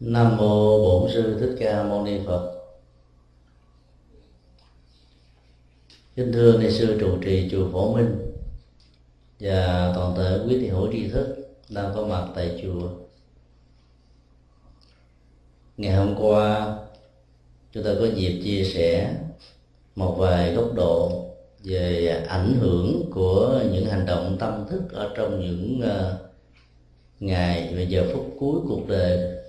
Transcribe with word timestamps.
Nam 0.00 0.36
mô 0.36 0.78
Bổn 0.78 1.10
sư 1.12 1.36
Thích 1.40 1.56
Ca 1.58 1.82
Mâu 1.82 2.04
Ni 2.04 2.18
Phật. 2.26 2.52
Kính 6.16 6.32
thưa 6.32 6.58
ni 6.58 6.70
sư 6.70 6.96
trụ 7.00 7.18
trì 7.24 7.48
chùa 7.50 7.70
Phổ 7.72 7.94
Minh 7.94 8.32
và 9.40 9.92
toàn 9.94 10.14
thể 10.16 10.40
quý 10.46 10.58
thị 10.60 10.68
hữu 10.68 10.92
tri 10.92 11.08
thức 11.08 11.36
đang 11.68 11.92
có 11.94 12.06
mặt 12.06 12.28
tại 12.34 12.60
chùa. 12.62 12.88
Ngày 15.76 15.94
hôm 15.94 16.14
qua, 16.18 16.76
chúng 17.72 17.84
ta 17.84 17.90
có 18.00 18.06
dịp 18.06 18.40
chia 18.44 18.64
sẻ 18.64 19.14
một 19.96 20.14
vài 20.18 20.54
góc 20.54 20.74
độ 20.74 21.24
về 21.64 22.06
ảnh 22.28 22.54
hưởng 22.60 23.10
của 23.10 23.60
những 23.72 23.86
hành 23.86 24.06
động 24.06 24.36
tâm 24.40 24.66
thức 24.70 24.82
ở 24.92 25.12
trong 25.16 25.40
những 25.40 25.80
ờ, 25.80 26.18
ngày 27.20 27.74
và 27.76 27.82
giờ 27.82 28.04
phút 28.12 28.36
cuối 28.38 28.60
cuộc 28.68 28.88
đời 28.88 29.39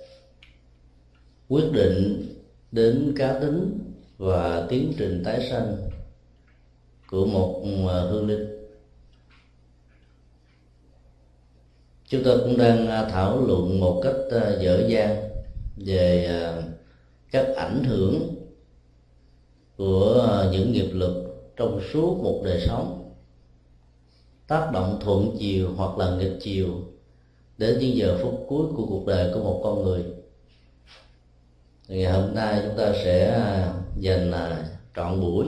quyết 1.52 1.72
định 1.72 2.26
đến 2.72 3.14
cá 3.16 3.38
tính 3.40 3.78
và 4.18 4.66
tiến 4.68 4.92
trình 4.98 5.22
tái 5.24 5.48
sanh 5.50 5.76
của 7.10 7.26
một 7.26 7.62
à, 7.88 8.00
hương 8.00 8.26
linh. 8.26 8.68
Chúng 12.06 12.24
ta 12.24 12.30
cũng 12.44 12.56
đang 12.56 12.88
à, 12.88 13.08
thảo 13.10 13.40
luận 13.40 13.80
một 13.80 14.00
cách 14.04 14.14
à, 14.30 14.56
dở 14.60 14.84
dang 14.88 15.16
về 15.76 16.28
các 17.30 17.46
ảnh 17.56 17.84
hưởng 17.84 18.34
của 19.76 20.46
những 20.52 20.72
nghiệp 20.72 20.90
lực 20.92 21.24
trong 21.56 21.80
suốt 21.92 22.20
một 22.22 22.42
đời 22.44 22.60
sống. 22.66 23.12
Tác 24.46 24.70
động 24.72 24.98
thuận 25.00 25.36
chiều 25.38 25.72
hoặc 25.76 25.98
là 25.98 26.16
nghịch 26.16 26.38
chiều 26.40 26.68
đến 27.58 27.78
những 27.78 27.96
giờ 27.96 28.18
phút 28.22 28.44
cuối 28.48 28.66
của 28.76 28.86
cuộc 28.86 29.06
đời 29.06 29.30
của 29.34 29.40
một 29.42 29.60
con 29.64 29.82
người 29.82 30.11
ngày 31.92 32.12
hôm 32.12 32.34
nay 32.34 32.60
chúng 32.64 32.76
ta 32.76 32.92
sẽ 33.04 33.30
à, 33.34 33.72
dành 33.96 34.32
à, 34.32 34.64
trọn 34.96 35.20
buổi 35.20 35.46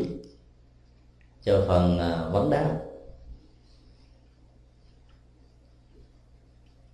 cho 1.42 1.64
phần 1.68 1.98
à, 1.98 2.28
vấn 2.32 2.50
đáp. 2.50 2.80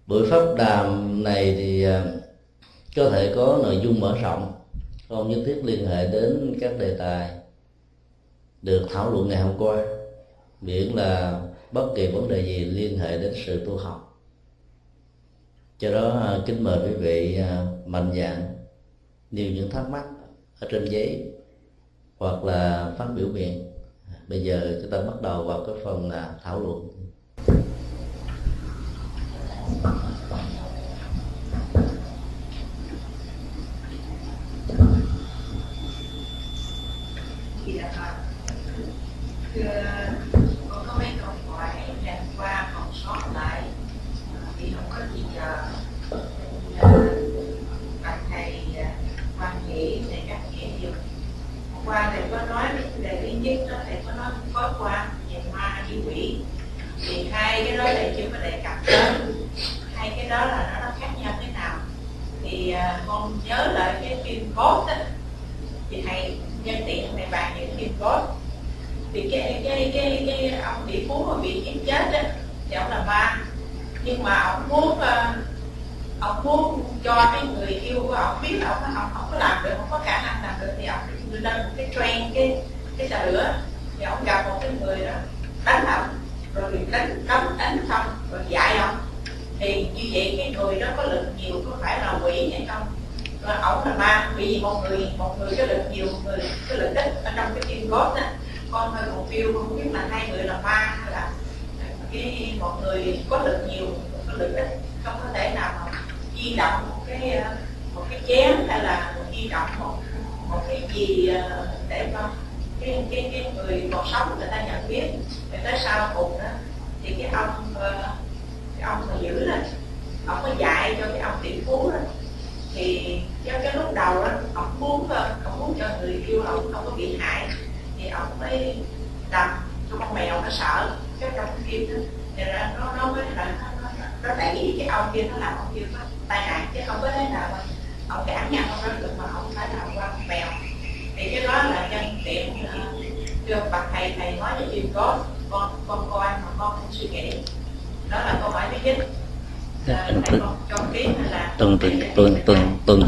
Buổi 0.06 0.30
pháp 0.30 0.54
đàm 0.56 1.24
này 1.24 1.54
thì 1.58 1.86
có 2.96 3.10
thể 3.10 3.32
có 3.34 3.60
nội 3.62 3.80
dung 3.82 4.00
mở 4.00 4.18
rộng, 4.22 4.52
không 5.08 5.30
nhất 5.30 5.42
thiết 5.46 5.60
liên 5.64 5.86
hệ 5.86 6.06
đến 6.06 6.58
các 6.60 6.78
đề 6.78 6.96
tài 6.98 7.30
được 8.62 8.86
thảo 8.92 9.10
luận 9.10 9.28
ngày 9.28 9.40
hôm 9.40 9.54
qua, 9.58 9.84
miễn 10.60 10.92
là 10.94 11.42
bất 11.72 11.92
kỳ 11.96 12.06
vấn 12.06 12.28
đề 12.28 12.44
gì 12.44 12.64
liên 12.64 12.98
hệ 12.98 13.18
đến 13.18 13.34
sự 13.46 13.64
tu 13.66 13.76
học. 13.76 14.20
Cho 15.78 15.92
đó 15.92 16.38
kính 16.46 16.64
mời 16.64 16.78
quý 16.84 16.94
vị 16.94 17.40
mạnh 17.86 18.12
dạng 18.16 18.59
nêu 19.30 19.52
những 19.52 19.70
thắc 19.70 19.90
mắc 19.90 20.04
ở 20.60 20.68
trên 20.70 20.84
giấy 20.84 21.32
hoặc 22.16 22.44
là 22.44 22.92
phát 22.98 23.06
biểu 23.16 23.28
miệng. 23.28 23.72
Bây 24.28 24.42
giờ 24.42 24.78
chúng 24.82 24.90
ta 24.90 25.02
bắt 25.02 25.22
đầu 25.22 25.44
vào 25.44 25.64
cái 25.66 25.74
phần 25.84 26.10
là 26.10 26.38
thảo 26.42 26.60
luận. 26.60 26.90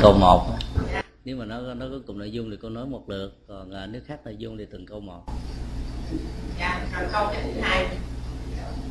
Câu 0.03 0.13
một 0.13 0.47
nếu 1.25 1.37
mà 1.37 1.45
nó 1.45 1.75
nó 1.75 1.87
có 1.91 1.99
cùng 2.07 2.19
nội 2.19 2.31
dung 2.33 2.51
thì 2.51 2.57
con 2.63 2.75
nói 2.75 2.87
một 2.87 3.09
lượt 3.09 3.31
còn 3.49 3.71
à, 3.71 3.87
nếu 3.87 4.03
khác 4.07 4.21
nội 4.25 4.37
dung 4.39 4.59
thì 4.59 4.67
từng 4.71 4.87
câu 4.87 5.01
một 5.01 5.23
dạ 6.59 6.87
rồi 6.93 7.09
câu 7.13 7.27
thứ 7.35 7.61
hai 7.61 7.87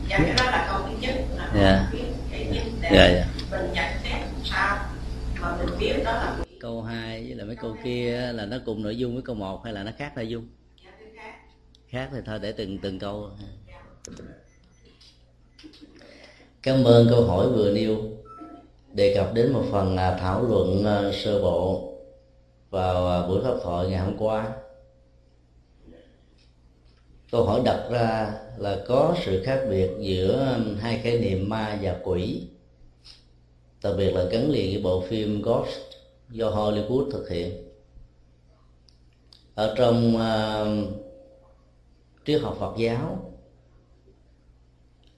dạ 0.10 0.18
cái 0.18 0.36
đó 0.38 0.44
là 0.44 0.68
câu 0.72 0.88
thứ 0.88 0.96
nhất 1.00 1.16
là 1.38 1.52
dạ. 1.56 1.92
cái 2.32 2.46
nhất 2.46 2.64
để 2.82 2.90
dạ, 2.94 3.08
dạ. 3.08 3.26
mình 3.52 3.74
nhận 3.74 3.86
xét 4.04 4.22
sao 4.44 4.78
mà 5.42 5.58
mình 5.58 5.80
biết 5.80 6.04
đó 6.06 6.12
là 6.12 6.36
câu 6.60 6.82
hai 6.82 7.24
với 7.24 7.36
là 7.36 7.46
mấy 7.46 7.56
câu 7.56 7.78
kia 7.84 8.32
là 8.34 8.46
nó 8.46 8.58
cùng 8.66 8.84
nội 8.84 8.98
dung 8.98 9.14
với 9.14 9.24
câu 9.24 9.36
một 9.36 9.64
hay 9.64 9.74
là 9.74 9.84
nó 9.84 9.92
khác 9.98 10.12
nội 10.16 10.28
dung 10.28 10.48
dạ, 10.84 10.92
khác. 11.16 11.34
khác 11.88 12.10
thì 12.14 12.20
thôi 12.26 12.40
để 12.42 12.52
từng 12.52 12.78
từng 12.78 13.00
câu 13.00 13.30
dạ. 13.68 13.82
cảm 16.64 16.84
ơn 16.84 17.08
câu 17.10 17.26
hỏi 17.26 17.48
vừa 17.48 17.72
nêu 17.72 17.98
đề 18.94 19.16
cập 19.16 19.34
đến 19.34 19.54
một 19.54 19.64
phần 19.72 19.96
là 19.96 20.18
thảo 20.22 20.44
luận 20.44 20.86
à, 20.86 21.12
sơ 21.24 21.42
bộ 21.42 21.92
vào 22.70 23.08
à, 23.08 23.28
buổi 23.28 23.44
pháp 23.44 23.54
thoại 23.64 23.88
ngày 23.88 24.00
hôm 24.00 24.18
qua 24.18 24.48
câu 27.32 27.44
hỏi 27.44 27.62
đặt 27.66 27.88
ra 27.92 28.34
là 28.58 28.84
có 28.88 29.16
sự 29.26 29.44
khác 29.46 29.66
biệt 29.70 29.90
giữa 30.00 30.60
hai 30.80 31.00
khái 31.04 31.20
niệm 31.20 31.50
ma 31.50 31.80
và 31.82 32.00
quỷ. 32.04 32.48
Đặc 33.84 33.94
biệt 33.98 34.12
là 34.12 34.24
gắn 34.24 34.50
liền 34.50 34.74
với 34.74 34.84
bộ 34.84 35.02
phim 35.02 35.42
Ghost 35.42 35.80
do 36.30 36.50
Hollywood 36.50 37.12
thực 37.12 37.30
hiện. 37.30 37.68
Ở 39.56 39.76
trong 39.78 40.16
uh, 40.16 40.94
triết 42.26 42.42
học 42.42 42.58
Phật 42.60 42.74
giáo 42.78 43.34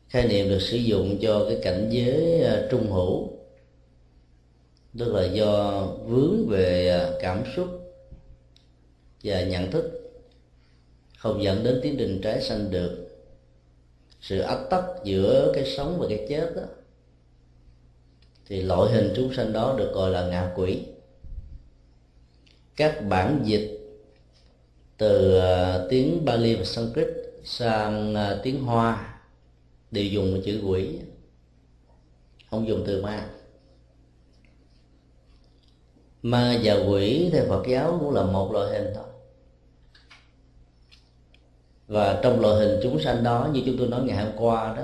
khái 0.09 0.27
niệm 0.27 0.49
được 0.49 0.59
sử 0.59 0.77
dụng 0.77 1.17
cho 1.21 1.45
cái 1.49 1.59
cảnh 1.63 1.87
giới 1.91 2.41
uh, 2.41 2.71
trung 2.71 2.91
hữu 2.91 3.33
tức 4.99 5.13
là 5.13 5.25
do 5.25 5.81
vướng 6.05 6.47
về 6.47 6.89
à, 6.89 7.09
cảm 7.21 7.43
xúc 7.55 7.67
và 9.23 9.43
nhận 9.43 9.71
thức 9.71 10.02
không 11.23 11.43
dẫn 11.43 11.63
đến 11.63 11.79
tiến 11.83 11.95
trình 11.97 12.21
trái 12.23 12.41
sanh 12.41 12.71
được. 12.71 13.07
Sự 14.21 14.39
ách 14.39 14.69
tắc 14.69 14.83
giữa 15.03 15.51
cái 15.55 15.65
sống 15.77 15.97
và 15.99 16.05
cái 16.09 16.25
chết 16.29 16.55
đó, 16.55 16.61
thì 18.47 18.61
loại 18.61 18.91
hình 18.91 19.13
chúng 19.15 19.33
sanh 19.33 19.53
đó 19.53 19.75
được 19.77 19.91
gọi 19.93 20.11
là 20.11 20.27
ngạ 20.27 20.51
quỷ. 20.55 20.79
Các 22.75 23.03
bản 23.09 23.41
dịch 23.43 23.79
từ 24.97 25.39
à, 25.39 25.85
tiếng 25.89 26.25
Bali 26.25 26.55
và 26.55 26.63
Sanskrit 26.63 27.07
sang 27.43 28.15
à, 28.15 28.39
tiếng 28.43 28.63
Hoa 28.63 29.19
đều 29.91 30.05
dùng 30.05 30.41
chữ 30.45 30.61
quỷ, 30.67 30.99
không 32.51 32.67
dùng 32.67 32.83
từ 32.87 33.01
ma. 33.01 33.29
Ma 36.21 36.59
và 36.63 36.73
quỷ 36.73 37.29
theo 37.33 37.45
Phật 37.49 37.63
giáo 37.67 37.97
cũng 37.99 38.13
là 38.13 38.23
một 38.23 38.51
loại 38.51 38.71
hình 38.71 38.91
thôi 38.95 39.12
và 41.87 42.19
trong 42.23 42.39
loại 42.39 42.55
hình 42.55 42.79
chúng 42.83 42.99
sanh 42.99 43.23
đó, 43.23 43.49
như 43.53 43.63
chúng 43.65 43.77
tôi 43.77 43.87
nói 43.87 44.01
ngày 44.03 44.25
hôm 44.25 44.33
qua 44.37 44.73
đó, 44.77 44.83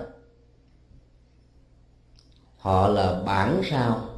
họ 2.57 2.87
là 2.87 3.21
bản 3.25 3.61
sao 3.69 4.09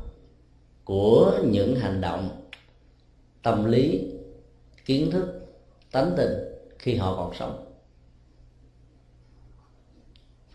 của 0.84 1.40
những 1.44 1.76
hành 1.76 2.02
động 2.02 2.48
tâm 3.42 3.66
lý, 3.66 4.12
kiến 4.86 5.12
thức, 5.12 5.48
tánh 5.92 6.14
tình 6.18 6.32
khi 6.80 6.96
họ 6.96 7.16
còn 7.16 7.34
sống. 7.40 7.66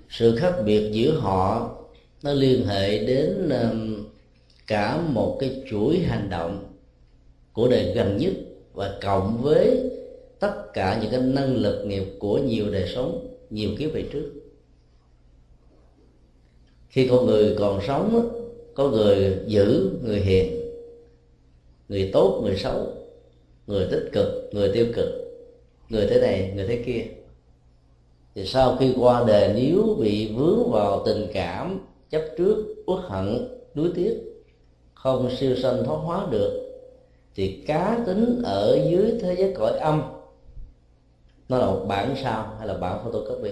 Sự 0.09 0.37
khác 0.37 0.55
biệt 0.65 0.91
giữa 0.93 1.21
họ 1.21 1.71
nó 2.23 2.33
liên 2.33 2.67
hệ 2.67 3.07
đến 3.07 3.51
cả 4.67 5.01
một 5.01 5.37
cái 5.41 5.63
chuỗi 5.71 5.99
hành 5.99 6.31
động 6.31 6.73
của 7.53 7.69
đời 7.69 7.93
gần 7.95 8.17
nhất 8.17 8.33
và 8.73 8.99
cộng 9.03 9.43
với 9.43 9.91
tất 10.39 10.73
cả 10.73 10.99
những 11.03 11.11
cái 11.11 11.21
năng 11.21 11.57
lực 11.57 11.85
nghiệp 11.87 12.05
của 12.19 12.39
nhiều 12.39 12.71
đời 12.71 12.89
sống, 12.95 13.37
nhiều 13.51 13.71
kiếp 13.79 13.93
về 13.93 14.05
trước. 14.13 14.31
Khi 16.89 17.09
con 17.09 17.27
người 17.27 17.57
còn 17.59 17.81
sống 17.87 18.31
có 18.75 18.89
người 18.89 19.39
giữ, 19.47 19.91
người 20.05 20.21
hiền, 20.21 20.61
người 21.89 22.11
tốt, 22.13 22.41
người 22.45 22.57
xấu, 22.57 22.87
người 23.67 23.89
tích 23.91 24.11
cực, 24.13 24.51
người 24.53 24.71
tiêu 24.73 24.87
cực, 24.95 25.09
người 25.89 26.07
thế 26.07 26.21
này, 26.21 26.53
người 26.55 26.67
thế 26.67 26.83
kia. 26.87 27.05
Thì 28.35 28.47
sau 28.47 28.77
khi 28.77 28.95
qua 28.99 29.25
đời, 29.27 29.53
nếu 29.55 29.97
bị 30.01 30.33
vướng 30.33 30.71
vào 30.71 31.03
tình 31.07 31.27
cảm, 31.33 31.81
chấp 32.11 32.23
trước, 32.39 32.75
uất 32.87 33.01
hận 33.03 33.49
đuối 33.75 33.91
tiếc, 33.95 34.19
không 34.95 35.31
siêu 35.37 35.57
sanh 35.57 35.85
thoát 35.85 35.97
hóa 35.97 36.27
được, 36.31 36.63
thì 37.35 37.63
cá 37.67 38.03
tính 38.07 38.41
ở 38.45 38.79
dưới 38.91 39.19
thế 39.21 39.37
giới 39.39 39.55
cõi 39.59 39.79
âm 39.79 40.03
nó 41.49 41.59
là 41.59 41.67
một 41.67 41.85
bản 41.89 42.15
sao 42.23 42.55
hay 42.59 42.69
là 42.69 42.75
bản 42.75 43.05
photocopy 43.05 43.51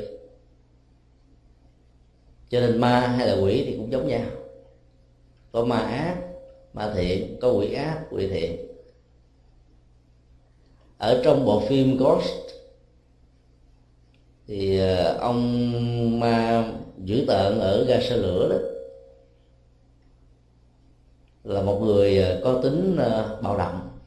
cho 2.54 2.60
nên 2.60 2.80
ma 2.80 3.00
hay 3.00 3.26
là 3.26 3.42
quỷ 3.42 3.64
thì 3.66 3.76
cũng 3.76 3.92
giống 3.92 4.08
nhau. 4.08 4.26
Có 5.52 5.64
ma 5.64 5.78
ác, 5.78 6.16
ma 6.74 6.92
thiện, 6.94 7.38
có 7.40 7.50
quỷ 7.50 7.72
ác, 7.72 8.00
quỷ 8.10 8.28
thiện. 8.28 8.66
Ở 10.98 11.20
trong 11.24 11.44
bộ 11.44 11.62
phim 11.68 11.96
Ghost 11.96 12.34
thì 14.46 14.78
ờ, 14.78 15.16
ông 15.20 16.20
ma 16.20 16.64
dữ 16.98 17.24
tợn 17.28 17.58
ở 17.58 17.84
ga 17.84 18.00
xe 18.00 18.16
lửa 18.16 18.48
đó 18.48 18.56
là 21.44 21.62
một 21.62 21.80
người 21.82 22.18
ờ, 22.18 22.40
có 22.44 22.60
tính 22.62 22.96
ờ, 22.98 23.40
bạo 23.42 23.56
động, 23.56 23.98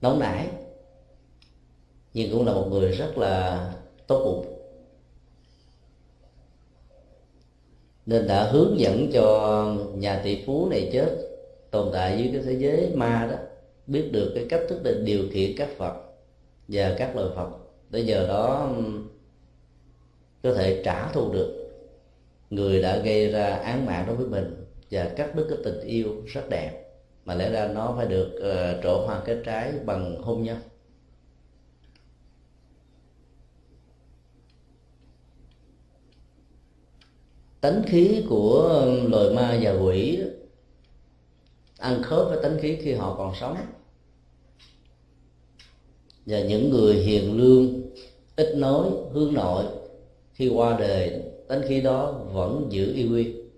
nóng 0.00 0.18
nảy 0.18 0.48
nhưng 2.14 2.32
cũng 2.32 2.46
là 2.46 2.52
một 2.52 2.66
người 2.70 2.92
rất 2.92 3.18
là 3.18 3.66
tốt 4.06 4.24
bụng. 4.24 4.54
Nên 8.06 8.26
đã 8.26 8.42
hướng 8.42 8.80
dẫn 8.80 9.10
cho 9.12 9.64
nhà 9.94 10.20
tỷ 10.24 10.44
phú 10.46 10.68
này 10.70 10.90
chết 10.92 11.08
tồn 11.70 11.90
tại 11.92 12.18
dưới 12.18 12.30
cái 12.32 12.42
thế 12.42 12.52
giới 12.52 12.90
ma 12.94 13.28
đó 13.30 13.36
biết 13.86 14.08
được 14.12 14.32
cái 14.34 14.46
cách 14.50 14.60
thức 14.68 14.80
để 14.82 14.94
điều 15.04 15.24
khiển 15.32 15.56
các 15.56 15.68
phật 15.78 15.94
và 16.68 16.94
các 16.98 17.16
loài 17.16 17.28
phật. 17.36 17.48
Để 17.90 18.00
giờ 18.00 18.26
đó 18.28 18.70
có 20.42 20.54
thể 20.54 20.82
trả 20.84 21.12
thù 21.12 21.32
được. 21.32 21.70
Người 22.50 22.82
đã 22.82 22.98
gây 22.98 23.28
ra 23.28 23.46
án 23.46 23.86
mạng 23.86 24.04
đối 24.06 24.16
với 24.16 24.26
mình 24.26 24.64
và 24.90 25.10
cắt 25.16 25.34
đứt 25.34 25.46
cái 25.48 25.58
tình 25.64 25.80
yêu 25.80 26.22
rất 26.26 26.48
đẹp. 26.48 26.84
Mà 27.24 27.34
lẽ 27.34 27.50
ra 27.50 27.68
nó 27.68 27.94
phải 27.96 28.06
được 28.06 28.30
uh, 28.36 28.82
trổ 28.84 29.06
hoa 29.06 29.20
kết 29.24 29.42
trái 29.44 29.72
bằng 29.84 30.22
hôn 30.22 30.42
nhân. 30.42 30.58
Tánh 37.60 37.82
khí 37.86 38.24
của 38.28 38.84
loài 39.08 39.30
ma 39.34 39.58
và 39.62 39.70
quỷ 39.70 40.20
ăn 41.78 42.02
khớp 42.02 42.26
với 42.28 42.38
tánh 42.42 42.58
khí 42.60 42.76
khi 42.82 42.92
họ 42.92 43.14
còn 43.18 43.34
sống. 43.40 43.56
Và 46.26 46.40
những 46.40 46.70
người 46.70 46.94
hiền 46.94 47.36
lương, 47.36 47.82
ít 48.36 48.54
nói, 48.56 48.90
hướng 49.12 49.34
nội, 49.34 49.64
khi 50.32 50.48
qua 50.48 50.76
đời, 50.78 51.22
tánh 51.48 51.62
khí 51.68 51.80
đó 51.80 52.12
vẫn 52.32 52.66
giữ 52.70 52.92
y 52.94 53.04
nguyên 53.04 53.48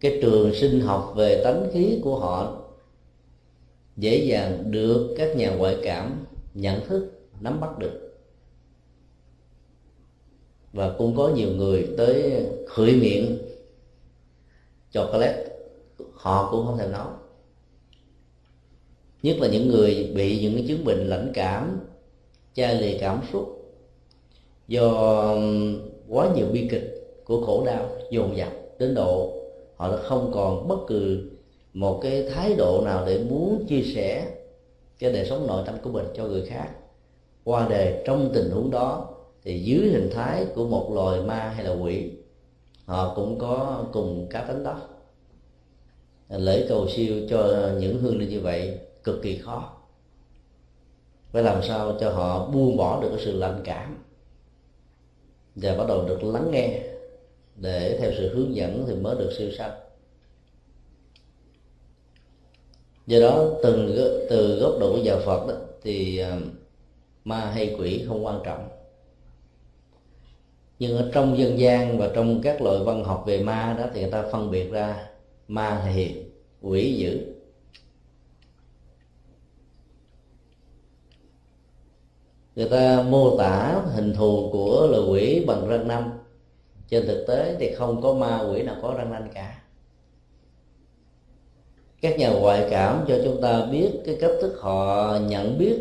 cái 0.00 0.18
trường 0.22 0.54
sinh 0.54 0.80
học 0.80 1.12
về 1.16 1.40
tánh 1.44 1.70
khí 1.72 2.00
của 2.02 2.18
họ 2.18 2.62
dễ 3.96 4.24
dàng 4.24 4.70
được 4.70 5.14
các 5.18 5.36
nhà 5.36 5.50
ngoại 5.50 5.76
cảm 5.82 6.24
nhận 6.54 6.86
thức, 6.86 7.28
nắm 7.40 7.60
bắt 7.60 7.78
được 7.78 8.05
và 10.76 10.94
cũng 10.98 11.16
có 11.16 11.28
nhiều 11.28 11.50
người 11.50 11.88
tới 11.96 12.46
khửi 12.68 12.92
miệng 12.92 13.38
chocolate. 14.90 15.44
Họ 16.12 16.48
cũng 16.50 16.66
không 16.66 16.78
thèm 16.78 16.92
nói 16.92 17.06
nhất 19.22 19.36
là 19.40 19.48
những 19.48 19.68
người 19.68 20.12
bị 20.14 20.40
những 20.40 20.54
cái 20.54 20.64
chứng 20.68 20.84
bệnh 20.84 21.06
lãnh 21.06 21.30
cảm, 21.34 21.80
chai 22.54 22.74
lì 22.74 22.98
cảm 22.98 23.20
xúc, 23.32 23.74
do 24.68 24.88
um, 24.88 25.78
quá 26.08 26.28
nhiều 26.36 26.46
bi 26.52 26.68
kịch 26.70 27.20
của 27.24 27.46
khổ 27.46 27.64
đau, 27.66 27.88
dồn 28.10 28.36
dập 28.36 28.52
đến 28.78 28.94
độ 28.94 29.32
họ 29.76 29.90
đã 29.90 29.96
không 29.96 30.30
còn 30.34 30.68
bất 30.68 30.78
cứ 30.86 31.30
một 31.72 32.00
cái 32.02 32.28
thái 32.34 32.54
độ 32.54 32.82
nào 32.84 33.06
để 33.06 33.18
muốn 33.30 33.66
chia 33.68 33.82
sẻ 33.94 34.26
cái 34.98 35.12
đời 35.12 35.26
sống 35.26 35.46
nội 35.46 35.62
tâm 35.66 35.74
của 35.82 35.90
mình 35.90 36.06
cho 36.16 36.24
người 36.24 36.46
khác 36.46 36.68
qua 37.44 37.68
đề 37.68 38.02
trong 38.06 38.30
tình 38.34 38.50
huống 38.50 38.70
đó 38.70 39.15
thì 39.46 39.60
dưới 39.60 39.88
hình 39.88 40.10
thái 40.12 40.46
của 40.54 40.66
một 40.66 40.90
loài 40.94 41.20
ma 41.20 41.48
hay 41.48 41.64
là 41.64 41.70
quỷ 41.70 42.10
họ 42.84 43.14
cũng 43.14 43.38
có 43.38 43.84
cùng 43.92 44.26
cá 44.30 44.44
tính 44.44 44.62
đó. 44.62 44.80
Lễ 46.28 46.66
cầu 46.68 46.88
siêu 46.88 47.26
cho 47.30 47.70
những 47.78 47.98
hương 47.98 48.18
linh 48.18 48.28
như 48.28 48.40
vậy 48.40 48.78
cực 49.04 49.22
kỳ 49.22 49.38
khó. 49.38 49.76
Phải 51.32 51.42
làm 51.42 51.62
sao 51.62 51.96
cho 52.00 52.10
họ 52.10 52.46
buông 52.46 52.76
bỏ 52.76 53.02
được 53.02 53.08
cái 53.08 53.24
sự 53.24 53.38
lạnh 53.38 53.60
cảm 53.64 54.04
và 55.54 55.76
bắt 55.76 55.84
đầu 55.88 56.08
được 56.08 56.24
lắng 56.24 56.50
nghe 56.50 56.82
để 57.56 57.98
theo 58.00 58.10
sự 58.18 58.34
hướng 58.34 58.56
dẫn 58.56 58.84
thì 58.88 58.94
mới 58.94 59.16
được 59.18 59.30
siêu 59.38 59.50
sanh 59.58 59.72
do 63.06 63.20
đó 63.20 63.48
từ 63.62 64.26
từ 64.30 64.60
góc 64.60 64.72
độ 64.80 64.92
của 64.92 65.02
nhà 65.02 65.16
Phật 65.26 65.46
đó, 65.48 65.54
thì 65.82 66.18
ờ, 66.18 66.38
ma 67.24 67.40
hay 67.40 67.76
quỷ 67.78 68.04
không 68.08 68.26
quan 68.26 68.40
trọng 68.44 68.75
nhưng 70.78 70.96
ở 70.96 71.10
trong 71.14 71.38
dân 71.38 71.58
gian 71.58 71.98
và 71.98 72.10
trong 72.14 72.40
các 72.42 72.62
loại 72.62 72.78
văn 72.84 73.04
học 73.04 73.24
về 73.26 73.42
ma 73.42 73.76
đó 73.78 73.86
thì 73.94 74.00
người 74.00 74.10
ta 74.10 74.24
phân 74.32 74.50
biệt 74.50 74.70
ra 74.70 75.08
ma 75.48 75.70
là 75.70 75.84
hiền 75.84 76.30
quỷ 76.62 76.94
dữ. 76.98 77.32
Người 82.56 82.68
ta 82.68 83.02
mô 83.02 83.38
tả 83.38 83.82
hình 83.94 84.14
thù 84.14 84.48
của 84.52 84.86
loài 84.90 85.02
quỷ 85.10 85.44
bằng 85.46 85.68
răng 85.68 85.88
nanh. 85.88 86.18
Trên 86.88 87.06
thực 87.06 87.24
tế 87.28 87.56
thì 87.60 87.74
không 87.74 88.02
có 88.02 88.14
ma 88.14 88.48
quỷ 88.50 88.62
nào 88.62 88.76
có 88.82 88.94
răng 88.98 89.10
nanh 89.12 89.28
cả. 89.34 89.62
Các 92.00 92.18
nhà 92.18 92.30
ngoại 92.30 92.66
cảm 92.70 93.04
cho 93.08 93.18
chúng 93.24 93.40
ta 93.40 93.66
biết 93.66 93.90
cái 94.06 94.16
cách 94.20 94.30
thức 94.40 94.58
họ 94.60 95.16
nhận 95.18 95.58
biết 95.58 95.78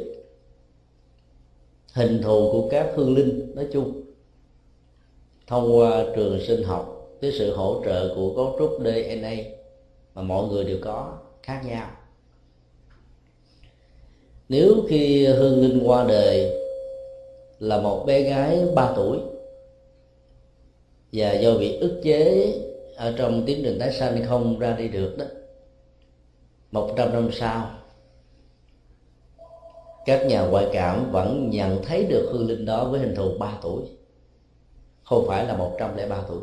hình 1.94 2.22
thù 2.22 2.50
của 2.52 2.70
các 2.70 2.92
hương 2.96 3.16
linh 3.16 3.56
nói 3.56 3.68
chung 3.74 4.05
thông 5.48 5.78
qua 5.78 6.06
trường 6.16 6.40
sinh 6.48 6.64
học 6.64 7.10
với 7.22 7.32
sự 7.32 7.56
hỗ 7.56 7.82
trợ 7.86 8.14
của 8.16 8.36
cấu 8.36 8.56
trúc 8.60 8.78
DNA 8.84 9.36
mà 10.16 10.22
mọi 10.22 10.48
người 10.48 10.64
đều 10.64 10.78
có, 10.82 11.18
khác 11.44 11.62
nhau. 11.66 11.90
Nếu 14.50 14.86
khi 14.90 15.26
hương 15.26 15.62
linh 15.62 15.84
qua 15.88 16.06
đời 16.08 16.52
là 17.60 17.82
một 17.82 18.06
bé 18.06 18.22
gái 18.22 18.66
3 18.76 18.94
tuổi 18.96 19.20
và 21.12 21.34
do 21.34 21.58
bị 21.58 21.78
ức 21.78 22.02
chế 22.04 22.54
ở 22.96 23.14
trong 23.18 23.46
tiến 23.46 23.62
trình 23.64 23.80
tái 23.80 23.94
sanh 23.94 24.26
không 24.28 24.60
ra 24.60 24.76
đi 24.78 24.88
được 24.88 25.18
đó, 25.18 25.26
một 26.72 26.94
trăm 26.98 27.14
năm 27.14 27.30
sau, 27.32 27.72
các 30.06 30.26
nhà 30.28 30.42
ngoại 30.42 30.68
cảm 30.74 31.12
vẫn 31.12 31.50
nhận 31.50 31.84
thấy 31.84 32.04
được 32.04 32.30
hương 32.32 32.48
linh 32.48 32.66
đó 32.66 32.86
với 32.86 33.00
hình 33.00 33.16
thù 33.16 33.38
3 33.40 33.58
tuổi 33.62 33.82
không 35.06 35.28
phải 35.28 35.46
là 35.46 35.58
103 35.58 36.22
tuổi. 36.28 36.42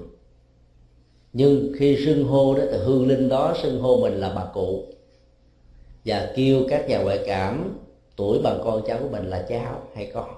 Nhưng 1.32 1.72
khi 1.78 2.04
xưng 2.04 2.24
hô 2.24 2.54
đó, 2.54 2.62
thì 2.70 2.78
hương 2.78 3.08
linh 3.08 3.28
đó 3.28 3.54
xưng 3.62 3.80
hô 3.80 3.96
mình 3.96 4.14
là 4.14 4.32
bà 4.36 4.44
cụ. 4.54 4.84
Và 6.04 6.32
kêu 6.36 6.62
các 6.68 6.88
nhà 6.88 6.98
ngoại 6.98 7.20
cảm, 7.26 7.78
tuổi 8.16 8.38
bằng 8.38 8.60
con 8.64 8.82
cháu 8.86 8.98
của 9.02 9.08
mình 9.08 9.26
là 9.26 9.46
cháu 9.48 9.82
hay 9.94 10.10
con? 10.14 10.28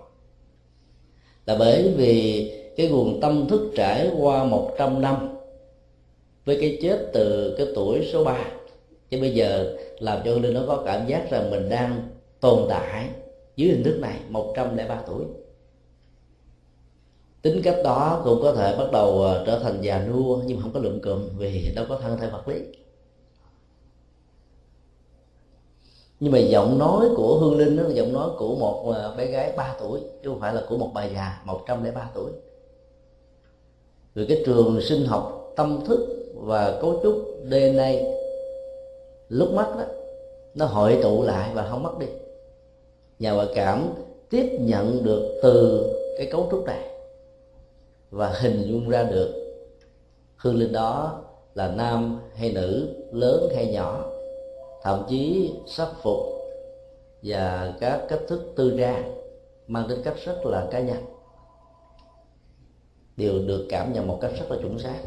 Là 1.46 1.56
bởi 1.58 1.94
vì 1.96 2.50
cái 2.76 2.88
nguồn 2.88 3.20
tâm 3.20 3.48
thức 3.48 3.72
trải 3.76 4.10
qua 4.18 4.44
100 4.44 5.00
năm 5.00 5.28
với 6.44 6.58
cái 6.60 6.78
chết 6.82 7.10
từ 7.12 7.54
cái 7.58 7.66
tuổi 7.74 8.08
số 8.12 8.24
3 8.24 8.44
chứ 9.10 9.20
bây 9.20 9.30
giờ 9.30 9.76
làm 9.98 10.18
cho 10.24 10.30
hương 10.32 10.42
linh 10.42 10.54
nó 10.54 10.60
có 10.66 10.82
cảm 10.86 11.06
giác 11.06 11.30
rằng 11.30 11.50
mình 11.50 11.68
đang 11.68 12.08
tồn 12.40 12.66
tại 12.68 13.08
dưới 13.56 13.70
hình 13.70 13.82
thức 13.84 13.98
này 14.00 14.16
103 14.28 15.02
tuổi 15.06 15.24
tính 17.44 17.60
cách 17.64 17.76
đó 17.84 18.20
cũng 18.24 18.38
có 18.42 18.52
thể 18.52 18.76
bắt 18.78 18.92
đầu 18.92 19.22
ờ, 19.22 19.44
trở 19.46 19.58
thành 19.58 19.80
già 19.80 20.06
nua, 20.06 20.36
nhưng 20.46 20.56
mà 20.56 20.62
không 20.62 20.72
có 20.72 20.80
lượng 20.80 21.00
cụm 21.00 21.28
vì 21.36 21.72
đâu 21.76 21.86
có 21.88 21.98
thân 22.02 22.18
thể 22.18 22.28
vật 22.28 22.48
lý. 22.48 22.60
Nhưng 26.20 26.32
mà 26.32 26.38
giọng 26.38 26.78
nói 26.78 27.08
của 27.16 27.38
hương 27.38 27.58
linh 27.58 27.76
đó 27.76 27.82
là 27.82 27.94
giọng 27.94 28.12
nói 28.12 28.30
của 28.38 28.56
một 28.56 28.92
ờ, 28.94 29.14
bé 29.16 29.26
gái 29.26 29.52
3 29.56 29.76
tuổi, 29.80 30.00
chứ 30.00 30.28
không 30.30 30.40
phải 30.40 30.54
là 30.54 30.62
của 30.68 30.76
một 30.76 30.90
bà 30.94 31.04
già 31.04 31.42
103 31.44 32.10
tuổi. 32.14 32.30
Vì 34.14 34.26
cái 34.26 34.42
trường 34.46 34.80
sinh 34.80 35.04
học 35.06 35.52
tâm 35.56 35.80
thức 35.86 36.26
và 36.34 36.78
cấu 36.80 37.00
trúc 37.02 37.14
DNA 37.50 37.92
lúc 39.28 39.50
mất 39.52 39.74
đó 39.78 39.84
nó 40.54 40.66
hội 40.66 40.98
tụ 41.02 41.22
lại 41.22 41.50
và 41.54 41.68
không 41.70 41.82
mất 41.82 41.98
đi. 41.98 42.06
Nhà 43.18 43.32
ngoại 43.32 43.48
cảm 43.54 43.88
tiếp 44.30 44.58
nhận 44.60 45.04
được 45.04 45.40
từ 45.42 45.86
cái 46.18 46.26
cấu 46.26 46.48
trúc 46.50 46.64
này 46.64 46.93
và 48.14 48.28
hình 48.28 48.62
dung 48.66 48.88
ra 48.88 49.04
được. 49.04 49.34
Hương 50.36 50.56
linh 50.56 50.72
đó 50.72 51.22
là 51.54 51.68
nam 51.68 52.20
hay 52.34 52.52
nữ, 52.52 52.88
lớn 53.12 53.48
hay 53.54 53.72
nhỏ, 53.72 54.04
thậm 54.82 55.04
chí 55.08 55.52
sắc 55.66 55.88
phục 56.02 56.18
và 57.22 57.74
các 57.80 58.06
cách 58.08 58.20
thức 58.28 58.52
tư 58.56 58.76
trang 58.78 59.14
mang 59.66 59.88
tính 59.88 59.98
cách 60.04 60.14
rất 60.24 60.46
là 60.46 60.68
cá 60.70 60.80
nhân. 60.80 61.04
Đều 63.16 63.38
được 63.38 63.66
cảm 63.70 63.92
nhận 63.92 64.06
một 64.06 64.18
cách 64.20 64.32
rất 64.38 64.50
là 64.50 64.56
chuẩn 64.62 64.78
xác. 64.78 64.98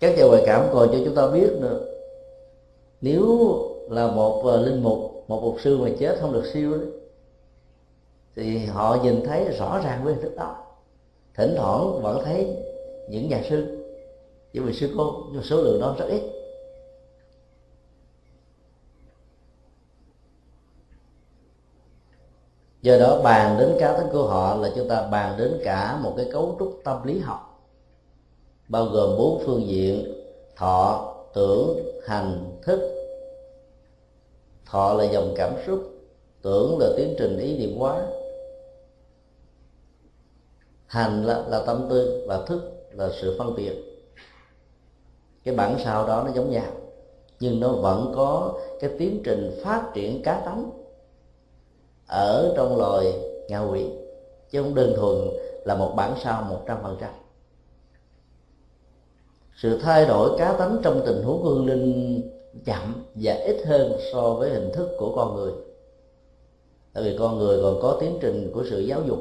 Các 0.00 0.18
nhà 0.18 0.24
ngoại 0.24 0.42
cảm 0.46 0.66
còn 0.72 0.88
cho 0.92 0.98
chúng 1.04 1.14
ta 1.14 1.26
biết 1.30 1.50
nữa, 1.60 1.80
nếu 3.00 3.48
là 3.90 4.06
một 4.06 4.42
ờ, 4.44 4.62
linh 4.62 4.82
mục, 4.82 5.24
một 5.28 5.40
mục 5.42 5.56
sư 5.60 5.78
mà 5.78 5.88
chết 5.98 6.18
không 6.20 6.32
được 6.32 6.46
siêu 6.52 6.78
đấy 6.78 6.97
thì 8.38 8.66
họ 8.66 8.98
nhìn 9.02 9.22
thấy 9.24 9.44
rõ 9.58 9.80
ràng 9.84 10.04
với 10.04 10.14
hình 10.14 10.22
thức 10.22 10.36
đó. 10.36 10.56
Thỉnh 11.34 11.54
thoảng 11.56 12.02
vẫn 12.02 12.24
thấy 12.24 12.56
những 13.08 13.28
nhà 13.28 13.42
sư. 13.50 13.84
Những 14.52 14.64
vị 14.64 14.72
sư 14.72 14.94
cô, 14.96 15.22
nhưng 15.32 15.42
số 15.42 15.56
lượng 15.56 15.80
đó 15.80 15.94
rất 15.98 16.06
ít. 16.08 16.22
Do 22.82 22.98
đó 22.98 23.20
bàn 23.24 23.56
đến 23.58 23.76
cá 23.80 23.98
tính 23.98 24.06
của 24.12 24.26
họ 24.26 24.54
là 24.54 24.70
chúng 24.76 24.88
ta 24.88 25.08
bàn 25.08 25.34
đến 25.38 25.60
cả 25.64 25.98
một 26.02 26.14
cái 26.16 26.26
cấu 26.32 26.56
trúc 26.58 26.80
tâm 26.84 27.06
lý 27.06 27.18
học. 27.18 27.68
Bao 28.68 28.84
gồm 28.84 29.18
bốn 29.18 29.42
phương 29.46 29.66
diện, 29.66 30.14
thọ, 30.56 31.14
tưởng, 31.34 31.78
hành, 32.06 32.58
thức. 32.62 32.94
Thọ 34.66 34.94
là 34.94 35.04
dòng 35.04 35.34
cảm 35.36 35.52
xúc, 35.66 35.80
tưởng 36.42 36.78
là 36.78 36.86
tiến 36.96 37.14
trình 37.18 37.38
ý 37.38 37.58
niệm 37.58 37.78
hóa 37.78 38.06
hành 40.88 41.24
là, 41.24 41.44
là 41.48 41.62
tâm 41.66 41.86
tư 41.90 42.24
và 42.26 42.42
thức 42.46 42.60
là 42.92 43.10
sự 43.20 43.34
phân 43.38 43.54
biệt. 43.54 43.72
Cái 45.44 45.54
bản 45.54 45.76
sao 45.84 46.06
đó 46.06 46.22
nó 46.26 46.32
giống 46.34 46.50
nhau 46.50 46.72
nhưng 47.40 47.60
nó 47.60 47.72
vẫn 47.72 48.12
có 48.16 48.52
cái 48.80 48.90
tiến 48.98 49.20
trình 49.24 49.60
phát 49.64 49.90
triển 49.94 50.22
cá 50.22 50.40
tánh 50.40 50.70
ở 52.08 52.54
trong 52.56 52.76
loài 52.76 53.12
ngạ 53.48 53.60
quỷ 53.60 53.86
chứ 54.50 54.62
không 54.62 54.74
đơn 54.74 54.92
thuần 54.96 55.16
là 55.64 55.74
một 55.74 55.92
bản 55.96 56.14
sao 56.22 56.42
một 56.42 56.60
trăm 56.66 56.78
phần 56.82 56.96
trăm. 57.00 57.10
Sự 59.56 59.78
thay 59.82 60.06
đổi 60.06 60.38
cá 60.38 60.52
tánh 60.52 60.80
trong 60.82 61.02
tình 61.06 61.22
huống 61.22 61.42
của 61.42 61.48
hương 61.48 61.66
linh 61.66 62.22
chậm 62.64 63.04
và 63.14 63.34
ít 63.34 63.62
hơn 63.66 63.92
so 64.12 64.34
với 64.34 64.50
hình 64.50 64.72
thức 64.74 64.88
của 64.98 65.12
con 65.16 65.34
người. 65.34 65.52
Tại 66.92 67.04
vì 67.04 67.16
con 67.18 67.38
người 67.38 67.62
còn 67.62 67.78
có 67.82 67.96
tiến 68.00 68.18
trình 68.20 68.50
của 68.54 68.64
sự 68.70 68.80
giáo 68.80 69.02
dục 69.06 69.18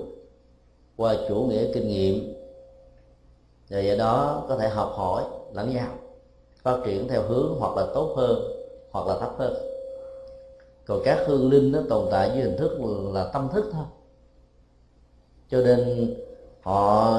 qua 0.97 1.15
chủ 1.29 1.35
nghĩa 1.35 1.73
kinh 1.73 1.87
nghiệm. 1.87 2.33
Và 3.69 3.79
do 3.79 3.95
đó 3.95 4.45
có 4.49 4.57
thể 4.57 4.69
học 4.69 4.91
hỏi, 4.95 5.23
lẫn 5.53 5.73
nhau, 5.73 5.87
phát 6.61 6.77
triển 6.85 7.07
theo 7.07 7.21
hướng 7.21 7.55
hoặc 7.59 7.77
là 7.77 7.87
tốt 7.93 8.13
hơn, 8.17 8.39
hoặc 8.91 9.07
là 9.07 9.19
thấp 9.19 9.31
hơn. 9.37 9.53
Còn 10.85 11.01
các 11.03 11.23
hương 11.27 11.49
linh 11.49 11.71
nó 11.71 11.79
tồn 11.89 12.07
tại 12.11 12.31
dưới 12.33 12.43
hình 12.43 12.57
thức 12.57 12.77
là 13.13 13.29
tâm 13.33 13.49
thức 13.53 13.69
thôi. 13.71 13.85
Cho 15.49 15.61
nên 15.61 16.13
họ 16.61 17.13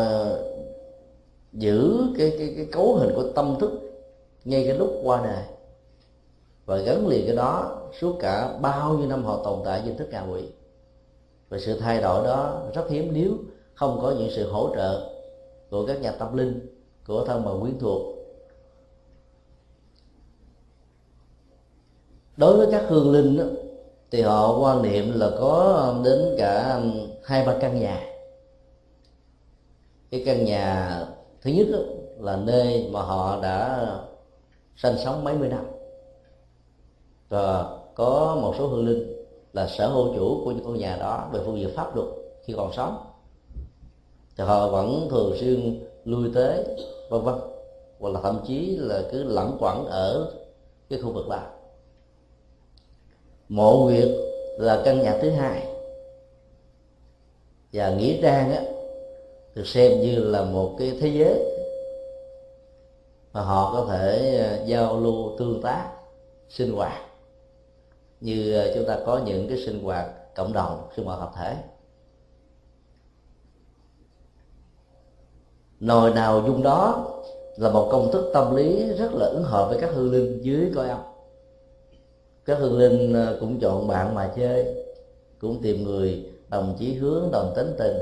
giữ 1.53 1.99
cái 2.19 2.35
cái 2.39 2.53
cái 2.57 2.69
cấu 2.73 2.95
hình 2.95 3.13
của 3.15 3.25
tâm 3.35 3.57
thức 3.61 3.71
ngay 4.45 4.65
cái 4.65 4.79
lúc 4.79 4.91
qua 5.03 5.21
đời. 5.25 5.45
Và 6.67 6.77
gắn 6.77 7.07
liền 7.09 7.27
cái 7.27 7.37
đó 7.37 7.81
suốt 8.01 8.17
cả 8.21 8.59
bao 8.61 8.95
nhiêu 8.95 9.09
năm 9.09 9.25
họ 9.25 9.41
tồn 9.45 9.61
tại 9.65 9.83
dưới 9.85 9.95
thức 9.95 10.09
ngạ 10.11 10.25
quỷ. 10.33 10.49
Và 11.49 11.59
sự 11.59 11.81
thay 11.81 12.01
đổi 12.01 12.27
đó 12.27 12.63
rất 12.75 12.89
hiếm. 12.91 13.11
Nếu 13.13 13.33
không 13.79 13.99
có 14.03 14.15
những 14.19 14.31
sự 14.31 14.51
hỗ 14.51 14.75
trợ 14.75 15.11
của 15.71 15.87
các 15.87 16.01
nhà 16.01 16.11
tâm 16.11 16.37
linh 16.37 16.77
của 17.07 17.25
thân 17.25 17.45
bằng 17.45 17.61
quyến 17.61 17.79
thuộc. 17.79 18.03
Đối 22.37 22.57
với 22.57 22.69
các 22.71 22.85
hương 22.89 23.13
linh 23.13 23.39
đó, 23.39 23.45
thì 24.11 24.23
họ 24.23 24.59
quan 24.59 24.83
niệm 24.83 25.13
là 25.15 25.31
có 25.39 25.95
đến 26.05 26.35
cả 26.39 26.75
um, 26.75 27.09
hai 27.25 27.47
ba 27.47 27.57
căn 27.61 27.81
nhà. 27.81 28.07
Cái 30.11 30.23
căn 30.27 30.45
nhà 30.45 31.01
thứ 31.43 31.51
nhất 31.51 31.67
đó, 31.73 31.79
là 32.19 32.37
nơi 32.37 32.89
mà 32.93 33.03
họ 33.03 33.41
đã 33.43 33.87
sinh 34.77 34.97
sống 35.05 35.25
mấy 35.25 35.39
mươi 35.39 35.49
năm. 35.49 35.67
Và 37.29 37.77
có 37.95 38.39
một 38.43 38.55
số 38.59 38.67
hương 38.69 38.87
linh 38.87 39.27
là 39.53 39.67
sở 39.67 39.89
hữu 39.89 40.15
chủ 40.15 40.41
của 40.45 40.53
những 40.53 40.65
ngôi 40.65 40.79
nhà 40.79 40.97
đó 40.97 41.29
về 41.33 41.41
phương 41.45 41.59
diện 41.59 41.71
pháp 41.77 41.97
luật 41.97 42.09
khi 42.45 42.55
còn 42.57 42.73
sống 42.73 43.08
thì 44.39 44.45
họ 44.45 44.69
vẫn 44.69 45.09
thường 45.11 45.37
xuyên 45.41 45.87
lui 46.05 46.31
tới, 46.35 46.65
vân 47.09 47.23
vân. 47.23 47.35
Hoặc 47.99 48.11
là 48.11 48.21
thậm 48.23 48.41
chí 48.47 48.77
là 48.77 49.03
cứ 49.13 49.23
lẩn 49.23 49.57
quẩn 49.61 49.87
ở 49.87 50.33
cái 50.91 50.99
khu 51.03 51.13
vực 51.13 51.29
đó. 51.29 51.43
Mộ 53.49 53.79
nguyệt 53.79 54.09
là 54.59 54.83
căn 54.85 55.03
nhà 55.03 55.19
thứ 55.23 55.31
hai. 55.31 55.67
Và 57.73 57.91
nghĩa 57.91 58.19
trang 58.23 58.53
á, 58.53 58.63
được 59.55 59.67
xem 59.67 60.01
như 60.01 60.19
là 60.19 60.45
một 60.45 60.75
cái 60.79 60.99
thế 61.01 61.09
giới 61.09 61.45
mà 63.33 63.41
họ 63.41 63.73
có 63.73 63.87
thể 63.93 64.39
à, 64.39 64.65
giao 64.67 65.01
lưu 65.01 65.39
tương 65.39 65.63
tác, 65.63 65.91
sinh 66.49 66.73
hoạt. 66.73 67.03
Như 68.21 68.61
à, 68.61 68.67
chúng 68.75 68.85
ta 68.85 68.99
có 69.07 69.21
những 69.27 69.49
cái 69.49 69.59
sinh 69.67 69.83
hoạt 69.83 70.35
cộng 70.35 70.53
đồng, 70.53 70.89
sinh 70.97 71.05
hoạt 71.05 71.19
hợp 71.19 71.33
thể. 71.37 71.57
Nồi 75.81 76.11
nào 76.11 76.43
dung 76.47 76.63
đó 76.63 77.15
là 77.57 77.71
một 77.71 77.89
công 77.91 78.13
thức 78.13 78.31
tâm 78.35 78.57
lý 78.57 78.93
rất 78.99 79.15
là 79.15 79.27
ứng 79.27 79.43
hợp 79.43 79.69
với 79.69 79.79
các 79.81 79.91
hương 79.95 80.13
linh 80.13 80.45
dưới 80.45 80.73
coi 80.75 80.89
âm. 80.89 80.99
Các 82.45 82.59
hương 82.59 82.79
linh 82.79 83.15
ờ, 83.15 83.37
cũng 83.41 83.61
chọn 83.61 83.89
bạn 83.89 84.15
mà 84.15 84.33
chơi, 84.37 84.85
cũng 85.41 85.63
tìm 85.63 85.85
người 85.85 86.33
đồng 86.49 86.77
chí 86.79 86.95
hướng, 86.95 87.29
đồng 87.33 87.53
tính 87.57 87.75
tình, 87.79 87.97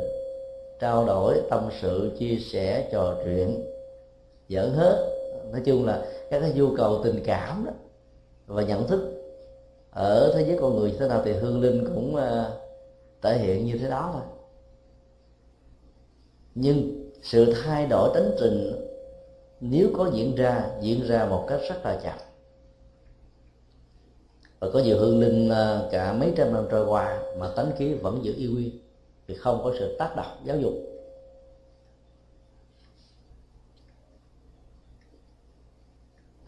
trao 0.80 1.06
đổi 1.06 1.40
tâm 1.50 1.68
sự, 1.80 2.10
chia 2.18 2.36
sẻ, 2.52 2.88
trò 2.92 3.14
chuyện, 3.24 3.64
giỡn 4.48 4.70
hết. 4.74 5.12
Nói 5.52 5.62
chung 5.64 5.86
là 5.86 6.06
các 6.30 6.40
cái 6.40 6.52
nhu 6.54 6.76
cầu 6.76 7.00
tình 7.04 7.22
cảm 7.24 7.64
đó 7.66 7.72
và 8.46 8.62
nhận 8.62 8.88
thức 8.88 9.00
ở 9.90 10.32
thế 10.34 10.44
giới 10.48 10.58
con 10.60 10.76
người 10.76 10.90
như 10.90 10.96
thế 10.98 11.08
nào 11.08 11.22
thì 11.24 11.32
hương 11.32 11.60
linh 11.60 11.84
cũng 11.94 12.16
ờ, 12.16 12.52
thể 13.22 13.38
hiện 13.38 13.66
như 13.66 13.78
thế 13.78 13.90
đó 13.90 14.10
thôi. 14.12 14.22
Nhưng 16.54 16.95
sự 17.22 17.54
thay 17.62 17.86
đổi 17.86 18.10
tính 18.14 18.30
trình 18.40 18.86
nếu 19.60 19.88
có 19.96 20.10
diễn 20.14 20.34
ra 20.34 20.70
diễn 20.80 21.06
ra 21.06 21.26
một 21.26 21.44
cách 21.48 21.60
rất 21.68 21.76
là 21.84 22.00
chậm. 22.02 22.18
Và 24.60 24.68
có 24.72 24.78
nhiều 24.78 24.98
hương 24.98 25.20
linh 25.20 25.50
à, 25.50 25.80
cả 25.90 26.12
mấy 26.12 26.32
trăm 26.36 26.52
năm 26.52 26.66
trôi 26.70 26.86
qua 26.86 27.22
mà 27.38 27.50
tánh 27.56 27.70
khí 27.78 27.94
vẫn 27.94 28.24
giữ 28.24 28.34
y 28.36 28.46
nguyên 28.46 28.70
vì 29.26 29.34
không 29.34 29.60
có 29.64 29.72
sự 29.78 29.96
tác 29.98 30.16
động 30.16 30.42
giáo 30.44 30.56
dục. 30.56 30.72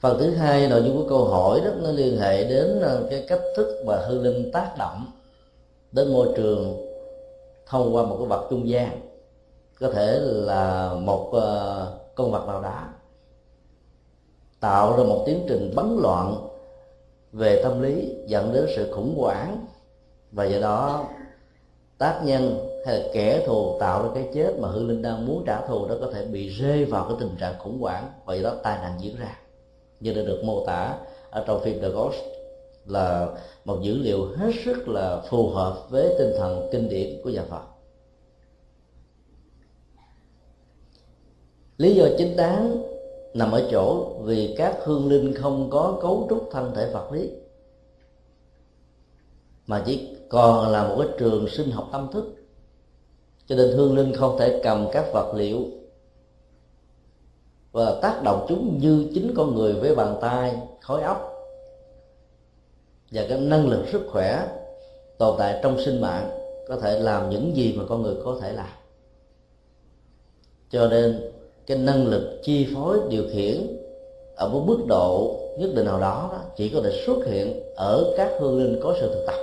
Phần 0.01 0.19
thứ 0.21 0.31
hai, 0.31 0.69
nội 0.69 0.83
dung 0.87 0.97
của 0.97 1.09
câu 1.09 1.25
hỏi 1.25 1.61
đó, 1.65 1.71
nó 1.83 1.91
liên 1.91 2.19
hệ 2.19 2.45
đến 2.45 2.81
à, 2.83 2.95
cái 3.11 3.25
cách 3.29 3.43
thức 3.57 3.83
mà 3.87 3.97
hương 3.97 4.23
linh 4.23 4.53
tác 4.53 4.75
động 4.79 5.07
đến 5.93 6.13
môi 6.13 6.29
trường 6.37 6.77
thông 7.67 7.95
qua 7.95 8.03
một 8.03 8.17
cái 8.19 8.27
vật 8.27 8.47
trung 8.51 8.69
gian 8.69 9.08
có 9.81 9.89
thể 9.89 10.19
là 10.21 10.95
một 10.95 11.31
ờ, 11.33 11.93
con 12.15 12.31
vật 12.31 12.47
nào 12.47 12.63
đó 12.63 12.83
tạo 14.61 14.97
ra 14.97 15.05
một 15.05 15.23
tiến 15.27 15.45
trình 15.49 15.73
bấn 15.77 15.97
loạn 16.03 16.49
về 17.33 17.63
tâm 17.63 17.83
lý, 17.83 18.15
dẫn 18.27 18.53
đến 18.53 18.67
sự 18.77 18.93
khủng 18.93 19.15
hoảng 19.19 19.67
và 20.33 20.45
do 20.45 20.61
đó 20.61 21.05
tác 21.99 22.21
nhân 22.25 22.69
hay 22.87 22.99
là 22.99 23.09
kẻ 23.13 23.43
thù 23.47 23.77
tạo 23.81 24.03
ra 24.03 24.09
cái 24.15 24.29
chết 24.35 24.59
mà 24.59 24.69
hư 24.69 24.87
linh 24.87 25.03
đang 25.03 25.27
muốn 25.27 25.43
trả 25.47 25.67
thù 25.67 25.89
đó 25.89 25.95
có 26.01 26.11
thể 26.13 26.25
bị 26.27 26.49
rơi 26.49 26.85
vào 26.85 27.05
cái 27.09 27.17
tình 27.21 27.37
trạng 27.41 27.59
khủng 27.59 27.81
hoảng 27.81 28.05
và 28.25 28.35
do 28.35 28.43
đó 28.43 28.55
tai 28.63 28.79
nạn 28.83 28.93
diễn 28.99 29.17
ra. 29.17 29.39
Như 30.01 30.13
đã 30.13 30.23
được 30.23 30.43
mô 30.45 30.67
tả 30.67 30.95
ở 31.31 31.45
trong 31.47 31.61
phim 31.63 31.81
The 31.81 31.89
Ghost 31.89 32.17
là 32.87 33.29
một 33.65 33.79
dữ 33.83 33.99
liệu 33.99 34.29
hết 34.37 34.51
sức 34.65 34.89
là 34.89 35.21
phù 35.29 35.49
hợp 35.49 35.91
với 35.91 36.15
tinh 36.19 36.33
thần 36.39 36.69
kinh 36.73 36.89
điển 36.89 37.21
của 37.25 37.31
nhà 37.31 37.43
Phật. 37.49 37.63
Lý 41.79 41.95
do 41.95 42.07
chính 42.19 42.37
đáng 42.37 42.83
nằm 43.35 43.53
ở 43.53 43.69
chỗ 43.71 44.15
vì 44.23 44.55
các 44.59 44.79
hương 44.85 45.09
linh 45.09 45.35
không 45.35 45.71
có 45.71 45.99
cấu 46.03 46.27
trúc 46.31 46.49
thân 46.53 46.73
thể 46.75 46.91
vật 46.93 47.13
lý, 47.13 47.31
mà 49.67 49.83
chỉ 49.87 50.17
còn 50.29 50.73
là 50.73 50.89
một 50.89 50.97
cái 50.99 51.09
trường 51.19 51.49
sinh 51.49 51.71
học 51.71 51.89
tâm 51.93 52.09
thức. 52.13 52.35
Cho 53.47 53.57
nên 53.57 53.77
hương 53.77 53.97
linh 53.97 54.13
không 54.15 54.39
thể 54.39 54.61
cầm 54.65 54.89
các 54.93 55.07
vật 55.13 55.33
liệu 55.35 55.65
và 57.73 57.99
tác 58.03 58.23
động 58.23 58.47
chúng 58.49 58.79
như 58.79 59.11
chính 59.15 59.35
con 59.37 59.55
người 59.55 59.73
với 59.73 59.95
bàn 59.95 60.19
tay 60.21 60.57
khối 60.81 61.03
óc 61.03 61.35
và 63.11 63.27
cái 63.29 63.41
năng 63.41 63.69
lực 63.69 63.85
sức 63.93 64.07
khỏe 64.13 64.49
tồn 65.19 65.35
tại 65.39 65.61
trong 65.63 65.81
sinh 65.85 66.01
mạng 66.01 66.31
có 66.69 66.77
thể 66.77 66.99
làm 66.99 67.31
những 67.31 67.57
gì 67.57 67.75
mà 67.79 67.85
con 67.89 68.03
người 68.03 68.15
có 68.25 68.39
thể 68.41 68.53
làm. 68.53 68.77
Cho 70.71 70.89
nên 70.89 71.33
cái 71.69 71.79
năng 71.79 72.07
lực 72.07 72.39
chi 72.43 72.69
phối 72.75 72.99
điều 73.09 73.25
khiển 73.33 73.77
ở 74.37 74.49
một 74.49 74.63
mức 74.67 74.85
độ 74.89 75.39
nhất 75.59 75.71
định 75.75 75.87
nào 75.87 76.01
đó, 76.01 76.29
đó 76.33 76.41
chỉ 76.57 76.69
có 76.69 76.81
thể 76.85 77.03
xuất 77.07 77.27
hiện 77.27 77.61
ở 77.77 78.15
các 78.17 78.33
hương 78.39 78.59
linh 78.59 78.81
có 78.83 78.95
sự 79.01 79.15
thực 79.15 79.25
tập. 79.27 79.35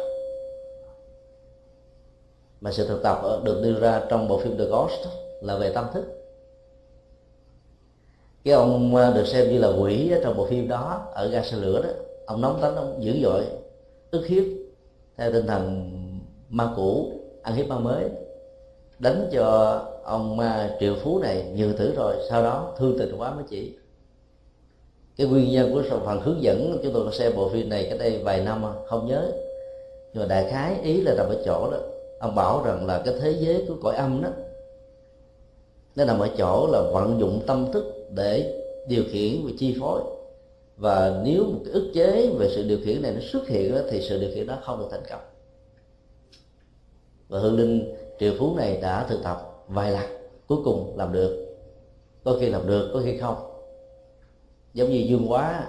Mà 2.61 2.71
sự 2.71 2.87
thực 2.87 3.03
tập 3.03 3.21
được 3.43 3.61
đưa 3.63 3.79
ra 3.79 4.01
trong 4.09 4.27
bộ 4.27 4.37
phim 4.37 4.57
The 4.57 4.65
Ghost 4.65 5.07
là 5.41 5.57
về 5.57 5.69
tâm 5.69 5.85
thức. 5.93 6.05
Cái 8.43 8.53
ông 8.53 8.95
à, 8.95 9.11
được 9.15 9.27
xem 9.27 9.49
như 9.49 9.57
là 9.57 9.67
quỷ 9.79 10.11
trong 10.23 10.37
bộ 10.37 10.45
phim 10.45 10.67
đó 10.67 11.07
ở 11.13 11.27
ga 11.27 11.43
xe 11.43 11.57
lửa 11.57 11.81
đó 11.83 11.89
ông 12.25 12.41
nóng 12.41 12.61
tính 12.61 12.75
ông 12.75 13.03
dữ 13.03 13.13
dội 13.23 13.43
ức 14.11 14.25
hiếp 14.27 14.43
theo 15.17 15.31
tinh 15.31 15.47
thần 15.47 15.91
ma 16.49 16.73
cũ 16.75 17.11
ăn 17.41 17.55
hiếp 17.55 17.67
ma 17.67 17.79
mới 17.79 18.03
đánh 18.99 19.29
cho 19.31 19.81
ông 20.05 20.39
à, 20.39 20.77
triệu 20.79 20.95
phú 21.03 21.19
này 21.19 21.45
nhiều 21.53 21.73
tử 21.77 21.93
rồi 21.95 22.15
sau 22.29 22.43
đó 22.43 22.73
thương 22.77 22.95
tình 22.99 23.15
quá 23.17 23.33
mới 23.35 23.43
chỉ. 23.49 23.73
Cái 25.17 25.27
nguyên 25.27 25.51
nhân 25.51 25.73
của 25.73 25.99
phần 26.05 26.21
hướng 26.21 26.43
dẫn 26.43 26.79
chúng 26.83 26.93
tôi 26.93 27.05
có 27.05 27.11
xem 27.11 27.31
bộ 27.35 27.49
phim 27.49 27.69
này 27.69 27.87
cách 27.89 27.99
đây 27.99 28.21
vài 28.23 28.43
năm 28.43 28.65
không 28.87 29.07
nhớ. 29.07 29.31
Nhưng 30.13 30.23
mà 30.23 30.27
đại 30.27 30.51
khái 30.51 30.75
ý 30.83 31.01
là 31.01 31.13
nằm 31.17 31.27
ở 31.29 31.43
chỗ 31.45 31.71
đó. 31.71 31.77
Ông 32.19 32.35
bảo 32.35 32.63
rằng 32.65 32.85
là 32.85 33.01
cái 33.05 33.13
thế 33.21 33.35
giới 33.39 33.65
của 33.67 33.75
cõi 33.81 33.95
âm 33.95 34.21
đó 34.21 34.29
nó 35.95 36.05
nằm 36.05 36.19
ở 36.19 36.29
chỗ 36.37 36.69
là 36.71 36.81
vận 36.81 37.19
dụng 37.19 37.41
tâm 37.47 37.71
thức 37.71 38.07
để 38.09 38.61
điều 38.87 39.03
khiển 39.11 39.41
và 39.45 39.51
chi 39.57 39.77
phối. 39.79 40.01
Và 40.77 41.21
nếu 41.25 41.43
một 41.43 41.59
cái 41.65 41.73
ức 41.73 41.91
chế 41.93 42.29
về 42.39 42.49
sự 42.55 42.63
điều 42.63 42.77
khiển 42.85 43.01
này 43.01 43.11
nó 43.11 43.21
xuất 43.31 43.47
hiện 43.47 43.75
đó, 43.75 43.81
thì 43.89 44.01
sự 44.01 44.19
điều 44.19 44.29
khiển 44.33 44.47
đó 44.47 44.57
không 44.61 44.79
được 44.79 44.87
thành 44.91 45.03
công. 45.09 45.21
Và 47.27 47.39
hương 47.39 47.57
linh 47.59 47.95
triệu 48.19 48.33
phú 48.39 48.55
này 48.55 48.77
đã 48.81 49.05
thực 49.09 49.23
tập 49.23 49.54
vài 49.67 49.91
lần, 49.91 50.03
cuối 50.47 50.57
cùng 50.63 50.97
làm 50.97 51.13
được. 51.13 51.57
Có 52.23 52.37
khi 52.39 52.49
làm 52.49 52.67
được, 52.67 52.91
có 52.93 53.01
khi 53.03 53.17
không. 53.17 53.35
Giống 54.73 54.89
như 54.89 54.97
dương 54.97 55.31
quá 55.31 55.67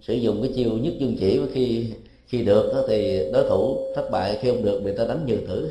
sử 0.00 0.14
dụng 0.14 0.42
cái 0.42 0.52
chiêu 0.54 0.70
nhất 0.70 0.92
dương 0.98 1.16
chỉ 1.20 1.40
khi 1.52 1.94
khi 2.26 2.44
được 2.44 2.72
đó 2.74 2.80
thì 2.88 3.30
đối 3.32 3.48
thủ 3.48 3.78
thất 3.94 4.08
bại, 4.10 4.38
khi 4.40 4.50
không 4.50 4.64
được 4.64 4.80
người 4.82 4.96
ta 4.96 5.04
đánh 5.04 5.26
nhường 5.26 5.46
thử. 5.46 5.70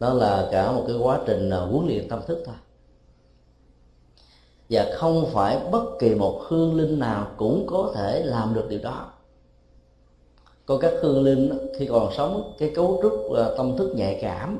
Đó 0.00 0.12
là 0.12 0.48
cả 0.52 0.72
một 0.72 0.84
cái 0.86 0.96
quá 0.96 1.20
trình 1.26 1.50
à, 1.50 1.58
huấn 1.58 1.86
luyện 1.86 2.08
tâm 2.08 2.20
thức 2.26 2.42
thôi. 2.46 2.54
Và 4.70 4.90
không 4.94 5.26
phải 5.32 5.58
bất 5.70 5.84
kỳ 5.98 6.14
một 6.14 6.40
hương 6.48 6.74
linh 6.74 6.98
nào 6.98 7.30
cũng 7.36 7.66
có 7.66 7.92
thể 7.94 8.22
làm 8.24 8.54
được 8.54 8.68
điều 8.68 8.80
đó. 8.82 9.12
Có 10.66 10.76
các 10.76 10.92
hương 11.00 11.22
linh 11.22 11.58
khi 11.78 11.86
còn 11.86 12.12
sống, 12.16 12.54
cái 12.58 12.72
cấu 12.74 12.98
trúc 13.02 13.32
à, 13.36 13.48
tâm 13.56 13.76
thức 13.76 13.92
nhạy 13.96 14.18
cảm 14.22 14.58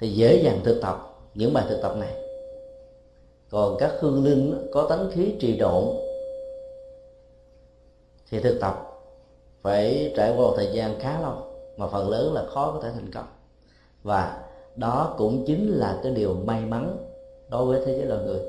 thì 0.00 0.08
dễ 0.08 0.42
dàng 0.42 0.60
thực 0.64 0.80
tập 0.82 1.18
những 1.34 1.52
bài 1.52 1.64
thực 1.68 1.82
tập 1.82 1.96
này. 1.96 2.14
Còn 3.50 3.76
các 3.78 3.92
hương 4.00 4.24
linh 4.24 4.68
có 4.72 4.86
tánh 4.88 5.10
khí 5.10 5.34
trì 5.40 5.56
độn, 5.58 5.84
thì 8.30 8.40
thực 8.40 8.60
tập 8.60 8.86
phải 9.62 10.12
trải 10.16 10.30
qua 10.30 10.36
một 10.36 10.52
thời 10.56 10.68
gian 10.72 11.00
khá 11.00 11.20
lâu, 11.20 11.34
mà 11.76 11.86
phần 11.86 12.10
lớn 12.10 12.34
là 12.34 12.44
khó 12.46 12.72
có 12.72 12.80
thể 12.82 12.90
thành 12.94 13.12
công. 13.12 13.26
Và 14.02 14.42
đó 14.76 15.14
cũng 15.18 15.44
chính 15.46 15.78
là 15.78 16.00
cái 16.02 16.12
điều 16.12 16.34
may 16.34 16.60
mắn 16.60 16.96
đối 17.50 17.64
với 17.66 17.86
thế 17.86 17.92
giới 17.98 18.06
loài 18.06 18.20
người. 18.24 18.40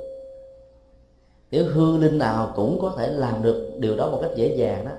Nếu 1.51 1.65
hư 1.65 1.97
linh 1.97 2.17
nào 2.17 2.53
cũng 2.55 2.79
có 2.81 2.93
thể 2.97 3.07
làm 3.07 3.43
được 3.43 3.71
điều 3.77 3.95
đó 3.95 4.11
một 4.11 4.19
cách 4.21 4.31
dễ 4.35 4.55
dàng 4.55 4.85
đó 4.85 4.91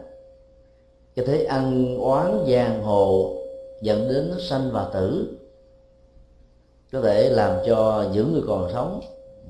cho 1.17 1.23
thế 1.27 1.45
ăn 1.45 1.97
oán 1.99 2.45
giang 2.49 2.83
hồ 2.83 3.35
dẫn 3.83 4.09
đến 4.09 4.33
sanh 4.41 4.71
và 4.73 4.91
tử 4.95 5.27
có 6.93 7.01
thể 7.01 7.29
làm 7.29 7.57
cho 7.67 8.09
những 8.13 8.33
người 8.33 8.43
còn 8.47 8.71
sống 8.73 9.01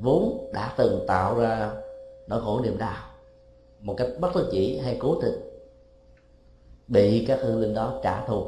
vốn 0.01 0.51
đã 0.53 0.75
từng 0.77 1.05
tạo 1.07 1.39
ra 1.39 1.73
nỗi 2.27 2.41
khổ 2.41 2.61
niềm 2.61 2.79
đau 2.79 3.13
một 3.83 3.95
cách 3.99 4.09
bất 4.21 4.31
đắc 4.35 4.43
chỉ 4.51 4.79
hay 4.79 4.97
cố 5.01 5.17
tình, 5.23 5.41
bị 6.89 7.25
các 7.29 7.39
hương 7.43 7.61
linh 7.61 7.75
đó 7.75 8.01
trả 8.03 8.25
thù 8.27 8.47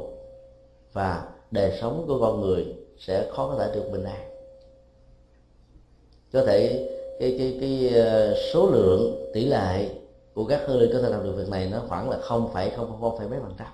và 0.93 1.27
đời 1.51 1.77
sống 1.81 2.05
của 2.07 2.19
con 2.19 2.41
người 2.41 2.75
sẽ 2.97 3.27
khó 3.31 3.47
có 3.47 3.63
thể 3.63 3.75
được 3.75 3.91
bình 3.91 4.03
an. 4.03 4.31
Có 6.33 6.43
thể 6.45 6.89
cái 7.19 7.35
cái 7.37 7.57
cái 7.61 7.89
ờ, 8.01 8.35
số 8.53 8.69
lượng 8.69 9.31
tỷ 9.33 9.45
lệ 9.45 9.89
của 10.33 10.45
các 10.45 10.61
hương 10.65 10.79
linh 10.79 10.93
có 10.93 11.01
thể 11.01 11.09
làm 11.09 11.23
được 11.23 11.31
việc 11.31 11.49
này 11.49 11.69
nó 11.71 11.81
khoảng 11.89 12.09
là 12.09 12.17
không 12.17 12.49
phải 12.53 12.69
không 12.69 12.97
không 13.01 13.17
phải 13.17 13.27
mấy 13.27 13.39
phần 13.39 13.53
trăm. 13.59 13.67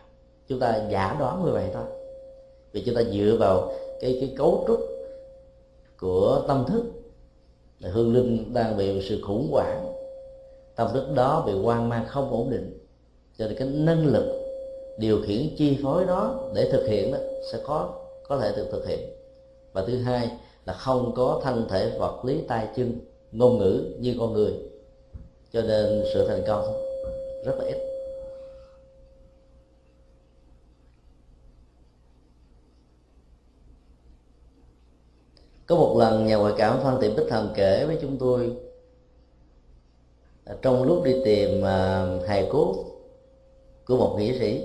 Chúng 0.47 0.59
ta 0.59 0.81
giả 0.89 1.15
đoán 1.19 1.45
như 1.45 1.51
vậy 1.51 1.69
thôi. 1.73 1.83
Vì 2.71 2.83
chúng 2.85 2.95
ta 2.95 3.01
dựa 3.03 3.37
vào 3.39 3.71
cái 4.01 4.17
cái 4.21 4.33
cấu 4.37 4.63
trúc 4.67 4.79
của 6.01 6.43
tâm 6.47 6.65
thức. 6.67 6.83
Là 7.79 7.89
hương 7.89 8.13
linh 8.13 8.53
đang 8.53 8.77
bị 8.77 9.01
sự 9.09 9.21
khủng 9.21 9.47
hoảng. 9.51 9.93
Tâm 10.75 10.87
thức 10.93 11.11
đó 11.15 11.43
bị 11.47 11.53
hoang 11.53 11.89
mang 11.89 12.05
không 12.07 12.31
ổn 12.31 12.49
định. 12.49 12.77
Cho 13.37 13.47
nên 13.47 13.57
cái 13.57 13.67
năng 13.67 14.05
lực 14.05 14.41
điều 14.97 15.21
khiển 15.21 15.55
chi 15.57 15.77
phối 15.83 16.05
đó 16.05 16.49
để 16.55 16.69
thực 16.71 16.87
hiện 16.87 17.11
đó 17.11 17.17
sẽ 17.51 17.59
có 17.63 17.89
có 18.27 18.37
thể 18.37 18.53
được 18.55 18.67
thực 18.71 18.87
hiện. 18.87 18.99
Và 19.73 19.83
thứ 19.87 19.97
hai 19.97 20.31
là 20.65 20.73
không 20.73 21.11
có 21.15 21.41
thân 21.43 21.65
thể 21.69 21.91
vật 21.99 22.25
lý 22.25 22.41
tay 22.47 22.67
chân, 22.75 22.99
ngôn 23.31 23.57
ngữ 23.57 23.83
như 23.99 24.15
con 24.19 24.33
người. 24.33 24.53
Cho 25.53 25.61
nên 25.61 26.03
sự 26.13 26.27
thành 26.27 26.43
công 26.47 26.65
rất 27.45 27.55
là 27.57 27.65
ít. 27.65 27.90
Có 35.71 35.77
một 35.77 35.95
lần 35.97 36.25
nhà 36.25 36.35
ngoại 36.35 36.53
cảm 36.57 36.79
phan 36.83 36.97
thị 37.01 37.09
bích 37.17 37.25
thần 37.29 37.49
kể 37.55 37.85
với 37.85 37.97
chúng 38.01 38.17
tôi 38.17 38.55
trong 40.61 40.83
lúc 40.83 41.03
đi 41.03 41.15
tìm 41.25 41.65
à, 41.65 42.05
hài 42.27 42.49
cốt 42.51 42.75
của 43.85 43.97
một 43.97 44.15
nghĩa 44.19 44.39
sĩ, 44.39 44.63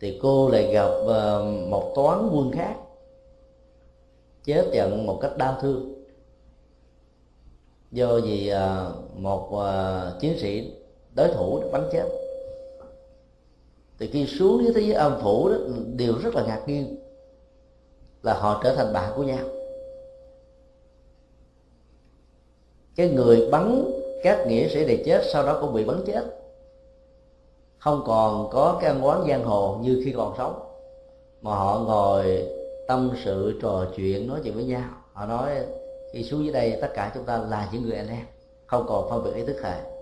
thì 0.00 0.18
cô 0.22 0.48
lại 0.48 0.72
gặp 0.72 0.90
à, 1.08 1.38
một 1.68 1.92
toán 1.94 2.28
quân 2.32 2.50
khác 2.52 2.74
chết 4.44 4.64
trận 4.72 5.06
một 5.06 5.18
cách 5.22 5.36
đau 5.36 5.58
thương. 5.60 6.04
Do 7.92 8.20
vì 8.20 8.48
à, 8.48 8.88
một 9.14 9.50
chiến 10.20 10.38
sĩ 10.38 10.72
đối 11.14 11.28
thủ 11.28 11.62
bắn 11.72 11.88
chết. 11.92 12.08
Thì 13.98 14.06
khi 14.06 14.26
xuống 14.26 14.64
dưới 14.64 14.72
thế 14.74 14.80
giới 14.80 14.92
âm 14.92 15.20
phủ 15.22 15.48
đó 15.48 15.56
đều 15.96 16.14
rất 16.22 16.34
là 16.34 16.44
ngạc 16.46 16.62
nhiên 16.66 17.03
là 18.24 18.34
họ 18.34 18.60
trở 18.64 18.74
thành 18.76 18.92
bạn 18.92 19.12
của 19.16 19.22
nhau. 19.22 19.44
Cái 22.96 23.08
người 23.08 23.48
bắn 23.50 23.84
các 24.22 24.46
nghĩa 24.46 24.68
sĩ 24.68 24.84
này 24.84 25.02
chết, 25.06 25.22
sau 25.32 25.46
đó 25.46 25.58
cũng 25.60 25.72
bị 25.72 25.84
bắn 25.84 25.96
chết. 26.06 26.24
Không 27.78 28.02
còn 28.06 28.48
có 28.50 28.78
cái 28.80 28.90
ăn 28.90 29.06
quán 29.06 29.24
giang 29.28 29.44
hồ 29.44 29.78
như 29.82 30.02
khi 30.04 30.12
còn 30.16 30.34
sống, 30.38 30.60
mà 31.42 31.50
họ 31.54 31.78
ngồi 31.78 32.48
tâm 32.88 33.10
sự, 33.24 33.58
trò 33.62 33.86
chuyện, 33.96 34.28
nói 34.28 34.40
chuyện 34.44 34.54
với 34.54 34.64
nhau. 34.64 34.88
Họ 35.12 35.26
nói, 35.26 35.50
khi 36.12 36.24
xuống 36.24 36.44
dưới 36.44 36.52
đây, 36.52 36.78
tất 36.80 36.88
cả 36.94 37.12
chúng 37.14 37.24
ta 37.24 37.38
là 37.38 37.68
những 37.72 37.82
người 37.82 37.96
anh 37.96 38.08
em, 38.08 38.26
không 38.66 38.84
còn 38.88 39.10
phân 39.10 39.24
biệt 39.24 39.34
ý 39.34 39.44
thức 39.46 39.62
hệ 39.62 39.93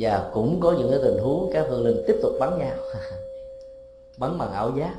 và 0.00 0.30
cũng 0.34 0.60
có 0.60 0.72
những 0.78 0.90
cái 0.90 1.00
tình 1.02 1.18
huống 1.18 1.50
các 1.52 1.66
hương 1.68 1.84
linh 1.84 2.04
tiếp 2.06 2.16
tục 2.22 2.32
bắn 2.40 2.58
nhau. 2.58 2.76
Bắn 4.18 4.38
bằng 4.38 4.52
ảo 4.52 4.72
giác, 4.76 4.94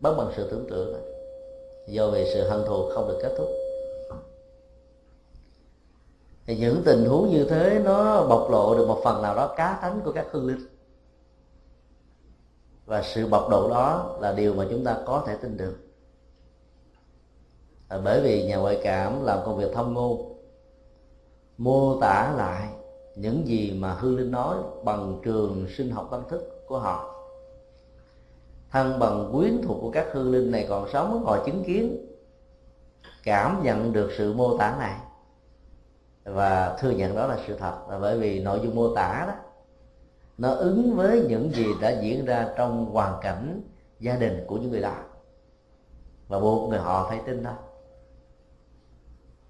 bắn 0.00 0.16
bằng 0.16 0.32
sự 0.36 0.50
tưởng 0.50 0.66
tượng. 0.70 0.94
Do 1.88 2.10
vì 2.10 2.30
sự 2.34 2.48
hận 2.48 2.64
thù 2.66 2.90
không 2.94 3.08
được 3.08 3.18
kết 3.22 3.34
thúc. 3.38 3.48
Thì 6.46 6.56
những 6.56 6.82
tình 6.84 7.04
huống 7.04 7.30
như 7.30 7.44
thế 7.44 7.80
nó 7.84 8.26
bộc 8.26 8.50
lộ 8.50 8.74
được 8.74 8.88
một 8.88 9.00
phần 9.04 9.22
nào 9.22 9.34
đó 9.34 9.54
cá 9.56 9.78
tánh 9.82 10.00
của 10.04 10.12
các 10.12 10.26
hương 10.30 10.46
linh. 10.46 10.66
Và 12.86 13.02
sự 13.02 13.26
bộc 13.26 13.50
lộ 13.50 13.68
đó 13.68 14.16
là 14.20 14.32
điều 14.32 14.54
mà 14.54 14.66
chúng 14.70 14.84
ta 14.84 14.98
có 15.06 15.22
thể 15.26 15.36
tin 15.42 15.56
được. 15.56 15.76
Bởi 18.04 18.20
vì 18.20 18.46
nhà 18.46 18.56
ngoại 18.56 18.80
cảm 18.84 19.24
làm 19.24 19.38
công 19.44 19.56
việc 19.56 19.72
thông 19.74 19.94
ngôn 19.94 20.38
mô 21.58 22.00
tả 22.00 22.34
lại 22.36 22.68
những 23.14 23.46
gì 23.46 23.78
mà 23.80 23.94
hương 23.94 24.16
linh 24.16 24.30
nói 24.30 24.56
bằng 24.84 25.20
trường 25.24 25.66
sinh 25.76 25.90
học 25.90 26.08
tâm 26.10 26.22
thức 26.28 26.64
của 26.66 26.78
họ. 26.78 27.08
Thân 28.70 28.98
bằng 28.98 29.30
quyến 29.32 29.62
thuộc 29.62 29.78
của 29.80 29.90
các 29.90 30.06
hương 30.12 30.32
linh 30.32 30.50
này 30.50 30.66
còn 30.68 30.88
sống 30.92 31.22
ngồi 31.24 31.40
chứng 31.46 31.64
kiến, 31.64 32.06
cảm 33.22 33.62
nhận 33.62 33.92
được 33.92 34.10
sự 34.18 34.32
mô 34.32 34.58
tả 34.58 34.76
này. 34.78 34.96
Và 36.24 36.76
thừa 36.80 36.90
nhận 36.90 37.16
đó 37.16 37.26
là 37.26 37.38
sự 37.46 37.56
thật, 37.56 37.78
là 37.90 37.98
bởi 37.98 38.18
vì 38.18 38.42
nội 38.42 38.60
dung 38.62 38.74
mô 38.74 38.94
tả 38.94 39.24
đó, 39.28 39.34
nó 40.38 40.54
ứng 40.54 40.96
với 40.96 41.24
những 41.28 41.50
gì 41.52 41.66
đã 41.80 42.00
diễn 42.00 42.24
ra 42.24 42.52
trong 42.56 42.86
hoàn 42.86 43.20
cảnh 43.22 43.62
gia 44.00 44.16
đình 44.16 44.44
của 44.46 44.56
những 44.56 44.70
người 44.70 44.80
đó. 44.80 44.96
Và 46.28 46.40
buộc 46.40 46.70
người 46.70 46.78
họ 46.78 47.06
phải 47.08 47.20
tin 47.26 47.42
đó. 47.42 47.52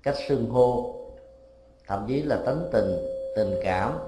Cách 0.03 0.16
xưng 0.29 0.51
hô, 0.51 0.94
thậm 1.87 2.05
chí 2.09 2.22
là 2.22 2.42
tánh 2.46 2.68
tình 2.72 3.12
tình 3.37 3.55
cảm 3.62 3.99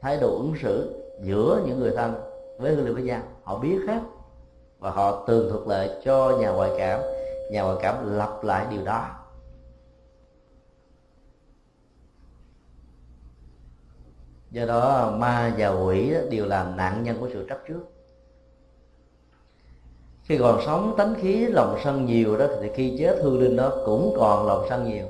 thái 0.00 0.18
độ 0.20 0.36
ứng 0.36 0.54
xử 0.62 1.04
giữa 1.22 1.62
những 1.66 1.78
người 1.80 1.90
thân 1.96 2.14
với 2.58 2.74
hương 2.74 2.84
liệu 2.84 2.94
với 2.94 3.02
nhau 3.02 3.22
họ 3.42 3.58
biết 3.58 3.78
hết 3.88 4.00
và 4.78 4.90
họ 4.90 5.24
tường 5.26 5.50
thuật 5.50 5.66
lại 5.66 5.90
cho 6.04 6.38
nhà 6.40 6.50
ngoại 6.50 6.70
cảm. 6.78 7.00
Nhà 7.50 7.62
ngoại 7.62 7.76
cảm 7.82 8.16
lặp 8.16 8.44
lại 8.44 8.66
điều 8.70 8.84
đó. 8.84 9.16
Do 14.50 14.66
đó 14.66 15.10
ma 15.16 15.54
và 15.58 15.68
quỷ 15.68 16.14
đều 16.30 16.46
là 16.46 16.64
nạn 16.76 17.02
nhân 17.02 17.16
của 17.20 17.28
sự 17.32 17.46
chấp 17.48 17.58
trước. 17.68 17.80
Khi 20.22 20.38
còn 20.38 20.60
sống 20.66 20.94
tánh 20.98 21.14
khí 21.14 21.46
lòng 21.46 21.78
sân 21.84 22.06
nhiều 22.06 22.38
đó 22.38 22.46
thì 22.60 22.70
khi 22.74 22.96
chết 22.98 23.18
hương 23.22 23.40
linh 23.40 23.56
đó 23.56 23.72
cũng 23.86 24.14
còn 24.18 24.46
lòng 24.46 24.66
sân 24.68 24.84
nhiều. 24.84 25.06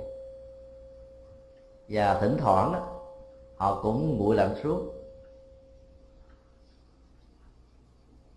Và 1.89 2.21
thỉnh 2.21 2.37
thoảng 2.39 2.73
đó, 2.73 3.00
họ 3.61 3.81
cũng 3.83 4.19
nguội 4.19 4.37
lạnh 4.37 4.55
suốt 4.63 4.81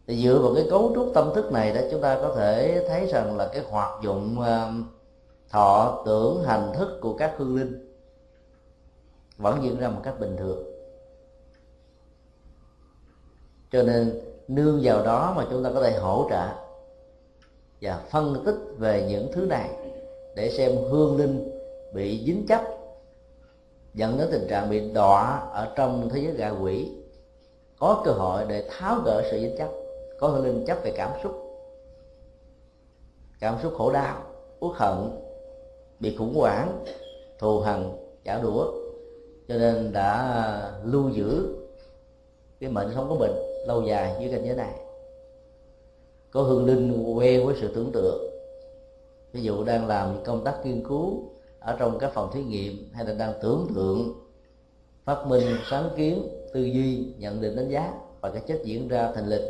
thì 0.08 0.24
dựa 0.24 0.40
vào 0.40 0.56
cái 0.56 0.68
cấu 0.70 0.92
trúc 0.96 1.12
tâm 1.14 1.32
thức 1.36 1.52
này 1.52 1.74
đó, 1.74 1.82
chúng 1.92 2.02
ta 2.02 2.20
có 2.22 2.36
thể 2.36 2.86
thấy 2.88 3.08
rằng 3.08 3.38
là 3.38 3.50
cái 3.54 3.64
hoạt 3.70 4.04
dụng 4.04 4.42
ờ, 4.42 4.72
thọ 5.50 6.04
tưởng 6.06 6.44
hành 6.44 6.72
thức 6.76 7.00
của 7.02 7.14
các 7.14 7.34
hương 7.38 7.56
linh 7.56 7.94
vẫn 9.38 9.64
diễn 9.64 9.80
ra 9.80 9.90
một 9.90 10.02
cách 10.04 10.20
bình 10.20 10.36
thường. 10.38 10.64
Cho 13.72 13.84
nên 13.84 14.22
nương 14.48 14.80
vào 14.84 15.06
đó 15.06 15.34
mà 15.38 15.48
chúng 15.52 15.64
ta 15.64 15.72
có 15.74 15.84
thể 15.84 16.00
hỗ 16.00 16.28
trợ 16.30 16.48
và 17.82 18.06
phân 18.12 18.44
tích 18.46 18.58
về 18.78 19.06
những 19.10 19.32
thứ 19.34 19.46
này 19.46 19.70
để 20.36 20.50
xem 20.58 20.72
hương 20.90 21.18
linh 21.18 21.52
bị 21.94 22.24
dính 22.26 22.46
chấp 22.48 22.73
dẫn 23.93 24.17
đến 24.17 24.27
tình 24.32 24.47
trạng 24.49 24.69
bị 24.69 24.91
đọa 24.93 25.49
ở 25.53 25.73
trong 25.75 26.10
thế 26.10 26.21
giới 26.21 26.34
gà 26.34 26.49
quỷ. 26.49 26.91
Có 27.79 28.01
cơ 28.06 28.12
hội 28.12 28.45
để 28.47 28.69
tháo 28.69 28.99
gỡ 29.06 29.23
sự 29.32 29.39
dính 29.39 29.58
chấp 29.58 29.69
có 30.19 30.27
hương 30.27 30.43
linh 30.43 30.65
chấp 30.65 30.77
về 30.84 30.93
cảm 30.97 31.12
xúc. 31.23 31.32
Cảm 33.39 33.56
xúc 33.63 33.73
khổ 33.77 33.91
đau, 33.91 34.23
uất 34.60 34.77
hận, 34.77 35.10
bị 35.99 36.15
khủng 36.17 36.36
hoảng, 36.36 36.86
thù 37.39 37.60
hằn 37.60 37.91
trả 38.23 38.39
đũa. 38.39 38.71
Cho 39.47 39.56
nên 39.58 39.93
đã 39.93 40.71
lưu 40.84 41.10
giữ 41.10 41.56
cái 42.60 42.69
mệnh 42.69 42.91
sống 42.95 43.10
của 43.10 43.15
mình 43.15 43.32
lâu 43.67 43.82
dài 43.82 44.15
dưới 44.19 44.32
cảnh 44.32 44.45
giới 44.45 44.56
này. 44.56 44.73
Có 46.32 46.41
hương 46.41 46.65
linh 46.65 47.15
quen 47.17 47.45
với 47.45 47.56
sự 47.62 47.73
tưởng 47.75 47.91
tượng. 47.91 48.29
Ví 49.32 49.41
dụ 49.41 49.63
đang 49.63 49.88
làm 49.88 50.23
công 50.23 50.43
tác 50.43 50.65
nghiên 50.65 50.88
cứu 50.88 51.33
ở 51.63 51.76
trong 51.80 51.99
các 51.99 52.12
phòng 52.13 52.30
thí 52.34 52.43
nghiệm 52.43 52.89
hay 52.93 53.06
là 53.06 53.13
đang 53.13 53.34
tưởng 53.41 53.67
tượng, 53.76 54.13
phát 55.06 55.28
minh, 55.28 55.56
sáng 55.69 55.89
kiến, 55.95 56.28
tư 56.54 56.62
duy, 56.62 57.13
nhận 57.17 57.41
định, 57.41 57.56
đánh 57.56 57.69
giá 57.69 57.93
và 58.21 58.30
cái 58.30 58.41
chết 58.47 58.62
diễn 58.63 58.88
ra 58.88 59.12
thành 59.15 59.28
lịch. 59.28 59.41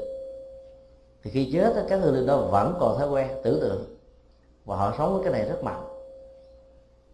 Thì 1.24 1.32
khi 1.32 1.50
chết 1.54 1.86
các 1.90 2.00
hương 2.02 2.14
linh 2.14 2.26
đó 2.26 2.38
vẫn 2.38 2.78
còn 2.80 2.98
thói 2.98 3.10
quen 3.10 3.28
tưởng 3.44 3.60
tượng 3.62 3.98
và 4.66 4.76
họ 4.76 4.94
sống 4.98 5.14
với 5.14 5.24
cái 5.24 5.34
này 5.34 5.50
rất 5.50 5.64
mạnh. 5.64 5.84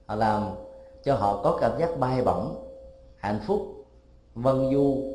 Họ 0.05 0.15
làm 0.15 0.49
cho 1.03 1.15
họ 1.15 1.41
có 1.43 1.57
cảm 1.62 1.79
giác 1.79 1.99
bay 1.99 2.21
bổng, 2.21 2.55
hạnh 3.15 3.39
phúc, 3.47 3.62
vân 4.35 4.73
du 4.73 5.13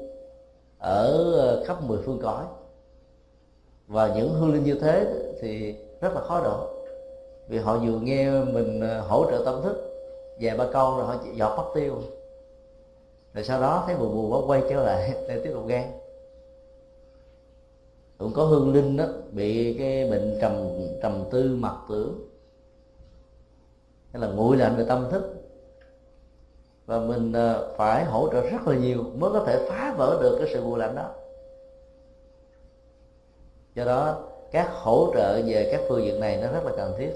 ở 0.78 1.32
ờ, 1.32 1.64
khắp 1.66 1.82
mười 1.82 1.98
phương 2.02 2.20
cõi. 2.22 2.44
Và 3.86 4.14
những 4.14 4.34
hương 4.34 4.52
linh 4.52 4.64
như 4.64 4.74
thế 4.74 5.06
thì 5.40 5.74
rất 6.00 6.14
là 6.14 6.20
khó 6.20 6.40
độ 6.44 6.70
vì 7.48 7.58
họ 7.58 7.76
vừa 7.78 7.98
nghe 8.00 8.30
mình 8.30 8.80
ờ, 8.80 9.00
hỗ 9.00 9.30
trợ 9.30 9.42
tâm 9.44 9.62
thức 9.62 9.76
vài 10.40 10.56
ba 10.56 10.66
câu 10.72 10.96
rồi 10.96 11.06
họ 11.06 11.16
dọt 11.34 11.58
mất 11.58 11.70
tiêu. 11.74 12.02
Rồi 13.34 13.44
sau 13.44 13.60
đó 13.60 13.84
thấy 13.86 13.96
buồn 13.96 14.14
buồn 14.14 14.32
quá 14.32 14.40
quay 14.46 14.62
trở 14.70 14.82
lại 14.82 15.12
để 15.28 15.40
tiếp 15.44 15.50
tục 15.54 15.66
gan 15.66 15.84
cũng 18.18 18.32
có 18.32 18.44
hương 18.44 18.74
linh 18.74 18.96
đó, 18.96 19.04
bị 19.32 19.76
cái 19.78 20.10
bệnh 20.10 20.38
trầm 20.40 20.52
trầm 21.02 21.24
tư 21.30 21.56
mặc 21.58 21.74
tưởng. 21.88 22.28
Hay 24.12 24.22
là 24.22 24.28
nguội 24.28 24.56
lạnh 24.56 24.76
về 24.76 24.84
tâm 24.88 25.06
thức. 25.10 25.34
Và 26.86 26.98
mình 26.98 27.32
ờ, 27.32 27.74
phải 27.76 28.04
hỗ 28.04 28.28
trợ 28.32 28.40
rất 28.40 28.68
là 28.68 28.76
nhiều 28.76 29.04
mới 29.14 29.30
có 29.32 29.44
thể 29.46 29.66
phá 29.68 29.94
vỡ 29.98 30.18
được 30.22 30.36
cái 30.38 30.48
sự 30.52 30.62
nguội 30.62 30.78
lạnh 30.78 30.94
đó. 30.94 31.10
Do 33.74 33.84
đó, 33.84 34.22
các 34.50 34.70
hỗ 34.72 35.10
trợ 35.14 35.42
về 35.46 35.68
các 35.72 35.80
phương 35.88 36.04
diện 36.04 36.20
này 36.20 36.36
nó 36.42 36.52
rất 36.52 36.64
là 36.64 36.72
cần 36.76 36.94
thiết 36.98 37.12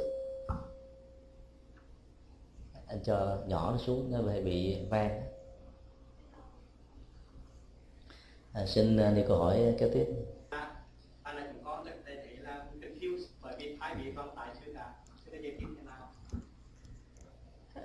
anh 2.89 3.01
cho 3.05 3.39
nhỏ 3.47 3.71
nó 3.73 3.79
xuống 3.79 4.13
nó 4.13 4.23
bị 4.23 4.41
bị 4.41 4.77
vang. 4.91 5.23
À, 8.53 8.67
xin 8.67 8.97
à, 8.97 9.11
đi 9.11 9.23
câu 9.29 9.39
hỏi 9.39 9.75
kế 9.79 9.91
tiếp. 9.95 10.07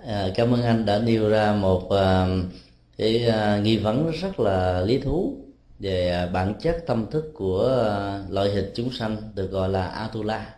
À, 0.06 0.28
cảm 0.34 0.54
ơn 0.54 0.62
anh 0.62 0.86
đã 0.86 0.98
nêu 0.98 1.28
ra 1.28 1.52
một 1.52 1.84
uh, 1.84 2.52
cái 2.96 3.28
uh, 3.28 3.64
nghi 3.64 3.78
vấn 3.78 4.10
rất 4.10 4.40
là 4.40 4.80
lý 4.80 4.98
thú 4.98 5.36
về 5.78 6.24
uh, 6.26 6.32
bản 6.32 6.54
chất 6.60 6.84
tâm 6.86 7.06
thức 7.10 7.24
của 7.34 7.86
uh, 8.24 8.32
loại 8.32 8.50
hình 8.50 8.70
chúng 8.74 8.92
sanh 8.92 9.16
được 9.34 9.46
gọi 9.50 9.68
là 9.68 9.86
Atula. 9.86 10.54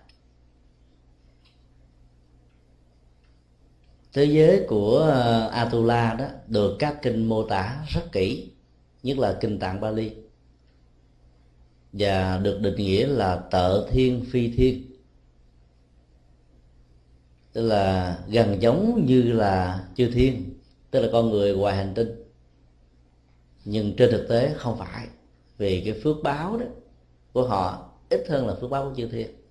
Thế 4.17 4.25
giới 4.25 4.65
của 4.69 4.99
ờ, 4.99 5.49
Atula 5.49 6.15
đó 6.15 6.27
được 6.47 6.77
các 6.79 6.99
kinh 7.03 7.29
mô 7.29 7.43
tả 7.49 7.85
rất 7.89 8.13
kỹ, 8.13 8.51
nhất 9.03 9.19
là 9.19 9.39
kinh 9.41 9.59
Tạng 9.59 9.81
Bali 9.81 10.11
và 11.93 12.39
được 12.39 12.61
định 12.61 12.75
nghĩa 12.77 13.07
là 13.07 13.37
tợ 13.51 13.89
thiên 13.91 14.25
phi 14.31 14.51
thiên. 14.57 14.83
Tức 17.53 17.63
là 17.63 18.19
gần 18.29 18.63
giống 18.63 19.07
như 19.07 19.23
là 19.23 19.85
chư 19.97 20.11
thiên 20.11 20.55
tức 20.91 21.01
là 21.01 21.09
con 21.13 21.31
người 21.31 21.55
ngoài 21.55 21.77
hành 21.77 21.95
tinh. 21.95 22.09
Nhưng 23.65 23.97
trên 23.97 24.11
thực 24.11 24.27
tế 24.29 24.55
không 24.57 24.79
phải 24.79 25.07
vì 25.59 25.83
cái 25.85 26.01
phước 26.03 26.17
báo 26.23 26.57
đó 26.57 26.67
của 27.33 27.49
họ 27.49 27.91
ít 28.11 28.25
hơn 28.29 28.47
là 28.47 28.55
phước 28.55 28.71
báo 28.71 28.89
của 28.89 28.95
chư 28.97 29.09
thiên 29.09 29.46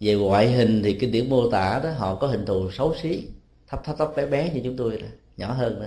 về 0.00 0.14
ngoại 0.14 0.50
hình 0.52 0.82
thì 0.84 0.98
kinh 1.00 1.12
điển 1.12 1.30
mô 1.30 1.50
tả 1.50 1.80
đó, 1.84 1.90
họ 1.90 2.14
có 2.14 2.26
hình 2.26 2.46
thù 2.46 2.70
xấu 2.70 2.94
xí, 3.02 3.28
thấp 3.66 3.84
thấp 3.84 3.96
thấp, 3.98 4.12
bé 4.16 4.26
bé 4.26 4.50
như 4.54 4.60
chúng 4.64 4.76
tôi 4.76 4.98
đó, 5.02 5.08
nhỏ 5.36 5.52
hơn 5.52 5.80
đó. 5.80 5.86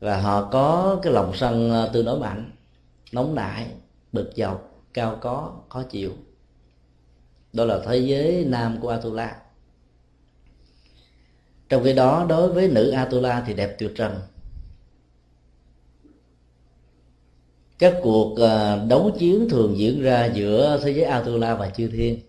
Và 0.00 0.20
họ 0.20 0.50
có 0.52 0.98
cái 1.02 1.12
lòng 1.12 1.32
sân 1.34 1.70
ờ, 1.70 1.90
tương 1.92 2.06
đối 2.06 2.18
mạnh, 2.18 2.50
nóng 3.12 3.34
nảy, 3.34 3.66
bực 4.12 4.32
dọc, 4.36 4.84
cao 4.94 5.18
có, 5.20 5.60
khó 5.68 5.82
chịu. 5.82 6.12
Đó 7.52 7.64
là 7.64 7.80
thế 7.86 7.98
giới 7.98 8.44
nam 8.44 8.78
của 8.80 8.88
Atula. 8.88 9.42
Trong 11.68 11.84
khi 11.84 11.92
đó, 11.92 12.26
đối 12.28 12.52
với 12.52 12.68
nữ 12.68 12.90
Atula 12.90 13.44
thì 13.46 13.54
đẹp 13.54 13.76
tuyệt 13.78 13.92
trần. 13.96 14.20
Các 17.78 17.96
cuộc 18.02 18.36
à, 18.40 18.84
đấu 18.88 19.10
chiến 19.18 19.48
thường 19.48 19.78
diễn 19.78 20.02
ra 20.02 20.26
giữa 20.26 20.80
thế 20.82 20.90
giới 20.90 21.04
Atula 21.04 21.54
và 21.54 21.70
chư 21.70 21.88
thiên, 21.88 22.20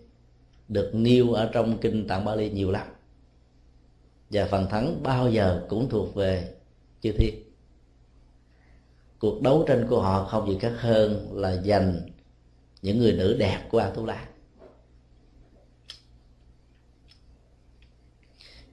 được 0.68 0.90
nêu 0.92 1.32
ở 1.32 1.50
trong 1.52 1.78
kinh 1.78 2.08
Tạng 2.08 2.24
Bali 2.24 2.50
nhiều 2.50 2.70
lắm. 2.70 2.86
Và 4.30 4.46
phần 4.50 4.66
thắng 4.70 5.02
bao 5.02 5.30
giờ 5.30 5.62
cũng 5.68 5.88
thuộc 5.88 6.14
về 6.14 6.54
chư 7.02 7.12
thiên. 7.12 7.34
Cuộc 9.18 9.42
đấu 9.42 9.64
tranh 9.68 9.86
của 9.88 10.00
họ 10.00 10.24
không 10.24 10.48
gì 10.48 10.58
khác 10.60 10.72
hơn 10.78 11.28
là 11.32 11.56
giành 11.56 12.00
những 12.82 12.98
người 12.98 13.12
nữ 13.12 13.36
đẹp 13.38 13.68
của 13.70 13.78
Atula. 13.78 14.28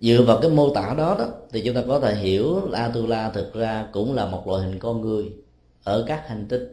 Dựa 0.02 0.24
vào 0.28 0.40
cái 0.42 0.52
mô 0.52 0.74
tả 0.74 0.96
đó 0.98 1.16
đó, 1.20 1.28
thì 1.52 1.62
chúng 1.66 1.76
ta 1.76 1.84
có 1.88 2.00
thể 2.00 2.16
hiểu 2.16 2.68
là 2.68 2.80
Atula 2.80 3.30
thực 3.30 3.54
ra 3.54 3.88
cũng 3.92 4.14
là 4.14 4.26
một 4.26 4.48
loại 4.48 4.64
hình 4.64 4.80
con 4.80 5.02
người 5.02 5.45
ở 5.86 6.06
các 6.08 6.28
hành 6.28 6.46
tinh. 6.50 6.64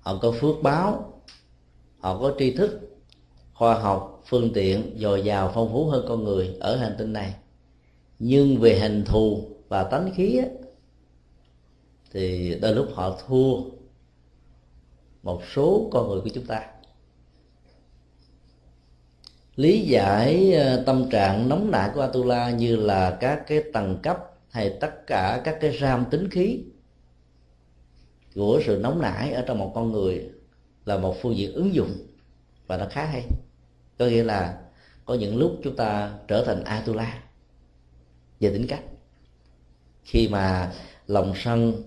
Họ 0.00 0.18
có 0.22 0.32
phước 0.32 0.62
báo 0.62 1.12
họ 1.98 2.18
có 2.18 2.34
tri 2.38 2.56
thức 2.56 2.80
khoa 3.54 3.74
học 3.74 4.22
phương 4.26 4.50
tiện 4.54 4.96
dồi 4.96 5.22
dào 5.22 5.52
phong 5.54 5.72
phú 5.72 5.86
hơn 5.86 6.04
con 6.08 6.24
người 6.24 6.56
ở 6.60 6.76
hành 6.76 6.94
tinh 6.98 7.12
này. 7.12 7.34
Nhưng 8.18 8.60
về 8.60 8.78
hình 8.78 9.04
thù 9.04 9.48
và 9.68 9.84
tánh 9.84 10.10
khí 10.14 10.38
á, 10.38 10.46
thì 12.10 12.54
đôi 12.62 12.74
lúc 12.74 12.88
họ 12.94 13.18
thua 13.26 13.56
một 15.22 15.42
số 15.54 15.88
con 15.92 16.08
người 16.08 16.20
của 16.20 16.30
chúng 16.34 16.46
ta. 16.46 16.66
Lý 19.56 19.80
giải 19.80 20.52
ờ, 20.52 20.82
tâm 20.86 21.10
trạng 21.10 21.48
nóng 21.48 21.70
nảy 21.70 21.90
của 21.94 22.00
Atula 22.00 22.50
như 22.50 22.76
là 22.76 23.16
các 23.20 23.44
cái 23.46 23.62
tầng 23.72 23.98
cấp 24.02 24.18
hay 24.50 24.76
tất 24.80 25.06
cả 25.06 25.40
các 25.44 25.58
cái 25.60 25.78
ram 25.80 26.04
tính 26.10 26.30
khí 26.30 26.64
của 28.34 28.60
sự 28.66 28.78
nóng 28.82 29.00
nảy 29.02 29.32
ở 29.32 29.44
trong 29.46 29.58
một 29.58 29.72
con 29.74 29.92
người 29.92 30.30
là 30.84 30.98
một 30.98 31.16
phương 31.22 31.36
diện 31.36 31.52
ứng 31.52 31.74
dụng 31.74 31.92
và 32.66 32.76
nó 32.76 32.86
khá 32.90 33.04
hay. 33.04 33.24
Có 33.98 34.06
nghĩa 34.06 34.24
là 34.24 34.60
có 35.04 35.14
những 35.14 35.36
lúc 35.36 35.52
chúng 35.64 35.76
ta 35.76 36.18
trở 36.28 36.44
thành 36.44 36.64
Atula 36.64 37.22
về 38.40 38.50
tính 38.50 38.66
cách. 38.68 38.82
Khi 40.02 40.28
mà 40.28 40.72
lòng 41.06 41.32
sân 41.36 41.82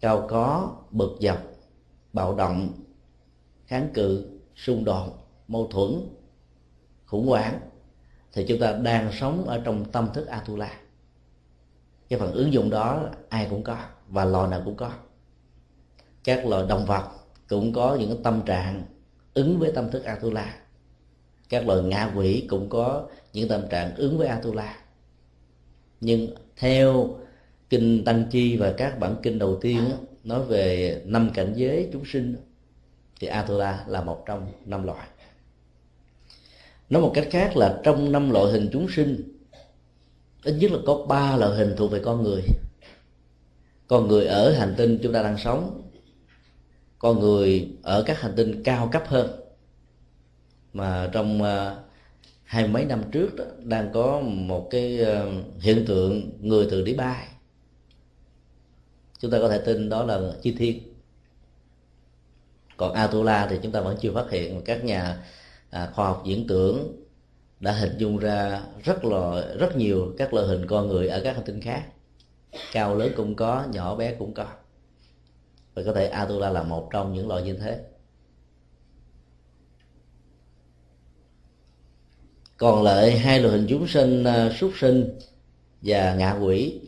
cao 0.00 0.26
có, 0.30 0.76
bực 0.90 1.16
dọc, 1.20 1.38
bạo 2.12 2.34
động, 2.34 2.68
kháng 3.66 3.90
cự, 3.94 4.40
xung 4.56 4.84
đột, 4.84 5.28
mâu 5.48 5.66
thuẫn, 5.66 5.90
khủng 7.06 7.26
hoảng, 7.26 7.60
thì 8.32 8.44
chúng 8.48 8.60
ta 8.60 8.72
đang 8.72 9.12
sống 9.12 9.44
ở 9.44 9.62
trong 9.64 9.84
tâm 9.84 10.08
thức 10.14 10.26
atula 10.26 10.80
cái 12.08 12.18
phần 12.18 12.32
ứng 12.32 12.52
dụng 12.52 12.70
đó 12.70 13.08
ai 13.28 13.46
cũng 13.50 13.64
có 13.64 13.76
và 14.08 14.24
lò 14.24 14.46
nào 14.46 14.62
cũng 14.64 14.76
có 14.76 14.92
các 16.24 16.46
loài 16.46 16.64
động 16.68 16.86
vật 16.86 17.10
cũng 17.48 17.72
có 17.72 17.96
những 18.00 18.22
tâm 18.22 18.42
trạng 18.46 18.82
ứng 19.34 19.58
với 19.58 19.72
tâm 19.72 19.90
thức 19.90 20.04
atula. 20.04 20.54
Các 21.48 21.66
loài 21.66 21.82
ngạ 21.82 22.12
quỷ 22.16 22.46
cũng 22.48 22.68
có 22.68 23.06
những 23.32 23.48
tâm 23.48 23.62
trạng 23.70 23.96
ứng 23.96 24.18
với 24.18 24.28
atula. 24.28 24.76
Nhưng 26.00 26.34
theo 26.56 27.16
kinh 27.70 28.04
tăng 28.04 28.24
chi 28.30 28.56
và 28.56 28.74
các 28.76 28.98
bản 28.98 29.16
kinh 29.22 29.38
đầu 29.38 29.58
tiên 29.60 29.90
nói 30.24 30.44
về 30.44 31.02
năm 31.04 31.30
cảnh 31.34 31.52
giới 31.56 31.88
chúng 31.92 32.04
sinh, 32.04 32.36
thì 33.20 33.26
atula 33.26 33.84
là 33.86 34.02
một 34.02 34.22
trong 34.26 34.52
năm 34.64 34.84
loại. 34.84 35.08
Nói 36.90 37.02
một 37.02 37.12
cách 37.14 37.28
khác 37.30 37.56
là 37.56 37.80
trong 37.84 38.12
năm 38.12 38.30
loại 38.30 38.52
hình 38.52 38.68
chúng 38.72 38.88
sinh, 38.88 39.38
ít 40.44 40.52
nhất 40.52 40.70
là 40.70 40.78
có 40.86 41.06
ba 41.08 41.36
loại 41.36 41.56
hình 41.56 41.74
thuộc 41.76 41.90
về 41.90 42.00
con 42.04 42.22
người. 42.22 42.42
Con 43.86 44.08
người 44.08 44.26
ở 44.26 44.52
hành 44.52 44.74
tinh 44.76 44.98
chúng 45.02 45.12
ta 45.12 45.22
đang 45.22 45.38
sống 45.38 45.79
con 47.00 47.20
người 47.20 47.68
ở 47.82 48.02
các 48.06 48.20
hành 48.20 48.32
tinh 48.36 48.62
cao 48.62 48.88
cấp 48.92 49.02
hơn. 49.06 49.40
Mà 50.72 51.10
trong 51.12 51.42
uh, 51.42 51.78
hai 52.44 52.68
mấy 52.68 52.84
năm 52.84 53.02
trước 53.12 53.36
đó, 53.36 53.44
đang 53.58 53.92
có 53.92 54.20
một 54.20 54.68
cái 54.70 55.00
uh, 55.02 55.62
hiện 55.62 55.84
tượng 55.86 56.30
người 56.40 56.66
từ 56.70 56.82
đi 56.82 56.94
bay. 56.94 57.26
Chúng 59.18 59.30
ta 59.30 59.38
có 59.40 59.48
thể 59.48 59.58
tin 59.58 59.88
đó 59.88 60.04
là 60.04 60.32
chi 60.42 60.54
thiên. 60.58 60.82
Còn 62.76 62.92
Atula 62.92 63.46
thì 63.50 63.56
chúng 63.62 63.72
ta 63.72 63.80
vẫn 63.80 63.96
chưa 64.00 64.12
phát 64.12 64.30
hiện 64.30 64.54
mà 64.54 64.60
các 64.64 64.84
nhà 64.84 65.24
à, 65.70 65.90
khoa 65.94 66.06
học 66.06 66.22
diễn 66.26 66.46
tưởng 66.46 67.04
đã 67.60 67.72
hình 67.72 67.98
dung 67.98 68.18
ra 68.18 68.62
rất 68.84 69.04
là 69.04 69.46
rất 69.58 69.76
nhiều 69.76 70.14
các 70.18 70.34
loại 70.34 70.46
hình 70.46 70.66
con 70.66 70.88
người 70.88 71.08
ở 71.08 71.20
các 71.24 71.36
hành 71.36 71.44
tinh 71.44 71.60
khác. 71.60 71.82
Cao 72.72 72.94
lớn 72.94 73.12
cũng 73.16 73.34
có 73.34 73.64
nhỏ 73.72 73.94
bé 73.94 74.14
cũng 74.14 74.34
có 74.34 74.46
và 75.74 75.82
có 75.86 75.92
thể 75.92 76.06
Atula 76.06 76.50
là 76.50 76.62
một 76.62 76.88
trong 76.92 77.12
những 77.12 77.28
loại 77.28 77.42
như 77.42 77.56
thế. 77.56 77.80
Còn 82.56 82.82
lại 82.82 83.18
hai 83.18 83.40
loại 83.40 83.58
hình 83.58 83.66
chúng 83.68 83.88
sinh 83.88 84.24
à, 84.24 84.52
súc 84.60 84.72
sinh 84.80 85.18
và 85.82 86.14
ngạ 86.14 86.38
quỷ. 86.42 86.80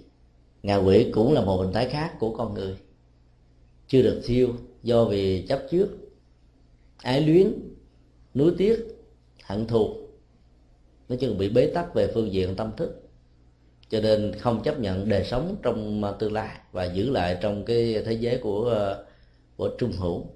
Ngạ 0.62 0.76
quỷ 0.76 1.10
cũng 1.14 1.32
là 1.32 1.44
một 1.44 1.56
hình 1.56 1.72
thái 1.72 1.88
khác 1.88 2.16
của 2.18 2.36
con 2.36 2.54
người. 2.54 2.76
Chưa 3.86 4.02
được 4.02 4.22
thiêu 4.24 4.54
do 4.82 5.04
vì 5.04 5.46
chấp 5.46 5.62
trước, 5.70 5.88
ái 6.96 7.20
luyến, 7.20 7.52
nuối 8.34 8.54
tiếc, 8.58 8.76
hận 9.44 9.66
thù. 9.66 9.96
Nói 11.08 11.18
chung 11.20 11.38
bị 11.38 11.48
bế 11.48 11.66
tắc 11.66 11.94
về 11.94 12.10
phương 12.14 12.32
diện 12.32 12.56
tâm 12.56 12.70
thức 12.76 13.01
cho 13.92 14.00
nên 14.00 14.32
không 14.38 14.62
chấp 14.62 14.80
nhận 14.80 15.08
đời 15.08 15.24
sống 15.24 15.56
trong 15.62 16.04
à, 16.04 16.12
tương 16.18 16.32
lai 16.32 16.56
và 16.72 16.84
giữ 16.84 17.10
lại 17.10 17.38
trong 17.40 17.64
cái 17.64 18.02
thế 18.04 18.12
giới 18.12 18.38
của 18.38 18.70
à, 18.70 18.96
của 19.56 19.70
trung 19.78 19.92
hữu. 19.92 20.26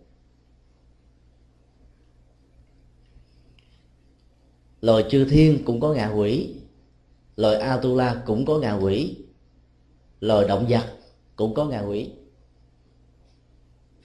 Loài 4.81 5.05
chư 5.11 5.25
thiên 5.25 5.64
cũng 5.64 5.81
có 5.81 5.92
ngạ 5.92 6.09
quỷ, 6.09 6.55
loài 7.37 7.57
atula 7.57 8.23
cũng 8.27 8.45
có 8.47 8.59
ngạ 8.59 8.73
quỷ, 8.73 9.16
loài 10.21 10.49
động 10.49 10.66
vật 10.69 10.85
cũng 11.37 11.55
có 11.55 11.64
ngạ 11.64 11.81
quỷ. 11.81 12.11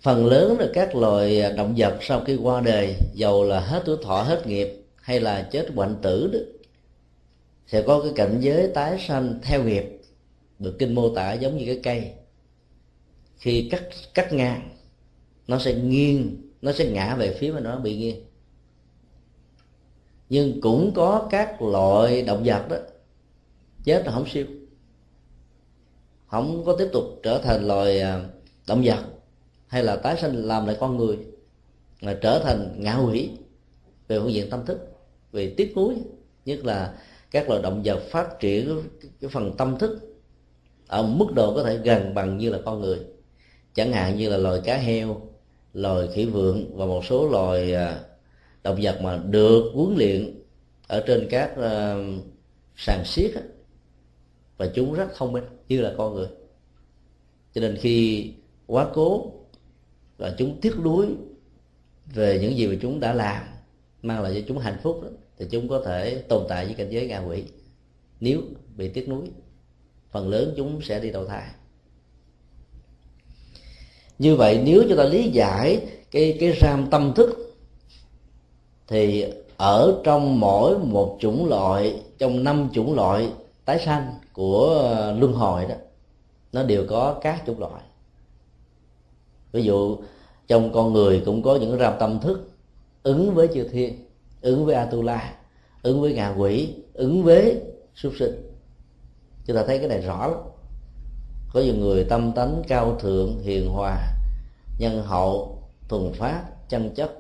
Phần 0.02 0.26
lớn 0.26 0.60
là 0.60 0.68
các 0.74 0.96
loài 0.96 1.42
à, 1.42 1.52
động 1.52 1.74
vật 1.78 1.98
sau 2.02 2.24
khi 2.26 2.36
qua 2.36 2.62
đời, 2.62 2.96
dầu 3.14 3.44
là 3.44 3.60
hết 3.60 3.84
tuổi 3.86 3.98
thọ, 4.04 4.24
hết 4.24 4.48
nghiệp 4.48 4.86
hay 4.96 5.20
là 5.20 5.50
chết 5.52 5.76
bệnh 5.76 5.96
tử 6.02 6.30
đó 6.34 6.40
sẽ 7.72 7.82
có 7.82 8.02
cái 8.04 8.12
cảnh 8.16 8.38
giới 8.40 8.68
tái 8.68 9.06
sanh 9.08 9.40
theo 9.44 9.64
nghiệp, 9.64 10.02
được 10.60 10.76
kinh 10.80 10.96
mô 10.96 11.16
tả 11.16 11.34
giống 11.34 11.58
như 11.58 11.66
cái 11.66 11.80
cây. 11.84 12.12
Khi 13.38 13.68
cắt 13.72 13.84
cắt 14.14 14.34
ngang, 14.34 14.70
nó 15.48 15.60
sẽ 15.60 15.74
nghiêng, 15.74 16.42
nó 16.62 16.72
sẽ 16.72 16.92
ngã 16.92 17.16
về 17.16 17.38
phía 17.40 17.52
mà 17.52 17.60
nó 17.60 17.80
bị 17.80 17.98
nghiêng. 17.98 18.26
Nhưng 20.30 20.62
cũng 20.62 20.92
có 20.96 21.28
các 21.32 21.62
loại 21.62 22.22
động 22.22 22.44
vật 22.46 22.66
đó, 22.70 22.78
chết 23.84 24.04
là 24.06 24.12
không 24.12 24.30
siêu. 24.30 24.46
Không 26.28 26.66
có 26.66 26.76
tiếp 26.80 26.90
tục 26.94 27.04
trở 27.24 27.42
thành 27.44 27.68
loài 27.68 28.00
à, 28.00 28.26
động 28.68 28.82
vật, 28.86 29.06
hay 29.68 29.84
là 29.84 29.96
tái 29.96 30.18
sinh 30.22 30.36
làm 30.36 30.66
lại 30.66 30.78
con 30.80 30.98
người, 30.98 31.18
mà 32.02 32.18
trở 32.22 32.42
thành 32.44 32.76
ngạ 32.78 32.98
quỷ 32.98 33.30
về 34.08 34.20
phương 34.20 34.34
diện 34.34 34.50
tâm 34.50 34.66
thức, 34.66 34.78
về 35.32 35.54
tiếc 35.58 35.74
nuối, 35.76 35.96
nhất 36.46 36.66
là 36.66 36.94
các 37.32 37.50
loài 37.50 37.62
động 37.62 37.82
vật 37.86 38.02
phát 38.12 38.40
triển 38.40 38.82
cái 39.22 39.30
phần 39.30 39.58
tâm 39.58 39.78
thức 39.80 40.18
ở 40.88 41.04
mức 41.04 41.34
độ 41.34 41.56
có 41.56 41.64
thể 41.64 41.78
gần 41.78 42.14
bằng 42.14 42.38
như 42.38 42.50
là 42.50 42.60
con 42.66 42.82
người. 42.82 43.00
Chẳng 43.74 43.94
hạn 43.94 44.18
như 44.18 44.30
là 44.30 44.38
loài 44.38 44.62
cá 44.64 44.78
heo 44.78 45.22
loài 45.74 46.08
khỉ 46.14 46.26
vượn 46.26 46.78
và 46.78 46.86
một 46.86 47.06
số 47.06 47.30
loài 47.30 47.74
à, 47.74 48.00
động 48.64 48.78
vật 48.82 49.02
mà 49.02 49.18
được 49.18 49.72
huấn 49.74 49.96
luyện 49.98 50.42
ở 50.88 51.04
trên 51.08 51.28
các 51.30 51.52
uh, 51.52 52.24
sàn 52.76 53.06
xiết 53.06 53.32
và 54.58 54.72
chúng 54.76 54.94
rất 54.94 55.08
thông 55.16 55.32
minh 55.32 55.44
như 55.68 55.82
là 55.82 55.94
con 55.98 56.14
người. 56.14 56.28
Cho 57.54 57.62
nên 57.62 57.78
khi 57.78 58.32
quá 58.68 58.88
cố 58.94 59.32
và 60.18 60.36
chúng 60.38 60.62
tiếc 60.62 60.80
nuối 60.84 61.08
về 62.14 62.40
những 62.42 62.58
gì 62.58 62.68
mà 62.68 62.76
chúng 62.82 63.00
đã 63.00 63.14
làm 63.14 63.44
mang 64.02 64.22
lại 64.22 64.34
cho 64.36 64.42
chúng 64.48 64.58
hạnh 64.58 64.78
phúc 64.84 65.00
đó, 65.04 65.10
thì 65.42 65.48
chúng 65.50 65.68
có 65.68 65.82
thể 65.86 66.24
tồn 66.28 66.46
tại 66.50 66.66
với 66.66 66.74
cảnh 66.74 66.90
giới 66.90 67.08
ngạ 67.08 67.20
quỷ. 67.20 67.44
Nếu 68.20 68.42
bị 68.78 68.90
tiếc 68.90 69.10
nuối, 69.10 69.22
phần 70.12 70.30
lớn 70.30 70.54
chúng 70.58 70.82
sẽ 70.82 71.00
đi 71.00 71.12
đầu 71.12 71.26
thai. 71.26 71.44
Như 74.20 74.36
vậy, 74.36 74.62
nếu 74.66 74.84
chúng 74.90 74.98
ta 74.98 75.04
lý 75.04 75.30
giải 75.30 75.86
cái 76.12 76.38
cái 76.40 76.58
ram 76.62 76.88
tâm 76.92 77.14
thức, 77.16 77.56
thì 78.88 79.26
ở 79.58 80.02
trong 80.04 80.40
mỗi 80.40 80.80
một 80.80 81.18
chủng 81.20 81.46
loại, 81.50 82.02
trong 82.18 82.44
năm 82.44 82.70
chủng 82.74 82.96
loại 82.96 83.32
tái 83.66 83.80
sanh 83.86 84.14
của 84.34 84.66
ờ, 84.68 85.12
luân 85.12 85.34
hồi 85.34 85.66
đó, 85.66 85.76
nó 86.54 86.64
đều 86.64 86.86
có 86.90 87.20
các 87.22 87.44
chủng 87.46 87.60
loại. 87.60 87.84
Ví 89.52 89.64
dụ, 89.64 89.98
trong 90.48 90.74
con 90.74 90.94
người 90.94 91.22
cũng 91.26 91.44
có 91.44 91.56
những 91.56 91.78
ram 91.80 91.94
tâm 92.00 92.20
thức 92.20 92.52
ứng 93.04 93.34
với 93.34 93.48
chư 93.54 93.68
thiên 93.68 94.11
ứng 94.42 94.66
với 94.66 94.76
atula, 94.76 95.36
ứng 95.82 96.02
với 96.02 96.14
ngạ 96.14 96.34
quỷ, 96.38 96.76
ứng 96.94 97.24
với 97.24 97.62
súc 97.96 98.14
sinh. 98.20 98.52
Chúng 99.46 99.56
ta 99.56 99.64
thấy 99.68 99.80
cái 99.80 99.88
này 99.88 100.02
rõ 100.02 100.28
lắm. 100.28 100.40
Có 101.54 101.62
nhiều 101.62 101.76
người 101.76 102.04
tâm 102.04 102.32
tánh 102.36 102.62
cao 102.68 102.98
thượng, 103.00 103.40
hiền 103.40 103.70
hòa, 103.70 103.98
nhân 104.80 105.04
hậu, 105.04 105.64
thuần 105.90 106.14
phát 106.14 106.44
chân 106.70 106.96
chất, 106.96 107.18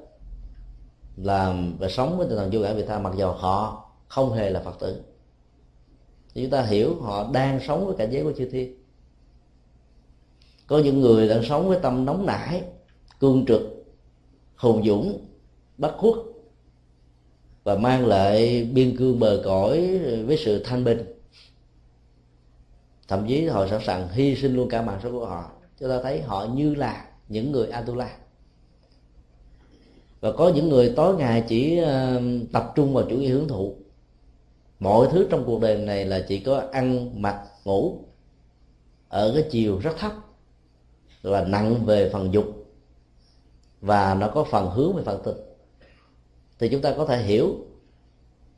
làm 1.18 1.78
và 1.80 1.90
sống 1.90 2.18
với 2.18 2.28
tinh 2.28 2.38
thần 2.38 2.50
vô 2.54 2.60
ngã 2.60 2.74
vị 2.74 2.84
tha, 2.88 3.00
mặc 3.00 3.14
dầu 3.18 3.34
họ 3.34 3.90
không 4.08 4.34
hề 4.34 4.50
là 4.50 4.60
phật 4.60 4.80
tử. 4.80 5.02
Thì 6.34 6.42
chúng 6.42 6.52
ta 6.52 6.62
hiểu 6.62 7.02
họ 7.02 7.30
đang 7.34 7.60
sống 7.68 7.86
với 7.86 7.96
cảnh 7.98 8.12
giới 8.12 8.24
của 8.24 8.34
chư 8.38 8.50
thiên. 8.50 8.76
Có 10.68 10.80
những 10.80 11.02
người 11.02 11.28
đang 11.28 11.44
sống 11.44 11.68
với 11.68 11.80
tâm 11.80 12.06
nóng 12.06 12.26
nảy, 12.26 12.64
cương 13.20 13.46
trực, 13.46 13.62
hùng 14.56 14.84
dũng, 14.88 15.26
bất 15.78 15.96
khuất 15.98 16.14
và 17.64 17.76
mang 17.76 18.06
lại 18.06 18.64
biên 18.74 18.98
cương 18.98 19.20
bờ 19.20 19.42
cõi 19.46 20.00
với 20.26 20.38
sự 20.38 20.64
thanh 20.64 20.84
bình. 20.84 21.04
Thậm 23.08 23.26
chí 23.28 23.46
họ 23.46 23.68
sẵn 23.68 23.80
sàng 23.86 24.08
hy 24.12 24.36
sinh 24.36 24.56
luôn 24.56 24.70
cả 24.70 24.82
mạng 24.82 25.00
sống 25.04 25.12
của 25.12 25.26
họ 25.26 25.52
chúng 25.80 25.90
ta 25.90 26.00
thấy 26.04 26.22
họ 26.22 26.48
như 26.54 26.76
là 26.76 27.06
những 27.30 27.52
người 27.52 27.68
atula. 27.68 28.18
Và 30.20 30.32
có 30.32 30.52
những 30.56 30.70
người 30.70 30.94
tối 30.96 31.16
ngày 31.16 31.44
chỉ 31.48 31.82
tập 32.52 32.72
trung 32.76 32.94
vào 32.94 33.06
chủ 33.10 33.16
nghĩa 33.16 33.30
hưởng 33.30 33.48
thụ. 33.48 33.76
Mọi 34.80 35.08
thứ 35.12 35.28
trong 35.30 35.44
cuộc 35.46 35.62
đời 35.62 35.78
này 35.78 36.06
là 36.06 36.26
chỉ 36.28 36.40
có 36.40 36.64
ăn, 36.72 37.12
mặc, 37.22 37.44
ngủ 37.66 38.00
ở 39.10 39.32
cái 39.36 39.44
chiều 39.52 39.80
rất 39.80 39.98
thấp, 40.00 40.12
là 41.24 41.46
nặng 41.46 41.86
về 41.86 42.10
phần 42.14 42.34
dục 42.34 42.46
và 43.82 44.14
nó 44.14 44.28
có 44.28 44.44
phần 44.44 44.70
hướng 44.70 44.96
về 44.96 45.04
phần 45.06 45.22
tình 45.26 45.38
thì 46.62 46.70
chúng 46.70 46.82
ta 46.82 46.94
có 46.98 47.06
thể 47.06 47.18
hiểu 47.24 47.46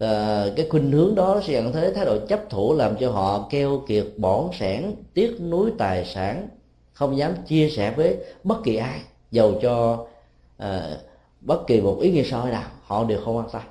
uh, 0.03 0.55
cái 0.55 0.67
khuynh 0.69 0.91
hướng 0.91 1.15
đó 1.15 1.41
sẽ 1.43 1.53
dẫn 1.53 1.73
thế 1.73 1.93
thái 1.93 2.05
độ 2.05 2.17
chấp 2.27 2.49
thủ 2.49 2.75
làm 2.75 2.95
cho 2.99 3.11
họ 3.11 3.47
keo 3.49 3.83
kiệt 3.87 4.07
bỏn 4.17 4.49
sẻn 4.59 4.95
tiếc 5.13 5.41
nuối 5.41 5.71
tài 5.77 6.05
sản 6.05 6.47
không 6.93 7.17
dám 7.17 7.33
chia 7.47 7.69
sẻ 7.69 7.93
với 7.97 8.17
bất 8.43 8.57
kỳ 8.63 8.75
ai 8.75 9.01
dầu 9.31 9.59
cho 9.61 10.05
uh, 10.63 10.67
bất 11.41 11.67
kỳ 11.67 11.81
một 11.81 11.97
ý 12.01 12.11
nghĩa 12.11 12.23
soi 12.23 12.51
nào 12.51 12.69
họ 12.81 13.03
đều 13.03 13.21
không 13.25 13.37
quan 13.37 13.49
tâm 13.51 13.61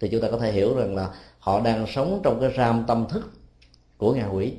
thì 0.00 0.08
chúng 0.08 0.20
ta 0.20 0.30
có 0.30 0.38
thể 0.38 0.52
hiểu 0.52 0.76
rằng 0.76 0.94
là 0.94 1.10
họ 1.38 1.60
đang 1.60 1.86
sống 1.86 2.20
trong 2.22 2.40
cái 2.40 2.50
ram 2.56 2.84
tâm 2.86 3.06
thức 3.08 3.30
của 3.96 4.14
ngạ 4.14 4.26
quỷ. 4.26 4.52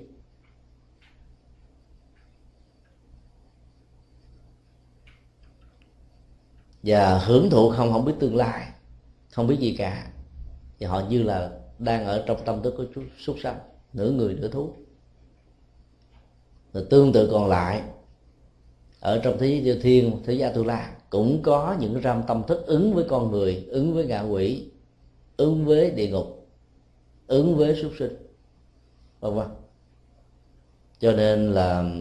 Và 6.83 7.17
hưởng 7.17 7.49
thụ 7.49 7.71
không 7.71 7.93
không 7.93 8.05
biết 8.05 8.13
tương 8.19 8.35
lai 8.35 8.74
không 9.35 9.47
biết 9.47 9.59
gì 9.59 9.75
cả. 9.77 10.11
Thì 10.79 10.85
họ 10.85 11.03
như 11.09 11.23
là 11.23 11.51
đang 11.79 12.05
ở 12.05 12.23
trong 12.27 12.37
tâm 12.45 12.61
thức 12.63 12.73
của 12.77 12.85
chút 12.95 13.03
súc 13.17 13.35
sanh, 13.43 13.59
nửa 13.93 14.11
người, 14.11 14.33
nửa 14.33 14.47
thú. 14.47 14.73
Rồi 16.73 16.85
tương 16.89 17.13
tự 17.13 17.29
còn 17.31 17.47
lại, 17.47 17.81
ở 18.99 19.21
trong 19.23 19.37
thế 19.39 19.61
giới 19.63 19.79
thiên, 19.81 20.21
thế 20.25 20.33
giới 20.33 20.49
atula, 20.49 20.95
cũng 21.09 21.41
có 21.43 21.75
những 21.79 22.01
ram 22.01 22.23
tâm 22.27 22.43
thức 22.47 22.65
ứng 22.65 22.93
với 22.93 23.05
con 23.09 23.31
người, 23.31 23.65
ứng 23.69 23.93
với 23.93 24.05
ngạ 24.05 24.21
quỷ, 24.21 24.71
ứng 25.37 25.65
với 25.65 25.91
địa 25.91 26.09
ngục, 26.09 26.47
ứng 27.27 27.57
với 27.57 27.75
súc 27.81 27.91
sinh, 27.99 28.15
vân 29.19 29.35
vân. 29.35 29.47
Cho 30.99 31.11
nên 31.11 31.51
là 31.51 31.91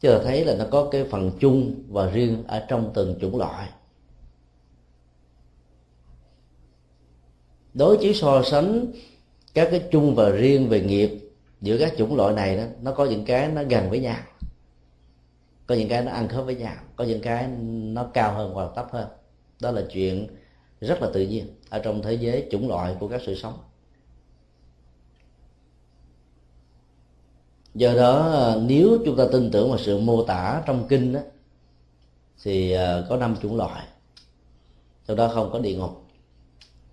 chờ 0.00 0.22
thấy 0.24 0.44
là 0.44 0.54
nó 0.58 0.64
có 0.70 0.88
cái 0.90 1.04
phần 1.04 1.30
chung 1.40 1.82
và 1.88 2.10
riêng 2.10 2.44
ở 2.46 2.64
trong 2.68 2.90
từng 2.94 3.18
chủng 3.20 3.38
loại. 3.38 3.68
Đối 7.74 7.96
chiếu 7.96 8.12
so 8.12 8.42
sánh 8.42 8.86
các 9.54 9.68
cái 9.70 9.82
chung 9.90 10.14
và 10.14 10.30
riêng 10.30 10.68
về 10.68 10.80
nghiệp 10.80 11.10
giữa 11.60 11.78
các 11.78 11.94
chủng 11.98 12.16
loại 12.16 12.34
này 12.34 12.56
đó 12.56 12.64
nó 12.82 12.92
có 12.92 13.04
những 13.04 13.24
cái 13.24 13.48
nó 13.48 13.62
gần 13.62 13.90
với 13.90 14.00
nhau. 14.00 14.18
Có 15.66 15.74
những 15.74 15.88
cái 15.88 16.02
nó 16.02 16.12
ăn 16.12 16.28
khớp 16.28 16.44
với 16.44 16.54
nhau. 16.54 16.76
Có 16.96 17.04
những 17.04 17.20
cái 17.20 17.48
nó 17.82 18.04
cao 18.14 18.34
hơn 18.34 18.52
hoặc 18.54 18.70
thấp 18.76 18.88
hơn. 18.92 19.08
Đó 19.60 19.70
là 19.70 19.82
chuyện 19.92 20.26
rất 20.80 21.02
là 21.02 21.10
tự 21.12 21.20
nhiên 21.20 21.46
ở 21.68 21.78
trong 21.78 22.02
thế 22.02 22.14
giới 22.14 22.48
chủng 22.50 22.68
loại 22.68 22.96
của 23.00 23.08
các 23.08 23.20
sự 23.26 23.34
sống. 23.34 23.58
Do 27.74 27.94
đó 27.94 28.32
à, 28.32 28.56
nếu 28.62 28.98
chúng 29.04 29.16
ta 29.16 29.24
tin 29.32 29.50
tưởng 29.50 29.68
vào 29.68 29.78
sự 29.78 29.98
mô 29.98 30.24
tả 30.24 30.62
trong 30.66 30.88
kinh 30.88 31.12
đó, 31.12 31.20
thì 32.42 32.72
à, 32.72 33.02
có 33.08 33.16
năm 33.16 33.36
chủng 33.42 33.56
loại. 33.56 33.86
Trong 35.06 35.16
đó 35.16 35.30
không 35.34 35.50
có 35.52 35.58
địa 35.58 35.76
ngục 35.76 35.99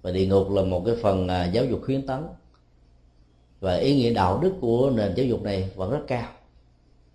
và 0.02 0.12
địa 0.12 0.28
ngục 0.28 0.52
là 0.52 0.64
một 0.64 0.84
cái 0.86 0.96
phần 1.02 1.28
à, 1.28 1.46
giáo 1.46 1.66
dục 1.66 1.82
khuyến 1.86 2.06
tấn. 2.06 2.24
Và 3.60 3.76
ý 3.76 3.96
nghĩa 3.96 4.14
đạo 4.14 4.40
đức 4.40 4.54
của 4.62 4.92
nền 4.96 5.14
giáo 5.16 5.26
dục 5.26 5.44
này 5.44 5.70
vẫn 5.76 5.92
rất 5.92 6.02
cao 6.08 6.32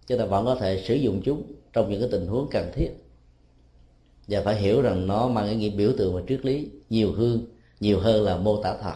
chúng 0.06 0.18
ta 0.18 0.24
vẫn 0.24 0.44
có 0.44 0.54
thể 0.54 0.82
sử 0.86 0.94
dụng 0.94 1.20
chúng 1.24 1.42
trong 1.72 1.90
những 1.90 2.00
cái 2.00 2.08
tình 2.12 2.26
huống 2.26 2.48
cần 2.50 2.70
thiết. 2.74 2.90
Và 4.28 4.42
phải 4.44 4.56
hiểu 4.56 4.82
rằng 4.82 5.06
nó 5.06 5.28
mang 5.28 5.48
ý 5.48 5.56
nghĩa 5.56 5.70
biểu 5.70 5.92
tượng 5.98 6.14
và 6.14 6.22
triết 6.28 6.44
lý 6.44 6.70
nhiều 6.90 7.12
hơn 7.12 7.46
nhiều 7.80 8.00
hơn 8.00 8.24
là 8.24 8.36
mô 8.36 8.62
tả 8.62 8.76
thật. 8.76 8.94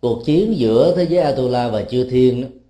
Cuộc 0.00 0.22
chiến 0.24 0.58
giữa 0.58 0.96
thế 0.96 1.06
giới 1.10 1.22
Atula 1.22 1.68
và 1.68 1.82
chư 1.82 2.10
thiên 2.10 2.60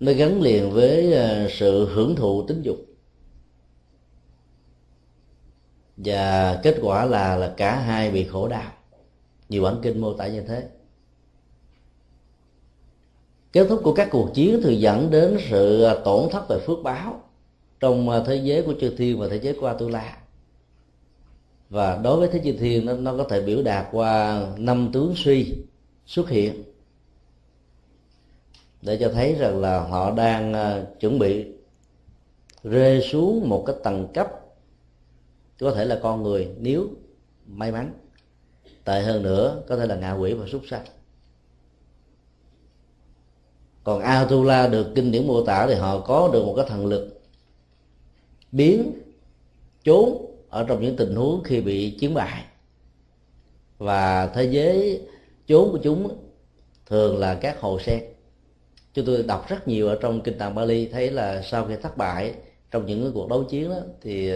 nó 0.00 0.12
gắn 0.12 0.40
liền 0.40 0.70
với 0.70 1.12
ờ, 1.12 1.48
sự 1.50 1.88
hưởng 1.94 2.16
thụ 2.16 2.46
tính 2.46 2.62
dục. 2.62 2.76
Và 5.96 6.60
kết 6.62 6.78
quả 6.82 7.04
là 7.04 7.36
là 7.36 7.54
cả 7.56 7.76
hai 7.76 8.10
bị 8.10 8.24
khổ 8.24 8.48
đau. 8.48 8.72
Nhiều 9.48 9.62
bản 9.62 9.76
kinh 9.82 10.00
mô 10.00 10.12
tả 10.12 10.26
như 10.26 10.40
thế. 10.40 10.68
Kết 13.52 13.66
thúc 13.68 13.80
của 13.84 13.92
các 13.92 14.08
cuộc 14.10 14.30
chiến 14.34 14.62
thường 14.62 14.80
dẫn 14.80 15.10
đến 15.10 15.38
sự 15.50 15.82
ờ, 15.82 16.02
tổn 16.04 16.30
thất 16.30 16.48
về 16.48 16.58
phước 16.58 16.78
báo 16.82 17.20
trong 17.80 18.08
ờ, 18.08 18.24
thế 18.26 18.36
giới 18.36 18.62
của 18.62 18.74
chư 18.80 18.94
thiên 18.96 19.18
và 19.18 19.28
thế 19.28 19.40
giới 19.42 19.54
của 19.60 19.66
Atula. 19.66 20.18
Và 21.70 21.96
đối 21.96 22.18
với 22.18 22.28
thế 22.32 22.40
chư 22.44 22.52
thiên 22.52 22.86
nó, 22.86 22.92
nó 22.92 23.16
có 23.16 23.24
thể 23.24 23.40
biểu 23.40 23.62
đạt 23.62 23.86
qua 23.92 24.46
năm 24.56 24.90
tướng 24.92 25.12
suy 25.16 25.54
xuất 26.06 26.28
hiện 26.28 26.62
để 28.82 28.96
cho 29.00 29.10
thấy 29.14 29.34
rằng 29.34 29.60
là 29.60 29.80
họ 29.80 30.10
đang 30.10 30.52
ờ, 30.52 30.86
chuẩn 31.00 31.18
bị 31.18 31.46
rơi 32.64 33.02
xuống 33.02 33.48
một 33.48 33.64
cái 33.66 33.76
tầng 33.84 34.08
cấp 34.14 34.28
có 35.60 35.72
thể 35.72 35.84
là 35.84 35.98
con 36.02 36.22
người 36.22 36.48
nếu 36.58 36.88
may 37.46 37.72
mắn. 37.72 37.92
Tệ 38.84 39.02
hơn 39.02 39.22
nữa, 39.22 39.62
có 39.68 39.76
thể 39.76 39.86
là 39.86 39.96
ngạ 39.96 40.12
quỷ 40.12 40.34
và 40.34 40.46
súc 40.46 40.62
sanh. 40.70 40.84
Còn 43.84 44.00
Atula 44.00 44.66
được 44.68 44.92
kinh 44.94 45.12
điển 45.12 45.26
mô 45.26 45.44
tả 45.44 45.66
thì 45.66 45.74
họ 45.74 46.00
có 46.00 46.30
được 46.32 46.44
một 46.44 46.54
cái 46.56 46.66
thần 46.68 46.86
lực 46.86 47.20
biến 48.52 48.92
trốn 49.84 50.26
ở 50.48 50.64
trong 50.68 50.82
những 50.82 50.96
tình 50.96 51.14
huống 51.14 51.42
khi 51.44 51.60
bị 51.60 51.96
chiến 52.00 52.14
bại. 52.14 52.44
Và 53.78 54.26
thế 54.26 54.44
giới 54.44 55.02
trốn 55.46 55.72
của 55.72 55.78
chúng 55.82 56.16
thường 56.86 57.18
là 57.18 57.34
các 57.34 57.60
hồ 57.60 57.78
sen 57.80 58.04
chúng 58.94 59.06
tôi 59.06 59.22
đọc 59.22 59.48
rất 59.48 59.68
nhiều 59.68 59.88
ở 59.88 59.98
trong 60.02 60.20
kinh 60.20 60.38
tạng 60.38 60.54
Bali 60.54 60.88
thấy 60.88 61.10
là 61.10 61.42
sau 61.42 61.66
khi 61.66 61.74
thất 61.82 61.96
bại 61.96 62.34
trong 62.70 62.86
những 62.86 63.02
cái 63.02 63.10
cuộc 63.14 63.28
đấu 63.28 63.44
chiến 63.44 63.70
đó 63.70 63.80
thì 64.02 64.30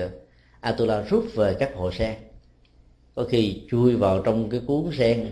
Atula 0.61 1.03
rút 1.03 1.25
về 1.35 1.55
các 1.59 1.75
hồ 1.75 1.91
sen. 1.93 2.15
Có 3.15 3.25
khi 3.25 3.63
chui 3.71 3.97
vào 3.97 4.23
trong 4.23 4.51
cái 4.51 4.61
cuốn 4.67 4.91
sen 4.99 5.31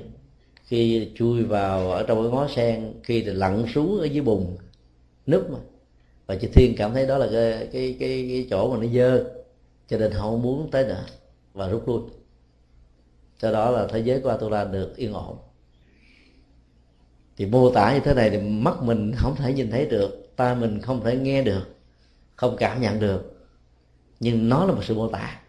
khi 0.64 1.11
chui 1.14 1.42
vào 1.42 1.90
ở 1.90 2.02
trong 2.02 2.22
cái 2.22 2.33
ngó 2.33 2.48
sen 2.48 2.92
khi 3.02 3.22
thì 3.22 3.30
lặn 3.33 3.64
xuống 3.74 4.00
ở 4.00 4.04
dưới 4.04 4.22
bùn 4.22 4.56
núp 5.26 5.50
mà. 5.50 5.59
Và 6.26 6.37
chư 6.37 6.48
thiên 6.48 6.76
cảm 6.76 6.92
thấy 6.92 7.06
đó 7.06 7.18
là 7.18 7.28
cái 7.33 7.68
cái 7.72 7.96
cái, 8.00 8.26
cái 8.28 8.46
chỗ 8.50 8.70
mà 8.70 8.87
nó 8.87 8.92
dơ 8.94 9.24
cho 9.88 9.98
nên 9.98 10.12
họ 10.12 10.30
không 10.30 10.42
muốn 10.42 10.70
tới 10.70 10.85
nữa 10.85 11.04
và 11.54 11.68
rút 11.68 11.88
lui. 11.88 12.00
Do 13.42 13.52
đó 13.52 13.70
là 13.70 13.87
thế 13.87 13.98
giới 13.98 14.20
của 14.20 14.28
Atula 14.28 14.64
được 14.64 14.96
yên 14.96 15.12
ổn 15.12 15.37
thì 17.40 17.46
mô 17.46 17.70
tả 17.70 17.94
như 17.94 18.00
thế 18.00 18.14
này 18.14 18.31
thì 18.31 18.38
mắt 18.38 18.83
mình 18.83 19.12
không 19.16 19.37
thể 19.37 19.53
nhìn 19.53 19.70
thấy 19.70 19.87
được 19.87 20.33
tai 20.37 20.55
mình 20.55 20.81
không 20.81 21.05
thể 21.05 21.16
nghe 21.16 21.42
được 21.42 21.62
không 22.37 22.57
cảm 22.57 22.81
nhận 22.81 23.00
được. 23.00 23.46
Nhưng 24.20 24.48
nó 24.48 24.64
là 24.64 24.72
một 24.72 24.85
sự 24.85 24.94
mô 24.94 25.09
tả. 25.09 25.40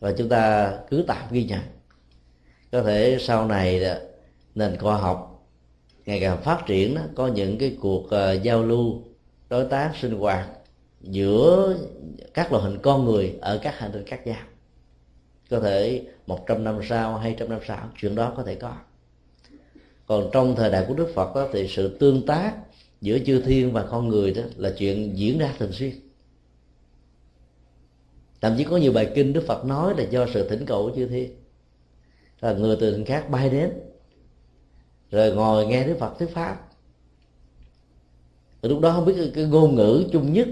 Và 0.00 0.12
chúng 0.18 0.28
ta 0.28 0.72
cứ 0.90 1.04
tạm 1.06 1.26
ghi 1.30 1.44
nhận. 1.44 1.60
Có 2.72 2.82
thể 2.82 3.18
sau 3.20 3.46
này 3.46 3.84
nền 4.54 4.78
khoa 4.78 4.96
học 4.96 5.46
ngày 6.06 6.20
càng 6.20 6.42
phát 6.42 6.62
triển 6.66 6.94
đó, 6.94 7.02
có 7.14 7.26
những 7.26 7.58
cái 7.58 7.76
cuộc 7.80 8.10
ờ, 8.10 8.32
giao 8.32 8.62
lưu 8.62 9.02
đối 9.48 9.64
tác 9.64 9.92
sinh 10.00 10.18
hoạt 10.18 10.48
giữa 11.00 11.76
các 12.34 12.52
loại 12.52 12.64
hình 12.64 12.78
con 12.82 13.04
người 13.04 13.34
ở 13.40 13.58
các 13.62 13.78
hành 13.78 13.92
tinh 13.92 14.06
khác 14.06 14.26
nhau. 14.26 14.42
Có 15.50 15.60
thể 15.60 16.02
100 16.26 16.64
năm 16.64 16.80
sau 16.88 17.16
200 17.16 17.48
năm 17.48 17.60
sau 17.66 17.90
chuyện 18.00 18.14
đó 18.14 18.32
có 18.36 18.42
thể 18.42 18.54
có 18.54 18.76
còn 20.06 20.30
trong 20.32 20.56
thời 20.56 20.70
đại 20.70 20.84
của 20.88 20.94
đức 20.94 21.12
phật 21.14 21.34
đó, 21.34 21.48
thì 21.52 21.68
sự 21.68 21.96
tương 21.98 22.26
tác 22.26 22.54
giữa 23.00 23.18
chư 23.26 23.42
thiên 23.42 23.72
và 23.72 23.86
con 23.90 24.08
người 24.08 24.34
đó 24.34 24.42
là 24.56 24.74
chuyện 24.78 25.18
diễn 25.18 25.38
ra 25.38 25.54
thường 25.58 25.72
xuyên. 25.72 25.92
Thậm 28.40 28.54
chí 28.58 28.64
có 28.64 28.76
nhiều 28.76 28.92
bài 28.92 29.12
kinh 29.14 29.32
đức 29.32 29.44
phật 29.46 29.64
nói 29.64 29.94
là 29.98 30.04
do 30.10 30.26
sự 30.34 30.48
thỉnh 30.48 30.66
cầu 30.66 30.82
của 30.82 30.96
chư 30.96 31.06
thiên. 31.06 31.30
Là 32.40 32.52
người 32.52 32.76
từ 32.80 32.92
thành 32.92 33.04
khác 33.04 33.30
bay 33.30 33.50
đến 33.50 33.70
rồi 35.10 35.32
ngồi 35.32 35.66
nghe 35.66 35.86
đức 35.86 35.96
phật 35.98 36.18
thuyết 36.18 36.30
pháp. 36.30 36.68
Lúc 38.62 38.80
đó 38.80 38.92
không 38.92 39.04
biết 39.04 39.30
cái 39.34 39.44
ngôn 39.44 39.74
ngữ 39.74 40.04
chung 40.12 40.32
nhất 40.32 40.48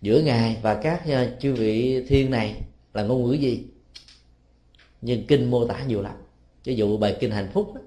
giữa 0.00 0.20
ngài 0.20 0.56
và 0.62 0.74
các 0.74 1.06
à, 1.06 1.36
chư 1.40 1.54
vị 1.54 2.04
thiên 2.08 2.30
này 2.30 2.62
là 2.94 3.02
ngôn 3.02 3.24
ngữ 3.24 3.32
gì. 3.32 3.64
Nhưng 5.00 5.26
kinh 5.26 5.50
mô 5.50 5.66
tả 5.66 5.84
nhiều 5.84 6.02
lắm. 6.02 6.16
Ví 6.64 6.74
dụ 6.74 6.96
bài 6.96 7.16
kinh 7.20 7.30
hạnh 7.30 7.50
phúc 7.52 7.74
đó, 7.74 7.80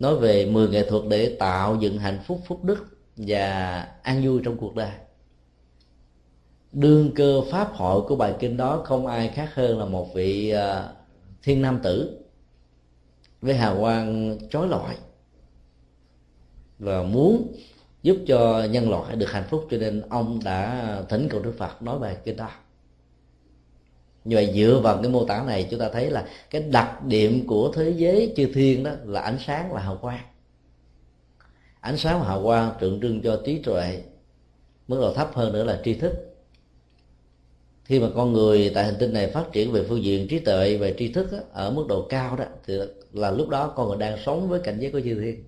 nói 0.00 0.16
về 0.16 0.46
10 0.46 0.68
nghệ 0.68 0.88
thuật 0.88 1.02
để 1.08 1.36
tạo 1.38 1.76
dựng 1.80 1.98
hạnh 1.98 2.18
phúc 2.26 2.40
phúc 2.46 2.64
đức 2.64 2.86
và 3.16 3.80
an 4.02 4.22
vui 4.24 4.40
trong 4.44 4.56
cuộc 4.56 4.74
đời. 4.74 4.90
Đương 6.72 7.10
cơ 7.14 7.40
pháp 7.50 7.72
hội 7.72 8.02
của 8.08 8.16
bài 8.16 8.34
kinh 8.38 8.56
đó 8.56 8.82
không 8.84 9.06
ai 9.06 9.28
khác 9.28 9.54
hơn 9.54 9.78
là 9.78 9.84
một 9.84 10.14
vị 10.14 10.50
à, 10.50 10.88
thiên 11.42 11.62
nam 11.62 11.80
tử 11.82 12.20
với 13.40 13.54
hào 13.54 13.80
quang 13.80 14.38
chói 14.50 14.68
lọi 14.68 14.94
và 16.78 17.02
muốn 17.02 17.52
giúp 18.02 18.16
cho 18.26 18.64
nhân 18.70 18.90
loại 18.90 19.16
được 19.16 19.30
hạnh 19.30 19.44
phúc. 19.50 19.66
Cho 19.70 19.76
nên 19.76 20.02
ông 20.08 20.40
đã 20.44 20.96
thỉnh 21.08 21.28
cầu 21.30 21.42
đức 21.42 21.54
phật 21.58 21.82
nói 21.82 21.98
bài 21.98 22.16
kinh 22.24 22.36
đó 22.36 22.50
như 24.24 24.36
vậy 24.36 24.52
dựa 24.54 24.80
vào 24.82 24.98
cái 25.02 25.10
mô 25.10 25.24
tả 25.24 25.42
này 25.46 25.68
chúng 25.70 25.80
ta 25.80 25.88
thấy 25.92 26.10
là 26.10 26.28
cái 26.50 26.62
đặc 26.62 27.04
điểm 27.04 27.46
của 27.46 27.72
thế 27.74 27.90
giới 27.96 28.32
chư 28.36 28.52
thiên 28.54 28.84
đó 28.84 28.90
là 29.04 29.20
ánh 29.20 29.38
sáng 29.46 29.72
và 29.72 29.80
hào 29.80 29.96
quang. 29.96 30.24
Ánh 31.80 31.96
sáng 31.96 32.20
và 32.20 32.26
hào 32.26 32.42
quang 32.42 32.72
tượng 32.80 33.00
trưng 33.00 33.22
cho 33.22 33.42
trí 33.44 33.58
tuệ 33.58 34.02
mức 34.88 35.00
độ 35.00 35.14
thấp 35.14 35.30
hơn 35.34 35.52
nữa 35.52 35.64
là 35.64 35.80
tri 35.84 35.94
thức. 35.94 36.12
Khi 37.84 38.00
mà 38.00 38.08
con 38.14 38.32
người 38.32 38.70
tại 38.74 38.84
hành 38.84 38.96
tinh 38.98 39.12
này 39.12 39.30
phát 39.30 39.44
triển 39.52 39.72
về 39.72 39.84
phương 39.88 40.04
diện 40.04 40.28
trí 40.28 40.38
tuệ 40.38 40.76
về 40.76 40.94
tri 40.98 41.12
thức 41.12 41.32
đó, 41.32 41.38
ở 41.52 41.70
mức 41.70 41.86
độ 41.88 42.06
cao 42.08 42.36
đó 42.36 42.44
thì 42.66 42.74
là 43.12 43.30
lúc 43.30 43.48
đó 43.48 43.72
con 43.76 43.88
người 43.88 43.98
đang 43.98 44.18
sống 44.24 44.48
với 44.48 44.60
cảnh 44.60 44.78
giới 44.80 44.90
của 44.90 45.00
chư 45.00 45.20
thiên. 45.20 45.44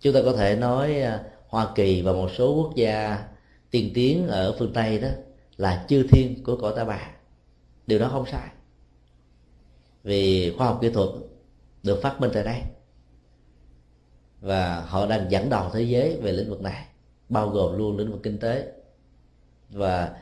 Chúng 0.00 0.14
ta 0.14 0.20
có 0.24 0.32
thể 0.32 0.56
nói 0.56 1.00
à, 1.00 1.24
hoa 1.48 1.68
kỳ 1.74 2.02
và 2.02 2.12
một 2.12 2.30
số 2.36 2.54
quốc 2.54 2.74
gia 2.76 3.24
tiên 3.70 3.90
tiến 3.94 4.28
ở 4.28 4.56
phương 4.58 4.72
tây 4.72 4.98
đó 4.98 5.08
là 5.58 5.84
chư 5.88 6.06
thiên 6.10 6.44
của 6.44 6.56
cõi 6.56 6.72
ta 6.76 6.84
bà. 6.84 7.10
Điều 7.86 7.98
đó 7.98 8.08
không 8.08 8.26
sai. 8.26 8.48
Vì 10.02 10.54
khoa 10.58 10.66
học 10.66 10.78
kỹ 10.82 10.90
thuật 10.90 11.08
được 11.82 12.00
phát 12.02 12.20
minh 12.20 12.30
tại 12.34 12.44
đây. 12.44 12.62
Và 14.40 14.80
họ 14.80 15.06
đang 15.06 15.30
dẫn 15.30 15.50
đầu 15.50 15.70
thế 15.72 15.82
giới 15.82 16.16
về 16.20 16.32
lĩnh 16.32 16.50
vực 16.50 16.62
này, 16.62 16.86
bao 17.28 17.48
gồm 17.48 17.78
luôn 17.78 17.96
lĩnh 17.96 18.12
vực 18.12 18.20
kinh 18.22 18.38
tế. 18.38 18.72
Và 19.70 20.16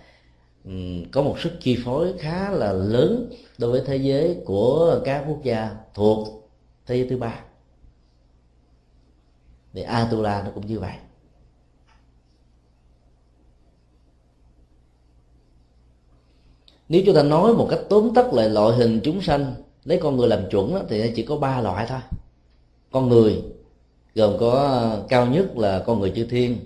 có 1.13 1.23
một 1.23 1.41
sức 1.41 1.53
chi 1.61 1.79
phối 1.85 2.19
khá 2.19 2.51
là 2.51 2.73
lớn 2.73 3.33
đối 3.59 3.71
với 3.71 3.83
thế 3.87 3.97
giới 3.97 4.43
của 4.45 5.01
các 5.05 5.25
quốc 5.29 5.43
gia 5.43 5.77
thuộc 5.95 6.49
thế 6.87 6.97
giới 6.97 7.09
thứ 7.09 7.17
ba. 7.17 7.45
Thì 9.73 9.83
Atula 9.83 10.43
nó 10.43 10.51
cũng 10.55 10.67
như 10.67 10.81
vậy. 10.81 10.95
Nếu 16.89 17.03
chúng 17.07 17.15
ta 17.15 17.23
nói 17.23 17.55
một 17.55 17.67
cách 17.71 17.81
tóm 17.89 18.15
tắt 18.15 18.33
lại 18.33 18.51
loại 18.51 18.77
hình 18.77 19.01
chúng 19.05 19.23
sanh 19.23 19.55
lấy 19.85 19.99
con 20.03 20.17
người 20.17 20.29
làm 20.29 20.51
chuẩn 20.51 20.75
đó, 20.75 20.83
thì 20.89 21.13
chỉ 21.17 21.23
có 21.23 21.37
ba 21.37 21.61
loại 21.61 21.87
thôi. 21.89 21.99
Con 22.91 23.09
người 23.09 23.43
gồm 24.15 24.37
có 24.41 24.53
à, 24.53 25.03
cao 25.09 25.27
nhất 25.27 25.57
là 25.57 25.83
con 25.87 26.01
người 26.01 26.13
chư 26.17 26.27
thiên 26.27 26.59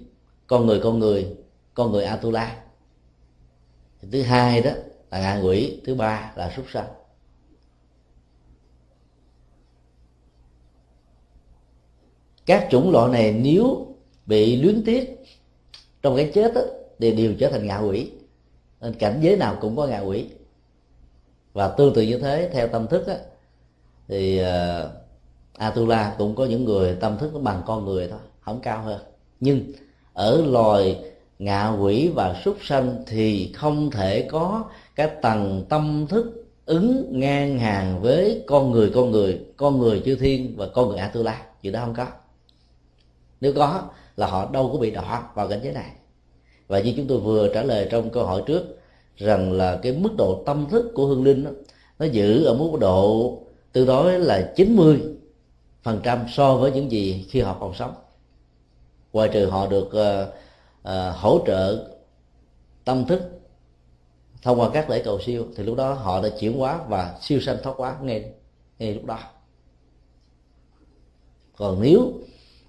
con 0.46 0.66
người 0.66 0.80
con 0.82 0.98
người 0.98 1.36
con 1.74 1.92
người 1.92 2.04
atula. 2.04 2.62
Thứ 4.12 4.22
hai 4.22 4.60
đó 4.60 4.70
là 5.10 5.20
ngạ 5.20 5.40
quỷ 5.44 5.80
thứ 5.84 5.94
ba 5.94 6.32
là 6.36 6.52
súc 6.56 6.64
sanh. 6.72 6.88
Các 12.46 12.68
chủng 12.70 12.90
loại 12.90 13.12
này 13.12 13.32
nếu 13.32 13.86
bị 14.26 14.56
luyến 14.56 14.82
tiếc 14.84 15.16
trong 16.02 16.16
cái 16.16 16.30
chết 16.34 16.54
đó, 16.54 16.60
thì 16.98 17.12
đều 17.12 17.34
trở 17.38 17.50
thành 17.50 17.66
ngạ 17.66 17.78
quỷ 17.78 18.10
nên 18.80 18.94
cảnh 18.94 19.18
giới 19.20 19.36
nào 19.36 19.56
cũng 19.60 19.76
có 19.76 19.86
ngạ 19.86 20.00
quỷ. 20.00 20.26
Và 21.52 21.68
tương 21.68 21.94
tự 21.94 22.02
như 22.02 22.18
thế 22.18 22.50
theo 22.52 22.68
tâm 22.68 22.86
thức 22.86 23.06
á, 23.06 23.16
thì 24.08 24.42
uh, 24.42 24.90
Atula 25.58 26.14
cũng 26.18 26.34
có 26.34 26.44
những 26.44 26.64
người 26.64 26.96
tâm 27.00 27.18
thức 27.18 27.34
nó 27.34 27.40
bằng 27.40 27.62
con 27.66 27.84
người 27.84 28.08
thôi 28.08 28.20
không 28.40 28.60
cao 28.60 28.82
hơn. 28.82 29.00
Nhưng 29.40 29.72
ở 30.12 30.42
loài 30.46 31.04
ngạ 31.38 31.68
quỷ 31.68 32.08
và 32.14 32.40
súc 32.44 32.56
sanh 32.62 33.04
thì 33.06 33.52
không 33.52 33.90
thể 33.90 34.28
có 34.30 34.64
cái 34.94 35.08
tầng 35.22 35.64
tâm 35.68 36.06
thức 36.08 36.46
ứng 36.66 37.06
ngang 37.10 37.58
hàng 37.58 38.00
với 38.00 38.44
con 38.46 38.70
người 38.70 38.90
con 38.94 39.10
người 39.10 39.40
con 39.56 39.78
người 39.78 40.02
chư 40.04 40.16
thiên 40.16 40.56
và 40.56 40.66
con 40.74 40.88
người 40.88 40.98
Atula. 40.98 41.42
Chuyện 41.62 41.72
đó 41.72 41.80
không 41.84 41.94
có. 41.94 42.06
Nếu 43.40 43.52
có 43.56 43.82
là 44.16 44.26
họ 44.26 44.50
đâu 44.50 44.70
có 44.72 44.78
bị 44.78 44.90
đọa 44.90 45.22
vào 45.34 45.48
cảnh 45.48 45.60
giới 45.62 45.72
này 45.72 45.90
và 46.70 46.80
như 46.80 46.94
chúng 46.96 47.06
tôi 47.06 47.18
vừa 47.18 47.48
trả 47.54 47.62
lời 47.62 47.88
trong 47.90 48.10
câu 48.10 48.24
hỏi 48.26 48.42
trước 48.46 48.62
rằng 49.16 49.52
là 49.52 49.78
cái 49.82 49.92
mức 49.92 50.10
độ 50.18 50.42
tâm 50.46 50.66
thức 50.70 50.92
của 50.94 51.06
hương 51.06 51.24
linh 51.24 51.44
đó, 51.44 51.50
nó 51.98 52.06
giữ 52.06 52.44
ở 52.44 52.54
mức 52.54 52.70
độ 52.80 53.38
tương 53.72 53.86
đối 53.86 54.18
là 54.18 54.52
90 54.56 55.00
phần 55.82 56.00
trăm 56.02 56.24
so 56.28 56.56
với 56.56 56.72
những 56.72 56.90
gì 56.90 57.26
khi 57.28 57.40
họ 57.40 57.56
còn 57.60 57.74
sống. 57.74 57.94
Ngoài 59.12 59.28
trừ 59.32 59.46
họ 59.46 59.66
được 59.66 59.86
uh, 59.86 60.28
uh, 60.88 61.16
hỗ 61.16 61.40
trợ 61.46 61.88
tâm 62.84 63.04
thức 63.06 63.22
thông 64.42 64.60
qua 64.60 64.70
các 64.72 64.90
lễ 64.90 65.02
cầu 65.04 65.20
siêu 65.20 65.46
thì 65.56 65.62
lúc 65.64 65.76
đó 65.76 65.92
họ 65.92 66.22
đã 66.22 66.28
chuyển 66.40 66.58
hóa 66.58 66.80
và 66.88 67.18
siêu 67.20 67.40
sanh 67.40 67.56
thoát 67.62 67.76
hóa 67.76 67.96
ngay 68.02 68.24
ngay 68.78 68.94
lúc 68.94 69.04
đó. 69.04 69.18
Còn 71.56 71.82
nếu 71.82 72.12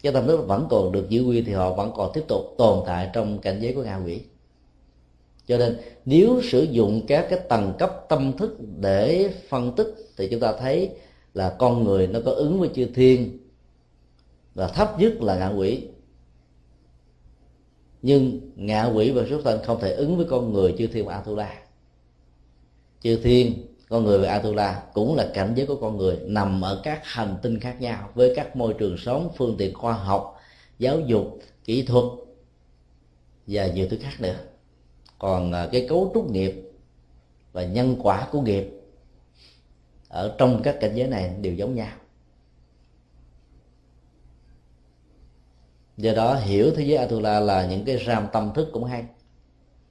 cái 0.03 0.13
tâm 0.13 0.27
thức 0.27 0.45
vẫn 0.47 0.67
còn 0.69 0.91
được 0.91 1.09
giữ 1.09 1.23
nguyên 1.23 1.45
thì 1.45 1.51
họ 1.51 1.73
vẫn 1.73 1.91
còn 1.95 2.11
tiếp 2.13 2.23
tục 2.27 2.55
tồn 2.57 2.83
tại 2.85 3.09
trong 3.13 3.39
cảnh 3.39 3.59
giới 3.61 3.73
của 3.73 3.83
ngạ 3.83 3.99
quỷ. 4.05 4.21
Cho 5.47 5.57
nên 5.57 5.77
nếu 6.05 6.41
sử 6.43 6.63
dụng 6.63 7.01
các 7.07 7.27
cái 7.29 7.39
tầng 7.49 7.73
cấp 7.79 8.05
tâm 8.09 8.33
thức 8.37 8.57
để 8.79 9.33
phân 9.49 9.75
tích 9.75 9.95
thì 10.17 10.27
chúng 10.31 10.39
ta 10.39 10.53
thấy 10.59 10.89
là 11.33 11.55
con 11.59 11.83
người 11.83 12.07
nó 12.07 12.19
có 12.25 12.31
ứng 12.31 12.59
với 12.59 12.69
chư 12.75 12.85
thiên 12.85 13.39
và 14.55 14.67
thấp 14.67 14.99
nhất 14.99 15.21
là 15.21 15.37
ngạ 15.37 15.49
quỷ. 15.49 15.83
Nhưng 18.01 18.39
ngạ 18.55 18.85
quỷ 18.85 19.11
và 19.11 19.23
súc 19.29 19.41
sanh 19.43 19.63
không 19.63 19.79
thể 19.81 19.91
ứng 19.91 20.17
với 20.17 20.25
con 20.29 20.53
người 20.53 20.75
chư 20.77 20.87
thiên 20.87 21.05
và 21.05 21.13
atula. 21.13 21.63
Chư 23.01 23.21
thiên 23.23 23.70
con 23.91 24.03
người 24.03 24.19
về 24.19 24.27
atula 24.27 24.83
cũng 24.93 25.15
là 25.15 25.31
cảnh 25.33 25.53
giới 25.55 25.67
của 25.67 25.75
con 25.75 25.97
người, 25.97 26.19
nằm 26.23 26.61
ở 26.61 26.81
các 26.83 27.01
hành 27.03 27.37
tinh 27.41 27.59
khác 27.59 27.81
nhau 27.81 28.09
với 28.13 28.33
các 28.35 28.55
môi 28.55 28.73
trường 28.73 28.97
sống, 28.97 29.29
phương 29.37 29.55
tiện 29.57 29.73
khoa 29.73 29.93
học, 29.93 30.39
giáo 30.79 30.99
dục, 30.99 31.39
kỹ 31.63 31.85
thuật 31.85 32.05
và 33.47 33.67
nhiều 33.67 33.87
thứ 33.89 33.97
khác 34.01 34.13
nữa. 34.19 34.35
Còn 35.19 35.51
à, 35.51 35.69
cái 35.71 35.85
cấu 35.89 36.11
trúc 36.13 36.31
nghiệp 36.31 36.71
và 37.51 37.63
nhân 37.63 37.95
quả 38.03 38.27
của 38.31 38.41
nghiệp 38.41 38.69
ở 40.09 40.35
trong 40.37 40.61
các 40.63 40.77
cảnh 40.81 40.95
giới 40.95 41.07
này 41.07 41.35
đều 41.41 41.53
giống 41.53 41.75
nhau. 41.75 41.97
Do 45.97 46.13
đó, 46.13 46.35
hiểu 46.35 46.71
thế 46.75 46.83
giới 46.83 46.97
atula 46.97 47.39
là 47.39 47.65
những 47.65 47.85
cái 47.85 47.97
ram 48.07 48.27
tâm 48.33 48.51
thức 48.55 48.69
cũng 48.73 48.83
hay. 48.83 49.05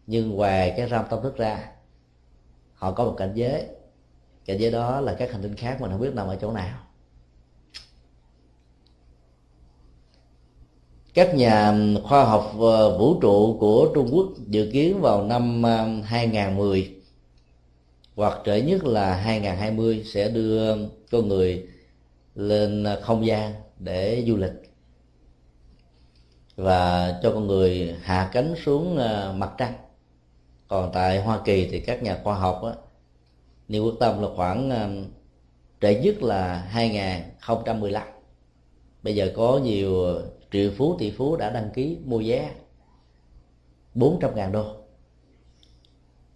Nhưng 0.07 0.30
ngoài 0.30 0.74
cái 0.76 0.88
ram 0.88 1.05
tâm 1.11 1.22
thức 1.22 1.36
ra, 1.36 1.72
họ 2.74 2.92
có 2.92 3.05
một 3.05 3.14
cảnh 3.18 3.32
giới 3.34 3.66
cảnh 4.47 4.59
giới 4.61 4.70
đó 4.70 5.01
là 5.01 5.16
các 5.18 5.32
hành 5.32 5.43
tinh 5.43 5.57
khác 5.57 5.80
mà 5.80 5.88
không 5.88 6.01
biết 6.01 6.14
nằm 6.14 6.26
ở 6.26 6.36
chỗ 6.41 6.53
nào. 6.53 6.78
Các 11.14 11.34
nhà 11.34 11.74
khoa 12.03 12.24
học 12.24 12.55
ờ, 12.61 12.99
vũ 12.99 13.20
trụ 13.20 13.57
của 13.61 13.91
Trung 13.95 14.09
Quốc 14.12 14.26
dự 14.47 14.70
kiến 14.72 15.01
vào 15.01 15.24
năm 15.24 15.62
2010 16.05 16.95
hoặc 18.16 18.38
trễ 18.47 18.61
nhất 18.61 18.84
là 18.84 19.14
2020 19.14 20.05
sẽ 20.14 20.28
đưa 20.28 20.76
con 21.11 21.28
người 21.28 21.66
lên 22.34 22.86
không 23.03 23.26
gian 23.26 23.53
để 23.78 24.24
du 24.26 24.36
lịch 24.36 24.53
và 26.57 27.14
cho 27.22 27.30
con 27.32 27.47
người 27.47 27.97
hạ 28.03 28.30
cánh 28.32 28.55
xuống 28.64 28.97
ờ, 28.97 29.34
mặt 29.36 29.51
trăng. 29.59 29.72
Còn 30.68 30.91
tại 30.93 31.22
Hoa 31.22 31.41
Kỳ 31.45 31.68
thì 31.70 31.80
các 31.80 32.03
nhà 32.03 32.18
khoa 32.24 32.34
học 32.34 32.62
niệm 33.70 33.82
nêu 33.82 33.84
quyết 33.84 33.98
tâm 34.00 34.22
là 34.22 34.28
khoảng 34.36 34.70
ờ, 34.70 34.90
trễ 35.80 36.00
nhất 36.00 36.22
là 36.22 36.58
2015 36.58 38.08
bây 39.02 39.14
giờ 39.14 39.32
có 39.36 39.60
nhiều 39.64 40.04
ờ, 40.04 40.30
triệu 40.50 40.70
phú 40.76 40.96
tỷ 40.98 41.10
phú 41.10 41.36
đã 41.36 41.50
đăng 41.50 41.70
ký 41.74 41.98
mua 42.04 42.22
vé 42.26 42.50
400 43.94 44.34
ngàn 44.34 44.52
đô. 44.52 44.64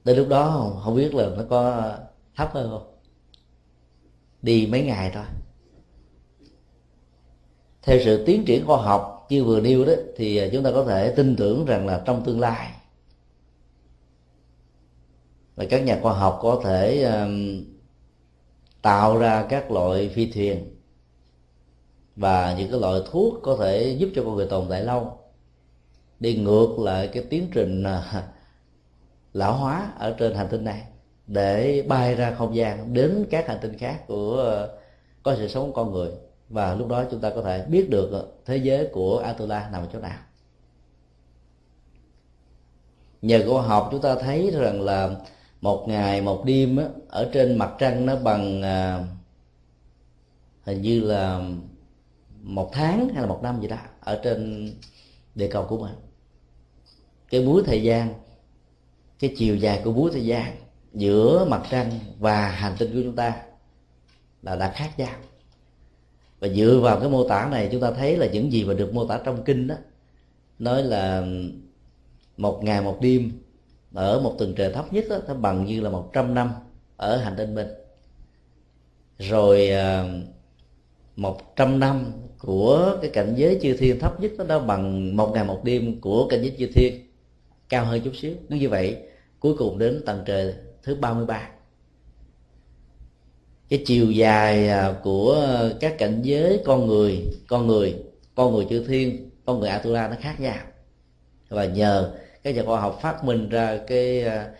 Đến 0.05 0.17
lúc 0.17 0.29
đó 0.29 0.51
không, 0.51 0.81
không 0.85 0.97
biết 0.97 1.15
là 1.15 1.29
nó 1.37 1.43
có 1.51 1.93
thấp 2.37 2.51
hơn 2.53 2.71
không. 2.71 2.95
Đi 4.43 4.67
mấy 4.67 4.83
ngày 4.83 5.11
thôi. 5.15 5.25
Theo 7.83 7.99
sự 8.05 8.25
tiến 8.27 8.45
triển 8.45 8.67
khoa 8.67 8.77
học 8.77 9.27
như 9.29 9.45
vừa 9.45 9.61
nêu 9.61 9.85
đó 9.85 9.93
thì 10.17 10.37
ờ, 10.37 10.49
chúng 10.53 10.63
ta 10.63 10.71
có 10.73 10.85
thể 10.85 11.13
tin 11.17 11.37
tưởng 11.37 11.65
rằng 11.65 11.87
là 11.87 12.03
trong 12.07 12.25
tương 12.25 12.41
lai 12.41 12.71
và 15.57 15.65
các 15.71 15.79
nhà 15.79 15.99
khoa 16.03 16.13
học 16.13 16.39
có 16.43 16.61
thể 16.65 17.03
um, 17.03 17.65
tạo 18.83 19.19
ra 19.19 19.47
các 19.49 19.71
loại 19.71 20.09
phi 20.09 20.33
thuyền 20.33 20.75
và 22.17 22.55
những 22.59 22.71
cái 22.71 22.81
loại 22.81 23.01
thuốc 23.11 23.35
có 23.43 23.57
thể 23.61 23.97
giúp 23.99 24.09
cho 24.15 24.23
con 24.25 24.35
người 24.37 24.47
tồn 24.47 24.67
tại 24.71 24.83
lâu. 24.83 25.19
Đi 26.21 26.37
ngược 26.37 26.79
lại 26.79 27.09
cái 27.09 27.25
tiến 27.31 27.49
trình 27.53 27.83
à, 27.83 28.29
lão 29.33 29.57
hóa 29.57 29.93
ở 29.99 30.15
trên 30.19 30.35
hành 30.35 30.49
tinh 30.51 30.65
này 30.65 30.83
để 31.27 31.85
bay 31.89 32.15
ra 32.15 32.35
không 32.39 32.57
gian 32.57 32.95
đến 32.95 33.27
các 33.31 33.49
hành 33.49 33.59
tinh 33.63 33.79
khác 33.79 34.07
của 34.07 34.43
à, 34.43 34.67
có 35.23 35.37
sự 35.37 35.49
sống 35.49 35.67
của 35.67 35.85
con 35.85 35.93
người. 35.93 36.11
Và 36.49 36.75
lúc 36.75 36.89
đó 36.89 37.05
chúng 37.11 37.21
ta 37.21 37.31
có 37.31 37.43
thể 37.43 37.67
biết 37.69 37.91
được 37.91 38.39
thế 38.45 38.57
giới 38.57 38.89
của 38.93 39.19
Atula 39.19 39.69
nằm 39.73 39.83
ở 39.83 39.89
chỗ 39.93 39.99
nào. 40.01 40.19
Nhờ 43.23 43.43
khoa 43.49 43.63
học 43.63 43.89
chúng 43.91 44.01
ta 44.01 44.15
thấy 44.15 44.51
rằng 44.55 44.81
là 44.81 45.11
một 45.65 45.89
ngày 45.89 46.21
một 46.21 46.45
đêm 46.45 46.77
á, 46.77 46.85
ở 47.09 47.31
trên 47.33 47.59
mặt 47.59 47.75
trăng 47.79 48.07
nó 48.07 48.17
bằng 48.17 48.63
à, 48.63 49.05
hình 50.63 50.83
như 50.83 51.01
là 51.01 51.41
một 52.43 52.71
tháng 52.73 53.09
hay 53.09 53.23
là 53.23 53.29
một 53.29 53.41
năm 53.43 53.61
gì 53.61 53.69
đó 53.69 53.77
ở 54.01 54.21
trên 54.25 54.71
địa 55.35 55.49
cầu 55.49 55.67
của 55.69 55.79
mình. 55.79 55.95
Cái 57.31 57.47
búa 57.47 57.63
thời 57.63 57.83
gian 57.83 58.15
cái 59.19 59.35
chiều 59.37 59.57
dài 59.57 59.81
của 59.85 59.93
búa 59.93 60.11
thời 60.11 60.27
gian 60.27 60.57
giữa 60.95 61.47
mặt 61.49 61.63
trăng 61.71 61.91
và 62.19 62.49
hành 62.49 62.75
tinh 62.79 62.93
của 62.95 63.01
chúng 63.05 63.17
ta 63.17 63.43
là 64.43 64.57
đã 64.57 64.71
khác 64.71 64.91
nhau. 64.99 65.17
Và 66.41 66.49
dựa 66.49 66.81
vào 66.83 67.01
cái 67.01 67.09
mô 67.09 67.29
tả 67.29 67.49
này 67.51 67.69
chúng 67.73 67.81
ta 67.81 67.91
thấy 67.91 68.17
là 68.17 68.27
những 68.27 68.53
gì 68.53 68.65
mà 68.65 68.75
được 68.75 68.95
mô 68.95 69.07
tả 69.07 69.21
trong 69.25 69.45
kinh 69.45 69.67
đó 69.67 69.75
nói 70.59 70.83
là 70.83 71.27
một 72.37 72.65
ngày 72.65 72.83
một 72.83 72.99
đêm 73.01 73.44
ở 73.95 74.21
một 74.21 74.35
tầng 74.39 74.55
trời 74.57 74.73
thấp 74.73 74.93
nhất 74.93 75.05
đó, 75.11 75.19
nó 75.29 75.35
bằng 75.35 75.65
như 75.65 75.81
là 75.81 75.91
một 75.91 76.11
trăm 76.13 76.35
năm 76.35 76.51
ở 76.97 77.17
hành 77.17 77.35
tinh 77.37 77.55
mình 77.55 77.69
rồi 79.19 79.69
à, 79.69 80.05
một 81.17 81.57
trăm 81.57 81.81
năm 81.81 82.13
của 82.39 82.99
cái 83.03 83.11
cảnh 83.11 83.35
giới 83.37 83.59
chư 83.63 83.77
thiên 83.77 84.01
thấp 84.01 84.21
nhất 84.21 84.33
nó 84.39 84.45
đã 84.45 84.59
bằng 84.59 85.17
một 85.17 85.31
ngày 85.35 85.45
một 85.45 85.65
đêm 85.65 86.01
của 86.01 86.29
cảnh 86.29 86.43
giới 86.43 86.57
chư 86.59 86.67
thiên 86.75 87.07
cao 87.69 87.85
hơn 87.85 88.01
chút 88.05 88.17
xíu. 88.17 88.35
Nó 88.49 88.57
như 88.57 88.69
vậy 88.69 88.97
cuối 89.41 89.55
cùng 89.59 89.79
đến 89.79 90.03
tầng 90.07 90.23
trời 90.27 90.55
thứ 90.83 90.95
33 90.95 91.49
cái 93.69 93.83
chiều 93.87 94.11
dài 94.11 94.69
à, 94.69 94.95
của 95.03 95.49
các 95.81 95.99
cảnh 95.99 96.23
giới 96.23 96.61
con 96.65 96.87
người 96.87 97.27
con 97.49 97.67
người 97.67 97.95
con 98.35 98.55
người 98.55 98.67
chư 98.71 98.85
thiên 98.85 99.31
con 99.45 99.61
người 99.61 99.69
Atula 99.69 100.09
nó 100.09 100.17
khác 100.21 100.41
nhau. 100.41 100.59
Và 101.49 101.65
nhờ 101.65 102.13
các 102.45 102.55
nhà 102.55 102.63
khoa 102.67 102.81
học 102.81 102.99
phát 103.03 103.25
minh 103.25 103.49
ra 103.49 103.79
cái 103.87 104.23
à, 104.23 104.51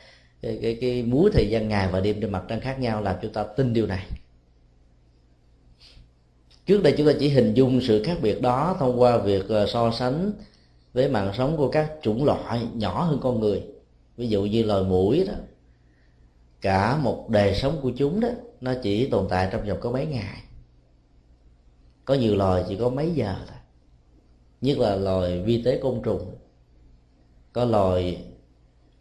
cái 0.43 0.59
cái, 0.63 0.79
cái 0.81 1.03
múi 1.03 1.31
thời 1.33 1.51
gian 1.51 1.69
ngày 1.69 1.89
và 1.93 2.01
đêm 2.01 2.21
trên 2.21 2.33
mặt 2.33 2.45
trăng 2.49 2.61
khác 2.61 2.81
nhau 2.81 3.03
làm 3.03 3.17
chúng 3.23 3.33
ta 3.33 3.45
tin 3.45 3.73
điều 3.73 3.87
này. 3.87 4.07
Trước 6.67 6.83
đây 6.83 6.95
chúng 6.97 7.07
ta 7.07 7.13
chỉ 7.19 7.29
hình 7.29 7.55
dung 7.55 7.81
sự 7.81 8.03
khác 8.03 8.19
biệt 8.23 8.43
đó 8.43 8.77
thông 8.79 9.01
qua 9.01 9.19
việc 9.19 9.49
à, 9.49 9.67
so 9.67 9.91
sánh 9.91 10.33
với 10.93 11.09
mạng 11.09 11.33
sống 11.37 11.57
của 11.57 11.69
các 11.69 11.93
chủng 12.03 12.25
loại 12.25 12.67
nhỏ 12.75 13.03
hơn 13.03 13.19
con 13.23 13.41
người. 13.41 13.63
Ví 14.17 14.29
dụ 14.29 14.45
như 14.45 14.63
loài 14.63 14.83
mũi 14.83 15.25
đó 15.27 15.35
cả 16.61 16.97
một 16.97 17.29
đời 17.29 17.55
sống 17.55 17.79
của 17.83 17.93
chúng 17.97 18.21
đó 18.21 18.29
nó 18.61 18.75
chỉ 18.83 19.09
tồn 19.11 19.27
tại 19.31 19.49
trong 19.53 19.69
vòng 19.69 19.79
có 19.81 19.91
mấy 19.91 20.07
ngày. 20.07 20.43
Có 22.05 22.15
nhiều 22.15 22.37
loài 22.37 22.65
chỉ 22.69 22.77
có 22.77 22.89
mấy 22.89 23.11
giờ 23.11 23.35
thôi 23.47 23.59
nhất 24.61 24.79
là 24.79 24.97
loài 24.97 25.41
vi 25.41 25.63
tế 25.63 25.79
côn 25.83 26.03
trùng 26.03 26.35
có 27.55 27.65
loài 27.65 28.25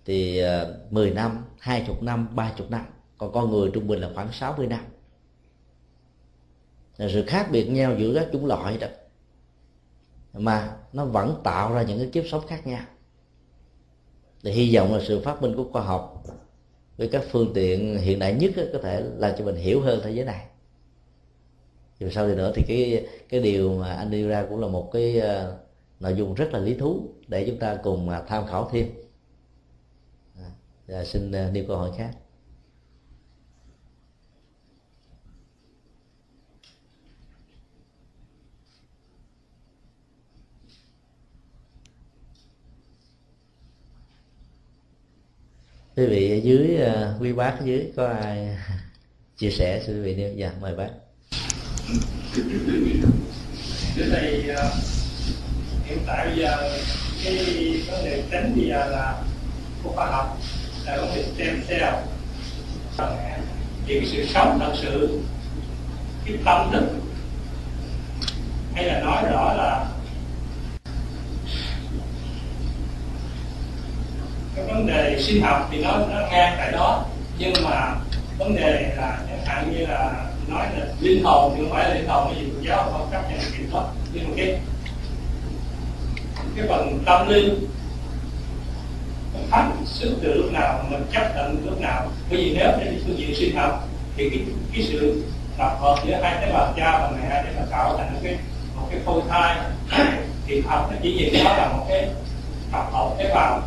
thì 0.05 0.37
ờ, 0.39 0.77
10 0.89 1.11
năm, 1.11 1.45
20 1.59 1.95
năm, 2.01 2.35
30 2.35 2.67
năm. 2.69 2.85
Còn 3.17 3.31
con 3.33 3.51
người 3.51 3.71
trung 3.73 3.87
bình 3.87 3.99
là 3.99 4.09
khoảng 4.15 4.31
60 4.31 4.67
năm. 4.67 4.85
Là 6.97 7.09
Sự 7.13 7.23
khác 7.27 7.47
biệt 7.51 7.65
nhau 7.65 7.95
giữa 7.99 8.13
các 8.15 8.27
chủng 8.33 8.45
loại 8.45 8.77
đó. 8.77 8.87
Mà 10.33 10.75
nó 10.93 11.05
vẫn 11.05 11.41
tạo 11.43 11.73
ra 11.73 11.81
những 11.81 11.99
cái 11.99 12.09
kiếp 12.13 12.23
sống 12.31 12.47
khác 12.47 12.67
nhau. 12.67 12.83
Thì 14.43 14.51
hy 14.51 14.75
vọng 14.75 14.93
là 14.93 14.99
sự 15.07 15.21
phát 15.21 15.41
minh 15.41 15.55
của 15.55 15.65
khoa 15.71 15.81
học 15.81 16.23
Với 16.97 17.07
các 17.07 17.23
phương 17.31 17.51
tiện 17.53 17.97
hiện 17.97 18.19
đại 18.19 18.33
nhất 18.33 18.51
có 18.73 18.79
thể 18.83 19.03
làm 19.17 19.31
cho 19.37 19.45
mình 19.45 19.55
hiểu 19.55 19.81
hơn 19.81 19.99
thế 20.03 20.11
giới 20.11 20.25
này. 20.25 20.45
Dù 21.99 22.09
sau 22.09 22.27
thì 22.27 22.35
nữa 22.35 22.51
thì 22.55 22.63
cái 22.67 23.07
cái 23.29 23.39
điều 23.39 23.73
mà 23.73 23.93
anh 23.93 24.11
đưa 24.11 24.29
ra 24.29 24.45
cũng 24.49 24.59
là 24.59 24.67
một 24.67 24.89
cái 24.93 25.19
ờ, 25.19 25.57
nội 26.03 26.15
dung 26.17 26.33
rất 26.33 26.49
là 26.53 26.59
lý 26.59 26.73
thú 26.73 27.09
để 27.27 27.45
chúng 27.47 27.59
ta 27.59 27.77
cùng 27.83 28.09
à, 28.09 28.21
tham 28.27 28.47
khảo 28.47 28.69
thêm. 28.71 28.89
À, 30.87 31.03
xin 31.03 31.31
à, 31.31 31.49
nêu 31.53 31.63
câu 31.67 31.77
hỏi 31.77 31.91
khác. 31.97 32.11
Quý 45.95 46.05
vị 46.05 46.31
ở 46.31 46.41
dưới 46.43 46.77
à, 46.81 47.17
quý 47.19 47.33
bác 47.33 47.55
ở 47.59 47.65
dưới 47.65 47.91
có 47.95 48.07
ai 48.07 48.57
chia 49.37 49.51
sẻ? 49.51 49.83
Xin 49.85 49.95
quý 49.95 50.01
vị 50.01 50.15
nêu 50.15 50.33
dạ 50.33 50.53
mời 50.61 50.75
bác. 50.75 50.89
Đến 53.97 54.09
đây 54.11 54.55
hiện 55.93 56.03
tại 56.07 56.27
bây 56.27 56.37
giờ 56.37 56.69
cái 57.23 57.35
vấn 57.91 58.05
đề 58.05 58.23
tránh 58.31 58.53
bây 58.55 58.67
giờ 58.67 58.85
là 58.85 59.13
của 59.83 59.91
khoa 59.95 60.05
học 60.05 60.37
là 60.85 60.97
vấn 60.97 61.15
đề 61.15 61.23
stem 61.35 61.61
cell 61.67 61.95
thì 63.87 63.99
cái 63.99 64.09
sự 64.11 64.25
sống 64.33 64.59
thật 64.59 64.73
sự, 64.81 65.19
cái 66.25 66.37
tâm 66.45 66.71
thức, 66.71 66.83
hay 68.73 68.83
là 68.83 68.99
nói 68.99 69.23
rõ 69.31 69.53
là 69.53 69.85
cái 74.55 74.65
vấn 74.65 74.87
đề 74.87 75.17
sinh 75.19 75.41
học 75.41 75.69
thì 75.71 75.83
nó 75.83 75.91
nó 75.91 76.27
ngang 76.31 76.55
tại 76.57 76.71
đó. 76.71 77.05
Nhưng 77.37 77.53
mà 77.63 77.95
vấn 78.37 78.55
đề 78.55 78.93
là 78.97 79.17
chẳng 79.29 79.45
hạn 79.45 79.73
như 79.73 79.85
là 79.85 80.25
nói 80.47 80.67
là 80.77 80.85
linh 80.99 81.23
hồn 81.23 81.53
thì 81.55 81.63
không 81.63 81.73
phải 81.73 81.89
là 81.89 81.95
linh 81.95 82.07
hồn 82.07 82.33
cái 82.33 82.43
gì 82.43 82.51
giáo 82.67 82.89
không 82.91 83.09
chấp 83.11 83.21
nhận 83.29 83.39
kiểm 83.57 83.69
soát 83.71 83.83
nhưng 84.13 84.23
mà 84.23 84.33
cái 84.37 84.59
cái 86.55 86.65
phần 86.69 86.99
tâm 87.05 87.27
linh. 87.27 87.67
Mình 89.33 89.47
phát 89.49 89.71
xuất 89.85 90.09
từ 90.23 90.33
lúc 90.33 90.51
nào 90.51 90.85
mình 90.89 91.05
chấp 91.13 91.35
nhận 91.35 91.65
lúc 91.65 91.81
nào. 91.81 92.07
Bởi 92.29 92.39
vì 92.39 92.55
nếu 92.57 92.71
trên 92.79 93.03
phương 93.05 93.17
diện 93.17 93.35
sinh 93.35 93.55
học 93.55 93.87
thì 94.17 94.29
cái, 94.29 94.39
cái 94.73 94.83
sự 94.89 95.23
tập 95.57 95.77
hợp 95.79 95.95
giữa 96.05 96.19
hai 96.21 96.37
tế 96.41 96.53
bào 96.53 96.73
cha 96.77 96.99
và 96.99 97.11
mẹ 97.11 97.43
để 97.45 97.51
mà 97.59 97.65
tạo 97.71 97.97
thành 97.97 98.13
một 98.13 98.19
cái 98.23 98.37
một 98.75 98.87
cái 98.91 98.99
phôi 99.05 99.21
thai 99.29 99.57
thì 100.47 100.61
học 100.67 100.89
nó 100.91 100.97
chỉ 101.03 101.13
nhìn 101.13 101.43
đó 101.43 101.57
là 101.57 101.67
một 101.77 101.85
cái 101.89 102.09
tập 102.71 102.85
hợp 102.91 103.09
tế 103.17 103.33
bào 103.35 103.61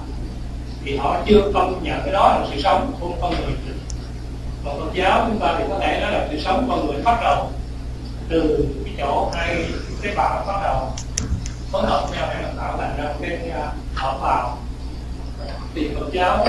thì 0.84 0.96
họ 0.96 1.20
chưa 1.26 1.50
công 1.54 1.82
nhận 1.82 2.00
cái 2.04 2.12
đó 2.12 2.38
là 2.38 2.46
sự 2.50 2.62
sống 2.62 2.92
của 3.00 3.10
con 3.20 3.30
người. 3.30 3.52
Còn 4.64 4.80
Phật 4.80 4.90
giáo 4.94 5.24
chúng 5.28 5.40
ta 5.40 5.54
thì 5.58 5.64
có 5.68 5.78
thể 5.78 6.00
nói 6.00 6.12
là 6.12 6.28
sự 6.30 6.40
sống 6.40 6.66
con 6.68 6.86
người 6.86 7.02
bắt 7.02 7.18
đầu 7.22 7.50
từ 8.28 8.66
cái 8.84 8.94
chỗ 8.98 9.30
hai 9.34 9.64
tế 10.02 10.14
bào 10.16 10.44
bắt 10.46 10.60
đầu 10.62 10.92
phối 11.70 11.86
hợp 11.86 12.08
nhau 12.12 12.28
để 12.30 12.42
mà 12.42 12.52
tạo 12.56 12.78
thành 12.78 12.96
ra 12.98 13.04
một 13.04 13.18
cái 13.20 13.50
à, 13.50 13.72
hợp 13.94 14.18
vào 14.20 14.58
thì 15.74 15.90
Phật 15.94 16.12
giáo 16.12 16.46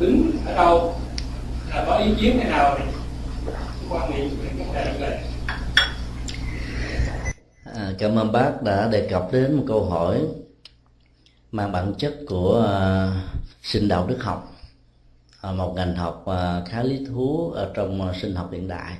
đứng 0.00 0.30
ở 0.46 0.54
đâu 0.54 0.94
là 1.68 1.84
có 1.86 1.96
ý 1.96 2.14
kiến 2.20 2.38
thế 2.42 2.50
nào 2.50 2.76
thì 2.78 2.84
quan 3.90 4.10
niệm 4.10 4.28
về 4.42 4.50
cái 4.58 4.66
vấn 4.66 4.74
đề 4.74 4.98
này. 5.00 5.24
À, 7.74 7.92
cảm 7.98 8.18
ơn 8.18 8.32
bác 8.32 8.62
đã 8.62 8.88
đề 8.88 9.08
cập 9.10 9.28
đến 9.32 9.54
một 9.56 9.64
câu 9.68 9.90
hỏi 9.90 10.20
mang 11.52 11.72
bản 11.72 11.94
chất 11.98 12.14
của 12.28 12.58
uh, 12.60 13.42
sinh 13.62 13.88
đạo 13.88 14.06
đức 14.06 14.18
học 14.20 14.52
uh, 15.48 15.54
một 15.54 15.72
ngành 15.76 15.96
học 15.96 16.24
uh, 16.30 16.68
khá 16.68 16.82
lý 16.82 17.06
thú 17.06 17.50
ở 17.50 17.70
trong 17.74 18.08
uh, 18.08 18.16
sinh 18.16 18.34
học 18.34 18.48
hiện 18.52 18.68
đại. 18.68 18.92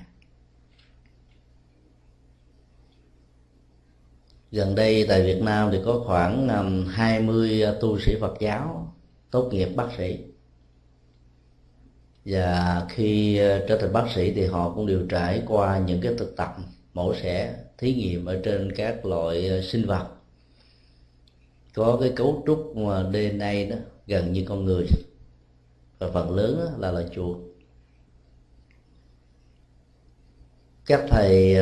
Gần 4.53 4.75
đây 4.75 5.07
tại 5.09 5.23
Việt 5.23 5.43
Nam 5.43 5.69
thì 5.73 5.79
có 5.85 6.03
khoảng 6.07 6.49
um, 6.49 6.87
20 6.87 7.63
ờ, 7.63 7.79
tu 7.81 7.99
sĩ 7.99 8.17
Phật 8.21 8.35
giáo 8.41 8.95
tốt 9.31 9.49
nghiệp 9.53 9.69
bác 9.77 9.89
sĩ. 9.99 10.19
Và 12.25 12.87
khi 12.89 13.39
ờ, 13.39 13.67
trở 13.69 13.79
thành 13.79 13.93
bác 13.93 14.11
sĩ 14.15 14.33
thì 14.33 14.47
họ 14.47 14.73
cũng 14.75 14.87
đều 14.87 15.07
trải 15.09 15.43
qua 15.47 15.79
những 15.79 16.01
cái 16.01 16.15
thực 16.19 16.37
tập 16.37 16.57
mổ 16.95 17.15
xẻ, 17.15 17.55
thí 17.79 17.95
nghiệm 17.95 18.25
ở 18.25 18.41
trên 18.45 18.73
các 18.77 19.07
loại 19.07 19.49
ờ, 19.49 19.63
sinh 19.63 19.87
vật. 19.87 20.07
Có 21.75 21.99
cái 22.01 22.13
cấu 22.17 22.43
trúc 22.47 22.77
mà 22.77 23.11
DNA 23.13 23.53
đó, 23.71 23.77
gần 24.07 24.33
như 24.33 24.45
con 24.49 24.65
người. 24.65 24.87
Và 25.99 26.11
phần 26.11 26.31
lớn 26.31 26.69
là 26.79 26.91
là 26.91 27.03
chuột. 27.15 27.39
Các 30.87 31.01
thầy 31.11 31.57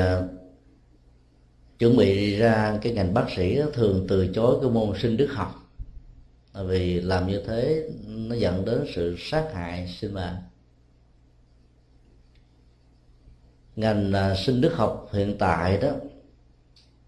chuẩn 1.80 1.96
bị 1.96 2.36
ra 2.36 2.78
cái 2.82 2.92
ngành 2.92 3.14
bác 3.14 3.26
sĩ 3.36 3.56
đó, 3.56 3.64
thường 3.72 4.06
từ 4.08 4.28
chối 4.34 4.58
cái 4.62 4.70
môn 4.70 4.98
sinh 4.98 5.16
đức 5.16 5.28
học. 5.32 5.54
Vì 6.66 7.00
làm 7.00 7.26
như 7.26 7.42
thế 7.46 7.88
nó 8.06 8.34
dẫn 8.34 8.64
đến 8.64 8.86
sự 8.94 9.16
sát 9.18 9.50
hại 9.54 9.88
sinh 10.00 10.14
mệnh 10.14 10.34
ngành 13.76 14.12
à, 14.12 14.34
sinh 14.34 14.60
đức 14.60 14.74
học 14.74 15.08
hiện 15.12 15.36
tại 15.38 15.78
đó 15.78 15.90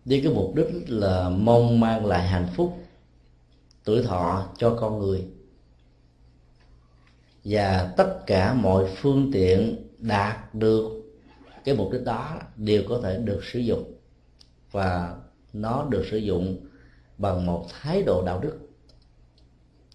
với 0.04 0.20
cái 0.24 0.32
mục 0.32 0.54
đích 0.54 0.66
là 0.86 1.28
mong 1.28 1.80
mang 1.80 2.06
lại 2.06 2.28
hạnh 2.28 2.48
phúc 2.56 2.78
tuổi 3.84 4.02
thọ 4.02 4.46
cho 4.58 4.76
con 4.80 4.98
người. 4.98 5.24
Và 7.44 7.92
tất 7.96 8.18
cả 8.26 8.54
mọi 8.54 8.90
phương 8.96 9.30
tiện 9.32 9.86
đạt 9.98 10.54
được 10.54 11.02
cái 11.64 11.74
mục 11.74 11.92
đích 11.92 12.04
đó 12.04 12.38
đều 12.56 12.82
có 12.88 13.00
thể 13.02 13.18
được 13.18 13.40
sử 13.52 13.58
dụng 13.58 14.01
và 14.72 15.16
nó 15.52 15.86
được 15.90 16.04
sử 16.10 16.16
dụng 16.16 16.56
bằng 17.18 17.46
một 17.46 17.66
thái 17.70 18.02
độ 18.02 18.22
đạo 18.26 18.40
đức. 18.40 18.58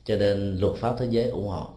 Cho 0.03 0.15
nên 0.15 0.57
luật 0.57 0.75
pháp 0.75 0.95
thế 0.99 1.07
giới 1.09 1.30
ủng 1.30 1.47
hộ. 1.47 1.69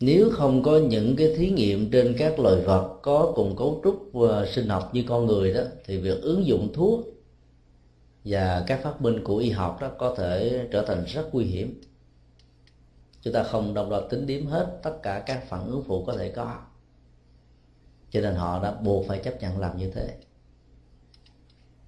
Nếu 0.00 0.30
không 0.32 0.62
có 0.62 0.78
những 0.78 1.16
cái 1.16 1.34
thí 1.36 1.50
nghiệm 1.50 1.90
trên 1.90 2.14
các 2.18 2.38
loài 2.38 2.60
vật 2.60 2.98
có 3.02 3.32
cùng 3.36 3.56
cấu 3.56 3.80
trúc 3.84 4.10
và 4.12 4.46
sinh 4.46 4.68
học 4.68 4.90
như 4.92 5.04
con 5.08 5.26
người 5.26 5.54
đó, 5.54 5.62
thì 5.84 5.98
việc 5.98 6.22
ứng 6.22 6.46
dụng 6.46 6.72
thuốc 6.72 7.00
và 8.24 8.64
các 8.66 8.80
phát 8.82 9.02
minh 9.02 9.24
của 9.24 9.36
y 9.36 9.50
học 9.50 9.78
đó 9.80 9.90
có 9.98 10.14
thể 10.18 10.68
trở 10.72 10.84
thành 10.86 11.04
rất 11.04 11.28
nguy 11.32 11.44
hiểm. 11.44 11.80
Chúng 13.22 13.34
ta 13.34 13.42
không 13.42 13.74
đồng 13.74 13.90
loạt 13.90 14.02
tính 14.10 14.26
điểm 14.26 14.46
hết 14.46 14.78
tất 14.82 14.98
cả 15.02 15.22
các 15.26 15.48
phản 15.48 15.66
ứng 15.66 15.84
phụ 15.86 16.04
có 16.04 16.16
thể 16.16 16.28
có 16.28 16.60
cho 18.10 18.20
nên 18.20 18.34
họ 18.34 18.62
đã 18.62 18.72
buộc 18.72 19.06
phải 19.08 19.18
chấp 19.18 19.40
nhận 19.40 19.58
làm 19.58 19.78
như 19.78 19.90
thế. 19.90 20.16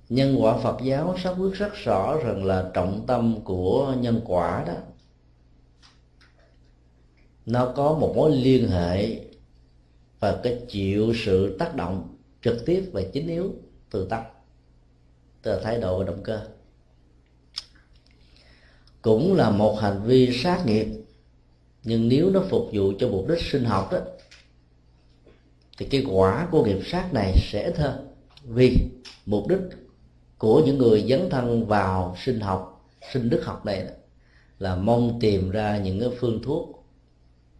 Nhân 0.09 0.37
quả 0.39 0.59
phật 0.59 0.77
giáo 0.83 1.15
sắp 1.23 1.35
quyết 1.39 1.55
rất 1.55 1.75
rõ 1.75 2.17
rằng 2.25 2.45
là 2.45 2.71
trọng 2.75 3.05
tâm 3.07 3.41
của 3.45 3.95
nhân 3.99 4.21
quả 4.25 4.65
đó, 4.67 4.75
nó 7.47 7.73
có 7.77 7.99
một 7.99 8.13
mối 8.17 8.37
liên 8.37 8.69
hệ 8.69 9.21
và 10.21 10.41
cái 10.43 10.61
chịu 10.69 11.13
sự 11.25 11.57
tác 11.59 11.75
động 11.75 12.17
trực 12.43 12.67
tiếp 12.67 12.91
và 12.93 13.03
chính 13.13 13.29
yếu 13.29 13.55
từ 13.91 14.07
tâm, 14.11 14.23
từ 15.43 15.61
thái 15.61 15.81
độ 15.81 15.99
và 15.99 16.05
động 16.05 16.23
cơ. 16.23 16.41
Cũng 19.03 19.35
là 19.35 19.51
một 19.51 19.79
hành 19.81 20.03
vi 20.05 20.31
sát 20.43 20.67
nghiệp, 20.67 20.87
nhưng 21.85 22.09
nếu 22.09 22.31
nó 22.31 22.43
phục 22.49 22.69
vụ 22.73 22.93
cho 22.99 23.09
mục 23.09 23.29
đích 23.29 23.43
sinh 23.43 23.65
học 23.65 23.89
đó 23.93 23.99
thì 25.79 25.87
cái 25.87 26.05
quả 26.11 26.49
của 26.51 26.65
nghiệp 26.65 26.81
sát 26.85 27.13
này 27.13 27.35
sẽ 27.37 27.63
ít 27.63 27.77
hơn. 27.77 28.15
Vì 28.45 28.79
mục 29.27 29.49
đích 29.49 29.61
của 30.39 30.63
những 30.67 30.79
người 30.79 31.07
dấn 31.09 31.31
thân 31.31 31.67
vào 31.67 32.17
sinh 32.25 32.41
học, 32.41 32.91
sinh 33.13 33.31
đức 33.31 33.45
học 33.45 33.67
này 33.67 33.85
là 34.59 34.77
mong 34.77 35.19
tìm 35.21 35.51
ra 35.51 35.79
những 35.79 36.01
cái 36.01 36.09
phương 36.21 36.43
thuốc 36.43 36.85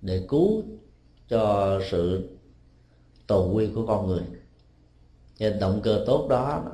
để 0.01 0.23
cứu 0.29 0.63
cho 1.29 1.81
sự 1.91 2.29
tồn 3.27 3.55
quy 3.55 3.69
của 3.75 3.87
con 3.87 4.07
người. 4.07 4.23
Nên 5.39 5.59
động 5.59 5.81
cơ 5.83 6.05
tốt 6.07 6.27
đó, 6.31 6.65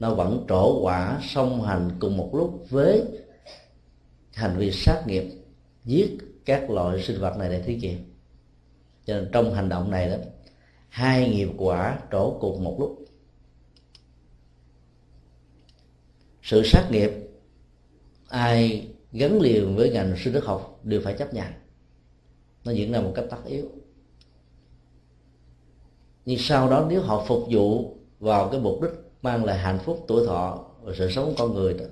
nó 0.00 0.14
vẫn 0.14 0.44
trổ 0.48 0.80
quả 0.82 1.20
song 1.22 1.62
hành 1.62 1.90
cùng 2.00 2.16
một 2.16 2.30
lúc 2.32 2.66
với 2.70 3.02
hành 4.32 4.56
vi 4.56 4.70
sát 4.72 5.02
nghiệp, 5.06 5.24
giết 5.84 6.18
các 6.44 6.70
loại 6.70 7.02
sinh 7.02 7.20
vật 7.20 7.36
này 7.38 7.48
để 7.48 7.62
thí 7.62 7.76
nghiệm. 7.76 8.14
Cho 9.06 9.14
nên 9.14 9.28
trong 9.32 9.54
hành 9.54 9.68
động 9.68 9.90
này 9.90 10.10
đó 10.10 10.16
hai 10.88 11.30
nghiệp 11.30 11.48
quả 11.56 11.98
trổ 12.12 12.38
cùng 12.40 12.64
một 12.64 12.76
lúc. 12.80 13.04
Sự 16.42 16.62
sát 16.64 16.88
nghiệp 16.90 17.10
ai 18.28 18.88
gắn 19.12 19.40
liền 19.40 19.76
với 19.76 19.90
ngành 19.90 20.14
sinh 20.16 20.32
đức 20.32 20.44
học 20.44 20.80
đều 20.82 21.00
phải 21.04 21.14
chấp 21.14 21.34
nhận. 21.34 21.46
Nó 22.64 22.72
diễn 22.72 22.92
ra 22.92 23.00
một 23.00 23.12
cách 23.14 23.24
tất 23.30 23.44
yếu. 23.46 23.68
Nhưng 26.24 26.38
sau 26.38 26.70
đó 26.70 26.86
nếu 26.90 27.02
họ 27.02 27.24
phục 27.28 27.46
vụ 27.50 27.96
vào 28.20 28.48
cái 28.48 28.60
mục 28.60 28.82
đích 28.82 28.90
mang 29.22 29.44
lại 29.44 29.58
hạnh 29.58 29.78
phúc 29.84 30.04
tuổi 30.08 30.26
thọ 30.26 30.64
và 30.82 30.92
sự 30.98 31.10
sống 31.10 31.24
của 31.24 31.34
con 31.38 31.54
người 31.54 31.74
đó, 31.74 31.84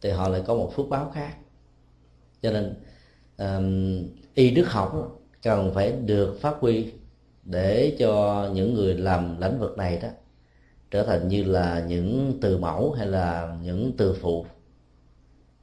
thì 0.00 0.10
họ 0.10 0.28
lại 0.28 0.42
có 0.46 0.54
một 0.54 0.72
phước 0.76 0.88
báo 0.88 1.10
khác. 1.14 1.36
Cho 2.42 2.50
nên 2.50 2.74
um, 3.38 4.08
y 4.34 4.50
đức 4.50 4.68
học 4.68 5.20
cần 5.42 5.72
phải 5.74 5.92
được 5.92 6.38
phát 6.40 6.56
huy 6.60 6.92
để 7.50 7.96
cho 7.98 8.48
những 8.54 8.74
người 8.74 8.94
làm 8.94 9.40
lĩnh 9.40 9.58
vực 9.58 9.78
này 9.78 9.98
đó 10.02 10.08
trở 10.90 11.02
thành 11.02 11.28
như 11.28 11.44
là 11.44 11.84
những 11.88 12.38
từ 12.40 12.58
mẫu 12.58 12.92
hay 12.92 13.06
là 13.06 13.56
những 13.62 13.92
từ 13.98 14.16
phụ. 14.20 14.46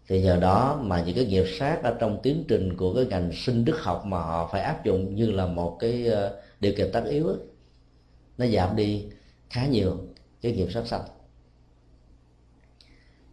Thì 0.07 0.21
nhờ 0.21 0.38
đó 0.38 0.79
mà 0.84 1.03
những 1.03 1.15
cái 1.15 1.25
nghiệp 1.25 1.45
sát 1.59 1.84
ở 1.84 1.97
trong 1.99 2.19
tiến 2.23 2.43
trình 2.47 2.77
của 2.77 2.93
cái 2.93 3.05
ngành 3.05 3.31
sinh 3.34 3.65
đức 3.65 3.79
học 3.79 4.05
mà 4.05 4.17
họ 4.17 4.49
phải 4.51 4.61
áp 4.61 4.86
dụng 4.86 5.15
như 5.15 5.31
là 5.31 5.45
một 5.45 5.77
cái 5.79 6.07
ờ, 6.07 6.41
điều 6.59 6.73
kiện 6.77 6.91
tất 6.93 7.03
yếu 7.09 7.27
đó, 7.27 7.36
nó 8.38 8.45
giảm 8.45 8.75
đi 8.75 9.05
khá 9.49 9.67
nhiều 9.67 9.97
cái 10.41 10.51
nghiệp 10.51 10.67
sát 10.71 10.88
sanh. 10.88 11.01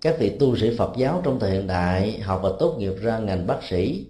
Các 0.01 0.17
vị 0.19 0.37
tu 0.39 0.57
sĩ 0.57 0.77
Phật 0.77 0.93
giáo 0.97 1.21
trong 1.25 1.41
thời 1.41 1.51
hiện 1.51 1.67
đại 1.67 2.21
học 2.21 2.41
và 2.43 2.51
tốt 2.59 2.77
nghiệp 2.79 2.93
ra 3.01 3.19
ngành 3.19 3.47
bác 3.47 3.63
sĩ 3.63 4.07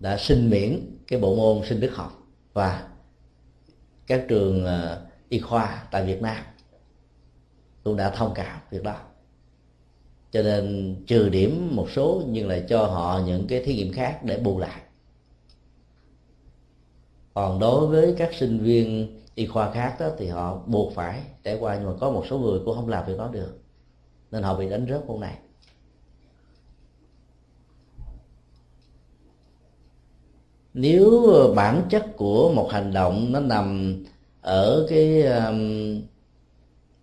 đã 0.00 0.16
xin 0.16 0.50
miễn 0.50 0.80
cái 1.06 1.20
bộ 1.20 1.36
môn 1.36 1.66
sinh 1.68 1.80
đức 1.80 1.94
học 1.94 2.12
và 2.52 2.88
các 4.06 4.24
trường 4.28 4.64
ờ, 4.64 5.06
y 5.28 5.38
khoa 5.38 5.86
tại 5.90 6.04
Việt 6.04 6.22
Nam 6.22 6.44
cũng 7.84 7.96
đã 7.96 8.10
thông 8.10 8.32
cảm 8.34 8.60
việc 8.70 8.82
đó. 8.82 8.96
Cho 10.30 10.42
nên 10.42 10.96
trừ 11.06 11.28
điểm 11.28 11.76
một 11.76 11.90
số 11.90 12.22
nhưng 12.26 12.48
lại 12.48 12.64
cho 12.68 12.86
họ 12.86 13.20
những 13.26 13.46
cái 13.46 13.62
thí 13.64 13.76
nghiệm 13.76 13.92
khác 13.92 14.20
để 14.22 14.38
bù 14.38 14.58
lại. 14.58 14.80
Còn 17.34 17.58
đối 17.58 17.86
với 17.86 18.14
các 18.18 18.34
sinh 18.34 18.58
viên 18.58 19.20
y 19.34 19.46
khoa 19.46 19.70
khác 19.70 19.96
đó 20.00 20.06
thì 20.18 20.28
họ 20.28 20.62
buộc 20.66 20.92
phải 20.94 21.22
trải 21.44 21.56
qua, 21.60 21.76
nhưng 21.76 21.86
mà 21.86 21.92
có 22.00 22.10
một 22.10 22.24
số 22.30 22.38
người 22.38 22.60
cũng 22.64 22.76
không 22.76 22.88
làm 22.88 23.06
việc 23.06 23.18
đó 23.18 23.28
được, 23.32 23.58
nên 24.30 24.42
họ 24.42 24.58
bị 24.58 24.68
đánh 24.68 24.86
rớt 24.88 25.06
môn 25.06 25.20
này. 25.20 25.38
Nếu 30.74 31.26
ờ, 31.26 31.54
bản 31.54 31.82
chất 31.90 32.06
của 32.16 32.52
một 32.54 32.68
hành 32.72 32.92
động 32.92 33.32
nó 33.32 33.40
nằm 33.40 33.96
ở 34.40 34.86
cái 34.90 35.22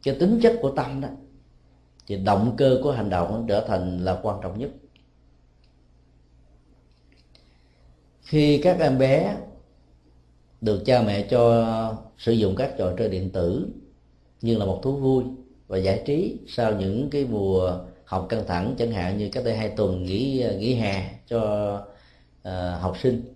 cái 0.03 0.15
tính 0.19 0.39
chất 0.43 0.55
của 0.61 0.71
tâm 0.71 1.01
đó 1.01 1.07
thì 2.07 2.17
động 2.17 2.53
cơ 2.57 2.79
của 2.83 2.91
hành 2.91 3.09
động 3.09 3.31
nó 3.31 3.43
trở 3.47 3.67
thành 3.67 4.05
là 4.05 4.19
quan 4.23 4.39
trọng 4.43 4.59
nhất. 4.59 4.69
Khi 8.21 8.57
các 8.63 8.79
em 8.79 8.97
bé 8.97 9.35
được 10.61 10.83
cha 10.85 11.01
mẹ 11.01 11.27
cho 11.29 11.65
sử 12.17 12.31
dụng 12.31 12.55
các 12.55 12.73
trò 12.77 12.93
chơi 12.97 13.09
điện 13.09 13.29
tử 13.29 13.67
như 14.41 14.57
là 14.57 14.65
một 14.65 14.79
thú 14.83 14.97
vui 14.97 15.23
và 15.67 15.77
giải 15.77 16.03
trí 16.05 16.37
sau 16.47 16.75
những 16.75 17.09
cái 17.09 17.25
mùa 17.25 17.77
học 18.05 18.25
căng 18.29 18.47
thẳng 18.47 18.75
chẳng 18.77 18.91
hạn 18.91 19.17
như 19.17 19.29
cách 19.31 19.43
đây 19.45 19.55
hai 19.57 19.69
tuần 19.69 20.03
nghỉ 20.03 20.39
ờ, 20.41 20.57
nghỉ 20.57 20.73
hè 20.73 21.19
cho 21.27 21.73
uh, 22.47 22.81
học 22.81 22.97
sinh 23.03 23.30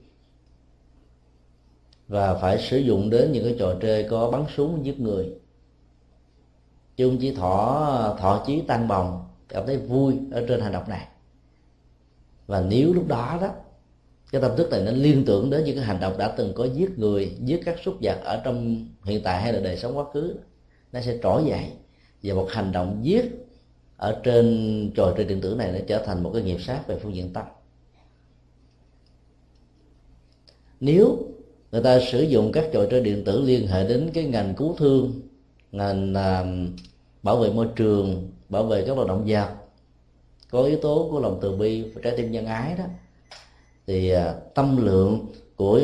và 2.08 2.36
phải 2.36 2.58
sử 2.58 2.78
dụng 2.78 3.10
đến 3.10 3.32
những 3.32 3.44
cái 3.44 3.56
trò 3.60 3.76
chơi 3.82 4.08
có 4.10 4.32
bắn 4.32 4.46
súng 4.56 4.86
giết 4.86 5.00
người. 5.00 5.34
Chứ 6.96 7.10
không 7.10 7.18
chỉ 7.22 7.36
thọ 7.36 8.18
thọ 8.20 8.44
chí 8.48 8.62
tăng 8.62 8.88
bồng, 8.88 9.26
cảm 9.50 9.66
thấy 9.66 9.78
vui 9.78 10.14
ở 10.32 10.46
trên 10.48 10.60
hành 10.60 10.72
động 10.72 10.90
này. 10.90 11.08
Và 12.48 12.62
nếu 12.62 12.94
lúc 12.94 13.08
đó 13.08 13.38
đó, 13.42 13.50
cái 14.32 14.42
tâm 14.42 14.52
thức 14.58 14.70
này 14.70 14.82
nó 14.82 14.92
liên 14.92 15.24
tưởng 15.26 15.50
đến 15.50 15.64
những 15.64 15.76
cái 15.76 15.86
hành 15.86 16.00
động 16.00 16.18
đã 16.18 16.28
từng 16.28 16.54
có 16.56 16.66
giết 16.66 17.00
người, 17.00 17.36
giết 17.40 17.62
các 17.66 17.76
súc 17.86 17.96
vật 18.02 18.22
ở 18.24 18.42
trong 18.46 18.88
hiện 19.04 19.24
tại 19.24 19.42
hay 19.42 19.54
là 19.54 19.60
đời 19.60 19.78
sống 19.78 19.98
quá 19.98 20.06
khứ, 20.14 20.36
nó 20.92 21.02
sẽ 21.02 21.18
trỗi 21.24 21.46
dậy 21.46 21.72
và 22.24 22.34
một 22.34 22.48
hành 22.52 22.72
động 22.72 23.00
giết 23.02 23.26
ở 23.98 24.20
trên 24.24 24.92
trò 24.96 25.14
chơi 25.18 25.26
điện 25.26 25.42
tử 25.42 25.56
này 25.58 25.72
nó 25.72 25.80
trở 25.88 26.04
thành 26.06 26.24
một 26.24 26.32
cái 26.34 26.42
nghiệp 26.42 26.62
sát 26.62 26.88
về 26.88 27.00
phương 27.00 27.16
diện 27.16 27.34
tâm. 27.34 27.46
Nếu 30.80 31.18
người 31.76 31.84
ta 31.84 32.00
sử 32.00 32.22
dụng 32.22 32.52
các 32.52 32.66
trò 32.74 32.86
chơi 32.92 33.02
điện 33.02 33.24
tử 33.26 33.42
liên 33.42 33.68
hệ 33.68 33.88
đến 33.88 34.10
cái 34.14 34.24
ngành 34.24 34.56
cứu 34.56 34.76
thương 34.78 35.22
ngành 35.72 36.12
uh, 36.14 36.80
bảo 37.24 37.38
vệ 37.38 37.50
môi 37.50 37.68
trường 37.76 38.32
bảo 38.50 38.64
vệ 38.64 38.84
các 38.88 38.96
loài 38.96 39.08
động 39.08 39.24
vật 39.28 39.50
có 40.50 40.64
yếu 40.64 40.78
tố 40.82 41.08
của 41.12 41.20
lòng 41.20 41.40
từ 41.42 41.56
bi 41.56 41.82
và 41.82 42.02
trái 42.04 42.14
tim 42.18 42.32
nhân 42.32 42.46
ái 42.46 42.76
đó. 42.78 42.84
Thì 43.88 44.16
uh, 44.16 44.22
tâm 44.54 44.86
lượng 44.86 45.26
của 45.56 45.82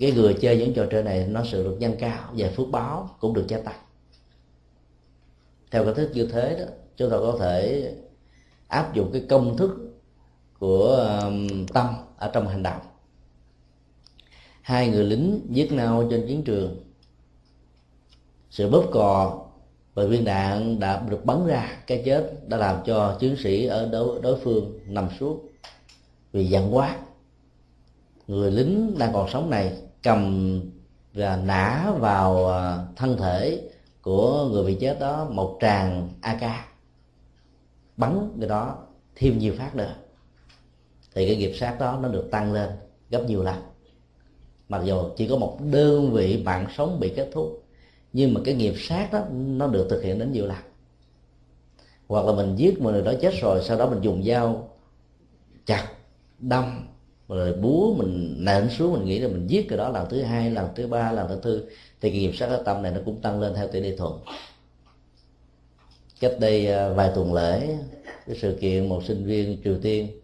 cái 0.00 0.12
người 0.12 0.34
chơi 0.34 0.58
những 0.58 0.74
trò 0.74 0.86
chơi 0.90 1.02
này 1.02 1.26
nó 1.28 1.42
sự 1.44 1.64
được 1.64 1.76
nhân 1.80 1.96
cao 1.98 2.32
và 2.36 2.50
phước 2.56 2.68
báo 2.68 3.10
cũng 3.20 3.34
được 3.34 3.44
gia 3.48 3.58
tăng. 3.58 3.78
Theo 5.70 5.84
cái 5.84 5.94
thức 5.94 6.10
như 6.14 6.26
thế 6.26 6.56
đó 6.58 6.64
chúng 6.96 7.10
ta 7.10 7.16
có 7.16 7.36
thể 7.40 7.92
áp 8.68 8.94
dụng 8.94 9.10
cái 9.12 9.22
công 9.28 9.56
thức 9.56 9.70
của 10.58 11.18
um, 11.22 11.66
tâm 11.66 11.86
ở 12.18 12.30
trong 12.32 12.48
hành 12.48 12.62
động 12.62 12.80
hai 14.66 14.88
người 14.88 15.04
lính 15.04 15.40
giết 15.50 15.72
nhau 15.72 16.06
trên 16.10 16.26
chiến 16.28 16.44
trường. 16.44 16.76
Sự 18.50 18.70
bóp 18.70 18.84
cò 18.92 19.44
và 19.94 20.04
viên 20.04 20.24
đạn 20.24 20.80
đã 20.80 21.02
được 21.08 21.24
bắn 21.24 21.46
ra 21.46 21.76
cái 21.86 22.02
chết 22.04 22.48
đã 22.48 22.56
làm 22.56 22.76
cho 22.86 23.16
chiến 23.20 23.36
sĩ 23.36 23.66
ở 23.66 23.88
đối, 23.92 24.22
đối 24.22 24.40
phương 24.40 24.78
nằm 24.86 25.08
suốt 25.20 25.40
vì 26.32 26.46
giận 26.46 26.76
quá. 26.76 26.96
Người 28.26 28.50
lính 28.50 28.98
đang 28.98 29.12
còn 29.12 29.30
sống 29.30 29.50
này 29.50 29.72
cầm 30.02 30.60
và 31.14 31.36
nã 31.36 31.92
vào 31.98 32.48
à, 32.48 32.86
thân 32.96 33.16
thể 33.16 33.62
của 34.02 34.48
người 34.52 34.64
bị 34.64 34.76
chết 34.80 35.00
đó 35.00 35.28
một 35.30 35.58
tràng 35.60 36.08
ak 36.20 36.40
bắn 37.96 38.30
người 38.38 38.48
đó 38.48 38.78
thêm 39.14 39.38
nhiều 39.38 39.54
phát 39.58 39.76
nữa. 39.76 39.94
Thì 41.14 41.26
cái 41.26 41.36
nghiệp 41.36 41.52
sát 41.54 41.76
đó 41.80 41.98
nó 42.02 42.08
được 42.08 42.28
tăng 42.30 42.52
lên 42.52 42.70
gấp 43.10 43.24
nhiều 43.26 43.42
lần 43.42 43.75
mặc 44.68 44.82
dù 44.84 45.02
chỉ 45.16 45.28
có 45.28 45.36
một 45.36 45.58
đơn 45.72 46.12
vị 46.12 46.42
mạng 46.44 46.66
sống 46.76 47.00
bị 47.00 47.12
kết 47.16 47.28
thúc, 47.32 47.62
nhưng 48.12 48.34
mà 48.34 48.40
cái 48.44 48.54
nghiệp 48.54 48.74
sát 48.78 49.12
đó, 49.12 49.24
nó 49.30 49.66
được 49.66 49.86
thực 49.90 50.02
hiện 50.02 50.18
đến 50.18 50.32
nhiều 50.32 50.46
lần. 50.46 50.56
Hoặc 52.08 52.26
là 52.26 52.32
mình 52.32 52.56
giết 52.56 52.80
một 52.80 52.90
người 52.90 53.02
đó 53.02 53.12
chết 53.20 53.34
rồi, 53.40 53.62
sau 53.64 53.78
đó 53.78 53.90
mình 53.90 54.00
dùng 54.00 54.24
dao 54.24 54.70
chặt 55.66 55.88
đâm, 56.38 56.88
rồi 57.28 57.52
búa, 57.54 57.94
mình 57.94 58.36
nện 58.38 58.68
xuống, 58.70 58.92
mình 58.92 59.04
nghĩ 59.04 59.18
là 59.18 59.28
mình 59.28 59.46
giết 59.46 59.68
cái 59.68 59.78
đó 59.78 59.88
lần 59.88 60.06
thứ 60.10 60.22
hai, 60.22 60.50
lần 60.50 60.68
thứ 60.74 60.86
ba, 60.86 61.12
lần 61.12 61.28
thứ 61.28 61.36
tư, 61.42 61.68
thì 62.00 62.10
cái 62.10 62.20
nghiệp 62.20 62.32
sát 62.34 62.46
ở 62.46 62.62
tâm 62.62 62.82
này 62.82 62.92
nó 62.92 63.00
cũng 63.04 63.20
tăng 63.20 63.40
lên 63.40 63.54
theo 63.54 63.68
tỷ 63.68 63.80
lệ 63.80 63.96
thuận. 63.96 64.20
Cách 66.20 66.32
đây 66.40 66.66
à, 66.66 66.88
vài 66.88 67.10
tuần 67.14 67.34
lễ, 67.34 67.76
cái 68.26 68.36
sự 68.36 68.58
kiện 68.60 68.88
một 68.88 69.04
sinh 69.04 69.24
viên 69.24 69.62
triều 69.64 69.78
tiên 69.82 70.20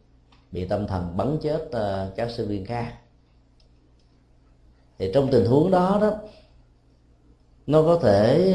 bị 0.53 0.65
tâm 0.65 0.87
thần 0.87 1.17
bắn 1.17 1.39
chết 1.43 1.73
à, 1.73 2.09
các 2.17 2.31
sinh 2.31 2.49
viên 2.49 2.65
khác 2.65 2.95
thì 5.03 5.11
trong 5.15 5.29
tình 5.31 5.47
huống 5.47 5.71
đó 5.71 5.99
đó, 6.01 6.13
nó 7.67 7.83
có 7.83 7.99
thể 7.99 8.55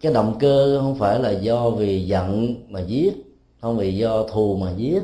cái 0.00 0.12
động 0.12 0.36
cơ 0.40 0.78
không 0.80 0.94
phải 0.94 1.20
là 1.20 1.30
do 1.30 1.70
vì 1.70 2.06
giận 2.06 2.54
mà 2.68 2.80
giết, 2.80 3.12
không 3.60 3.76
vì 3.76 3.96
do 3.96 4.22
thù 4.22 4.56
mà 4.56 4.72
giết, 4.76 5.02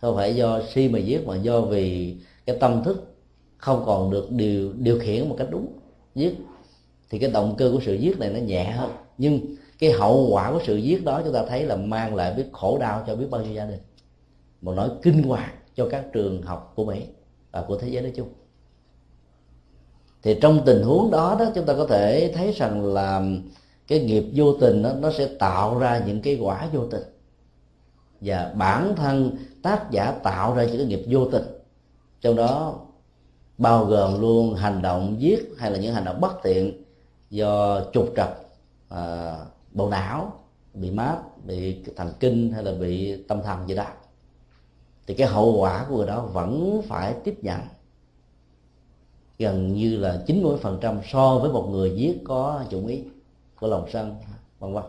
không 0.00 0.16
phải 0.16 0.36
do 0.36 0.60
si 0.72 0.88
mà 0.88 0.98
giết, 0.98 1.26
mà 1.26 1.36
do 1.36 1.60
vì 1.60 2.16
cái 2.46 2.56
tâm 2.60 2.82
thức 2.84 3.14
không 3.56 3.82
còn 3.86 4.10
được 4.10 4.30
điều 4.30 4.72
điều 4.72 4.98
khiển 4.98 5.28
một 5.28 5.34
cách 5.38 5.48
đúng, 5.50 5.66
giết. 6.14 6.34
Thì 7.10 7.18
cái 7.18 7.30
động 7.30 7.54
cơ 7.58 7.70
của 7.72 7.80
sự 7.86 7.94
giết 7.94 8.18
này 8.18 8.30
nó 8.30 8.38
nhẹ 8.38 8.64
hơn. 8.64 8.90
Nhưng 9.18 9.40
cái 9.78 9.90
hậu 9.90 10.28
quả 10.30 10.52
của 10.52 10.60
sự 10.66 10.76
giết 10.76 11.04
đó 11.04 11.22
chúng 11.24 11.32
ta 11.32 11.44
thấy 11.48 11.64
là 11.64 11.76
mang 11.76 12.14
lại 12.14 12.34
biết 12.34 12.46
khổ 12.52 12.78
đau 12.78 13.04
cho 13.06 13.16
biết 13.16 13.26
bao 13.30 13.42
nhiêu 13.42 13.52
gia 13.52 13.64
đình. 13.64 13.80
Một 14.60 14.74
nỗi 14.76 14.88
kinh 15.02 15.22
hoàng 15.22 15.54
cho 15.74 15.88
các 15.90 16.04
trường 16.12 16.42
học 16.42 16.72
của 16.76 16.84
mỹ 16.84 17.02
và 17.50 17.62
của 17.62 17.78
thế 17.78 17.88
giới 17.88 18.02
nói 18.02 18.12
chung 18.16 18.28
thì 20.22 20.38
trong 20.42 20.62
tình 20.66 20.82
huống 20.82 21.10
đó 21.10 21.36
đó 21.38 21.44
chúng 21.54 21.66
ta 21.66 21.74
có 21.74 21.86
thể 21.86 22.32
thấy 22.34 22.52
rằng 22.52 22.84
là 22.84 23.22
cái 23.86 24.00
nghiệp 24.00 24.24
vô 24.34 24.52
tình 24.60 24.82
đó, 24.82 24.92
nó 25.00 25.10
sẽ 25.12 25.26
tạo 25.38 25.78
ra 25.78 26.02
những 26.06 26.22
cái 26.22 26.38
quả 26.40 26.68
vô 26.72 26.86
tình. 26.86 27.02
Và 28.20 28.52
bản 28.54 28.96
thân 28.96 29.36
tác 29.62 29.90
giả 29.90 30.12
tạo 30.12 30.54
ra 30.54 30.64
những 30.64 30.76
cái 30.76 30.86
nghiệp 30.86 31.02
vô 31.10 31.28
tình. 31.32 31.42
Trong 32.20 32.36
đó 32.36 32.74
bao 33.58 33.84
gồm 33.84 34.20
luôn 34.20 34.54
hành 34.54 34.82
động 34.82 35.16
giết 35.18 35.54
hay 35.58 35.70
là 35.70 35.78
những 35.78 35.94
hành 35.94 36.04
động 36.04 36.20
bất 36.20 36.42
tiện 36.42 36.84
do 37.30 37.80
trục 37.92 38.12
trặc 38.16 38.30
à, 38.88 39.36
bộ 39.72 39.88
não 39.88 40.32
bị 40.74 40.90
mát 40.90 41.16
bị 41.44 41.84
thần 41.96 42.12
kinh 42.20 42.52
hay 42.52 42.64
là 42.64 42.72
bị 42.72 43.22
tâm 43.22 43.42
thần 43.42 43.68
gì 43.68 43.74
đó. 43.74 43.86
Thì 45.06 45.14
cái 45.14 45.28
hậu 45.28 45.56
quả 45.60 45.86
của 45.88 45.96
người 45.96 46.06
đó 46.06 46.20
vẫn 46.20 46.82
phải 46.88 47.14
tiếp 47.24 47.34
nhận 47.42 47.60
gần 49.40 49.74
như 49.74 49.96
là 49.96 50.22
90 50.26 50.58
phần 50.62 50.78
trăm 50.80 51.00
so 51.12 51.38
với 51.38 51.52
một 51.52 51.68
người 51.70 51.92
giết 51.96 52.20
có 52.24 52.64
chủ 52.70 52.86
ý 52.86 53.02
của 53.60 53.66
lòng 53.66 53.88
sân 53.92 54.16
vân 54.58 54.72
vân. 54.72 54.84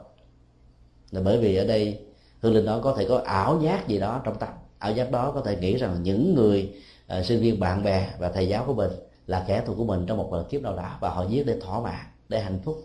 Là 1.11 1.21
bởi 1.21 1.37
vì 1.37 1.55
ở 1.55 1.65
đây 1.65 1.99
hương 2.39 2.53
linh 2.53 2.65
đó 2.65 2.79
có 2.83 2.95
thể 2.97 3.05
có 3.09 3.21
ảo 3.25 3.59
giác 3.63 3.87
gì 3.87 3.99
đó 3.99 4.21
trong 4.23 4.39
tâm. 4.39 4.49
Ảo 4.79 4.91
giác 4.91 5.11
đó 5.11 5.31
có 5.31 5.41
thể 5.41 5.57
nghĩ 5.59 5.77
rằng 5.77 6.03
những 6.03 6.35
người 6.35 6.73
uh, 7.19 7.25
sinh 7.25 7.41
viên 7.41 7.59
bạn 7.59 7.83
bè 7.83 8.09
và 8.19 8.29
thầy 8.29 8.47
giáo 8.47 8.63
của 8.67 8.73
mình 8.73 8.91
là 9.27 9.45
kẻ 9.47 9.63
thù 9.65 9.73
của 9.77 9.85
mình 9.85 10.05
trong 10.07 10.17
một 10.17 10.33
lần 10.33 10.45
kiếp 10.49 10.61
nào 10.61 10.75
đó 10.75 10.97
và 10.99 11.09
họ 11.09 11.25
giết 11.29 11.45
để 11.45 11.59
thỏa 11.59 11.79
mãn 11.79 12.05
để 12.29 12.39
hạnh 12.39 12.59
phúc. 12.63 12.83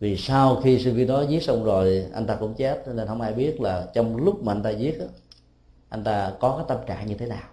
Vì 0.00 0.16
sau 0.16 0.60
khi 0.64 0.78
sinh 0.78 0.94
viên 0.94 1.06
đó 1.06 1.22
giết 1.22 1.42
xong 1.42 1.64
rồi 1.64 2.06
anh 2.12 2.26
ta 2.26 2.36
cũng 2.36 2.54
chết 2.54 2.88
nên 2.94 3.06
không 3.06 3.20
ai 3.20 3.32
biết 3.32 3.60
là 3.60 3.86
trong 3.94 4.16
lúc 4.16 4.42
mà 4.42 4.52
anh 4.52 4.62
ta 4.62 4.70
giết 4.70 4.98
đó, 4.98 5.06
anh 5.88 6.04
ta 6.04 6.32
có 6.40 6.56
cái 6.56 6.64
tâm 6.68 6.86
trạng 6.86 7.06
như 7.06 7.14
thế 7.14 7.26
nào 7.26 7.48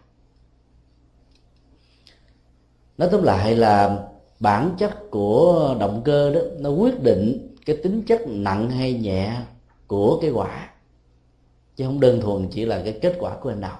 nói 3.00 3.10
tóm 3.12 3.24
lại 3.24 3.56
là 3.56 4.06
bản 4.40 4.76
chất 4.78 5.12
của 5.12 5.76
động 5.80 6.02
cơ 6.06 6.34
đó, 6.34 6.40
nó 6.60 6.70
quyết 6.70 7.04
định 7.04 7.56
cái 7.66 7.78
tính 7.84 8.04
chất 8.08 8.22
nặng 8.28 8.70
hay 8.70 8.94
nhẹ 8.94 9.42
của 9.88 10.20
cái 10.22 10.32
quả. 10.32 10.70
Chứ 11.76 11.86
không 11.86 12.00
đơn 12.00 12.22
thuần 12.22 12.48
chỉ 12.52 12.66
là 12.66 12.82
cái 12.84 13.00
kết 13.02 13.16
quả 13.20 13.38
của 13.42 13.50
anh 13.50 13.62
động 13.62 13.80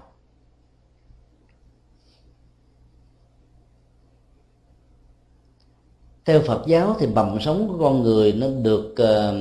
theo 6.26 6.42
Phật 6.42 6.64
giáo 6.68 6.96
thì 7.00 7.08
bầm 7.08 7.38
sống 7.42 7.68
của 7.68 7.78
con 7.80 8.04
người 8.04 8.34
nó 8.34 8.48
được 8.62 8.94
ờ, 8.98 9.36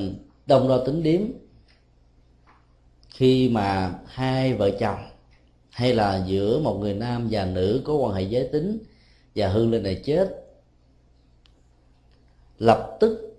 đông 0.47 0.69
đo 0.69 0.79
tính 0.85 1.03
điếm. 1.03 1.21
Khi 3.09 3.49
mà 3.49 3.95
hai 4.07 4.55
vợ 4.55 4.71
chồng 4.71 4.99
hay 5.71 5.95
là 5.95 6.25
giữa 6.27 6.61
một 6.61 6.79
người 6.81 6.95
nam 6.95 7.29
và 7.31 7.45
nữ 7.45 7.83
có 7.85 7.95
quan 7.95 8.15
hệ 8.15 8.23
giới 8.23 8.49
tính 8.53 8.79
và 9.39 9.49
hương 9.49 9.71
linh 9.71 9.83
này 9.83 10.01
chết. 10.05 10.45
Lập 12.59 12.97
tức 13.01 13.37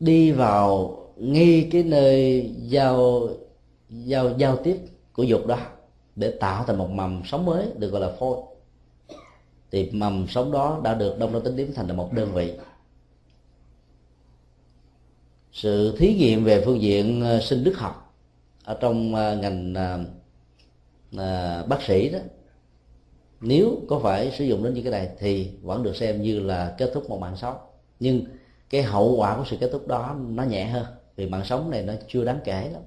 đi 0.00 0.32
vào 0.32 0.96
ngay 1.16 1.68
cái 1.72 1.82
nơi 1.82 2.50
giao 2.56 3.28
giao 3.88 4.38
giao 4.38 4.56
tiếp 4.56 4.76
của 5.12 5.22
dục 5.22 5.46
đó, 5.46 5.58
để 6.16 6.30
tạo 6.30 6.64
thành 6.66 6.78
một 6.78 6.90
mầm 6.90 7.22
sống 7.24 7.44
mới 7.44 7.66
được 7.78 7.88
gọi 7.88 8.00
là 8.00 8.12
phôi. 8.18 8.38
Thì 9.70 9.90
mầm 9.90 10.26
sống 10.28 10.52
đó 10.52 10.80
đã 10.84 10.94
được 10.94 11.18
đông 11.18 11.32
đo 11.32 11.40
tính 11.40 11.56
điểm 11.56 11.72
thành 11.74 11.86
là 11.86 11.94
một 11.94 12.12
đơn 12.12 12.32
vị. 12.32 12.52
Sự 15.52 15.96
thí 15.98 16.14
nghiệm 16.14 16.44
về 16.44 16.62
phương 16.64 16.80
diện 16.82 17.20
ờ, 17.20 17.40
sinh 17.40 17.64
đức 17.64 17.78
học 17.78 18.14
ở 18.64 18.78
trong 18.80 19.14
ờ, 19.14 19.36
ngành 19.36 19.74
ờ, 21.16 21.64
bác 21.68 21.82
sĩ 21.82 22.08
đó 22.08 22.18
nếu 23.44 23.78
có 23.88 23.98
phải 23.98 24.30
sử 24.38 24.44
dụng 24.44 24.64
đến 24.64 24.74
như 24.74 24.82
cái 24.82 24.92
này 24.92 25.10
thì 25.18 25.50
vẫn 25.62 25.82
được 25.82 25.96
xem 25.96 26.22
như 26.22 26.40
là 26.40 26.74
kết 26.78 26.90
thúc 26.94 27.10
một 27.10 27.20
mạng 27.20 27.36
sống. 27.36 27.56
Nhưng 28.00 28.24
cái 28.70 28.82
hậu 28.82 29.16
quả 29.16 29.36
của 29.36 29.44
sự 29.46 29.56
kết 29.60 29.68
thúc 29.72 29.88
đó 29.88 30.16
nó 30.28 30.42
nhẹ 30.42 30.64
hơn, 30.64 30.86
vì 31.16 31.28
mạng 31.28 31.44
sống 31.44 31.70
này 31.70 31.82
nó 31.82 31.92
chưa 32.08 32.24
đáng 32.24 32.38
kể 32.44 32.70
lắm. 32.72 32.82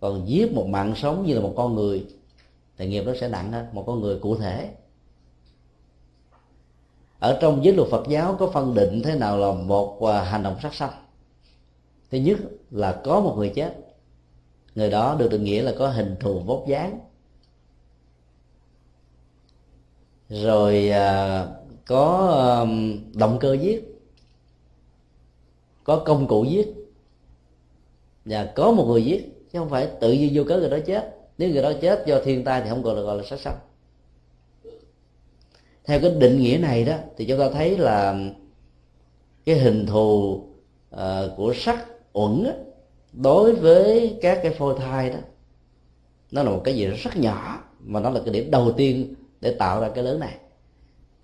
Còn 0.00 0.28
giết 0.28 0.52
một 0.52 0.66
mạng 0.66 0.94
sống 0.96 1.26
như 1.26 1.34
là 1.34 1.40
một 1.40 1.52
con 1.56 1.74
người, 1.74 2.06
thì 2.76 2.88
nghiệp 2.88 3.02
nó 3.06 3.12
sẽ 3.20 3.28
nặng 3.28 3.52
hơn, 3.52 3.66
một 3.72 3.84
con 3.86 4.00
người 4.00 4.18
cụ 4.18 4.36
thể. 4.36 4.70
Ở 7.18 7.38
trong 7.40 7.64
giới 7.64 7.74
luật 7.74 7.88
Phật 7.88 8.08
giáo 8.08 8.36
có 8.38 8.50
phân 8.50 8.74
định 8.74 9.02
thế 9.04 9.14
nào 9.14 9.38
là 9.38 9.52
một 9.52 10.02
à, 10.02 10.24
hành 10.24 10.42
động 10.42 10.56
sát 10.62 10.74
sanh? 10.74 10.92
Thứ 12.10 12.18
nhất 12.18 12.38
là 12.70 13.00
có 13.04 13.20
một 13.20 13.34
người 13.38 13.52
chết. 13.54 13.74
Người 14.74 14.90
đó 14.90 15.16
được 15.18 15.30
định 15.30 15.44
nghĩa 15.44 15.62
là 15.62 15.72
có 15.78 15.88
hình 15.88 16.16
thù 16.20 16.40
vóc 16.40 16.64
dáng. 16.66 16.98
Rồi 20.32 20.88
à, 20.88 21.46
có 21.86 22.28
à, 22.38 22.56
động 23.14 23.38
cơ 23.40 23.52
giết 23.52 23.92
có 25.84 26.02
công 26.06 26.26
cụ 26.26 26.44
giết 26.44 26.74
và 28.24 28.52
có 28.56 28.72
một 28.72 28.84
người 28.84 29.04
giết 29.04 29.48
chứ 29.52 29.58
không 29.58 29.68
phải 29.68 29.88
tự 30.00 30.12
nhiên 30.12 30.30
vô 30.34 30.44
cớ 30.44 30.58
người 30.58 30.70
đó 30.70 30.78
chết. 30.86 31.16
Nếu 31.38 31.50
người 31.50 31.62
đó 31.62 31.72
chết 31.80 32.06
do 32.06 32.20
thiên 32.24 32.44
tai 32.44 32.62
thì 32.62 32.70
không 32.70 32.82
gọi 32.82 32.96
là 32.96 33.02
gọi 33.02 33.16
là 33.16 33.22
sát 33.22 33.40
sanh. 33.40 33.58
Theo 35.84 36.00
cái 36.00 36.10
định 36.10 36.38
nghĩa 36.38 36.58
này 36.58 36.84
đó 36.84 36.96
thì 37.16 37.24
chúng 37.24 37.38
ta 37.38 37.50
thấy 37.50 37.78
là 37.78 38.18
cái 39.44 39.58
hình 39.58 39.86
thù 39.86 40.32
uh, 40.94 41.00
của 41.36 41.54
sắc 41.56 41.86
uẩn 42.12 42.44
đó, 42.44 42.50
đối 43.12 43.54
với 43.54 44.18
các 44.22 44.40
cái 44.42 44.52
phôi 44.52 44.74
thai 44.78 45.10
đó 45.10 45.18
nó 46.30 46.42
là 46.42 46.50
một 46.50 46.60
cái 46.64 46.74
gì 46.74 46.86
rất 46.86 47.16
nhỏ 47.16 47.64
mà 47.80 48.00
nó 48.00 48.10
là 48.10 48.20
cái 48.24 48.34
điểm 48.34 48.50
đầu 48.50 48.72
tiên 48.72 49.14
để 49.42 49.54
tạo 49.58 49.80
ra 49.80 49.88
cái 49.94 50.04
lớn 50.04 50.20
này. 50.20 50.36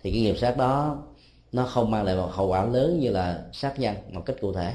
Thì 0.01 0.11
cái 0.11 0.21
nghiệp 0.21 0.37
sát 0.37 0.57
đó 0.57 1.03
nó 1.51 1.65
không 1.65 1.91
mang 1.91 2.05
lại 2.05 2.15
một 2.15 2.29
hậu 2.31 2.47
quả 2.47 2.65
lớn 2.65 2.99
như 2.99 3.11
là 3.11 3.43
sát 3.53 3.79
nhân 3.79 3.95
một 4.11 4.21
cách 4.25 4.35
cụ 4.41 4.53
thể. 4.53 4.73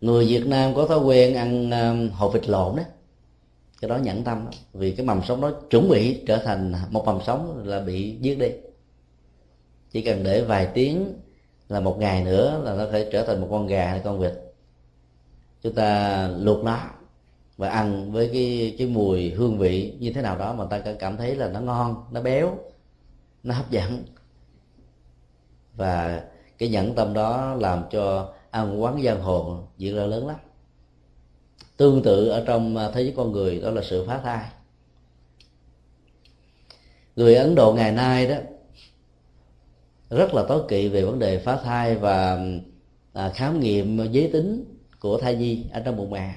Người 0.00 0.26
Việt 0.26 0.46
Nam 0.46 0.74
có 0.74 0.86
thói 0.86 0.98
quen 0.98 1.34
ăn 1.34 1.70
um, 1.70 2.10
hột 2.10 2.32
vịt 2.32 2.48
lộn 2.48 2.76
đó 2.76 2.82
cái 3.80 3.88
đó 3.88 3.96
nhẫn 3.96 4.24
tâm 4.24 4.44
đó. 4.44 4.50
vì 4.72 4.92
cái 4.92 5.06
mầm 5.06 5.22
sống 5.22 5.40
đó 5.40 5.52
chuẩn 5.70 5.88
bị 5.88 6.22
trở 6.26 6.36
thành 6.36 6.74
một 6.90 7.04
mầm 7.06 7.18
sống 7.26 7.62
là 7.66 7.80
bị 7.80 8.16
giết 8.20 8.38
đi. 8.38 8.48
Chỉ 9.90 10.02
cần 10.02 10.22
để 10.22 10.44
vài 10.44 10.68
tiếng 10.74 11.14
là 11.68 11.80
một 11.80 11.96
ngày 11.98 12.24
nữa 12.24 12.60
là 12.64 12.74
nó 12.74 12.86
thể 12.92 13.08
trở 13.12 13.26
thành 13.26 13.40
một 13.40 13.48
con 13.50 13.66
gà 13.66 13.86
hay 13.86 14.00
con 14.04 14.18
vịt. 14.18 14.32
Chúng 15.62 15.74
ta 15.74 16.28
luộc 16.28 16.64
nó 16.64 16.78
và 17.56 17.68
ăn 17.68 18.12
với 18.12 18.30
cái 18.32 18.74
cái 18.78 18.86
mùi 18.86 19.30
hương 19.30 19.58
vị 19.58 19.94
như 20.00 20.12
thế 20.12 20.22
nào 20.22 20.38
đó 20.38 20.54
mà 20.54 20.64
ta 20.64 20.82
cảm 20.98 21.16
thấy 21.16 21.36
là 21.36 21.48
nó 21.48 21.60
ngon, 21.60 22.04
nó 22.10 22.22
béo, 22.22 22.58
nó 23.42 23.54
hấp 23.54 23.70
dẫn. 23.70 24.04
Và 25.76 26.22
cái 26.58 26.68
nhẫn 26.68 26.94
tâm 26.94 27.14
đó 27.14 27.54
làm 27.54 27.84
cho 27.90 28.34
ăn 28.50 28.82
quán 28.82 29.02
giang 29.02 29.20
hồ 29.20 29.58
diễn 29.78 29.96
ra 29.96 30.02
lớn 30.02 30.26
lắm. 30.26 30.36
Tương 31.76 32.02
tự 32.02 32.28
ở 32.28 32.44
trong 32.46 32.76
à, 32.76 32.90
thế 32.94 33.02
giới 33.02 33.14
con 33.16 33.32
người, 33.32 33.60
đó 33.60 33.70
là 33.70 33.82
sự 33.82 34.04
phá 34.06 34.18
thai. 34.18 34.48
Người 37.16 37.34
ấn 37.34 37.54
độ 37.54 37.72
ngày 37.72 37.92
nay 37.92 38.28
đó, 38.28 38.36
rất 40.10 40.34
là 40.34 40.44
tối 40.48 40.62
kỵ 40.68 40.88
về 40.88 41.04
vấn 41.04 41.18
đề 41.18 41.38
phá 41.38 41.56
thai 41.64 41.96
và 41.96 42.46
à, 43.12 43.28
khám 43.34 43.60
nghiệm 43.60 44.12
giới 44.12 44.30
tính 44.32 44.64
của 45.00 45.18
thai 45.18 45.36
nhi 45.36 45.64
ở 45.72 45.80
trong 45.80 45.96
bụng 45.96 46.10
mẹ 46.10 46.34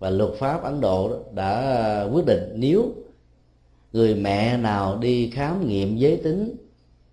và 0.00 0.10
luật 0.10 0.30
pháp 0.38 0.62
ấn 0.62 0.80
độ 0.80 1.24
đã 1.32 2.06
quyết 2.12 2.26
định 2.26 2.52
nếu 2.54 2.94
người 3.92 4.14
mẹ 4.14 4.56
nào 4.56 4.98
đi 4.98 5.30
khám 5.30 5.68
nghiệm 5.68 5.96
giới 5.96 6.16
tính 6.16 6.56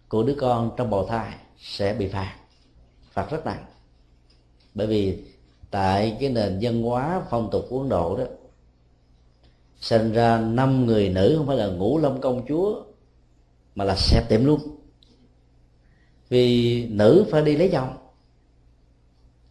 của 0.08 0.24
đứa 0.24 0.36
con 0.40 0.72
trong 0.78 0.90
bào 0.90 1.06
thai 1.06 1.34
sẽ 1.58 1.94
bị 1.94 2.08
phạt. 2.08 2.36
Phạt 3.12 3.32
rất 3.32 3.46
nặng. 3.46 3.66
Bởi 4.74 4.88
vì 4.88 5.18
tại 5.72 6.18
cái 6.20 6.30
nền 6.30 6.60
văn 6.62 6.84
hóa 6.84 7.22
phong 7.30 7.50
tục 7.52 7.66
của 7.70 7.80
ấn 7.80 7.90
độ 7.90 8.18
đó, 8.18 8.24
sinh 9.80 10.12
ra 10.12 10.38
năm 10.38 10.86
người 10.86 11.10
nữ 11.10 11.34
không 11.38 11.48
phải 11.48 11.58
là 11.58 11.68
ngũ 11.68 11.98
lâm 11.98 12.22
công 12.22 12.46
chúa, 12.48 12.84
mà 13.76 13.84
là 13.84 13.96
xẹp 13.98 14.30
tiệm 14.30 14.46
luôn 14.46 14.60
vì 16.30 16.86
nữ 16.88 17.26
phải 17.32 17.42
đi 17.42 17.56
lấy 17.56 17.70
chồng 17.72 17.98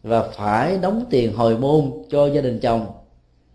và 0.03 0.29
phải 0.29 0.77
đóng 0.77 1.05
tiền 1.09 1.33
hồi 1.33 1.57
môn 1.57 1.91
cho 2.09 2.27
gia 2.27 2.41
đình 2.41 2.59
chồng 2.59 2.96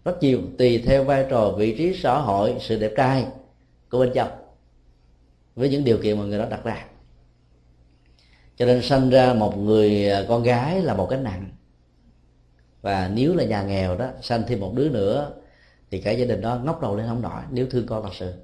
rất 0.04 0.22
nhiều, 0.22 0.40
tùy 0.58 0.82
theo 0.86 1.04
vai 1.04 1.26
trò, 1.30 1.50
vị 1.50 1.74
trí, 1.78 1.94
xã 1.94 2.18
hội, 2.18 2.56
sự 2.60 2.78
đẹp 2.78 2.92
trai 2.96 3.26
của 3.90 3.98
bên 3.98 4.10
chồng 4.14 4.30
với 5.54 5.68
những 5.68 5.84
điều 5.84 5.98
kiện 5.98 6.18
mà 6.18 6.24
người 6.24 6.38
đó 6.38 6.46
đặt 6.50 6.64
ra. 6.64 6.86
Cho 8.56 8.66
nên 8.66 8.82
sanh 8.82 9.10
ra 9.10 9.34
một 9.34 9.58
người 9.58 10.10
à, 10.10 10.24
con 10.28 10.42
gái 10.42 10.82
là 10.82 10.94
một 10.94 11.06
cái 11.10 11.18
nặng. 11.20 11.48
Và 12.82 13.10
nếu 13.14 13.34
là 13.34 13.44
nhà 13.44 13.62
nghèo 13.62 13.96
đó, 13.96 14.10
sanh 14.22 14.42
thêm 14.46 14.60
một 14.60 14.72
đứa 14.74 14.88
nữa, 14.88 15.32
thì 15.90 16.00
cả 16.00 16.10
gia 16.10 16.24
đình 16.24 16.40
đó 16.40 16.60
ngóc 16.64 16.80
đầu 16.80 16.96
lên 16.96 17.06
không 17.08 17.22
nổi, 17.22 17.42
nếu 17.50 17.66
thương 17.70 17.86
con 17.86 18.02
thật 18.02 18.14
sự. 18.14 18.34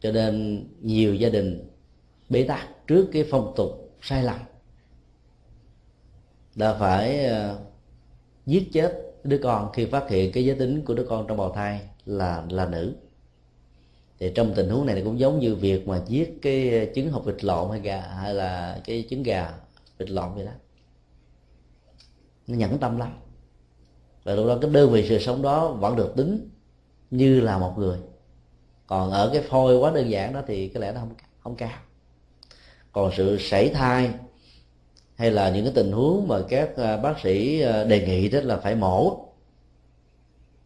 Cho 0.00 0.12
nên 0.12 0.64
nhiều 0.80 1.14
gia 1.14 1.28
đình 1.28 1.68
bế 2.28 2.42
tắc 2.42 2.68
trước 2.86 3.08
cái 3.12 3.24
phong 3.30 3.52
tục 3.56 3.92
sai 4.02 4.22
lầm. 4.22 4.38
Đã 6.54 6.74
phải 6.74 7.24
à, 7.26 7.54
giết 8.46 8.68
chết 8.72 9.09
đứa 9.24 9.38
con 9.42 9.72
khi 9.72 9.86
phát 9.86 10.08
hiện 10.08 10.32
cái 10.32 10.44
giới 10.44 10.58
tính 10.58 10.84
của 10.84 10.94
đứa 10.94 11.06
con 11.08 11.26
trong 11.28 11.36
bào 11.36 11.52
thai 11.52 11.80
là 12.06 12.44
là 12.50 12.66
nữ. 12.66 12.94
Thì 14.18 14.32
trong 14.34 14.52
tình 14.54 14.68
huống 14.68 14.86
này 14.86 15.02
cũng 15.04 15.18
giống 15.18 15.38
như 15.38 15.54
việc 15.54 15.88
mà 15.88 16.02
giết 16.06 16.38
cái 16.42 16.90
trứng 16.94 17.10
hộp 17.10 17.24
vịt 17.24 17.44
lộn 17.44 17.70
hay 17.70 17.80
gà, 17.80 18.00
hay 18.00 18.34
là 18.34 18.80
cái 18.84 19.04
trứng 19.10 19.22
gà 19.22 19.52
vịt 19.98 20.10
lộn 20.10 20.34
vậy 20.34 20.44
đó. 20.44 20.52
Nó 22.46 22.56
nhẫn 22.56 22.78
tâm 22.78 22.98
lắm. 22.98 23.12
Và 24.24 24.34
lúc 24.34 24.46
đó 24.46 24.58
cái 24.62 24.70
đơn 24.70 24.90
vị 24.90 25.06
sự 25.08 25.18
sống 25.18 25.42
đó 25.42 25.72
vẫn 25.72 25.96
được 25.96 26.12
tính 26.16 26.50
như 27.10 27.40
là 27.40 27.58
một 27.58 27.74
người. 27.78 27.98
Còn 28.86 29.10
ở 29.10 29.30
cái 29.32 29.42
phôi 29.42 29.78
quá 29.78 29.90
đơn 29.94 30.10
giản 30.10 30.32
đó 30.32 30.42
thì 30.46 30.68
có 30.68 30.80
lẽ 30.80 30.92
nó 30.92 31.00
không 31.00 31.14
không 31.40 31.56
cao. 31.56 31.78
Còn 32.92 33.10
sự 33.16 33.38
sảy 33.40 33.68
thai 33.68 34.10
hay 35.20 35.30
là 35.30 35.50
những 35.50 35.64
cái 35.64 35.72
tình 35.74 35.92
huống 35.92 36.28
mà 36.28 36.36
các 36.48 36.76
à, 36.76 36.96
bác 36.96 37.20
sĩ 37.20 37.60
à, 37.60 37.84
đề 37.84 38.06
nghị 38.06 38.28
đó 38.28 38.40
là 38.42 38.56
phải 38.56 38.74
mổ 38.74 39.26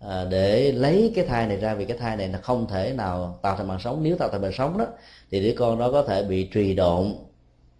à, 0.00 0.24
để 0.30 0.72
lấy 0.72 1.12
cái 1.14 1.24
thai 1.24 1.46
này 1.46 1.56
ra 1.56 1.74
vì 1.74 1.84
cái 1.84 1.96
thai 1.96 2.16
này 2.16 2.28
nó 2.28 2.38
không 2.42 2.66
thể 2.66 2.92
nào 2.96 3.38
tạo 3.42 3.56
thành 3.56 3.68
mạng 3.68 3.78
sống. 3.80 4.02
Nếu 4.02 4.16
tạo 4.16 4.28
thành 4.28 4.42
mạng 4.42 4.52
sống 4.52 4.78
đó 4.78 4.86
thì 5.30 5.40
đứa 5.40 5.54
con 5.58 5.78
đó 5.78 5.90
có 5.92 6.02
thể 6.02 6.22
bị 6.22 6.44
trì 6.44 6.74
độn 6.74 7.14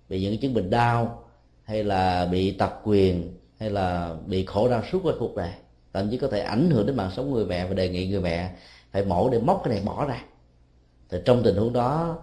bị 0.09 0.20
những 0.20 0.39
chứng 0.39 0.55
bệnh 0.55 0.70
đau 0.70 1.25
hay 1.64 1.85
là 1.85 2.27
bị 2.27 2.51
tật 2.51 2.72
quyền 2.85 3.35
hay 3.59 3.70
là 3.70 4.14
bị 4.27 4.45
khổ 4.45 4.68
đau 4.68 4.83
suốt 4.93 5.01
qua 5.03 5.12
cuộc 5.18 5.37
đời. 5.37 5.53
Thậm 5.93 6.11
chí 6.11 6.16
có 6.16 6.29
thể 6.29 6.41
ảnh 6.41 6.70
hưởng 6.70 6.87
đến 6.87 6.97
mạng 6.97 7.11
sống 7.16 7.33
người 7.33 7.47
mẹ 7.47 7.66
và 7.66 7.75
đề 7.75 7.89
nghị 7.89 8.09
người 8.09 8.20
mẹ 8.20 8.51
phải 8.93 9.05
mổ 9.05 9.31
để 9.31 9.39
móc 9.39 9.61
cái 9.64 9.75
này 9.75 9.83
bỏ 9.85 10.07
ra. 10.07 10.25
Thì 11.11 11.18
trong 11.25 11.43
tình 11.43 11.57
huống 11.57 11.72
đó 11.72 12.18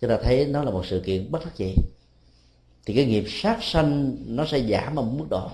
chúng 0.00 0.10
ta 0.10 0.16
thấy 0.22 0.46
nó 0.46 0.62
là 0.62 0.70
một 0.70 0.86
sự 0.86 1.00
kiện 1.00 1.30
bất 1.30 1.44
đắc 1.44 1.56
dĩ 1.56 1.74
thì 2.86 2.94
cái 2.94 3.04
nghiệp 3.04 3.24
sát 3.28 3.58
sanh 3.62 4.16
nó 4.26 4.46
sẽ 4.46 4.60
giảm 4.60 4.96
ở 4.96 5.02
một 5.02 5.12
mức 5.18 5.26
độ 5.30 5.50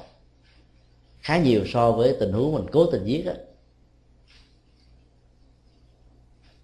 khá 1.21 1.39
nhiều 1.39 1.65
so 1.73 1.93
với 1.93 2.17
tình 2.21 2.33
huống 2.33 2.55
mình 2.55 2.67
cố 2.73 2.87
tình 2.87 3.05
giết 3.05 3.27
á. 3.27 3.35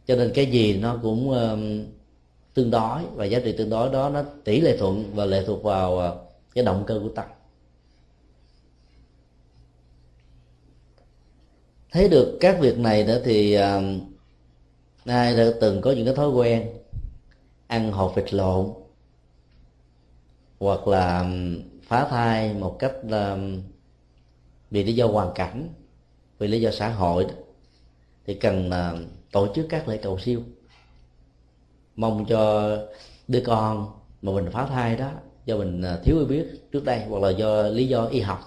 Cho 0.06 0.16
nên 0.16 0.32
cái 0.34 0.46
gì 0.46 0.76
nó 0.76 0.98
cũng 1.02 1.28
uh, 1.30 1.58
tương 2.54 2.70
đối 2.70 3.02
và 3.14 3.24
giá 3.24 3.40
trị 3.44 3.54
tương 3.58 3.70
đối 3.70 3.90
đó 3.90 4.08
nó 4.08 4.22
tỷ 4.44 4.60
lệ 4.60 4.76
thuận 4.76 5.14
và 5.14 5.24
lệ 5.24 5.44
thuộc 5.46 5.62
vào 5.62 5.94
uh, 5.94 6.28
cái 6.54 6.64
động 6.64 6.84
cơ 6.86 7.00
của 7.02 7.08
tâm. 7.08 7.24
Thấy 11.90 12.08
được 12.08 12.38
các 12.40 12.60
việc 12.60 12.78
này 12.78 13.04
nữa 13.04 13.20
thì 13.24 13.58
uh, 13.58 13.62
ai 15.04 15.36
đã 15.36 15.44
từng 15.60 15.80
có 15.80 15.92
những 15.92 16.04
cái 16.04 16.14
thói 16.14 16.28
quen 16.28 16.68
ăn 17.66 17.92
hột 17.92 18.14
vịt 18.16 18.34
lộn 18.34 18.85
hoặc 20.58 20.88
là 20.88 21.30
phá 21.82 22.06
thai 22.10 22.54
một 22.54 22.76
cách 22.78 22.92
vì 24.70 24.84
lý 24.84 24.94
do 24.94 25.06
hoàn 25.06 25.34
cảnh, 25.34 25.68
vì 26.38 26.48
lý 26.48 26.60
do 26.60 26.70
xã 26.70 26.88
hội 26.88 27.26
thì 28.26 28.34
cần 28.34 28.70
tổ 29.32 29.54
chức 29.54 29.66
các 29.68 29.88
lễ 29.88 29.96
cầu 29.96 30.18
siêu. 30.18 30.42
Mong 31.96 32.24
cho 32.28 32.70
đứa 33.28 33.42
con 33.46 33.92
mà 34.22 34.32
mình 34.32 34.50
phá 34.52 34.66
thai 34.66 34.96
đó, 34.96 35.10
do 35.44 35.56
mình 35.56 35.82
ờ, 35.82 36.00
thiếu 36.04 36.16
hiểu 36.16 36.26
biết 36.26 36.46
trước 36.72 36.84
đây 36.84 37.04
hoặc 37.08 37.22
là 37.22 37.30
do 37.30 37.62
lý 37.62 37.88
do 37.88 38.04
y 38.04 38.20
học, 38.20 38.40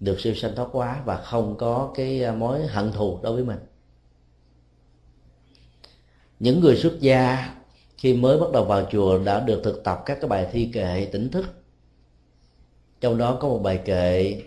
được 0.00 0.20
siêu 0.20 0.34
sanh 0.34 0.54
thoát 0.56 0.68
quá 0.72 1.02
và 1.04 1.16
không 1.16 1.56
có 1.58 1.92
cái 1.94 2.22
ờ, 2.22 2.34
mối 2.34 2.66
hận 2.66 2.92
thù 2.92 3.20
đối 3.22 3.32
với 3.32 3.44
mình. 3.44 3.58
Những 6.40 6.60
người 6.60 6.76
xuất 6.76 7.00
gia 7.00 7.54
khi 7.98 8.14
mới 8.14 8.38
bắt 8.38 8.46
đầu 8.52 8.64
vào 8.64 8.86
chùa 8.90 9.18
đã 9.18 9.40
được 9.40 9.60
thực 9.64 9.84
tập 9.84 10.02
các 10.06 10.18
cái 10.20 10.28
bài 10.28 10.48
thi 10.52 10.70
kệ 10.72 11.08
tỉnh 11.12 11.30
thức. 11.30 11.46
Trong 13.00 13.18
đó 13.18 13.38
có 13.40 13.48
một 13.48 13.58
bài 13.58 13.80
kệ 13.84 14.42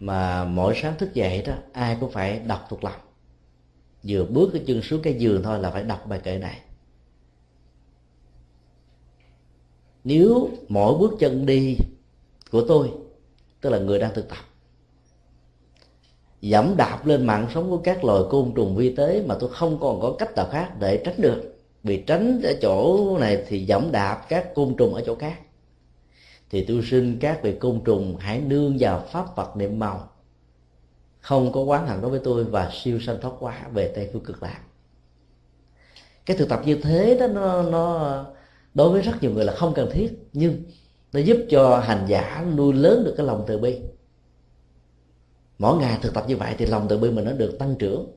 mà 0.00 0.44
mỗi 0.44 0.74
sáng 0.82 0.94
thức 0.98 1.14
dậy 1.14 1.42
đó, 1.46 1.54
ai 1.72 1.96
cũng 2.00 2.10
phải 2.10 2.38
đọc 2.38 2.66
thuộc 2.68 2.84
lòng. 2.84 3.00
Vừa 4.02 4.24
bước 4.24 4.50
cái 4.52 4.62
chân 4.66 4.82
xuống 4.82 5.02
cái 5.02 5.14
giường 5.14 5.42
thôi 5.42 5.58
là 5.58 5.70
phải 5.70 5.82
đọc 5.82 6.06
bài 6.06 6.20
kệ 6.22 6.38
này. 6.38 6.60
Nếu 10.04 10.48
mỗi 10.68 10.98
bước 10.98 11.12
chân 11.18 11.46
đi 11.46 11.76
của 12.50 12.64
tôi, 12.68 12.92
tức 13.60 13.70
là 13.70 13.78
người 13.78 13.98
đang 13.98 14.14
thực 14.14 14.28
tập, 14.28 14.38
dẫm 16.40 16.74
đạp 16.76 17.06
lên 17.06 17.26
mạng 17.26 17.46
sống 17.54 17.70
của 17.70 17.80
các 17.84 18.04
loài 18.04 18.22
côn 18.30 18.52
trùng 18.54 18.76
vi 18.76 18.96
tế 18.96 19.22
mà 19.26 19.36
tôi 19.40 19.50
không 19.52 19.78
còn 19.80 20.00
có 20.00 20.16
cách 20.18 20.34
nào 20.36 20.48
khác 20.50 20.72
để 20.80 21.02
tránh 21.04 21.20
được 21.20 21.51
vì 21.82 22.02
tránh 22.06 22.40
ở 22.42 22.52
chỗ 22.62 23.18
này 23.18 23.44
thì 23.48 23.64
dẫm 23.64 23.92
đạp 23.92 24.24
các 24.28 24.54
côn 24.54 24.74
trùng 24.78 24.94
ở 24.94 25.02
chỗ 25.06 25.14
khác. 25.14 25.40
Thì 26.50 26.64
tôi 26.64 26.82
xin 26.90 27.18
các 27.20 27.42
vị 27.42 27.54
côn 27.60 27.80
trùng 27.84 28.16
hãy 28.16 28.40
nương 28.40 28.76
vào 28.80 29.04
pháp 29.12 29.36
vật 29.36 29.56
niệm 29.56 29.78
màu. 29.78 30.08
Không 31.20 31.52
có 31.52 31.60
quán 31.60 31.86
hận 31.86 32.00
đối 32.00 32.10
với 32.10 32.20
tôi 32.24 32.44
và 32.44 32.70
siêu 32.72 33.00
sanh 33.00 33.20
thoát 33.20 33.32
quá 33.40 33.66
về 33.72 33.92
tây 33.94 34.10
phương 34.12 34.24
cực 34.24 34.42
lạc. 34.42 34.60
Cái 36.26 36.36
thực 36.36 36.48
tập 36.48 36.62
như 36.64 36.76
thế 36.82 37.16
đó, 37.20 37.26
nó 37.26 37.62
nó 37.62 38.24
đối 38.74 38.90
với 38.90 39.02
rất 39.02 39.12
nhiều 39.20 39.30
người 39.30 39.44
là 39.44 39.52
không 39.52 39.74
cần 39.74 39.90
thiết, 39.92 40.28
nhưng 40.32 40.62
nó 41.12 41.20
giúp 41.20 41.36
cho 41.50 41.78
hành 41.78 42.04
giả 42.08 42.46
nuôi 42.56 42.72
lớn 42.72 43.02
được 43.04 43.14
cái 43.16 43.26
lòng 43.26 43.44
từ 43.46 43.58
bi. 43.58 43.78
Mỗi 45.58 45.78
ngày 45.78 45.98
thực 46.02 46.14
tập 46.14 46.24
như 46.28 46.36
vậy 46.36 46.54
thì 46.58 46.66
lòng 46.66 46.86
từ 46.88 46.98
bi 46.98 47.10
mình 47.10 47.24
nó 47.24 47.32
được 47.32 47.56
tăng 47.58 47.74
trưởng. 47.78 48.12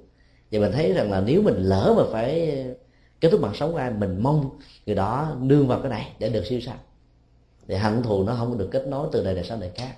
Và 0.51 0.59
mình 0.59 0.71
thấy 0.71 0.93
rằng 0.93 1.11
là 1.11 1.21
nếu 1.21 1.41
mình 1.41 1.55
lỡ 1.57 1.93
mà 1.97 2.03
phải 2.11 2.65
kết 3.25 3.31
thúc 3.31 3.41
mạng 3.41 3.53
sống 3.55 3.71
của 3.71 3.77
ai 3.77 3.91
mình 3.91 4.23
mong 4.23 4.49
người 4.85 4.95
đó 4.95 5.35
nương 5.39 5.67
vào 5.67 5.79
cái 5.79 5.89
này 5.89 6.11
để 6.19 6.29
được 6.29 6.45
siêu 6.45 6.61
sanh. 6.61 6.77
Để 7.67 7.77
hận 7.77 8.03
thù 8.03 8.23
nó 8.23 8.35
không 8.35 8.57
được 8.57 8.69
kết 8.71 8.87
nối 8.87 9.09
từ 9.11 9.23
đời 9.23 9.35
này 9.35 9.43
sang 9.43 9.59
đời 9.59 9.71
khác. 9.75 9.95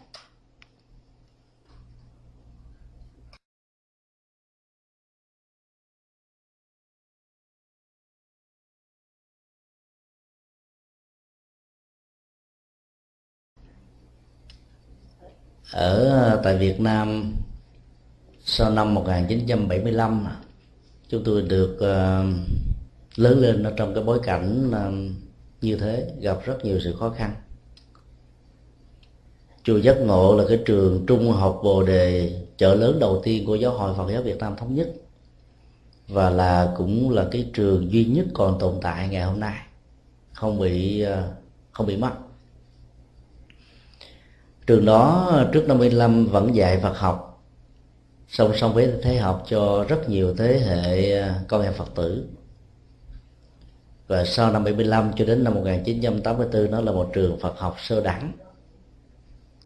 Ở 15.72 16.10
ờ, 16.10 16.42
tại 16.44 16.58
Việt 16.58 16.80
Nam 16.80 17.34
sau 18.46 18.72
năm 18.72 18.94
1975 18.94 20.28
chúng 21.10 21.24
tôi 21.24 21.42
được 21.42 21.78
uh, 21.78 22.58
lớn 23.18 23.40
lên 23.40 23.64
ở 23.64 23.74
trong 23.78 23.94
cái 23.94 24.04
bối 24.04 24.20
cảnh 24.24 24.72
à, 24.72 24.92
như 25.62 25.76
thế, 25.76 26.08
gặp 26.22 26.46
rất 26.46 26.66
nhiều 26.66 26.80
sự 26.84 26.96
khó 27.00 27.10
khăn. 27.10 27.36
Chùa 29.64 29.78
giác 29.78 29.98
ngộ 30.02 30.36
là 30.38 30.44
cái 30.48 30.60
trường 30.66 31.06
trung 31.08 31.32
học 31.32 31.60
bồ 31.64 31.84
đề 31.84 32.36
chợ 32.58 32.76
lớn 32.76 33.00
đầu 33.00 33.22
tiên 33.24 33.46
của 33.46 33.56
giáo 33.56 33.72
hội 33.72 33.94
phật 33.98 34.12
giáo 34.12 34.22
việt 34.22 34.38
nam 34.38 34.56
thống 34.58 34.76
nhất 34.76 34.90
và 36.08 36.30
là 36.30 36.74
cũng 36.78 37.10
là 37.10 37.28
cái 37.32 37.50
trường 37.54 37.92
duy 37.92 38.06
nhất 38.06 38.26
còn 38.34 38.60
tồn 38.60 38.76
tại 38.82 39.08
ngày 39.08 39.24
hôm 39.24 39.40
nay, 39.40 39.58
không 40.34 40.60
bị 40.60 41.02
à, 41.02 41.28
không 41.72 41.88
bị 41.88 41.98
mất. 41.98 42.12
Trường 44.68 44.86
đó 44.86 45.32
trước 45.54 45.68
năm 45.68 45.80
55 45.80 46.26
vẫn 46.26 46.56
dạy 46.56 46.80
Phật 46.84 46.98
học, 46.98 47.44
song 48.30 48.52
song 48.56 48.74
với 48.74 48.94
thế 49.04 49.18
học 49.18 49.44
cho 49.50 49.86
rất 49.90 50.10
nhiều 50.10 50.36
thế 50.36 50.60
hệ 50.60 51.20
à, 51.20 51.42
con 51.48 51.62
em 51.62 51.74
Phật 51.74 51.96
tử 51.96 52.28
và 54.08 54.26
sau 54.26 54.52
năm 54.52 54.64
75 54.64 55.12
cho 55.16 55.26
đến 55.26 55.44
năm 55.44 55.54
1984 55.54 56.72
nó 56.72 56.82
là 56.82 56.92
một 56.92 57.10
trường 57.14 57.40
Phật 57.40 57.60
học 57.60 57.76
sơ 57.80 58.02
đẳng. 58.02 58.32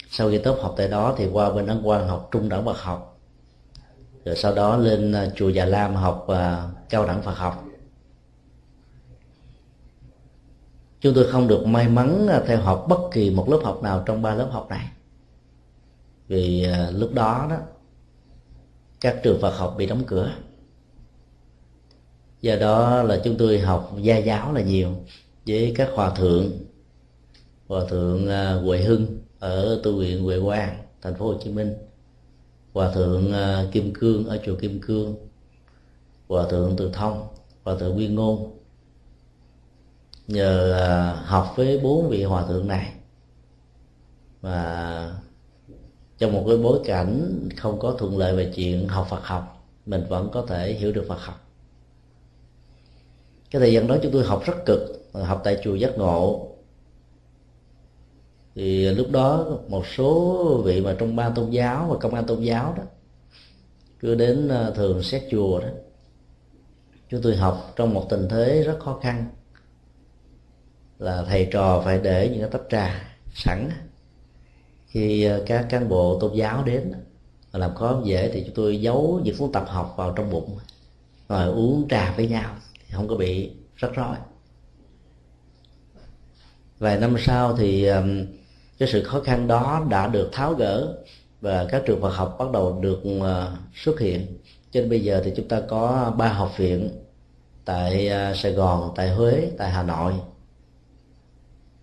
Sau 0.10 0.30
khi 0.30 0.38
tốt 0.38 0.58
học 0.62 0.74
tại 0.78 0.88
đó 0.88 1.16
thì 1.18 1.28
qua 1.28 1.50
bên 1.50 1.68
ấn 1.68 1.84
quang 1.84 2.08
học 2.08 2.30
trung 2.32 2.50
đẳng 2.50 2.66
Phật 2.66 2.78
học. 2.78 3.20
Rồi 4.26 4.36
sau 4.36 4.56
đó 4.56 4.78
lên 4.78 5.12
à, 5.12 5.32
chùa 5.36 5.50
Già 5.50 5.66
Lam 5.66 5.96
học 5.96 6.28
uh, 6.32 6.38
cao 6.90 7.06
đẳng 7.06 7.22
Phật 7.22 7.34
học. 7.34 7.66
Chúng 11.00 11.14
tôi 11.14 11.28
không 11.32 11.48
được 11.48 11.68
may 11.68 11.88
mắn 11.88 12.28
à, 12.28 12.42
theo 12.48 12.58
học 12.58 12.86
bất 12.90 13.00
kỳ 13.12 13.30
một 13.30 13.50
lớp 13.50 13.60
học 13.64 13.84
nào 13.84 14.04
trong 14.06 14.22
ba 14.22 14.36
lớp 14.36 14.50
học 14.52 14.68
này. 14.70 14.90
Vì 16.28 16.68
uh, 16.72 16.96
lúc 16.96 17.14
đó 17.14 17.48
đó 17.50 17.58
các 19.02 19.16
trường 19.24 19.42
Phật 19.42 19.58
học 19.58 19.76
bị 19.78 19.86
đóng 19.86 20.04
cửa 20.08 20.32
do 22.42 22.56
đó 22.56 23.04
là 23.04 23.22
chúng 23.24 23.36
tôi 23.38 23.60
học 23.60 23.96
gia 24.02 24.18
giáo 24.18 24.54
là 24.54 24.62
nhiều 24.62 24.92
với 25.48 25.74
các 25.78 25.90
hòa 25.94 26.10
thượng 26.16 26.52
hòa 27.72 27.86
thượng 27.90 28.28
à, 28.28 28.54
Huệ 28.54 28.82
Hưng 28.82 29.20
ở 29.40 29.80
tu 29.84 29.98
viện 29.98 30.24
Huệ 30.24 30.40
Quang, 30.40 30.78
thành 31.02 31.16
phố 31.16 31.26
Hồ 31.26 31.38
Chí 31.44 31.50
Minh, 31.52 31.74
hòa 32.74 32.92
thượng 32.92 33.34
à, 33.34 33.66
Kim 33.72 33.94
Cương 33.94 34.26
ở 34.28 34.40
chùa 34.46 34.56
Kim 34.56 34.80
Cương, 34.82 35.16
hòa 36.28 36.46
thượng 36.50 36.76
Từ 36.78 36.90
Thông, 36.94 37.28
hòa 37.64 37.76
thượng 37.80 37.96
Nguyên 37.96 38.16
Ngôn. 38.16 38.58
Nhờ 40.28 40.74
à, 40.74 41.14
học 41.26 41.54
với 41.56 41.80
bốn 41.80 42.10
vị 42.10 42.24
hòa 42.24 42.46
thượng 42.48 42.68
này 42.68 42.94
mà 44.42 45.16
trong 46.18 46.34
một 46.34 46.44
cái 46.48 46.58
bối 46.58 46.80
cảnh 46.86 47.40
không 47.58 47.80
có 47.80 47.96
thuận 48.00 48.18
lợi 48.18 48.36
về 48.36 48.52
chuyện 48.56 48.88
học 48.88 49.08
Phật 49.10 49.24
học, 49.24 49.68
mình 49.86 50.04
vẫn 50.10 50.30
có 50.34 50.46
thể 50.48 50.74
hiểu 50.74 50.92
được 50.92 51.06
Phật 51.08 51.20
học 51.20 51.51
cái 53.52 53.60
thời 53.60 53.74
gian 53.74 53.88
đó 53.88 53.98
chúng 54.04 54.12
tôi 54.12 54.24
học 54.24 54.44
rất 54.46 54.66
cực, 54.66 55.10
học 55.14 55.42
tại 55.44 55.58
chùa 55.64 55.76
giác 55.76 55.98
ngộ. 55.98 56.48
Thì 58.56 58.90
lúc 58.90 59.12
đó 59.12 59.58
một 59.68 59.86
số 59.96 60.62
vị 60.66 60.82
mà 60.82 60.96
trong 61.00 61.16
ban 61.16 61.34
tôn 61.34 61.50
giáo 61.50 61.88
và 61.90 61.98
công 61.98 62.14
an 62.14 62.26
tôn 62.26 62.42
giáo 62.42 62.74
đó, 62.78 62.84
cứ 64.00 64.16
đến 64.16 64.48
ờ, 64.48 64.74
thường 64.76 65.04
xét 65.04 65.24
chùa 65.32 65.60
đó, 65.60 65.68
chúng 67.10 67.22
tôi 67.22 67.36
học 67.36 67.74
trong 67.76 67.94
một 67.94 68.08
tình 68.10 68.28
thế 68.30 68.64
rất 68.64 68.80
khó 68.80 69.00
khăn. 69.04 69.26
Là 71.00 71.24
thầy 71.28 71.48
trò 71.52 71.82
phải 71.86 72.00
để 72.00 72.30
những 72.30 72.40
cái 72.40 72.50
tách 72.50 72.70
trà 72.70 73.16
sẵn. 73.34 73.70
Khi 74.88 75.24
ờ, 75.24 75.44
các 75.46 75.66
cán 75.70 75.90
bộ 75.90 76.20
tôn 76.20 76.34
giáo 76.34 76.64
đến 76.64 76.94
làm 77.52 77.76
khó 77.76 78.02
dễ 78.06 78.30
thì 78.34 78.44
chúng 78.46 78.56
tôi 78.56 78.82
giấu 78.82 79.22
những 79.24 79.38
cuốn 79.38 79.52
tập 79.52 79.66
học 79.68 79.94
vào 79.98 80.14
trong 80.16 80.30
bụng, 80.30 80.58
rồi 81.30 81.48
uống 81.48 81.88
trà 81.90 82.14
với 82.18 82.28
nhau 82.28 82.56
thì 82.92 82.98
không 82.98 83.08
có 83.08 83.16
bị 83.16 83.52
rắc 83.76 83.92
rối. 83.96 84.16
Vài 86.80 87.00
năm 87.00 87.16
sau 87.20 87.56
thì 87.56 87.88
um, 87.88 88.26
cái 88.78 88.90
sự 88.92 89.04
khó 89.04 89.20
khăn 89.20 89.48
đó 89.48 89.86
đã 89.90 90.08
được 90.08 90.30
tháo 90.34 90.54
gỡ 90.54 90.98
và 91.42 91.66
các 91.70 91.84
trường 91.86 92.02
Phật 92.02 92.10
học 92.10 92.36
bắt 92.40 92.52
đầu 92.54 92.80
được 92.82 93.02
uh, 93.06 93.26
xuất 93.76 94.00
hiện. 94.00 94.38
Cho 94.72 94.80
nên 94.80 94.90
bây 94.90 95.00
giờ 95.00 95.22
thì 95.26 95.34
chúng 95.36 95.48
ta 95.48 95.62
có 95.70 96.14
ba 96.18 96.28
học 96.28 96.58
viện 96.58 96.90
tại 97.66 98.10
uh, 98.32 98.38
Sài 98.38 98.52
Gòn, 98.52 98.94
tại 98.96 99.10
Huế, 99.10 99.50
tại 99.58 99.70
Hà 99.70 99.84
Nội. 99.84 100.14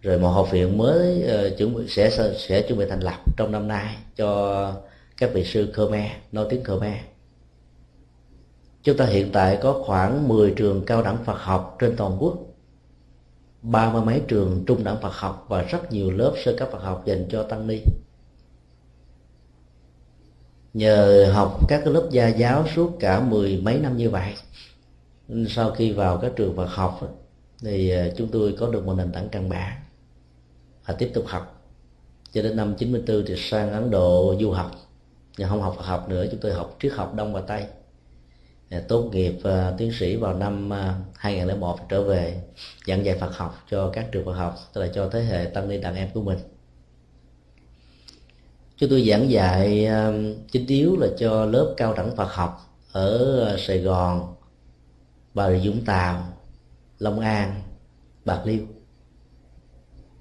Rồi 0.02 0.18
một 0.18 0.30
học 0.30 0.48
viện 0.50 0.78
mới 0.78 1.24
uh, 1.24 1.58
chuẩn 1.58 1.74
bị 1.74 1.84
sẽ 1.88 2.34
sẽ 2.48 2.62
chuẩn 2.62 2.78
bị 2.78 2.84
thành 2.88 3.00
lập 3.00 3.18
trong 3.36 3.52
năm 3.52 3.68
nay 3.68 3.96
cho 4.16 4.72
các 5.16 5.30
vị 5.34 5.44
sư 5.44 5.72
Khmer 5.72 6.10
nói 6.32 6.46
tiếng 6.50 6.64
Khmer 6.64 6.96
chúng 8.82 8.96
ta 8.96 9.04
hiện 9.04 9.30
tại 9.32 9.58
có 9.62 9.82
khoảng 9.86 10.28
10 10.28 10.54
trường 10.56 10.84
cao 10.86 11.02
đẳng 11.02 11.24
Phật 11.24 11.38
học 11.38 11.76
trên 11.78 11.96
toàn 11.96 12.16
quốc, 12.20 12.38
ba 13.62 13.92
mươi 13.92 14.02
mấy 14.02 14.22
trường 14.28 14.64
trung 14.66 14.84
đẳng 14.84 15.00
Phật 15.02 15.12
học 15.12 15.46
và 15.48 15.62
rất 15.62 15.92
nhiều 15.92 16.10
lớp 16.10 16.32
sơ 16.44 16.54
cấp 16.58 16.68
Phật 16.72 16.82
học 16.82 17.02
dành 17.06 17.26
cho 17.30 17.42
tăng 17.42 17.66
ni. 17.66 17.80
Nhờ 20.74 21.30
học 21.34 21.68
các 21.68 21.80
cái 21.84 21.94
lớp 21.94 22.08
gia 22.10 22.28
giáo 22.28 22.64
suốt 22.74 22.96
cả 23.00 23.20
mười 23.20 23.60
mấy 23.60 23.78
năm 23.78 23.96
như 23.96 24.10
vậy 24.10 24.34
sau 25.48 25.70
khi 25.70 25.92
vào 25.92 26.18
các 26.18 26.32
trường 26.36 26.56
Phật 26.56 26.66
học 26.66 27.00
thì 27.62 27.90
ờ, 27.90 28.10
chúng 28.16 28.28
tôi 28.28 28.56
có 28.58 28.66
được 28.66 28.86
một 28.86 28.94
nền 28.94 29.12
tảng 29.12 29.28
căn 29.28 29.48
bản 29.48 29.72
và 30.86 30.94
tiếp 30.94 31.10
tục 31.14 31.24
học. 31.26 31.54
Cho 32.32 32.42
đến 32.42 32.56
năm 32.56 32.74
94 32.78 33.24
thì 33.26 33.34
sang 33.36 33.72
Ấn 33.72 33.90
Độ 33.90 34.34
du 34.40 34.50
học, 34.50 34.70
nhưng 35.38 35.48
không 35.48 35.62
học 35.62 35.74
Phật 35.76 35.86
học 35.86 36.08
nữa, 36.08 36.26
chúng 36.30 36.40
tôi 36.40 36.52
học 36.52 36.76
triết 36.80 36.92
học 36.92 37.14
Đông 37.14 37.32
và 37.32 37.40
Tây. 37.40 37.66
Dạ, 38.70 38.80
tốt 38.88 39.10
nghiệp 39.12 39.34
uh, 39.38 39.78
tiến 39.78 39.92
sĩ 39.92 40.16
vào 40.16 40.34
năm 40.34 40.70
ờ, 40.70 40.88
uh, 40.88 41.16
2001 41.18 41.78
trở 41.88 42.02
về 42.02 42.42
giảng 42.86 43.04
dạy 43.04 43.18
Phật 43.18 43.36
học 43.36 43.64
cho 43.70 43.90
các 43.92 44.06
trường 44.12 44.24
Phật 44.24 44.32
học 44.32 44.54
tức 44.72 44.80
là 44.80 44.88
cho 44.94 45.08
thế 45.08 45.22
hệ 45.22 45.44
tăng 45.44 45.68
ni 45.68 45.80
đàn 45.80 45.94
em 45.94 46.08
của 46.14 46.22
mình. 46.22 46.38
Chúng 48.76 48.90
tôi 48.90 49.08
giảng 49.08 49.30
dạy 49.30 49.88
uh, 49.88 50.14
chính 50.52 50.66
yếu 50.66 50.96
là 50.96 51.06
cho 51.18 51.44
lớp 51.44 51.74
cao 51.76 51.94
đẳng 51.94 52.16
Phật 52.16 52.32
học 52.32 52.60
ở 52.92 53.42
uh, 53.54 53.60
Sài 53.60 53.78
Gòn 53.78 54.34
Bà 55.34 55.50
Rịa 55.50 55.70
Vũng 55.70 55.84
Tàu 55.84 56.28
Long 56.98 57.20
An 57.20 57.62
Bạc 58.24 58.42
Liêu. 58.44 58.66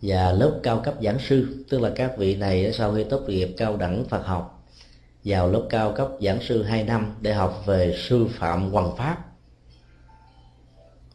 Và 0.01 0.31
lớp 0.31 0.59
cao 0.63 0.81
cấp 0.83 0.93
giảng 1.01 1.19
sư 1.19 1.65
tức 1.69 1.81
là 1.81 1.91
các 1.95 2.17
vị 2.17 2.35
này 2.35 2.73
sau 2.73 2.95
khi 2.95 3.03
tốt 3.03 3.21
nghiệp 3.27 3.53
cao 3.57 3.77
đẳng 3.77 4.05
Phật 4.09 4.25
học 4.25 4.56
vào 5.27 5.49
lớp 5.51 5.67
cao 5.69 5.93
cấp 5.93 6.07
giảng 6.21 6.41
sư 6.41 6.63
2 6.63 6.83
năm 6.83 7.15
để 7.21 7.33
học 7.33 7.63
về 7.65 7.95
sư 7.97 8.27
phạm 8.31 8.71
hoằng 8.71 8.97
pháp. 8.97 9.17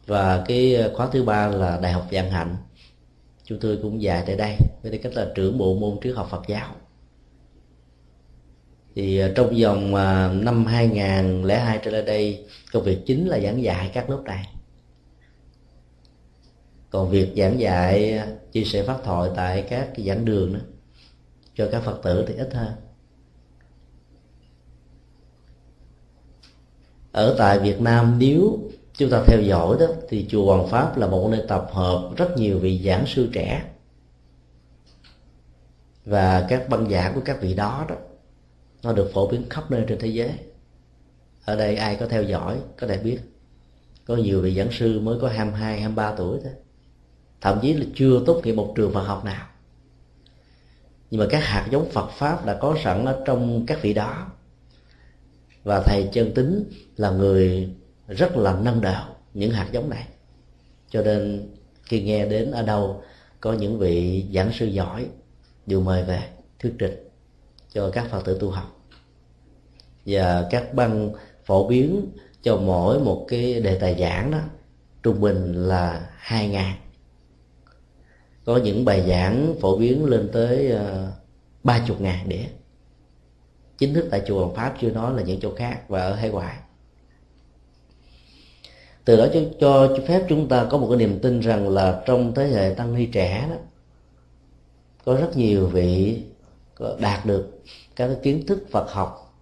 Và 0.05 0.43
cái 0.47 0.75
ờ, 0.75 0.93
khóa 0.95 1.09
thứ 1.11 1.23
ba 1.23 1.47
là 1.47 1.79
đại 1.81 1.91
học 1.91 2.07
vạn 2.11 2.31
hạnh. 2.31 2.55
Chúng 3.43 3.59
tôi 3.59 3.79
cũng 3.81 4.01
dạy 4.01 4.23
tại 4.25 4.35
đây, 4.35 4.57
với 4.81 4.91
tư 4.91 4.97
cách 4.97 5.13
là 5.15 5.31
trưởng 5.35 5.57
bộ 5.57 5.75
môn 5.75 5.97
triết 6.03 6.15
học 6.15 6.27
Phật 6.31 6.41
giáo. 6.47 6.75
Thì 8.95 9.19
ờ, 9.19 9.31
trong 9.35 9.53
vòng 9.61 9.95
ờ, 9.95 10.33
năm 10.33 10.65
2002 10.65 11.79
trở 11.83 11.91
lại 11.91 12.01
đây, 12.01 12.45
công 12.73 12.83
việc 12.83 12.99
chính 13.05 13.27
là 13.27 13.39
giảng 13.39 13.63
dạy 13.63 13.91
các 13.93 14.09
lớp 14.09 14.21
này. 14.25 14.49
Còn 16.89 17.09
việc 17.09 17.33
giảng 17.37 17.59
dạy 17.59 18.21
chia 18.51 18.63
sẻ 18.63 18.83
pháp 18.83 18.99
thoại 19.03 19.29
tại 19.35 19.65
các 19.69 19.89
giảng 19.97 20.25
đường 20.25 20.53
đó, 20.53 20.59
cho 21.55 21.69
các 21.71 21.83
phật 21.83 21.99
tử 22.03 22.25
thì 22.27 22.33
ít 22.33 22.53
hơn. 22.53 22.82
Ở 27.13 27.35
tại 27.37 27.59
Việt 27.59 27.81
Nam 27.81 28.15
nếu 28.19 28.59
chúng 28.97 29.09
ta 29.09 29.23
theo 29.27 29.41
dõi 29.41 29.77
đó 29.79 29.85
thì 30.09 30.25
chùa 30.29 30.45
Hoàng 30.45 30.67
Pháp 30.67 30.97
là 30.97 31.07
một 31.07 31.29
nơi 31.31 31.45
tập 31.47 31.67
hợp 31.71 32.09
rất 32.17 32.37
nhiều 32.37 32.59
vị 32.59 32.81
giảng 32.85 33.05
sư 33.07 33.29
trẻ 33.33 33.63
và 36.05 36.45
các 36.49 36.69
băng 36.69 36.89
giảng 36.89 37.15
của 37.15 37.21
các 37.25 37.41
vị 37.41 37.53
đó 37.53 37.85
đó 37.89 37.95
nó 38.83 38.93
được 38.93 39.11
phổ 39.13 39.27
biến 39.27 39.43
khắp 39.49 39.71
nơi 39.71 39.85
trên 39.87 39.99
thế 39.99 40.07
giới. 40.07 40.31
Ở 41.45 41.55
đây 41.55 41.75
ai 41.75 41.95
có 41.95 42.07
theo 42.07 42.23
dõi 42.23 42.57
có 42.77 42.87
thể 42.87 42.97
biết. 42.97 43.19
Có 44.05 44.15
nhiều 44.15 44.41
vị 44.41 44.55
giảng 44.55 44.71
sư 44.71 44.99
mới 44.99 45.19
có 45.21 45.27
22, 45.27 45.79
23 45.79 46.15
tuổi 46.15 46.39
thôi. 46.43 46.53
Thậm 47.41 47.59
chí 47.61 47.73
là 47.73 47.85
chưa 47.95 48.23
tốt 48.25 48.41
nghiệp 48.43 48.53
một 48.53 48.73
trường 48.75 48.93
Phật 48.93 49.03
học 49.03 49.25
nào. 49.25 49.47
Nhưng 51.11 51.19
mà 51.19 51.27
các 51.29 51.43
hạt 51.43 51.67
giống 51.71 51.89
Phật 51.89 52.09
pháp 52.11 52.45
đã 52.45 52.57
có 52.61 52.75
sẵn 52.83 53.05
ở 53.05 53.23
trong 53.25 53.65
các 53.65 53.81
vị 53.81 53.93
đó 53.93 54.27
và 55.63 55.83
thầy 55.85 56.09
chân 56.13 56.33
tính 56.33 56.63
là 56.97 57.11
người 57.11 57.69
rất 58.07 58.37
là 58.37 58.59
nâng 58.63 58.81
đạo 58.81 59.15
những 59.33 59.51
hạt 59.51 59.67
giống 59.71 59.89
này. 59.89 60.07
Cho 60.89 61.01
nên 61.01 61.49
khi 61.83 62.01
nghe 62.01 62.25
đến 62.25 62.51
ở 62.51 62.63
đâu 62.63 63.03
có 63.41 63.53
những 63.53 63.79
vị 63.79 64.25
giảng 64.33 64.51
sư 64.53 64.65
giỏi 64.65 65.05
đều 65.65 65.81
mời 65.81 66.03
về 66.03 66.23
thuyết 66.59 66.73
trình 66.79 67.09
cho 67.73 67.89
các 67.89 68.07
phật 68.11 68.25
tử 68.25 68.37
tu 68.39 68.49
học. 68.49 68.79
Và 70.05 70.47
các 70.51 70.73
băng 70.73 71.13
phổ 71.45 71.67
biến 71.67 72.07
cho 72.41 72.57
mỗi 72.57 72.99
một 72.99 73.25
cái 73.27 73.59
đề 73.59 73.79
tài 73.79 73.99
giảng 73.99 74.31
đó, 74.31 74.39
trung 75.03 75.21
bình 75.21 75.53
là 75.53 76.09
hai 76.17 76.49
ngàn. 76.49 76.75
Có 78.45 78.57
những 78.57 78.85
bài 78.85 79.05
giảng 79.09 79.55
phổ 79.61 79.77
biến 79.77 80.05
lên 80.05 80.29
tới 80.33 80.69
ờ, 80.71 81.11
ba 81.63 81.85
chục 81.87 82.01
ngàn 82.01 82.29
đĩa 82.29 82.45
chính 83.77 83.93
thức 83.93 84.07
tại 84.11 84.21
chùa 84.25 84.39
Hoàng 84.39 84.55
Pháp 84.55 84.75
chưa 84.81 84.91
nói 84.91 85.13
là 85.13 85.23
những 85.23 85.39
chỗ 85.39 85.55
khác 85.55 85.89
và 85.89 86.01
ở 86.01 86.15
hải 86.15 86.29
ngoại. 86.29 86.57
Từ 89.05 89.17
đó 89.17 89.27
cho, 89.33 89.39
cho 89.59 89.97
phép 90.07 90.25
chúng 90.29 90.47
ta 90.47 90.67
có 90.69 90.77
một 90.77 90.87
cái 90.89 90.97
niềm 90.97 91.19
tin 91.19 91.39
rằng 91.39 91.69
là 91.69 92.03
trong 92.05 92.33
thế 92.33 92.47
hệ 92.47 92.73
tăng 92.77 92.93
ni 92.93 93.05
trẻ 93.05 93.47
đó 93.49 93.55
có 95.05 95.15
rất 95.15 95.37
nhiều 95.37 95.67
vị 95.67 96.21
đạt 96.99 97.25
được 97.25 97.61
các 97.95 98.07
cái 98.07 98.17
kiến 98.23 98.45
thức 98.47 98.63
Phật 98.71 98.91
học 98.91 99.33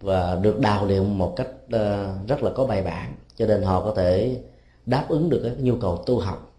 và 0.00 0.34
được 0.34 0.60
đào 0.60 0.86
luyện 0.86 1.18
một 1.18 1.32
cách 1.36 1.48
ờ, 1.70 2.14
rất 2.28 2.42
là 2.42 2.50
có 2.54 2.66
bài 2.66 2.82
bản 2.82 3.14
cho 3.36 3.46
nên 3.46 3.62
họ 3.62 3.84
có 3.84 3.94
thể 3.96 4.40
đáp 4.86 5.06
ứng 5.08 5.30
được 5.30 5.40
cái 5.42 5.52
nhu 5.58 5.76
cầu 5.76 6.02
tu 6.06 6.18
học 6.18 6.52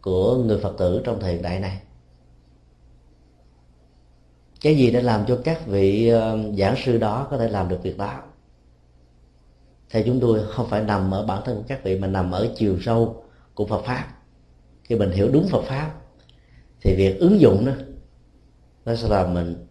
của 0.00 0.36
người 0.36 0.58
Phật 0.58 0.74
tử 0.78 1.00
trong 1.04 1.20
thời 1.20 1.38
đại 1.38 1.60
này 1.60 1.80
cái 4.60 4.76
gì 4.76 4.90
đã 4.90 5.00
làm 5.00 5.24
cho 5.28 5.40
các 5.44 5.66
vị 5.66 6.08
ờ, 6.08 6.38
giảng 6.58 6.74
sư 6.84 6.98
đó 6.98 7.26
có 7.30 7.38
thể 7.38 7.48
làm 7.48 7.68
được 7.68 7.82
việc 7.82 7.98
đó? 7.98 8.22
Theo 9.90 10.02
chúng 10.06 10.20
tôi 10.20 10.40
không 10.48 10.68
phải 10.68 10.82
nằm 10.82 11.14
ở 11.14 11.26
bản 11.26 11.42
thân 11.44 11.56
của 11.56 11.64
các 11.68 11.84
vị, 11.84 11.98
mà 11.98 12.06
nằm 12.06 12.30
ở 12.30 12.48
chiều 12.56 12.78
sâu 12.80 13.22
của 13.54 13.66
Phật 13.66 13.82
pháp. 13.84 14.06
Khi 14.84 14.96
mình 14.96 15.10
hiểu 15.10 15.28
đúng 15.32 15.48
Phật 15.48 15.62
pháp, 15.62 15.90
thì 16.80 16.94
việc 16.96 17.18
ứng 17.20 17.40
dụng 17.40 17.66
đó, 17.66 17.72
nó 18.84 18.94
sẽ 18.94 19.08
làm 19.08 19.34
mình 19.34 19.66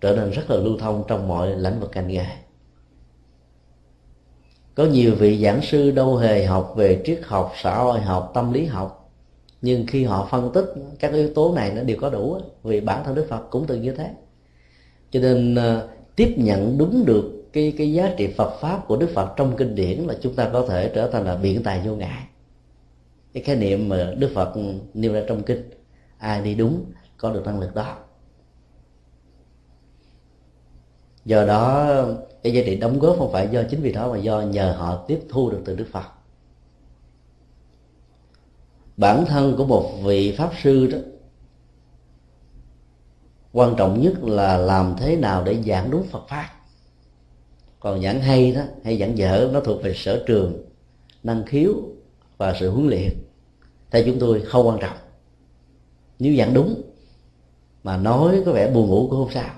trở 0.00 0.16
nên 0.16 0.30
rất 0.30 0.50
là 0.50 0.56
lưu 0.56 0.78
thông 0.78 1.04
trong 1.08 1.28
mọi 1.28 1.56
lĩnh 1.56 1.80
vực 1.80 1.90
ngành 1.94 2.08
nghề. 2.08 2.26
Có 4.74 4.84
nhiều 4.84 5.14
vị 5.14 5.42
giảng 5.44 5.62
sư 5.62 5.90
đâu 5.90 6.16
hề 6.16 6.44
học 6.44 6.72
về 6.76 7.02
triết 7.04 7.20
học, 7.24 7.52
xã 7.62 7.78
hội 7.78 8.00
học, 8.00 8.30
tâm 8.34 8.52
lý 8.52 8.66
học, 8.66 9.10
nhưng 9.62 9.86
khi 9.86 10.04
họ 10.04 10.28
phân 10.30 10.52
tích 10.52 10.74
các 10.98 11.12
yếu 11.12 11.34
tố 11.34 11.52
này 11.54 11.72
nó 11.72 11.82
đều 11.82 11.96
có 12.00 12.10
đủ 12.10 12.40
vì 12.62 12.80
bản 12.80 13.04
thân 13.04 13.14
đức 13.14 13.26
phật 13.28 13.42
cũng 13.50 13.66
từng 13.66 13.82
như 13.82 13.92
thế 13.92 14.10
cho 15.10 15.20
nên 15.20 15.54
ờ, 15.54 15.88
tiếp 16.16 16.34
nhận 16.36 16.78
đúng 16.78 17.04
được 17.06 17.40
cái 17.52 17.74
cái 17.78 17.92
giá 17.92 18.14
trị 18.16 18.26
Phật 18.36 18.58
pháp 18.60 18.86
của 18.86 18.96
Đức 18.96 19.10
Phật 19.14 19.32
trong 19.36 19.56
kinh 19.56 19.74
điển 19.74 19.98
là 19.98 20.14
chúng 20.20 20.34
ta 20.34 20.50
có 20.52 20.66
thể 20.68 20.92
trở 20.94 21.10
thành 21.10 21.24
là 21.24 21.36
biện 21.36 21.62
tài 21.62 21.80
vô 21.80 21.96
ngại. 21.96 22.26
Cái 23.32 23.42
khái 23.42 23.56
niệm 23.56 23.88
mà 23.88 24.14
Đức 24.18 24.30
Phật 24.34 24.52
nêu 24.94 25.12
ra 25.12 25.22
trong 25.28 25.42
kinh, 25.42 25.70
ai 26.18 26.42
đi 26.42 26.54
đúng 26.54 26.84
có 27.16 27.32
được 27.32 27.46
năng 27.46 27.60
lực 27.60 27.74
đó. 27.74 27.96
Do 31.24 31.46
đó, 31.46 31.88
cái 32.42 32.52
giá 32.52 32.62
trị 32.66 32.76
đóng 32.76 32.98
góp 32.98 33.18
không 33.18 33.32
phải 33.32 33.48
do 33.52 33.62
chính 33.70 33.80
vì 33.80 33.92
đó 33.92 34.12
mà 34.12 34.18
do 34.18 34.40
nhờ 34.40 34.74
họ 34.78 35.04
tiếp 35.08 35.20
thu 35.28 35.50
được 35.50 35.62
từ 35.64 35.76
Đức 35.76 35.86
Phật. 35.92 36.06
Bản 38.96 39.24
thân 39.26 39.54
của 39.56 39.64
một 39.64 39.90
vị 40.04 40.34
pháp 40.38 40.50
sư 40.62 40.86
đó 40.86 40.98
quan 43.52 43.74
trọng 43.76 44.00
nhất 44.00 44.22
là 44.22 44.56
làm 44.56 44.94
thế 44.98 45.16
nào 45.16 45.44
để 45.44 45.62
giảng 45.66 45.90
đúng 45.90 46.06
Phật 46.06 46.28
pháp. 46.28 46.48
Còn 47.80 48.02
giảng 48.02 48.20
hay 48.20 48.52
đó, 48.52 48.62
hay 48.84 48.98
giảng 48.98 49.18
dở, 49.18 49.50
nó 49.52 49.60
thuộc 49.60 49.82
về 49.82 49.94
sở 49.94 50.24
trường, 50.26 50.64
năng 51.22 51.44
khiếu 51.44 51.74
và 52.38 52.54
sự 52.60 52.70
huấn 52.70 52.88
luyện. 52.88 53.12
Theo 53.90 54.02
chúng 54.06 54.18
tôi, 54.18 54.40
không 54.40 54.68
quan 54.68 54.78
trọng. 54.80 54.96
Nếu 56.18 56.36
giảng 56.36 56.54
đúng 56.54 56.82
mà 57.82 57.96
nói 57.96 58.42
có 58.46 58.52
vẻ 58.52 58.70
buồn 58.70 58.88
ngủ 58.88 59.06
cũng 59.10 59.24
không 59.24 59.34
sao. 59.34 59.54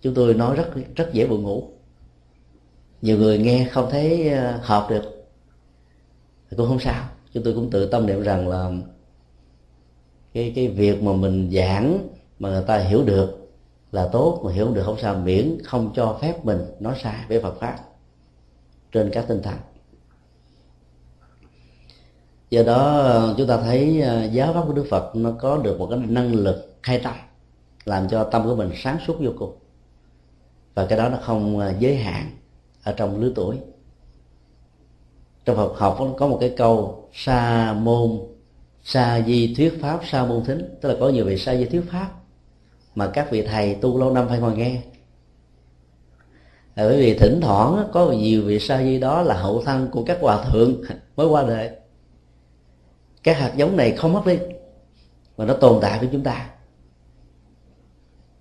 Chúng 0.00 0.14
tôi 0.14 0.34
nói 0.34 0.56
rất 0.56 0.68
rất 0.96 1.10
dễ 1.12 1.26
buồn 1.26 1.42
ngủ. 1.42 1.68
Nhiều 3.02 3.18
người 3.18 3.38
nghe 3.38 3.68
không 3.70 3.88
thấy 3.90 4.28
ờ, 4.28 4.58
hợp 4.62 4.86
được. 4.90 5.02
Thì 6.50 6.56
cũng 6.56 6.68
không 6.68 6.80
sao. 6.80 7.08
Chúng 7.32 7.44
tôi 7.44 7.54
cũng 7.54 7.70
tự 7.70 7.86
tâm 7.86 8.06
niệm 8.06 8.22
rằng 8.22 8.48
là 8.48 8.70
cái 10.34 10.52
cái 10.54 10.68
việc 10.68 11.02
mà 11.02 11.12
mình 11.12 11.50
giảng 11.52 12.08
mà 12.38 12.50
người 12.50 12.64
ta 12.66 12.78
hiểu 12.78 13.02
được 13.02 13.42
là 13.92 14.08
tốt, 14.12 14.40
mà 14.44 14.52
hiểu 14.52 14.68
được 14.68 14.82
không 14.84 14.98
sao. 14.98 15.14
Miễn 15.14 15.58
không 15.64 15.92
cho 15.94 16.18
phép 16.20 16.44
mình 16.44 16.58
nói 16.80 16.94
sai 17.02 17.16
về 17.28 17.40
Phật 17.40 17.60
pháp 17.60 17.78
trên 18.92 19.10
các 19.12 19.24
tinh 19.28 19.42
thần. 19.42 19.56
Do 22.50 22.62
đó, 22.62 23.34
chúng 23.38 23.46
ta 23.46 23.56
thấy 23.56 24.02
à, 24.02 24.24
giáo 24.24 24.52
pháp 24.54 24.64
của 24.66 24.72
Đức 24.72 24.86
Phật 24.90 25.16
nó 25.16 25.32
có 25.38 25.56
được 25.56 25.78
một 25.78 25.86
cái 25.90 25.98
năng 25.98 26.34
lực 26.34 26.74
khai 26.82 26.98
tâm, 26.98 27.14
làm 27.84 28.08
cho 28.08 28.24
tâm 28.24 28.44
của 28.44 28.56
mình 28.56 28.70
sáng 28.76 28.98
suốt 29.06 29.16
vô 29.20 29.30
cùng. 29.38 29.56
Và 30.74 30.86
cái 30.86 30.98
đó 30.98 31.08
nó 31.08 31.18
không 31.22 31.58
à, 31.58 31.74
giới 31.78 31.96
hạn 31.96 32.30
ở 32.82 32.92
trong 32.92 33.20
lứa 33.20 33.32
tuổi. 33.34 33.56
Trong 35.44 35.56
Phật 35.56 35.78
học 35.78 35.98
có 36.18 36.26
một 36.26 36.38
cái 36.40 36.54
câu 36.56 37.08
sa 37.12 37.72
môn, 37.72 38.18
sa 38.82 39.22
di 39.26 39.54
thuyết 39.54 39.78
pháp, 39.82 40.00
sa 40.10 40.24
môn 40.24 40.44
thính. 40.44 40.78
Tức 40.80 40.88
là 40.88 40.94
có 41.00 41.08
nhiều 41.08 41.24
vị 41.24 41.38
sa 41.38 41.56
di 41.56 41.64
thuyết 41.64 41.82
pháp 41.90 42.21
mà 42.94 43.10
các 43.14 43.30
vị 43.30 43.42
thầy 43.42 43.74
tu 43.74 43.98
lâu 43.98 44.12
năm 44.12 44.28
phải 44.28 44.38
ngồi 44.38 44.56
nghe. 44.56 44.80
Bởi 46.76 46.96
vì 46.96 47.18
thỉnh 47.18 47.40
thoảng 47.42 47.88
có 47.92 48.10
nhiều 48.10 48.42
vị 48.42 48.58
sa 48.58 48.82
di 48.82 49.00
đó 49.00 49.22
là 49.22 49.34
hậu 49.34 49.62
thân 49.62 49.88
của 49.92 50.04
các 50.04 50.18
hòa 50.20 50.44
thượng 50.44 50.82
mới 51.16 51.26
qua 51.26 51.42
đời. 51.42 51.70
Các 53.22 53.38
hạt 53.38 53.52
giống 53.56 53.76
này 53.76 53.92
không 53.92 54.12
mất 54.12 54.26
đi 54.26 54.38
mà 55.36 55.44
nó 55.44 55.54
tồn 55.54 55.78
tại 55.82 55.98
với 55.98 56.08
chúng 56.12 56.22
ta. 56.22 56.50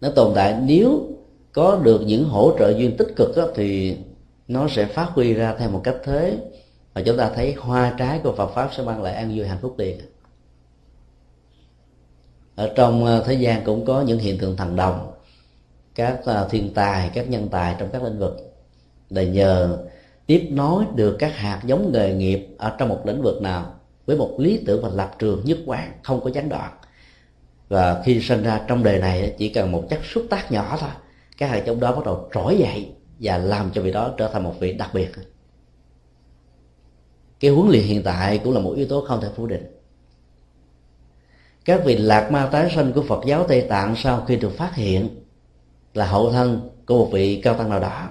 Nó 0.02 0.10
tồn 0.16 0.32
tại 0.36 0.58
nếu 0.62 1.08
có 1.52 1.80
được 1.84 2.02
những 2.06 2.24
hỗ 2.24 2.56
trợ 2.60 2.78
duyên 2.78 2.97
tích 2.97 3.14
cực 3.16 3.38
đó, 3.38 3.47
thì 3.56 3.97
nó 4.47 4.68
sẽ 4.68 4.86
phát 4.86 5.10
huy 5.14 5.34
ra 5.34 5.56
theo 5.60 5.70
một 5.70 5.82
cách 5.84 5.95
thế 6.04 6.38
mà 6.93 7.02
chúng 7.06 7.18
ta 7.18 7.32
thấy 7.36 7.54
hoa 7.54 7.95
trái 7.97 8.20
của 8.24 8.34
Phật 8.38 8.47
pháp 8.47 8.70
sẽ 8.74 8.84
mang 8.84 9.04
lại 9.04 9.14
an 9.14 9.38
vui 9.38 9.47
hạnh 9.47 9.58
phúc 9.62 9.76
liền 9.78 9.99
ở 12.56 12.74
trong 12.76 13.06
ờ, 13.06 13.24
thế 13.28 13.34
gian 13.34 13.64
cũng 13.64 13.86
có 13.86 14.02
những 14.02 14.20
hiện 14.20 14.38
tượng 14.38 14.58
thần 14.58 14.76
đồng, 14.76 15.12
các 15.95 16.22
ờ, 16.26 16.47
thiên 16.52 16.74
tài, 16.74 17.10
các 17.14 17.30
nhân 17.30 17.47
tài 17.52 17.76
trong 17.80 17.89
các 17.91 18.04
lĩnh 18.04 18.20
vực. 18.20 18.38
Để 19.10 19.26
nhờ 19.26 19.78
tiếp 20.26 20.47
nối 20.52 20.84
được 20.95 21.16
các 21.20 21.36
hạt 21.36 21.62
giống 21.66 21.91
nghề 21.91 22.14
nghiệp 22.14 22.47
ở 22.58 22.76
trong 22.78 22.89
một 22.89 23.02
lĩnh 23.06 23.22
vực 23.22 23.41
nào 23.41 23.74
với 24.06 24.18
một 24.18 24.36
lý 24.38 24.64
tưởng 24.66 24.82
và 24.82 24.89
lập 24.89 25.16
trường 25.20 25.41
nhất 25.45 25.58
quán, 25.66 25.91
không 26.04 26.22
có 26.24 26.30
gián 26.30 26.49
đoạn. 26.49 26.72
Và 27.70 28.02
khi 28.06 28.22
sinh 28.22 28.43
ra 28.43 28.62
trong 28.68 28.84
đời 28.84 28.99
này, 28.99 29.36
chỉ 29.38 29.49
cần 29.49 29.72
một 29.72 29.84
chất 29.89 29.99
xúc 30.06 30.26
tác 30.30 30.52
nhỏ 30.52 30.78
thôi, 30.80 30.89
các 31.38 31.49
hạt 31.49 31.64
giống 31.66 31.80
đó 31.80 31.95
bắt 31.95 32.06
đầu 32.06 32.30
trỗi 32.34 32.58
dậy 32.58 32.91
và 33.20 33.38
làm 33.38 33.72
cho 33.74 33.82
vị 33.82 33.91
đó 33.91 34.14
trở 34.18 34.28
thành 34.28 34.43
một 34.43 34.54
vị 34.60 34.74
đặc 34.74 34.89
biệt. 34.93 35.12
Cái 37.39 37.52
huấn 37.52 37.70
luyện 37.70 37.84
hiện 37.84 38.04
tại 38.04 38.38
cũng 38.43 38.54
là 38.54 38.60
một 38.60 38.74
yếu 38.76 38.88
tố 38.88 39.06
không 39.08 39.22
thể 39.22 39.28
phủ 39.36 39.47
định 39.47 39.81
các 41.66 41.82
vị 41.86 41.97
lạc 41.97 42.32
ma 42.32 42.45
tái 42.51 42.72
sanh 42.76 42.93
của 42.93 43.01
phật 43.01 43.26
giáo 43.26 43.43
tây 43.43 43.62
tạng 43.62 43.95
sau 43.95 44.26
khi 44.28 44.36
được 44.36 44.57
phát 44.57 44.76
hiện 44.76 45.09
là 45.93 46.05
hậu 46.05 46.32
thân 46.32 46.70
của 46.86 46.97
một 46.97 47.09
vị 47.12 47.41
cao 47.43 47.53
tăng 47.53 47.70
nào 47.70 47.80
đó, 47.80 48.09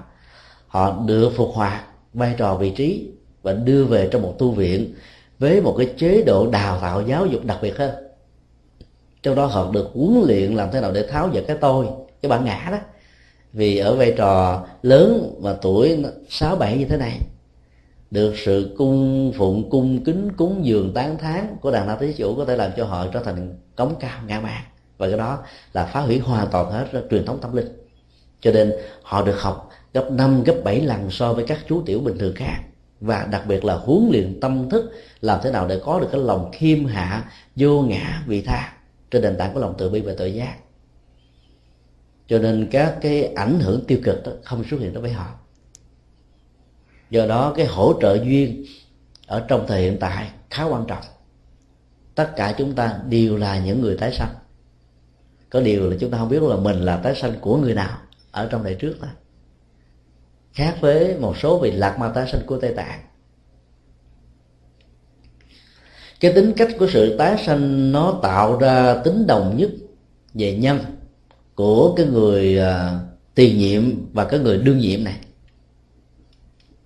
họ 0.66 1.02
được 1.06 1.32
phục 1.36 1.50
hoạt 1.54 1.84
vai 2.14 2.34
trò 2.38 2.54
vị 2.54 2.70
trí 2.70 3.10
và 3.42 3.52
đưa 3.52 3.84
về 3.84 4.08
trong 4.12 4.22
một 4.22 4.34
tu 4.38 4.50
viện 4.50 4.94
với 5.38 5.60
một 5.60 5.74
cái 5.78 5.92
chế 5.96 6.22
độ 6.22 6.46
đào 6.46 6.78
tạo 6.80 7.02
giáo 7.02 7.26
dục 7.26 7.44
đặc 7.44 7.58
biệt 7.62 7.76
hơn. 7.76 7.90
Trong 9.22 9.34
đó 9.34 9.46
họ 9.46 9.70
được 9.72 9.90
huấn 9.94 10.22
luyện 10.26 10.54
làm 10.54 10.68
thế 10.72 10.80
nào 10.80 10.92
để 10.92 11.06
tháo 11.06 11.30
dỡ 11.34 11.40
cái 11.46 11.56
tôi, 11.60 11.86
cái 12.22 12.30
bản 12.30 12.44
ngã 12.44 12.68
đó. 12.70 12.78
Vì 13.52 13.78
ở 13.78 13.94
vai 13.94 14.14
trò 14.16 14.64
lớn 14.82 15.34
và 15.40 15.52
tuổi 15.52 16.04
sáu 16.28 16.56
bảy 16.56 16.76
như 16.76 16.84
thế 16.84 16.96
này 16.96 17.18
được 18.10 18.34
sự 18.36 18.74
cung 18.78 19.32
phụng 19.36 19.70
cung 19.70 20.04
kính 20.04 20.32
cúng 20.36 20.66
dường 20.66 20.94
tán 20.94 21.18
thán 21.18 21.56
của 21.60 21.70
đàn 21.70 21.86
na 21.86 21.96
thí 21.96 22.12
chủ 22.12 22.34
có 22.34 22.44
thể 22.44 22.56
làm 22.56 22.70
cho 22.76 22.84
họ 22.84 23.06
trở 23.12 23.22
thành 23.22 23.58
cống 23.76 23.94
cao 24.00 24.20
ngã 24.26 24.40
mạn 24.40 24.62
và 24.98 25.08
cái 25.08 25.18
đó 25.18 25.38
là 25.72 25.86
phá 25.86 26.00
hủy 26.00 26.18
hoàn 26.18 26.48
toàn 26.50 26.70
hết 26.70 26.86
truyền 27.10 27.24
thống 27.24 27.38
tâm 27.40 27.56
linh. 27.56 27.68
Cho 28.40 28.52
nên 28.52 28.72
họ 29.02 29.22
được 29.22 29.40
học 29.40 29.70
gấp 29.94 30.10
5, 30.10 30.42
gấp 30.42 30.54
7 30.64 30.80
lần 30.80 31.10
so 31.10 31.32
với 31.32 31.44
các 31.46 31.58
chú 31.68 31.82
tiểu 31.86 32.00
bình 32.00 32.18
thường 32.18 32.34
khác. 32.36 32.60
Và 33.00 33.26
đặc 33.30 33.42
biệt 33.46 33.64
là 33.64 33.74
huấn 33.74 34.08
luyện 34.12 34.40
tâm 34.40 34.70
thức 34.70 34.92
làm 35.20 35.40
thế 35.42 35.50
nào 35.50 35.68
để 35.68 35.80
có 35.84 36.00
được 36.00 36.08
cái 36.12 36.20
lòng 36.20 36.50
khiêm 36.52 36.84
hạ 36.84 37.30
vô 37.56 37.82
ngã 37.82 38.22
vị 38.26 38.42
tha 38.42 38.72
trên 39.10 39.22
nền 39.22 39.36
tảng 39.36 39.54
của 39.54 39.60
lòng 39.60 39.74
từ 39.78 39.90
bi 39.90 40.00
và 40.00 40.12
tự 40.18 40.26
giác. 40.26 40.56
Cho 42.28 42.38
nên 42.38 42.68
các 42.70 42.96
cái 43.00 43.24
ảnh 43.24 43.60
hưởng 43.60 43.84
tiêu 43.86 43.98
cực 44.04 44.24
đó 44.24 44.32
không 44.44 44.64
xuất 44.70 44.80
hiện 44.80 44.92
đối 44.92 45.02
với 45.02 45.12
họ 45.12 45.39
do 47.10 47.26
đó, 47.26 47.52
cái 47.56 47.66
hỗ 47.66 47.94
trợ 48.00 48.14
duyên 48.14 48.64
ở 49.26 49.44
trong 49.48 49.64
thời 49.68 49.82
hiện 49.82 49.96
tại 50.00 50.30
khá 50.50 50.64
quan 50.64 50.84
trọng. 50.88 51.04
Tất 52.14 52.32
cả 52.36 52.54
chúng 52.58 52.74
ta 52.74 52.98
đều 53.08 53.36
là 53.36 53.58
những 53.58 53.80
người 53.80 53.96
tái 53.96 54.12
sanh. 54.12 54.34
Có 55.50 55.60
điều 55.60 55.90
là 55.90 55.96
chúng 56.00 56.10
ta 56.10 56.18
không 56.18 56.28
biết 56.28 56.42
là 56.42 56.56
mình 56.56 56.76
là 56.76 56.96
tái 56.96 57.14
sanh 57.14 57.32
của 57.40 57.56
người 57.56 57.74
nào 57.74 57.98
ở 58.30 58.48
trong 58.50 58.64
đời 58.64 58.74
trước 58.74 58.96
thôi 59.00 59.10
khác 60.52 60.76
với 60.80 61.16
một 61.18 61.36
số 61.36 61.58
vị 61.58 61.70
lạc 61.70 61.98
ma 61.98 62.08
tái 62.08 62.28
sanh 62.32 62.40
của 62.46 62.58
tây 62.60 62.72
tạng. 62.76 63.00
Cái 66.20 66.32
tính 66.32 66.52
cách 66.56 66.68
của 66.78 66.86
sự 66.92 67.16
tái 67.18 67.42
sanh 67.46 67.92
nó 67.92 68.18
tạo 68.22 68.58
ra 68.58 68.94
tính 69.04 69.26
đồng 69.26 69.56
nhất 69.56 69.70
về 70.34 70.56
nhân 70.56 70.78
của 71.54 71.94
cái 71.96 72.06
người 72.06 72.58
à, 72.58 72.98
tiền 73.34 73.58
nhiệm 73.58 73.82
và 74.12 74.24
cái 74.24 74.40
người 74.40 74.58
đương 74.58 74.78
nhiệm 74.78 75.04
này 75.04 75.16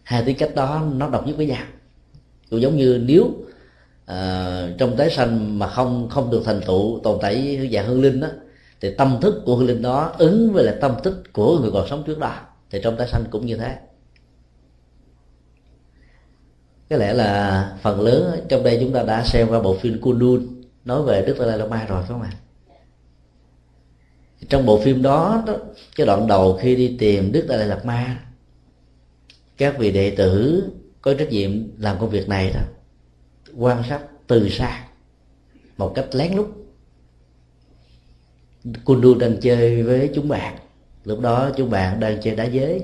hai 0.05 0.25
tính 0.25 0.37
cách 0.39 0.55
đó 0.55 0.87
nó 0.95 1.09
độc 1.09 1.27
nhất 1.27 1.37
với 1.37 1.47
nhau 1.47 1.65
cũng 2.51 2.61
giống 2.61 2.77
như 2.77 3.01
nếu 3.05 3.25
uh, 3.25 4.79
trong 4.79 4.97
tái 4.97 5.11
sanh 5.11 5.59
mà 5.59 5.69
không 5.69 6.09
không 6.09 6.31
được 6.31 6.43
thành 6.45 6.61
tựu 6.67 7.01
tồn 7.03 7.19
tại 7.23 7.69
dạng 7.73 7.87
hương 7.87 8.03
linh 8.03 8.21
đó 8.21 8.29
thì 8.81 8.95
tâm 8.95 9.19
thức 9.21 9.43
của 9.47 9.57
hương 9.57 9.67
linh 9.67 9.83
đó 9.83 10.15
ứng 10.19 10.53
với 10.53 10.65
lại 10.65 10.75
tâm 10.81 10.95
thức 11.03 11.33
của 11.33 11.59
người 11.59 11.71
còn 11.71 11.89
sống 11.89 12.03
trước 12.07 12.19
đó 12.19 12.35
thì 12.71 12.81
trong 12.83 12.97
tái 12.97 13.09
sanh 13.09 13.25
cũng 13.31 13.47
như 13.47 13.57
thế 13.57 13.77
có 16.91 16.97
lẽ 16.97 17.13
là 17.13 17.73
phần 17.83 18.01
lớn 18.01 18.41
trong 18.49 18.63
đây 18.63 18.79
chúng 18.81 18.93
ta 18.93 19.03
đã 19.03 19.25
xem 19.25 19.49
qua 19.49 19.61
bộ 19.61 19.77
phim 19.77 20.01
Kundun 20.01 20.63
nói 20.85 21.03
về 21.03 21.25
Đức 21.27 21.37
Dalai 21.39 21.59
Lama 21.59 21.87
rồi 21.87 22.03
phải 22.03 22.09
không 22.09 22.23
ạ? 22.23 22.31
Trong 24.49 24.67
bộ 24.67 24.81
phim 24.81 25.03
đó, 25.03 25.43
đó 25.47 25.55
cái 25.97 26.07
đoạn 26.07 26.27
đầu 26.27 26.59
khi 26.61 26.77
đi 26.77 26.97
tìm 26.99 27.33
Đức 27.33 27.47
Dalai 27.49 27.67
Lama 27.67 28.19
các 29.57 29.79
vị 29.79 29.93
đệ 29.93 30.11
tử 30.11 30.65
có 31.03 31.15
trách 31.15 31.31
nhiệm 31.31 31.51
làm 31.79 31.97
công 32.01 32.11
việc 32.11 32.29
này 32.29 32.51
đó, 32.55 32.61
quan 33.57 33.83
sát 33.89 34.01
từ 34.27 34.49
xa, 34.49 34.85
một 35.77 35.93
cách 35.95 36.07
lén 36.13 36.35
lút. 36.35 36.47
Kundu 38.85 39.15
đang 39.15 39.41
chơi 39.41 39.83
với 39.83 40.11
chúng 40.15 40.29
bạn. 40.29 40.59
Lúc 41.05 41.21
đó 41.21 41.51
chúng 41.57 41.71
bạn 41.71 42.01
đang 42.01 42.21
chơi 42.23 42.37
đá 42.37 42.45
giới. 42.45 42.83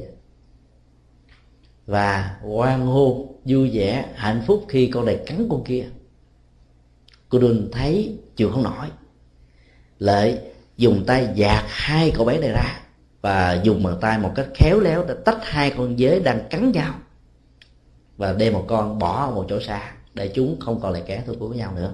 Và 1.86 2.36
hoan 2.42 2.80
hô 2.80 3.28
vui 3.44 3.70
vẻ, 3.72 4.04
hạnh 4.14 4.42
phúc 4.46 4.64
khi 4.68 4.86
con 4.86 5.04
này 5.04 5.20
cắn 5.26 5.46
con 5.50 5.64
kia. 5.64 5.84
Cô 7.28 7.38
đun 7.38 7.68
thấy 7.72 8.18
chịu 8.36 8.50
không 8.50 8.62
nổi. 8.62 8.86
Lợi 9.98 10.38
dùng 10.76 11.04
tay 11.06 11.28
dạt 11.34 11.64
hai 11.68 12.12
cậu 12.14 12.24
bé 12.26 12.38
này 12.38 12.50
ra 12.50 12.80
và 13.20 13.60
dùng 13.62 13.82
bàn 13.82 13.96
tay 14.00 14.18
một 14.18 14.32
cách 14.34 14.46
khéo 14.54 14.80
léo 14.80 15.04
để 15.04 15.14
tách 15.24 15.38
hai 15.42 15.70
con 15.70 15.96
dế 15.98 16.20
đang 16.20 16.48
cắn 16.50 16.72
nhau. 16.72 16.94
Và 18.16 18.32
đem 18.32 18.52
một 18.52 18.64
con 18.68 18.98
bỏ 18.98 19.26
ở 19.26 19.30
một 19.30 19.46
chỗ 19.48 19.60
xa, 19.60 19.92
để 20.14 20.28
chúng 20.34 20.60
không 20.60 20.80
còn 20.80 20.92
lại 20.92 21.02
kẻ 21.06 21.22
thù 21.26 21.34
của 21.38 21.48
nhau 21.48 21.72
nữa. 21.74 21.92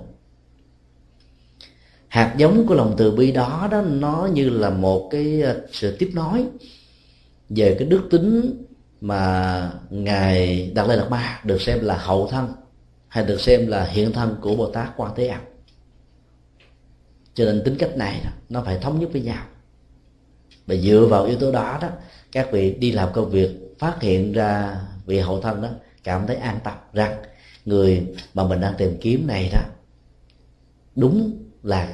Hạt 2.09 2.35
giống 2.37 2.67
của 2.67 2.75
lòng 2.75 2.95
từ 2.97 3.11
bi 3.11 3.33
đó 3.33 3.69
đó 3.71 3.83
nó 3.83 4.29
như 4.33 4.51
là 4.51 4.71
một 4.71 5.09
cái 5.11 5.43
ờ, 5.43 5.67
sự 5.73 5.97
tiếp 5.99 6.11
nối 6.15 6.45
về 7.49 7.77
cái 7.79 7.89
đức 7.89 8.03
tính 8.11 8.65
mà 9.01 9.73
ngài 9.91 10.71
đạt 10.75 10.89
lai 10.89 10.97
đạt 10.97 11.11
ma 11.11 11.41
được 11.45 11.61
xem 11.61 11.79
là 11.85 11.97
hậu 11.97 12.29
thân, 12.29 12.53
hay 13.09 13.25
được 13.25 13.41
xem 13.41 13.67
là 13.67 13.85
hiện 13.85 14.13
thân 14.13 14.37
của 14.41 14.57
bồ 14.57 14.71
tát 14.71 14.89
quan 14.97 15.13
thế 15.17 15.29
âm. 15.29 15.41
Cho 17.35 17.45
nên 17.45 17.63
tính 17.65 17.77
cách 17.79 17.97
này 17.97 18.23
nó 18.49 18.63
phải 18.63 18.79
thống 18.79 19.01
nhất 19.01 19.09
với 19.13 19.23
nhau 19.23 19.45
và 20.67 20.75
dựa 20.75 21.07
vào 21.11 21.25
yếu 21.25 21.39
tố 21.39 21.53
đó 21.53 21.79
đó 21.83 21.89
các 22.33 22.49
vị 22.53 22.75
đi 22.79 22.93
làm 22.93 23.13
công 23.13 23.31
việc 23.31 23.51
phát 23.79 23.97
hiện 24.01 24.33
ra 24.33 24.81
vị 25.07 25.19
hậu 25.19 25.41
thân 25.41 25.63
đó 25.63 25.69
cảm 26.05 26.27
thấy 26.27 26.37
an 26.37 26.59
tâm 26.65 26.75
rằng 26.93 27.17
người 27.65 28.07
mà 28.35 28.45
mình 28.45 28.61
đang 28.61 28.75
tìm 28.79 28.99
kiếm 29.01 29.27
này 29.27 29.51
đó 29.53 29.61
đúng 30.97 31.39
là 31.63 31.89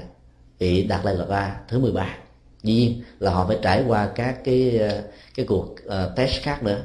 vị 0.58 0.82
đạt 0.82 1.04
lai 1.04 1.14
lạt 1.14 1.26
ba 1.28 1.60
thứ 1.68 1.78
13 1.78 2.16
dĩ 2.62 2.74
nhiên 2.74 3.02
là 3.18 3.30
họ 3.30 3.46
phải 3.46 3.58
trải 3.62 3.84
qua 3.86 4.12
các 4.14 4.44
cái 4.44 4.78
ờ, 4.78 5.02
cái 5.34 5.46
cuộc 5.46 5.74
uh, 5.86 6.16
test 6.16 6.42
khác 6.42 6.62
nữa. 6.62 6.84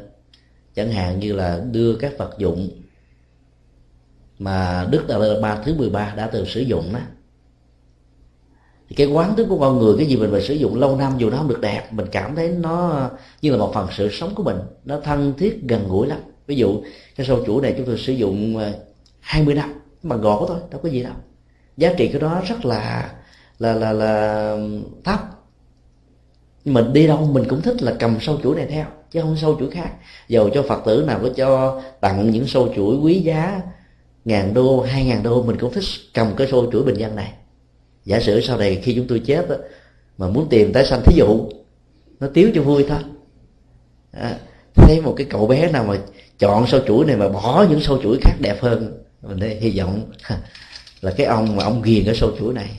Chẳng 0.75 0.91
hạn 0.91 1.19
như 1.19 1.33
là 1.33 1.61
đưa 1.71 1.95
các 1.95 2.17
vật 2.17 2.35
dụng 2.37 2.69
mà 4.39 4.87
Đức 4.91 5.07
Đạt 5.07 5.19
Lai 5.19 5.41
Ba 5.41 5.61
thứ 5.65 5.75
13 5.75 6.13
đã 6.15 6.27
từng 6.27 6.45
sử 6.45 6.61
dụng 6.61 6.93
đó 6.93 6.99
thì 8.89 8.95
cái 8.95 9.07
quán 9.07 9.33
tính 9.35 9.49
của 9.49 9.59
con 9.59 9.79
người, 9.79 9.97
cái 9.97 10.07
gì 10.07 10.15
mình 10.15 10.31
mà 10.31 10.39
sử 10.39 10.53
dụng 10.53 10.75
lâu 10.75 10.95
năm 10.95 11.13
dù 11.17 11.29
nó 11.29 11.37
không 11.37 11.47
được 11.47 11.61
đẹp, 11.61 11.93
mình 11.93 12.05
cảm 12.11 12.35
thấy 12.35 12.49
nó 12.49 13.09
như 13.41 13.51
là 13.51 13.57
một 13.57 13.71
phần 13.73 13.87
sự 13.97 14.09
sống 14.11 14.35
của 14.35 14.43
mình. 14.43 14.57
Nó 14.85 14.99
thân 14.99 15.33
thiết, 15.37 15.59
gần 15.63 15.87
gũi 15.87 16.07
lắm. 16.07 16.19
Ví 16.47 16.55
dụ, 16.55 16.81
cái 17.15 17.27
sâu 17.27 17.43
chủ 17.45 17.61
này 17.61 17.73
chúng 17.77 17.85
tôi 17.85 17.97
sử 17.97 18.13
dụng 18.13 18.57
ờ, 18.57 18.73
20 19.19 19.55
năm. 19.55 19.73
Bằng 20.03 20.21
gỗ 20.21 20.45
thôi 20.47 20.57
đâu 20.71 20.79
có 20.83 20.89
gì 20.89 21.03
đâu. 21.03 21.13
Giá 21.77 21.93
trị 21.97 22.09
của 22.13 22.19
nó 22.19 22.41
rất 22.47 22.65
là 22.65 23.11
là 23.59 23.73
là 23.73 23.91
là 23.91 24.57
thấp. 25.03 25.19
Nhưng 26.65 26.73
mình 26.73 26.93
đi 26.93 27.07
đâu 27.07 27.29
mình 27.31 27.43
cũng 27.49 27.61
thích 27.61 27.83
là 27.83 27.95
cầm 27.99 28.17
sâu 28.21 28.39
chuỗi 28.43 28.55
này 28.55 28.65
theo, 28.65 28.85
chứ 29.11 29.21
không 29.21 29.37
sâu 29.37 29.55
chuỗi 29.59 29.71
khác. 29.71 29.91
Dầu 30.27 30.49
cho 30.53 30.63
phật 30.63 30.81
tử 30.85 31.03
nào 31.07 31.19
có 31.23 31.29
cho 31.35 31.81
tặng 32.01 32.31
những 32.31 32.47
sâu 32.47 32.73
chuỗi 32.75 32.97
quý 32.97 33.19
giá, 33.19 33.61
ngàn 34.25 34.53
đô, 34.53 34.81
hai 34.81 35.05
ngàn 35.05 35.23
đô, 35.23 35.43
mình 35.43 35.57
cũng 35.59 35.73
thích 35.73 35.83
cầm 36.13 36.35
cái 36.37 36.47
sâu 36.51 36.69
chuỗi 36.71 36.83
bình 36.83 36.97
dân 36.97 37.15
này 37.15 37.33
giả 38.07 38.19
sử 38.19 38.41
sau 38.41 38.57
này 38.57 38.81
khi 38.83 38.95
chúng 38.95 39.07
tôi 39.07 39.21
chết 39.25 39.49
đó, 39.49 39.55
mà 40.17 40.27
muốn 40.27 40.49
tìm 40.49 40.73
tái 40.73 40.85
sanh 40.85 41.01
thí 41.05 41.15
dụ 41.17 41.49
nó 42.19 42.27
tiếu 42.33 42.51
cho 42.55 42.61
vui 42.61 42.85
thôi. 42.89 42.99
À, 44.11 44.37
thấy 44.75 45.01
một 45.01 45.13
cái 45.17 45.27
cậu 45.29 45.47
bé 45.47 45.71
nào 45.71 45.83
mà 45.83 45.97
chọn 46.39 46.67
sâu 46.67 46.81
chuỗi 46.87 47.05
này 47.05 47.15
mà 47.15 47.29
bỏ 47.29 47.65
những 47.69 47.81
sâu 47.81 47.99
chuỗi 48.03 48.17
khác 48.21 48.33
đẹp 48.39 48.61
hơn 48.61 49.03
mình 49.21 49.39
thấy 49.39 49.55
hy 49.55 49.79
vọng 49.79 50.11
là 51.01 51.13
cái 51.17 51.27
ông 51.27 51.55
mà 51.55 51.63
ông 51.63 51.81
ghiền 51.81 52.05
cái 52.05 52.15
sâu 52.15 52.31
chuỗi 52.39 52.53
này. 52.53 52.69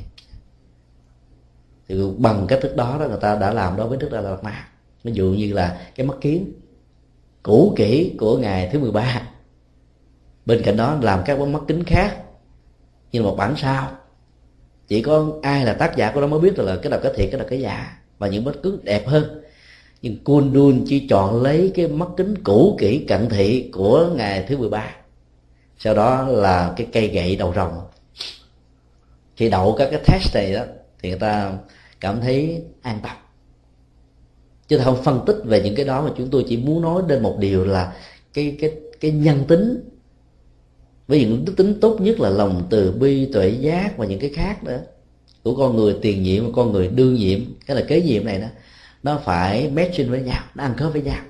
Thì 1.88 1.94
bằng 2.18 2.46
cách 2.48 2.58
thức 2.62 2.76
đó 2.76 2.96
đó 3.00 3.08
người 3.08 3.18
ta 3.20 3.34
đã 3.34 3.52
làm 3.52 3.76
đối 3.76 3.88
với 3.88 3.98
đức 3.98 4.12
đà 4.12 4.20
lạt 4.20 4.44
ma 4.44 4.68
ví 5.04 5.12
dụ 5.12 5.24
như 5.24 5.52
là 5.52 5.80
cái 5.94 6.06
mắt 6.06 6.16
kiến 6.20 6.52
cũ 7.42 7.74
kỹ 7.76 8.14
của 8.18 8.38
ngày 8.38 8.68
thứ 8.72 8.78
13 8.78 9.22
bên 10.46 10.62
cạnh 10.64 10.76
đó 10.76 10.98
làm 11.02 11.22
các 11.26 11.40
mắt 11.40 11.62
kính 11.68 11.84
khác 11.84 12.16
như 13.12 13.22
một 13.22 13.34
bản 13.38 13.54
sao 13.56 13.90
chỉ 14.88 15.02
có 15.02 15.32
ai 15.42 15.64
là 15.64 15.72
tác 15.72 15.96
giả 15.96 16.12
của 16.14 16.20
nó 16.20 16.26
mới 16.26 16.40
biết 16.40 16.58
là 16.58 16.76
cái 16.76 16.90
nào 16.90 17.00
cái 17.02 17.12
thiệt 17.16 17.28
cái 17.30 17.38
nào 17.38 17.46
cái 17.50 17.60
giả, 17.60 17.98
và 18.18 18.28
những 18.28 18.44
mắt 18.44 18.54
cứ 18.62 18.78
đẹp 18.82 19.06
hơn. 19.06 19.42
Nhưng 20.02 20.24
Kundun 20.24 20.84
chỉ 20.86 21.06
chọn 21.08 21.42
lấy 21.42 21.72
cái 21.74 21.88
mắt 21.88 22.08
kính 22.16 22.42
cũ 22.44 22.76
kỹ 22.80 23.04
cận 23.08 23.28
thị 23.28 23.70
của 23.72 24.10
ngày 24.16 24.44
thứ 24.48 24.56
13 24.56 24.94
sau 25.78 25.94
đó 25.94 26.26
là 26.28 26.74
cái 26.76 26.86
cây 26.92 27.08
gậy 27.08 27.36
đầu 27.36 27.52
rồng. 27.56 27.72
Khi 29.36 29.48
đậu 29.48 29.74
các 29.78 29.88
cái 29.90 30.00
test 30.06 30.34
này 30.34 30.52
đó, 30.52 30.62
thì 31.02 31.10
người 31.10 31.18
ta 31.18 31.52
cảm 32.00 32.20
thấy 32.20 32.62
an 32.82 32.98
tâm. 33.02 33.16
Chứ 34.68 34.80
không 34.84 35.02
phân 35.02 35.20
tích 35.26 35.36
về 35.44 35.62
những 35.62 35.74
cái 35.74 35.84
đó 35.84 36.02
mà 36.02 36.10
chúng 36.16 36.30
tôi 36.30 36.44
chỉ 36.48 36.56
muốn 36.56 36.82
nói 36.82 37.02
đến 37.06 37.22
một 37.22 37.36
điều 37.38 37.64
là 37.64 37.92
cái 38.34 38.56
cái 38.60 38.72
cái 39.00 39.10
nhân 39.10 39.44
tính 39.48 39.88
với 41.08 41.20
những 41.20 41.44
đức 41.44 41.56
tính 41.56 41.80
tốt 41.80 42.00
nhất 42.00 42.20
là 42.20 42.28
lòng 42.28 42.66
từ 42.70 42.92
bi, 42.92 43.32
tuệ, 43.32 43.48
giác 43.48 43.96
và 43.96 44.06
những 44.06 44.20
cái 44.20 44.30
khác 44.34 44.64
nữa 44.64 44.80
của 45.42 45.56
con 45.56 45.76
người 45.76 45.96
tiền 46.02 46.22
nhiệm 46.22 46.44
và 46.44 46.50
con 46.54 46.72
người 46.72 46.88
đương 46.88 47.14
nhiệm. 47.14 47.40
Cái 47.66 47.76
là 47.76 47.82
kế 47.88 48.00
nhiệm 48.00 48.24
này 48.24 48.40
đó, 48.40 48.46
nó 49.02 49.20
phải 49.24 49.70
matching 49.70 50.10
với 50.10 50.22
nhau, 50.22 50.42
nó 50.54 50.64
ăn 50.64 50.76
khớp 50.76 50.92
với 50.92 51.02
nhau. 51.02 51.22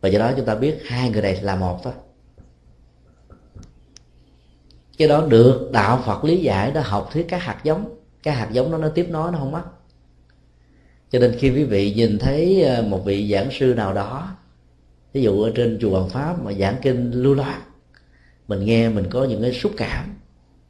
Và 0.00 0.08
do 0.08 0.18
đó 0.18 0.32
chúng 0.36 0.46
ta 0.46 0.54
biết 0.54 0.78
hai 0.84 1.10
người 1.10 1.22
này 1.22 1.42
là 1.42 1.56
một 1.56 1.80
thôi. 1.84 1.92
Cái 4.98 5.08
đó 5.08 5.26
được 5.26 5.70
đạo 5.72 6.02
phật 6.06 6.24
lý 6.24 6.36
giải 6.36 6.70
đó 6.70 6.80
học 6.84 7.08
thuyết 7.12 7.26
các 7.28 7.42
hạt 7.42 7.60
giống. 7.64 7.98
Cái 8.22 8.34
hạt 8.34 8.48
giống 8.52 8.72
đó, 8.72 8.78
nó 8.78 8.88
tiếp 8.88 9.06
nối 9.10 9.32
nó 9.32 9.38
không 9.38 9.50
mất. 9.50 9.62
Cho 11.10 11.18
nên 11.18 11.34
khi 11.38 11.50
quý 11.50 11.64
vị 11.64 11.94
nhìn 11.94 12.18
thấy 12.18 12.62
ờ, 12.62 12.82
một 12.82 13.04
vị 13.04 13.32
giảng 13.32 13.48
sư 13.50 13.74
nào 13.76 13.94
đó, 13.94 14.36
ví 15.12 15.22
dụ 15.22 15.42
ở 15.42 15.52
trên 15.54 15.78
chùa 15.80 15.90
Hoàng 15.90 16.08
Pháp 16.08 16.44
mà 16.44 16.52
giảng 16.52 16.76
kinh 16.82 17.10
lưu 17.10 17.34
loát 17.34 17.62
mình 18.52 18.64
nghe, 18.64 18.88
mình 18.88 19.06
có 19.10 19.24
những 19.24 19.42
cái 19.42 19.52
xúc 19.52 19.72
cảm 19.76 20.18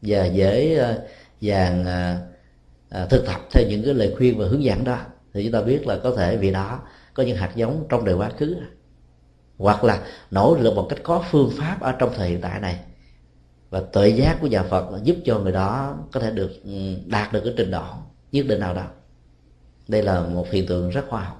và 0.02 0.26
dễ 0.26 0.74
ờ, 0.74 1.02
dàng 1.40 1.84
ờ, 1.84 2.16
ờ, 2.90 3.06
thực 3.06 3.26
tập 3.26 3.40
theo 3.50 3.64
những 3.68 3.84
cái 3.84 3.94
lời 3.94 4.14
khuyên 4.16 4.38
và 4.38 4.46
hướng 4.46 4.64
dẫn 4.64 4.84
đó. 4.84 4.98
Thì 5.34 5.44
chúng 5.44 5.52
ta 5.52 5.62
biết 5.62 5.86
là 5.86 5.98
có 6.02 6.14
thể 6.16 6.36
vì 6.36 6.52
đó 6.52 6.80
có 7.14 7.22
những 7.22 7.36
hạt 7.36 7.52
giống 7.54 7.86
trong 7.88 8.04
đời 8.04 8.14
quá 8.14 8.30
khứ. 8.38 8.56
Hoặc 9.58 9.84
là 9.84 10.02
nỗ 10.30 10.56
lực 10.60 10.74
một 10.74 10.86
cách 10.90 10.98
có 11.02 11.24
phương 11.30 11.50
pháp 11.58 11.80
ở 11.80 11.92
trong 11.92 12.12
thời 12.14 12.28
hiện 12.28 12.40
tại 12.40 12.60
này. 12.60 12.80
Và 13.70 13.80
tuệ 13.92 14.08
giác 14.08 14.38
của 14.40 14.46
nhà 14.46 14.62
Phật 14.62 14.90
là 14.90 14.98
giúp 15.02 15.16
cho 15.24 15.38
người 15.38 15.52
đó 15.52 15.96
có 16.12 16.20
thể 16.20 16.30
được 16.30 16.50
ừ, 16.64 16.96
đạt 17.06 17.32
được 17.32 17.40
cái 17.44 17.54
trình 17.56 17.70
độ 17.70 17.84
nhất 18.32 18.46
định 18.48 18.60
nào 18.60 18.74
đó. 18.74 18.86
Đây 19.88 20.02
là 20.02 20.20
một 20.20 20.50
hiện 20.50 20.66
tượng 20.66 20.90
rất 20.90 21.04
khoa 21.08 21.24
học. 21.24 21.38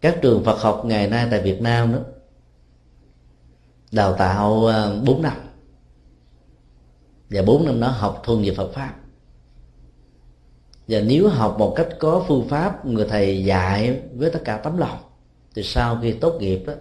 Các 0.00 0.18
trường 0.22 0.44
Phật 0.44 0.58
học 0.60 0.82
ngày 0.84 1.08
nay 1.08 1.28
tại 1.30 1.40
Việt 1.40 1.62
Nam 1.62 1.92
đó 1.92 1.98
đào 3.92 4.14
tạo 4.14 4.66
ờ, 4.66 5.00
4 5.04 5.22
năm. 5.22 5.36
Và 7.30 7.42
4 7.42 7.66
năm 7.66 7.80
đó 7.80 7.88
học 7.88 8.22
thuần 8.24 8.42
về 8.42 8.54
Phật 8.56 8.72
pháp. 8.72 8.94
Và 10.88 11.00
nếu 11.00 11.28
học 11.28 11.56
một 11.58 11.74
cách 11.76 11.88
có 11.98 12.24
phương 12.28 12.48
pháp, 12.48 12.86
người 12.86 13.06
thầy 13.08 13.44
dạy 13.44 14.00
với 14.14 14.30
tất 14.30 14.40
cả 14.44 14.56
tấm 14.56 14.78
lòng, 14.78 14.98
thì 15.54 15.62
sau 15.62 15.98
khi 16.02 16.12
tốt 16.12 16.36
nghiệp 16.40 16.62
đó 16.66 16.72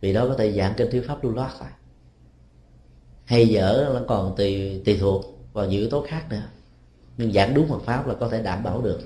vì 0.00 0.12
đó 0.12 0.28
có 0.28 0.34
thể 0.38 0.52
giảng 0.52 0.74
kinh 0.76 0.90
thuyết 0.90 1.08
pháp 1.08 1.24
lưu 1.24 1.32
loát 1.32 1.50
thôi 1.58 1.68
hay 3.26 3.48
dở 3.48 3.90
nó 3.94 4.00
còn 4.08 4.36
tùy 4.36 4.82
tùy 4.84 4.96
thuộc 5.00 5.24
vào 5.52 5.66
nhiều 5.66 5.80
yếu 5.80 5.90
tố 5.90 6.04
khác 6.08 6.26
nữa. 6.30 6.42
Nhưng 7.16 7.32
giảng 7.32 7.54
đúng 7.54 7.68
Phật 7.68 7.82
pháp 7.84 8.06
là 8.06 8.14
có 8.14 8.28
thể 8.28 8.42
đảm 8.42 8.62
bảo 8.62 8.82
được. 8.82 9.00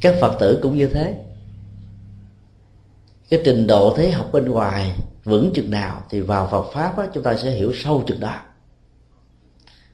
Các 0.00 0.14
Phật 0.20 0.36
tử 0.40 0.58
cũng 0.62 0.78
như 0.78 0.86
thế. 0.86 1.24
Cái 3.28 3.42
trình 3.44 3.66
độ 3.66 3.94
thế 3.96 4.10
học 4.10 4.28
bên 4.32 4.48
ngoài 4.48 4.96
vững 5.24 5.50
chừng 5.54 5.70
nào 5.70 6.02
thì 6.10 6.20
vào 6.20 6.48
Phật 6.50 6.72
pháp 6.72 6.98
á, 6.98 7.06
chúng 7.14 7.22
ta 7.22 7.36
sẽ 7.36 7.50
hiểu 7.50 7.72
sâu 7.74 8.04
chừng 8.06 8.20
đó. 8.20 8.40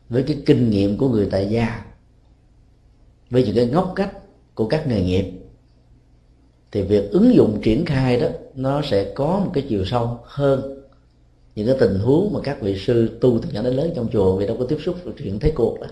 Với 0.09 0.23
cái 0.23 0.43
kinh 0.47 0.71
nghiệm 0.71 0.99
của 0.99 1.09
người 1.09 1.29
tại 1.31 1.47
gia 1.51 1.85
với 3.31 3.45
những 3.45 3.57
cái 3.57 3.67
ngóc 3.67 3.93
cách 3.97 4.13
của 4.55 4.69
các 4.69 4.87
nghề 4.87 5.03
nghiệp 5.03 5.33
thì 6.73 6.83
việc 6.83 7.11
ứng 7.11 7.35
dụng 7.35 7.61
triển 7.63 7.85
khai 7.85 8.21
đó 8.21 8.27
nó 8.55 8.83
sẽ 8.83 9.13
có 9.15 9.43
một 9.45 9.51
cái 9.55 9.67
chiều 9.69 9.85
sâu 9.85 10.21
hơn 10.25 10.85
những 11.55 11.67
cái 11.67 11.77
tình 11.81 11.99
huống 11.99 12.33
mà 12.33 12.41
các 12.43 12.61
vị 12.61 12.79
sư 12.79 13.19
tu 13.21 13.39
từ 13.43 13.49
nhỏ 13.53 13.63
đến 13.63 13.75
lớn 13.75 13.93
trong 13.97 14.09
chùa 14.13 14.37
vì 14.37 14.47
đâu 14.47 14.57
có 14.59 14.67
tiếp 14.69 14.79
xúc 14.85 14.97
với 15.05 15.15
chuyện 15.19 15.39
thế 15.39 15.53
cuộc 15.55 15.81
đó. 15.81 15.87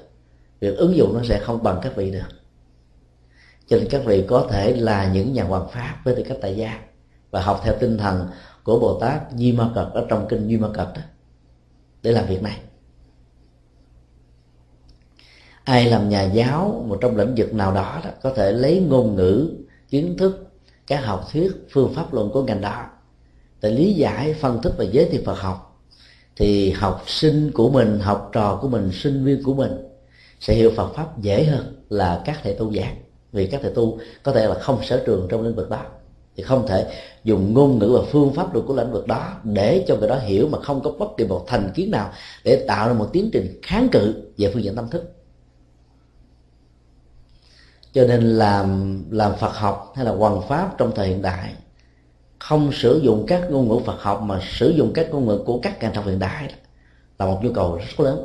Việc 0.61 0.77
ứng 0.77 0.97
dụng 0.97 1.15
nó 1.15 1.21
sẽ 1.25 1.39
không 1.39 1.63
bằng 1.63 1.81
các 1.83 1.97
vị 1.97 2.11
được 2.11 2.29
cho 3.69 3.77
nên 3.77 3.89
các 3.91 4.05
vị 4.05 4.25
có 4.29 4.47
thể 4.51 4.73
là 4.77 5.13
những 5.13 5.33
nhà 5.33 5.45
hoàng 5.45 5.69
pháp 5.73 6.01
với 6.05 6.15
tư 6.15 6.23
cách 6.29 6.39
tại 6.41 6.57
gia 6.57 6.81
và 7.31 7.43
học 7.43 7.61
theo 7.65 7.75
tinh 7.81 7.99
thần 7.99 8.27
của 8.69 8.79
bồ 8.79 8.99
tát 9.01 9.23
di 9.37 9.53
ma 9.53 9.71
cật 9.75 9.89
ở 9.95 10.07
trong 10.09 10.27
kinh 10.29 10.49
di 10.49 10.57
ma 10.57 10.69
cật 10.75 10.89
đó 10.95 11.03
để 12.03 12.13
làm 12.13 12.27
việc 12.27 12.43
này. 12.43 12.61
Ai 15.65 15.91
làm 15.91 16.09
nhà 16.09 16.23
giáo 16.23 16.85
một 16.89 16.99
trong 17.01 17.17
lĩnh 17.17 17.35
vực 17.37 17.55
nào 17.55 17.75
đó, 17.75 18.01
đó 18.05 18.11
có 18.23 18.33
thể 18.35 18.53
lấy 18.53 18.81
ngôn 18.81 19.17
ngữ 19.17 19.51
kiến 19.89 20.17
thức 20.19 20.47
các 20.87 21.05
học 21.05 21.29
thuyết 21.33 21.53
phương 21.71 21.95
pháp 21.95 22.15
luận 22.15 22.31
của 22.33 22.43
ngành 22.43 22.61
đó 22.61 22.87
để 23.61 23.71
lý 23.71 23.93
giải 23.93 24.35
phân 24.35 24.61
tích 24.63 24.73
và 24.79 24.85
giới 24.85 25.05
thiệu 25.05 25.23
Phật 25.25 25.39
học 25.39 25.85
thì 26.37 26.71
học 26.71 27.03
sinh 27.07 27.51
của 27.55 27.71
mình 27.71 27.99
học 28.01 28.31
trò 28.33 28.59
của 28.63 28.69
mình 28.69 28.91
sinh 28.93 29.25
viên 29.25 29.43
của 29.43 29.55
mình 29.55 29.73
sẽ 30.41 30.55
hiểu 30.55 30.73
Phật 30.77 30.93
pháp 30.95 31.19
dễ 31.19 31.45
hơn 31.45 31.85
là 31.89 32.23
các 32.25 32.41
thầy 32.43 32.55
tu 32.55 32.73
giảng. 32.75 32.97
Vì 33.33 33.47
các 33.47 33.61
thầy 33.63 33.73
tu 33.75 33.99
có 34.23 34.33
thể 34.33 34.47
là 34.47 34.55
không 34.55 34.85
sở 34.85 35.03
trường 35.07 35.27
trong 35.31 35.43
lĩnh 35.43 35.55
vực 35.57 35.71
đó 35.71 35.85
thì 36.39 36.45
không 36.45 36.67
thể 36.67 36.87
dùng 37.25 37.55
ngôn 37.55 37.79
ngữ 37.79 37.99
và 38.01 38.09
phương 38.13 38.33
pháp 38.35 38.55
luật 38.55 38.67
của 38.67 38.75
lĩnh 38.75 38.93
vực 38.93 39.07
đó 39.07 39.41
để 39.45 39.85
cho 39.89 39.97
người 39.97 40.09
đó 40.09 40.19
hiểu 40.19 40.49
mà 40.49 40.59
không 40.61 40.83
có 40.83 40.91
bất 40.91 41.17
kỳ 41.17 41.25
một 41.25 41.45
thành 41.47 41.71
kiến 41.75 41.91
nào 41.91 42.11
để 42.45 42.65
tạo 42.69 42.89
ra 42.89 42.95
một 42.95 43.09
tiến 43.13 43.31
trình 43.33 43.61
kháng 43.63 43.89
cự 43.93 44.15
về 44.37 44.51
phương 44.53 44.63
diện 44.63 44.75
tâm 44.75 44.91
thức. 44.91 45.13
Cho 47.93 48.05
nên 48.05 48.23
làm 48.23 49.03
làm 49.11 49.37
Phật 49.37 49.57
học 49.57 49.93
hay 49.97 50.05
là 50.05 50.11
hoàng 50.11 50.43
pháp 50.49 50.79
trong 50.79 50.93
thời 50.95 51.09
hiện 51.09 51.23
đại 51.23 51.55
không 52.39 52.73
sử 52.73 53.01
dụng 53.03 53.25
các 53.27 53.51
ngôn 53.51 53.69
ngữ 53.69 53.79
Phật 53.85 54.01
học 54.01 54.23
mà 54.23 54.41
sử 54.59 54.69
dụng 54.71 54.93
các 54.93 55.11
ngôn 55.11 55.27
ngữ 55.27 55.43
của 55.47 55.59
các 55.63 55.83
ngành 55.83 55.95
học 55.95 56.07
hiện 56.07 56.19
đại 56.19 56.55
là 57.19 57.27
một 57.27 57.41
nhu 57.43 57.53
cầu 57.53 57.77
rất 57.77 58.01
lớn. 58.01 58.25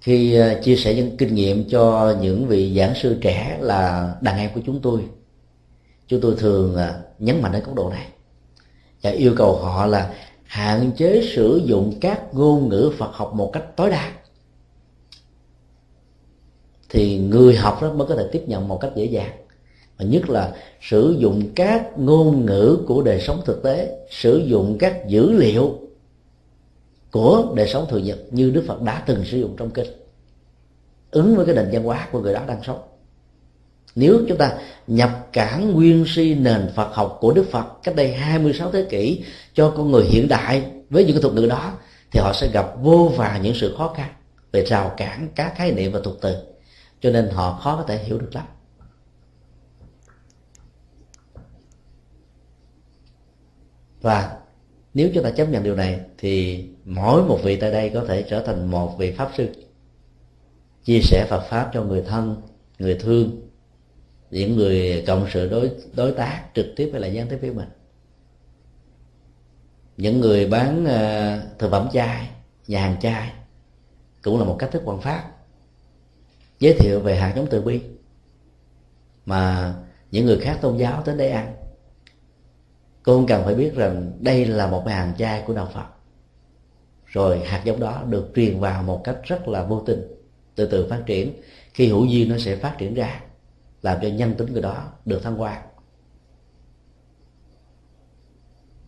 Khi 0.00 0.34
à, 0.34 0.54
chia 0.62 0.76
sẻ 0.76 0.94
những 0.94 1.16
kinh 1.16 1.34
nghiệm 1.34 1.68
cho 1.68 2.14
những 2.20 2.46
vị 2.46 2.74
giảng 2.78 2.94
sư 2.94 3.18
trẻ 3.20 3.58
là 3.60 4.14
đàn 4.20 4.38
em 4.38 4.50
của 4.54 4.60
chúng 4.66 4.80
tôi 4.80 5.00
chúng 6.08 6.20
tôi 6.20 6.34
thường 6.38 6.76
à, 6.76 7.00
nhấn 7.18 7.42
mạnh 7.42 7.52
đến 7.52 7.62
góc 7.64 7.74
độ 7.74 7.90
này. 7.90 8.08
Và 9.02 9.10
yêu 9.10 9.34
cầu 9.36 9.56
họ 9.56 9.86
là 9.86 10.14
hạn 10.44 10.90
chế 10.96 11.22
sử 11.36 11.60
dụng 11.64 11.94
các 12.00 12.34
ngôn 12.34 12.68
ngữ 12.68 12.92
Phật 12.98 13.10
học 13.12 13.34
một 13.34 13.50
cách 13.52 13.76
tối 13.76 13.90
đa. 13.90 14.12
Thì 16.88 17.18
người 17.18 17.56
học 17.56 17.82
đó 17.82 17.92
mới 17.92 18.06
có 18.08 18.16
thể 18.16 18.28
tiếp 18.32 18.42
nhận 18.46 18.68
một 18.68 18.78
cách 18.80 18.92
dễ 18.96 19.04
dàng. 19.04 19.32
Và 19.98 20.04
nhất 20.04 20.30
là 20.30 20.56
sử 20.80 21.16
dụng 21.18 21.42
các 21.54 21.98
ngôn 21.98 22.46
ngữ 22.46 22.78
của 22.86 23.02
đời 23.02 23.20
sống 23.20 23.42
thực 23.44 23.62
tế, 23.62 24.06
sử 24.10 24.36
dụng 24.46 24.76
các 24.78 25.08
dữ 25.08 25.32
liệu 25.32 25.78
của 27.10 27.52
đời 27.56 27.68
sống 27.68 27.86
thường 27.88 28.04
nhật 28.04 28.18
như 28.30 28.50
Đức 28.50 28.64
Phật 28.66 28.82
đã 28.82 29.04
từng 29.06 29.24
sử 29.24 29.38
dụng 29.38 29.56
trong 29.56 29.70
kinh, 29.70 29.86
ứng 31.10 31.36
với 31.36 31.46
cái 31.46 31.54
nền 31.54 31.68
văn 31.72 31.84
hóa 31.84 32.08
của 32.12 32.20
người 32.20 32.34
đó 32.34 32.42
đang 32.46 32.62
sống 32.62 32.78
nếu 33.94 34.20
chúng 34.28 34.38
ta 34.38 34.52
nhập 34.86 35.28
cản 35.32 35.72
nguyên 35.72 36.04
si 36.08 36.34
nền 36.34 36.70
Phật 36.74 36.94
học 36.94 37.18
của 37.20 37.32
Đức 37.32 37.46
Phật 37.50 37.66
cách 37.82 37.96
đây 37.96 38.14
26 38.14 38.70
thế 38.70 38.86
kỷ 38.90 39.24
cho 39.54 39.74
con 39.76 39.90
người 39.90 40.04
hiện 40.04 40.28
đại 40.28 40.64
với 40.90 41.04
những 41.04 41.12
cái 41.12 41.22
thuật 41.22 41.34
ngữ 41.34 41.46
đó, 41.46 41.72
thì 42.10 42.20
họ 42.20 42.32
sẽ 42.32 42.48
gặp 42.48 42.66
vô 42.82 43.12
vàn 43.16 43.42
những 43.42 43.54
sự 43.54 43.74
khó 43.78 43.94
khăn 43.96 44.10
về 44.52 44.64
rào 44.64 44.94
cản 44.96 45.28
các 45.34 45.52
khái 45.56 45.72
niệm 45.72 45.92
và 45.92 46.00
thuật 46.04 46.16
từ. 46.20 46.36
Cho 47.00 47.10
nên 47.10 47.28
họ 47.28 47.58
khó 47.62 47.76
có 47.76 47.82
thể 47.82 48.04
hiểu 48.04 48.18
được 48.18 48.30
lắm. 48.34 48.44
Và 54.00 54.36
nếu 54.94 55.10
chúng 55.14 55.24
ta 55.24 55.30
chấp 55.30 55.48
nhận 55.48 55.62
điều 55.62 55.76
này, 55.76 56.00
thì 56.18 56.64
mỗi 56.84 57.22
một 57.24 57.40
vị 57.42 57.56
tại 57.56 57.70
đây 57.70 57.90
có 57.94 58.04
thể 58.08 58.24
trở 58.30 58.42
thành 58.42 58.70
một 58.70 58.98
vị 58.98 59.12
pháp 59.12 59.30
sư, 59.36 59.48
chia 60.84 61.00
sẻ 61.00 61.26
Phật 61.30 61.40
pháp 61.50 61.70
cho 61.74 61.82
người 61.82 62.02
thân, 62.06 62.42
người 62.78 62.94
thương 62.94 63.43
những 64.34 64.56
người 64.56 65.04
cộng 65.06 65.26
sự 65.30 65.48
đối 65.48 65.70
đối 65.94 66.12
tác 66.12 66.44
trực 66.54 66.66
tiếp 66.76 66.88
hay 66.92 67.00
là 67.00 67.06
gián 67.06 67.28
tiếp 67.28 67.38
với 67.40 67.50
mình. 67.50 67.68
Những 69.96 70.20
người 70.20 70.46
bán 70.46 70.84
uh, 70.84 71.58
thực 71.58 71.70
phẩm 71.70 71.88
chay 71.92 72.28
nhà 72.66 72.80
hàng 72.80 73.00
chay 73.00 73.32
cũng 74.22 74.38
là 74.38 74.44
một 74.44 74.56
cách 74.58 74.70
thức 74.72 74.82
quan 74.84 75.00
pháp. 75.00 75.30
Giới 76.60 76.74
thiệu 76.78 77.00
về 77.00 77.16
hạt 77.16 77.32
giống 77.36 77.46
từ 77.50 77.60
bi. 77.60 77.80
Mà 79.26 79.74
những 80.10 80.26
người 80.26 80.38
khác 80.40 80.58
tôn 80.60 80.76
giáo 80.76 81.02
đến 81.06 81.16
đây 81.16 81.30
ăn 81.30 81.54
cô 83.02 83.16
không 83.16 83.26
cần 83.26 83.44
phải 83.44 83.54
biết 83.54 83.74
rằng 83.74 84.12
đây 84.20 84.46
là 84.46 84.66
một 84.66 84.88
hàng 84.88 85.12
chay 85.18 85.42
của 85.46 85.54
đạo 85.54 85.70
phật. 85.74 85.86
Rồi 87.06 87.38
hạt 87.38 87.62
giống 87.64 87.80
đó 87.80 88.04
được 88.08 88.30
truyền 88.34 88.60
vào 88.60 88.82
một 88.82 89.00
cách 89.04 89.16
rất 89.24 89.48
là 89.48 89.64
vô 89.64 89.82
tình 89.86 90.02
từ 90.54 90.66
từ 90.66 90.86
phát 90.90 91.02
triển. 91.06 91.32
Khi 91.74 91.88
hữu 91.88 92.04
duyên 92.04 92.28
nó 92.28 92.38
sẽ 92.38 92.56
phát 92.56 92.74
triển 92.78 92.94
ra 92.94 93.20
làm 93.84 93.98
cho 94.02 94.08
nhân 94.08 94.34
tính 94.34 94.52
người 94.52 94.62
đó 94.62 94.92
được 95.04 95.22
thăng 95.22 95.36
hoa. 95.36 95.62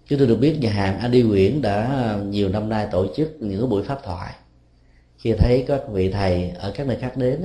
Chúng 0.06 0.18
tôi 0.18 0.28
được 0.28 0.36
biết 0.36 0.58
nhà 0.60 0.70
hàng 0.70 0.98
Adi 0.98 1.22
Nguyễn 1.22 1.62
đã 1.62 2.16
nhiều 2.26 2.48
năm 2.48 2.68
nay 2.68 2.88
tổ 2.90 3.06
chức 3.16 3.36
những 3.40 3.68
buổi 3.68 3.82
pháp 3.82 3.98
thoại. 4.04 4.34
Khi 5.18 5.32
thấy 5.38 5.64
các 5.68 5.82
vị 5.88 6.10
thầy 6.10 6.50
ở 6.50 6.72
các 6.76 6.86
nơi 6.86 6.96
khác 6.96 7.16
đến 7.16 7.44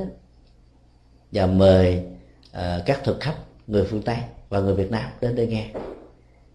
và 1.31 1.45
mời 1.45 2.03
uh, 2.49 2.85
các 2.85 3.01
thực 3.03 3.19
khách 3.19 3.35
người 3.67 3.85
phương 3.85 4.01
Tây 4.01 4.17
và 4.49 4.59
người 4.59 4.75
Việt 4.75 4.91
Nam 4.91 5.11
đến 5.21 5.35
đây 5.35 5.47
nghe. 5.47 5.69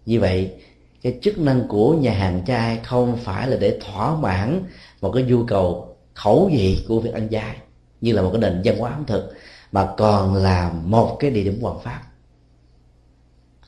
Như 0.07 0.21
vậy 0.21 0.55
cái 1.03 1.19
chức 1.23 1.39
năng 1.39 1.69
của 1.69 1.95
nhà 1.95 2.13
hàng 2.13 2.45
chay 2.47 2.81
không 2.85 3.17
phải 3.17 3.49
là 3.49 3.57
để 3.57 3.79
thỏa 3.85 4.17
mãn 4.17 4.63
một 5.01 5.13
cái 5.13 5.23
nhu 5.23 5.45
cầu 5.47 5.97
khẩu 6.15 6.51
vị 6.53 6.85
của 6.89 7.01
việc 7.01 7.15
ăn 7.15 7.29
chay 7.31 7.57
như 8.01 8.13
là 8.13 8.23
một 8.23 8.31
cái 8.33 8.41
nền 8.41 8.63
văn 8.65 8.79
hóa 8.79 8.91
ẩm 8.91 9.05
thực 9.07 9.33
mà 9.73 9.95
còn 9.97 10.35
là 10.35 10.73
một 10.85 11.17
cái 11.21 11.31
địa 11.31 11.45
điểm 11.45 11.61
hoàn 11.63 11.81
pháp. 11.81 12.03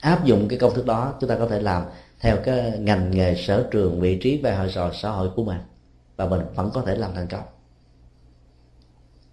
Áp 0.01 0.25
dụng 0.25 0.49
cái 0.49 0.59
công 0.59 0.75
thức 0.75 0.87
đó, 0.87 1.15
chúng 1.21 1.31
ta 1.31 1.37
có 1.39 1.47
thể 1.47 1.61
làm 1.61 1.83
theo 2.21 2.37
cái 2.45 2.79
ngành 2.79 3.11
nghề 3.11 3.35
sở 3.35 3.69
trường, 3.71 4.01
vị 4.01 4.19
trí 4.23 4.41
và 4.43 4.59
hội 4.59 4.73
sò 4.73 4.91
xã 4.93 5.11
hội 5.11 5.31
của 5.37 5.45
mình. 5.45 5.61
Và 6.17 6.27
mình 6.27 6.41
vẫn 6.55 6.71
có 6.75 6.83
thể 6.83 6.97
làm 6.97 7.15
thành 7.15 7.29
công. 7.29 7.45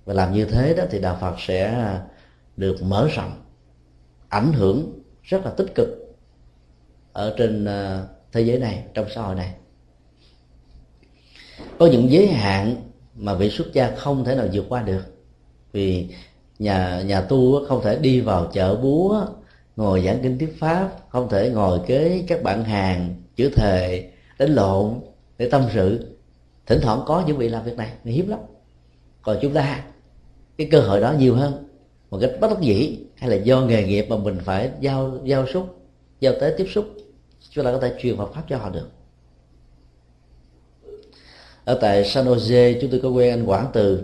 Và 0.06 0.14
làm 0.14 0.34
như 0.34 0.46
thế 0.46 0.74
đó 0.74 0.84
thì 0.90 1.00
đạo 1.00 1.18
Phật 1.22 1.36
sẽ 1.40 1.90
được 2.58 2.78
mở 2.84 3.10
rộng, 3.16 3.42
ảnh 4.30 4.54
hưởng 4.54 5.00
rất 5.24 5.46
là 5.46 5.52
tích 5.52 5.76
cực 5.76 5.88
ở 7.14 7.36
trên 7.38 7.66
ờ, 7.66 8.08
thế 8.32 8.42
giới 8.42 8.60
này, 8.60 8.84
trong 8.94 9.06
xã 9.16 9.22
hội 9.22 9.36
này. 9.36 9.54
Có 11.80 11.86
những 11.86 12.12
giới 12.12 12.28
hạn 12.28 12.76
mà 13.16 13.34
vị 13.34 13.50
xuất 13.50 13.74
gia 13.74 13.96
không 13.96 14.26
thể 14.26 14.36
nào 14.36 14.48
vượt 14.54 14.66
qua 14.70 14.82
được 14.82 15.04
vì 15.72 16.16
nhà 16.60 17.02
nhà 17.02 17.22
tu 17.22 17.65
không 17.65 17.82
thể 17.84 17.99
đi 17.99 18.19
vào 18.19 18.49
chợ 18.53 18.76
búa, 18.76 19.26
ngồi 19.76 20.02
giảng 20.06 20.19
kinh 20.23 20.40
thuyết 20.40 20.60
pháp, 20.60 20.91
không 21.10 21.30
thể 21.30 21.49
ngồi 21.49 21.80
kế 21.88 22.23
các 22.27 22.44
bạn 22.44 22.64
hàng, 22.64 23.15
chữ 23.36 23.49
thề, 23.56 24.10
đánh 24.40 24.56
lộn 24.56 24.99
để 25.38 25.49
tâm 25.49 25.64
sự. 25.73 26.18
Thỉnh 26.65 26.80
thoảng 26.82 27.02
có 27.06 27.23
những 27.27 27.38
vị 27.38 27.49
làm 27.49 27.64
việc 27.64 27.77
này 27.77 27.91
hiếm 28.03 28.30
lắm. 28.30 28.40
Còn 29.22 29.38
chúng 29.41 29.53
ta, 29.53 29.84
cái 30.57 30.68
cơ 30.72 30.80
hội 30.80 31.02
đó 31.02 31.14
nhiều 31.19 31.36
hơn. 31.36 31.68
Một 32.10 32.18
cách 32.22 32.32
bất 32.41 32.48
đắc 32.48 32.61
dĩ, 32.61 32.99
hay 33.15 33.30
là 33.30 33.36
do 33.36 33.61
nghề 33.61 33.84
nghiệp 33.84 34.06
mà 34.10 34.18
mình 34.18 34.38
phải 34.44 34.69
giao 34.82 35.19
giao 35.23 35.48
xúc 35.48 35.76
giao 36.19 36.34
tế 36.41 36.53
tiếp 36.57 36.68
xúc, 36.73 36.86
chúng 37.49 37.65
ta 37.65 37.72
có 37.72 37.80
thể 37.80 37.94
truyền 37.99 38.18
Phật 38.18 38.34
pháp 38.34 38.44
cho 38.49 38.57
họ 38.57 38.69
được. 38.69 38.90
Ở 41.65 41.77
tại 41.82 42.06
San 42.06 42.26
Jose, 42.26 42.77
chúng 42.82 42.91
tôi 42.91 42.99
có 43.03 43.10
quen 43.10 43.34
anh 43.34 43.45
Quảng 43.45 43.68
Từ 43.73 44.03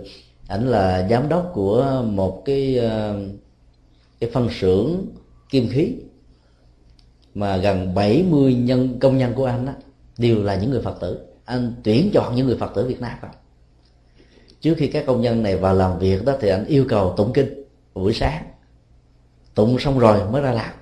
ảnh 0.52 0.68
là 0.68 1.07
giám 1.10 1.30
đốc 1.30 1.52
của 1.53 2.03
một 2.06 2.41
cái 2.45 2.78
ờ, 2.78 3.19
cái 4.19 4.30
phân 4.34 4.49
xưởng 4.60 5.06
kim 5.49 5.68
khí 5.69 5.95
mà 7.34 7.57
gần 7.57 7.94
70 7.94 8.53
nhân 8.53 8.99
công 8.99 9.18
nhân 9.18 9.34
của 9.36 9.45
anh 9.45 9.65
đó, 9.65 9.73
đều 10.18 10.44
là 10.44 10.56
những 10.56 10.72
người 10.72 10.82
Phật 10.82 10.98
tử. 10.99 11.19
Anh 11.45 11.73
tuyển 11.84 12.10
chọn 12.14 12.36
những 12.36 12.48
người 12.48 12.57
Phật 12.57 12.72
tử 12.76 12.88
Việt 12.88 13.02
Nam 13.02 13.18
không 13.22 13.30
trước 14.61 14.73
khi 14.78 14.88
các 14.88 15.03
công 15.07 15.22
nhân 15.22 15.44
này 15.44 15.57
vào 15.57 15.76
làm 15.76 15.99
việc 15.99 16.26
đó 16.26 16.34
thì 16.41 16.49
anh 16.49 16.65
yêu 16.65 16.86
cầu 16.90 17.14
tụng 17.18 17.34
kinh 17.34 17.64
buổi 17.94 18.14
sáng. 18.14 18.44
Tụng 19.56 19.80
xong 19.80 19.99
rồi 19.99 20.32
mới 20.32 20.41
ra 20.41 20.52
làm 20.52 20.81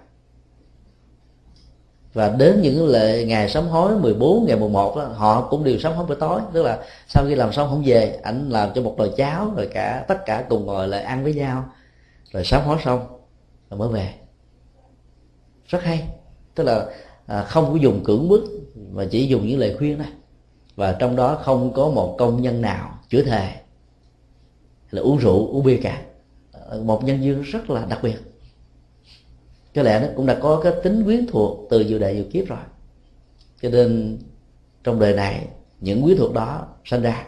và 2.13 2.29
đến 2.29 2.61
những 2.61 2.87
lệ 2.87 3.25
ngày 3.25 3.49
sám 3.49 3.67
hối 3.67 3.99
14 3.99 4.45
ngày 4.45 4.59
11 4.59 4.97
đó, 4.97 5.03
họ 5.03 5.47
cũng 5.49 5.63
đều 5.63 5.79
sám 5.79 5.93
hối 5.93 6.05
buổi 6.05 6.17
tối. 6.19 6.41
Tức 6.53 6.63
là 6.63 6.83
sau 7.07 7.25
khi 7.27 7.35
làm 7.35 7.53
xong 7.53 7.69
không 7.69 7.83
về 7.85 8.19
ảnh 8.23 8.49
làm 8.49 8.69
cho 8.75 8.81
một 8.81 8.95
nồi 8.97 9.11
cháo 9.17 9.51
rồi 9.55 9.69
cả 9.73 10.05
tất 10.07 10.25
cả 10.25 10.45
cùng 10.49 10.65
ngồi 10.65 10.87
lại 10.87 11.03
ăn 11.03 11.23
với 11.23 11.33
nhau. 11.33 11.65
Rồi 12.31 12.45
sám 12.45 12.61
hối 12.65 12.77
xong 12.85 12.99
rồi 13.69 13.79
mới 13.79 13.89
về. 13.89 14.13
Rất 15.67 15.83
hay. 15.83 16.03
Tức 16.55 16.63
là 16.63 16.85
à, 17.25 17.43
không 17.43 17.71
có 17.71 17.75
dùng 17.75 18.03
cưỡng 18.03 18.29
bức 18.29 18.43
mà 18.91 19.05
chỉ 19.11 19.27
dùng 19.27 19.47
những 19.47 19.59
lời 19.59 19.75
khuyên 19.77 19.97
này 19.97 20.11
và 20.75 20.95
trong 20.99 21.15
đó 21.15 21.35
không 21.35 21.73
có 21.73 21.89
một 21.89 22.15
công 22.19 22.41
nhân 22.41 22.61
nào 22.61 22.99
chữa 23.09 23.21
thề 23.21 23.51
là 24.91 25.01
uống 25.01 25.17
rượu 25.17 25.47
uống 25.47 25.63
bia 25.63 25.79
cả. 25.83 26.01
Một 26.83 27.03
nhân 27.03 27.23
duyên 27.23 27.41
rất 27.41 27.69
là 27.69 27.85
đặc 27.85 27.99
biệt 28.03 28.28
có 29.75 29.81
lẽ 29.81 29.99
nó 29.99 30.07
cũng 30.15 30.25
đã 30.25 30.37
có 30.41 30.61
cái 30.63 30.73
tính 30.83 31.03
quyến 31.03 31.27
thuộc 31.27 31.67
từ 31.69 31.79
nhiều 31.79 31.99
đời 31.99 32.15
nhiều 32.15 32.25
kiếp 32.31 32.47
rồi. 32.47 32.59
Cho 33.61 33.69
nên 33.69 34.17
trong 34.83 34.99
đời 34.99 35.13
này 35.13 35.47
những 35.79 36.03
quyến 36.03 36.17
thuộc 36.17 36.33
đó 36.33 36.67
sinh 36.85 37.01
ra 37.01 37.25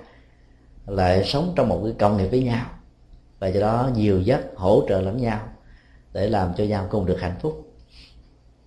lại 0.88 1.24
sống 1.26 1.54
trong 1.56 1.70
một 1.70 1.82
cái 1.84 1.94
công 2.00 2.18
nghiệp 2.18 2.28
với 2.28 2.44
nhau. 2.44 2.66
Và 3.40 3.48
do 3.48 3.62
đó 3.62 3.90
nhiều 3.96 4.22
giấc 4.22 4.42
hỗ 4.56 4.86
trợ 4.90 5.02
lẫn 5.02 5.18
nhau 5.18 5.50
để 6.14 6.30
làm 6.30 6.54
cho 6.58 6.64
nhau 6.64 6.88
cùng 6.92 7.06
được 7.06 7.22
hạnh 7.22 7.36
phúc. 7.42 7.74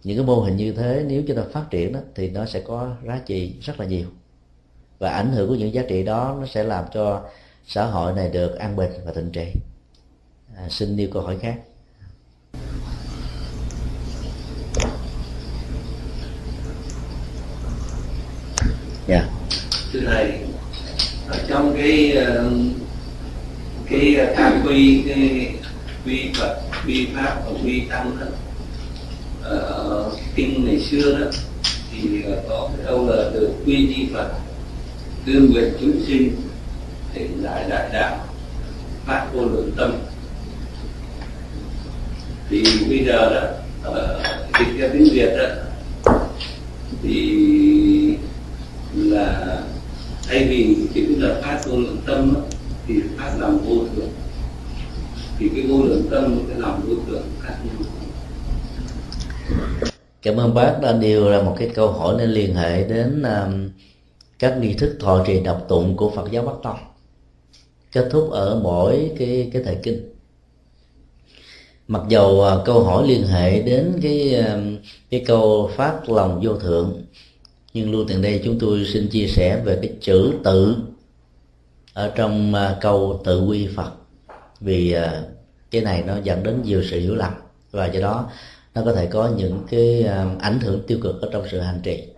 Những 0.05 0.17
cái 0.17 0.27
mô 0.27 0.41
hình 0.41 0.57
như 0.57 0.73
thế 0.73 1.05
nếu 1.07 1.23
chúng 1.29 1.37
ta 1.37 1.43
phát 1.53 1.65
triển 1.71 1.93
đó, 1.93 2.01
thì 2.15 2.31
nó 2.31 2.47
sẽ 2.47 2.61
có 2.61 2.97
giá 3.07 3.21
trị 3.27 3.57
rất 3.61 3.81
là 3.81 3.87
nhiều. 3.87 4.07
Và 4.99 5.11
ảnh 5.11 5.33
hưởng 5.33 5.49
của 5.49 5.55
những 5.55 5.75
giá 5.75 5.83
trị 5.89 6.03
đó 6.03 6.37
nó 6.41 6.47
sẽ 6.47 6.65
làm 6.65 6.85
cho 6.95 7.23
xã 7.67 7.87
hội 7.87 8.13
này 8.13 8.31
được 8.31 8.59
an 8.59 8.77
bình 8.77 8.91
và 9.05 9.13
thịnh 9.13 9.31
trị. 9.31 9.53
À, 10.57 10.69
xin 10.71 10.97
nêu 10.97 11.09
câu 11.13 11.23
hỏi 11.23 11.39
khác. 11.39 11.61
Dạ 19.07 19.17
yeah. 19.17 19.29
thưa 19.93 20.01
thầy, 20.07 20.33
ở 21.29 21.39
trong 21.49 21.75
cái 21.77 22.13
ờ, 22.13 22.51
cái 23.91 24.15
ờ, 24.15 24.35
các 24.37 24.53
quy 24.67 25.03
cái 25.09 25.55
quy 26.07 26.31
phật 26.39 26.61
quy 26.87 27.09
pháp 27.17 27.43
và 27.47 27.53
quy 27.65 27.81
tăng 27.91 28.17
đó 28.21 28.27
ở 29.43 30.11
kinh 30.35 30.65
ngày 30.67 30.81
xưa 30.81 31.19
đó, 31.19 31.27
thì 31.93 32.23
có 32.49 32.71
cái 32.77 32.87
câu 32.87 33.09
là 33.09 33.31
được 33.35 33.51
quy 33.67 33.95
di 33.97 34.09
phật 34.15 34.29
tương 35.27 35.53
nguyện 35.53 35.73
chúng 35.81 36.01
sinh 36.07 36.37
tỉnh 37.15 37.43
giải 37.43 37.65
đại 37.69 37.89
đạo, 37.93 38.27
phát 39.07 39.27
vô 39.35 39.41
lượng 39.41 39.71
tâm 39.77 39.93
thì 42.51 42.65
bây 42.89 43.05
giờ 43.05 43.35
đó 43.35 43.49
dịch 44.61 44.79
ra 44.79 44.89
tiếng 44.93 45.09
việt 45.13 45.31
đó, 45.39 45.49
thì 47.03 47.94
là 48.97 49.63
thay 50.29 50.47
vì 50.49 50.77
chữ 50.95 51.17
là 51.19 51.41
phát 51.43 51.61
vô 51.67 51.77
lượng 51.77 51.99
tâm 52.07 52.35
thì 52.87 52.95
phát 53.19 53.37
lòng 53.39 53.59
vô 53.69 53.75
thường 53.97 54.11
thì 55.39 55.49
cái 55.55 55.67
vô 55.69 55.85
lượng 55.85 56.07
tâm 56.11 56.39
cái 56.49 56.59
lòng 56.59 56.81
vô 56.89 56.95
thường 57.07 57.23
khác 57.41 57.55
nhau 57.65 57.89
cảm 60.25 60.37
ơn 60.37 60.55
bác 60.55 60.79
đã 60.83 60.93
điều 60.93 61.29
ra 61.29 61.43
một 61.43 61.57
cái 61.59 61.71
câu 61.75 61.93
hỏi 61.93 62.15
nên 62.19 62.31
liên 62.31 62.55
hệ 62.55 62.85
đến 62.85 63.23
um, 63.23 63.69
các 64.39 64.59
nghi 64.61 64.75
thức 64.75 64.97
thọ 65.01 65.25
trì 65.27 65.41
đọc 65.41 65.65
tụng 65.69 65.97
của 65.97 66.11
Phật 66.11 66.31
giáo 66.31 66.43
Bắc 66.43 66.53
Tông. 66.63 66.77
Kết 67.93 68.09
thúc 68.11 68.31
ở 68.31 68.61
mỗi 68.63 69.11
cái 69.19 69.51
cái 69.53 69.63
thời 69.63 69.77
kinh. 69.83 70.15
Mặc 71.89 72.03
dầu 72.09 72.31
uh, 72.31 72.67
câu 72.67 72.85
hỏi 72.85 73.09
liên 73.09 73.27
hệ 73.27 73.63
đến 73.63 73.93
cái 74.03 74.35
um, 74.35 74.77
cái 75.11 75.25
câu 75.27 75.71
phát 75.77 76.11
lòng 76.11 76.41
vô 76.45 76.57
thượng 76.57 77.03
nhưng 77.75 77.93
luôn 77.93 78.07
tiền 78.09 78.23
đây 78.23 78.41
chúng 78.45 78.59
tôi 78.59 78.85
xin 78.85 79.09
chia 79.09 79.27
sẻ 79.27 79.63
về 79.65 79.79
cái 79.83 79.93
chữ 80.01 80.33
tự 80.45 80.77
ở 81.95 82.13
trong 82.17 82.55
à, 82.55 82.79
câu 82.81 83.21
tự 83.25 83.47
quy 83.47 83.69
Phật. 83.77 83.93
Vì 84.61 84.93
à, 84.93 85.23
cái 85.71 85.81
này 85.81 86.03
nó 86.07 86.17
dẫn 86.23 86.43
đến 86.43 86.63
nhiều 86.63 86.83
sự 86.91 87.01
hiểu 87.01 87.15
lầm 87.15 87.33
và 87.71 87.87
do 87.87 88.01
đó 88.01 88.31
nó 88.75 88.83
có 88.85 88.93
thể 88.93 89.07
có 89.07 89.31
những 89.37 89.63
cái 89.71 90.03
à, 90.03 90.37
ảnh 90.41 90.61
hưởng 90.61 90.83
tiêu 90.87 90.99
cực 91.03 91.23
ở 91.23 91.29
trong 91.33 91.45
sự 91.51 91.61
hành 91.61 91.81
trì. 91.83 92.09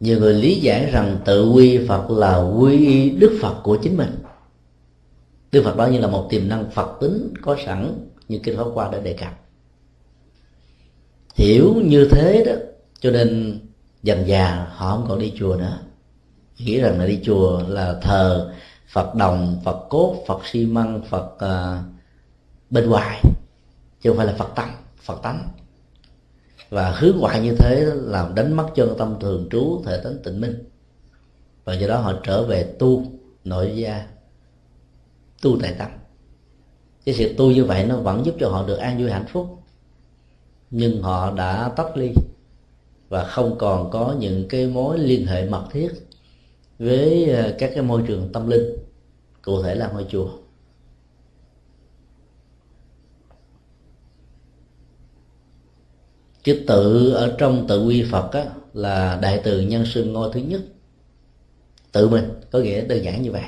Nhiều 0.00 0.18
người 0.18 0.34
lý 0.34 0.54
giải 0.54 0.90
rằng 0.90 1.18
tự 1.24 1.50
quy 1.50 1.86
phật 1.88 2.10
là 2.10 2.38
quy 2.38 2.86
y 2.86 3.10
đức 3.10 3.38
phật 3.42 3.60
của 3.62 3.78
chính 3.82 3.96
mình. 3.96 4.14
Đức 5.52 5.62
phật 5.64 5.76
đó 5.76 5.86
như 5.86 5.98
là 5.98 6.06
một 6.06 6.26
tiềm 6.30 6.48
năng 6.48 6.70
phật 6.70 7.00
tính 7.00 7.34
có 7.42 7.56
sẵn 7.66 8.08
như 8.28 8.38
kinh 8.42 8.56
pháp 8.56 8.66
qua 8.74 8.90
đã 8.92 8.98
đề 8.98 9.12
cập 9.12 9.41
hiểu 11.34 11.74
như 11.84 12.08
thế 12.10 12.44
đó 12.46 12.52
cho 13.00 13.10
nên 13.10 13.60
dần 14.02 14.28
già 14.28 14.66
họ 14.70 14.96
không 14.96 15.06
còn 15.08 15.18
đi 15.18 15.32
chùa 15.38 15.56
nữa. 15.56 15.78
Nghĩ 16.58 16.80
rằng 16.80 16.98
là 16.98 17.06
đi 17.06 17.20
chùa 17.22 17.62
là 17.68 17.98
thờ 18.02 18.52
phật 18.88 19.14
đồng 19.14 19.60
phật 19.64 19.86
cốt 19.88 20.24
phật 20.26 20.46
xi 20.46 20.66
măng 20.66 21.02
phật 21.10 21.34
uh, 21.34 21.84
bên 22.70 22.90
ngoài 22.90 23.22
chứ 24.00 24.10
không 24.10 24.16
phải 24.16 24.26
là 24.26 24.34
phật 24.38 24.48
tâm 24.54 24.68
phật 25.02 25.22
tánh. 25.22 25.48
Và 26.70 26.90
hướng 26.90 27.16
ngoại 27.18 27.40
như 27.40 27.54
thế 27.58 27.86
làm 27.94 28.34
đánh 28.34 28.52
mất 28.56 28.68
chân 28.74 28.94
tâm 28.98 29.16
thường 29.20 29.48
trú 29.50 29.82
thể 29.86 30.00
tánh 30.04 30.16
tịnh 30.24 30.40
minh. 30.40 30.64
Và 31.64 31.74
do 31.74 31.88
đó 31.88 31.96
họ 31.96 32.14
trở 32.24 32.42
về 32.42 32.74
tu 32.78 33.04
nội 33.44 33.72
gia 33.76 34.06
tu 35.42 35.58
tại 35.62 35.74
tâm 35.78 35.88
cái 37.04 37.14
sự 37.14 37.34
tu 37.38 37.50
như 37.50 37.64
vậy 37.64 37.86
nó 37.86 37.96
vẫn 37.96 38.26
giúp 38.26 38.34
cho 38.40 38.48
họ 38.48 38.66
được 38.66 38.76
an 38.76 38.98
vui 38.98 39.10
hạnh 39.10 39.26
phúc 39.32 39.61
nhưng 40.72 41.02
họ 41.02 41.34
đã 41.34 41.72
tách 41.76 41.96
ly 41.96 42.12
và 43.08 43.24
không 43.24 43.58
còn 43.58 43.90
có 43.90 44.16
những 44.18 44.48
cái 44.48 44.66
mối 44.66 44.98
liên 44.98 45.26
hệ 45.26 45.48
mật 45.48 45.66
thiết 45.70 45.92
với 46.78 47.30
ờ, 47.30 47.54
các 47.58 47.70
cái 47.74 47.82
môi 47.82 48.02
trường 48.06 48.32
tâm 48.32 48.50
linh 48.50 48.76
cụ 49.42 49.62
thể 49.62 49.74
là 49.74 49.90
ngôi 49.92 50.06
chùa. 50.08 50.28
Chữ 56.44 56.64
tự 56.66 57.12
ở 57.12 57.34
trong 57.38 57.66
tự 57.68 57.86
quy 57.86 58.04
phật 58.10 58.32
á, 58.32 58.44
là 58.74 59.18
đại 59.22 59.40
từ 59.44 59.60
nhân 59.60 59.84
sư 59.86 60.04
ngôi 60.04 60.30
thứ 60.32 60.40
nhất. 60.40 60.60
Tự 61.92 62.08
mình 62.08 62.24
có 62.50 62.58
nghĩa 62.58 62.84
đơn 62.84 63.04
giản 63.04 63.22
như 63.22 63.32
vậy. 63.32 63.44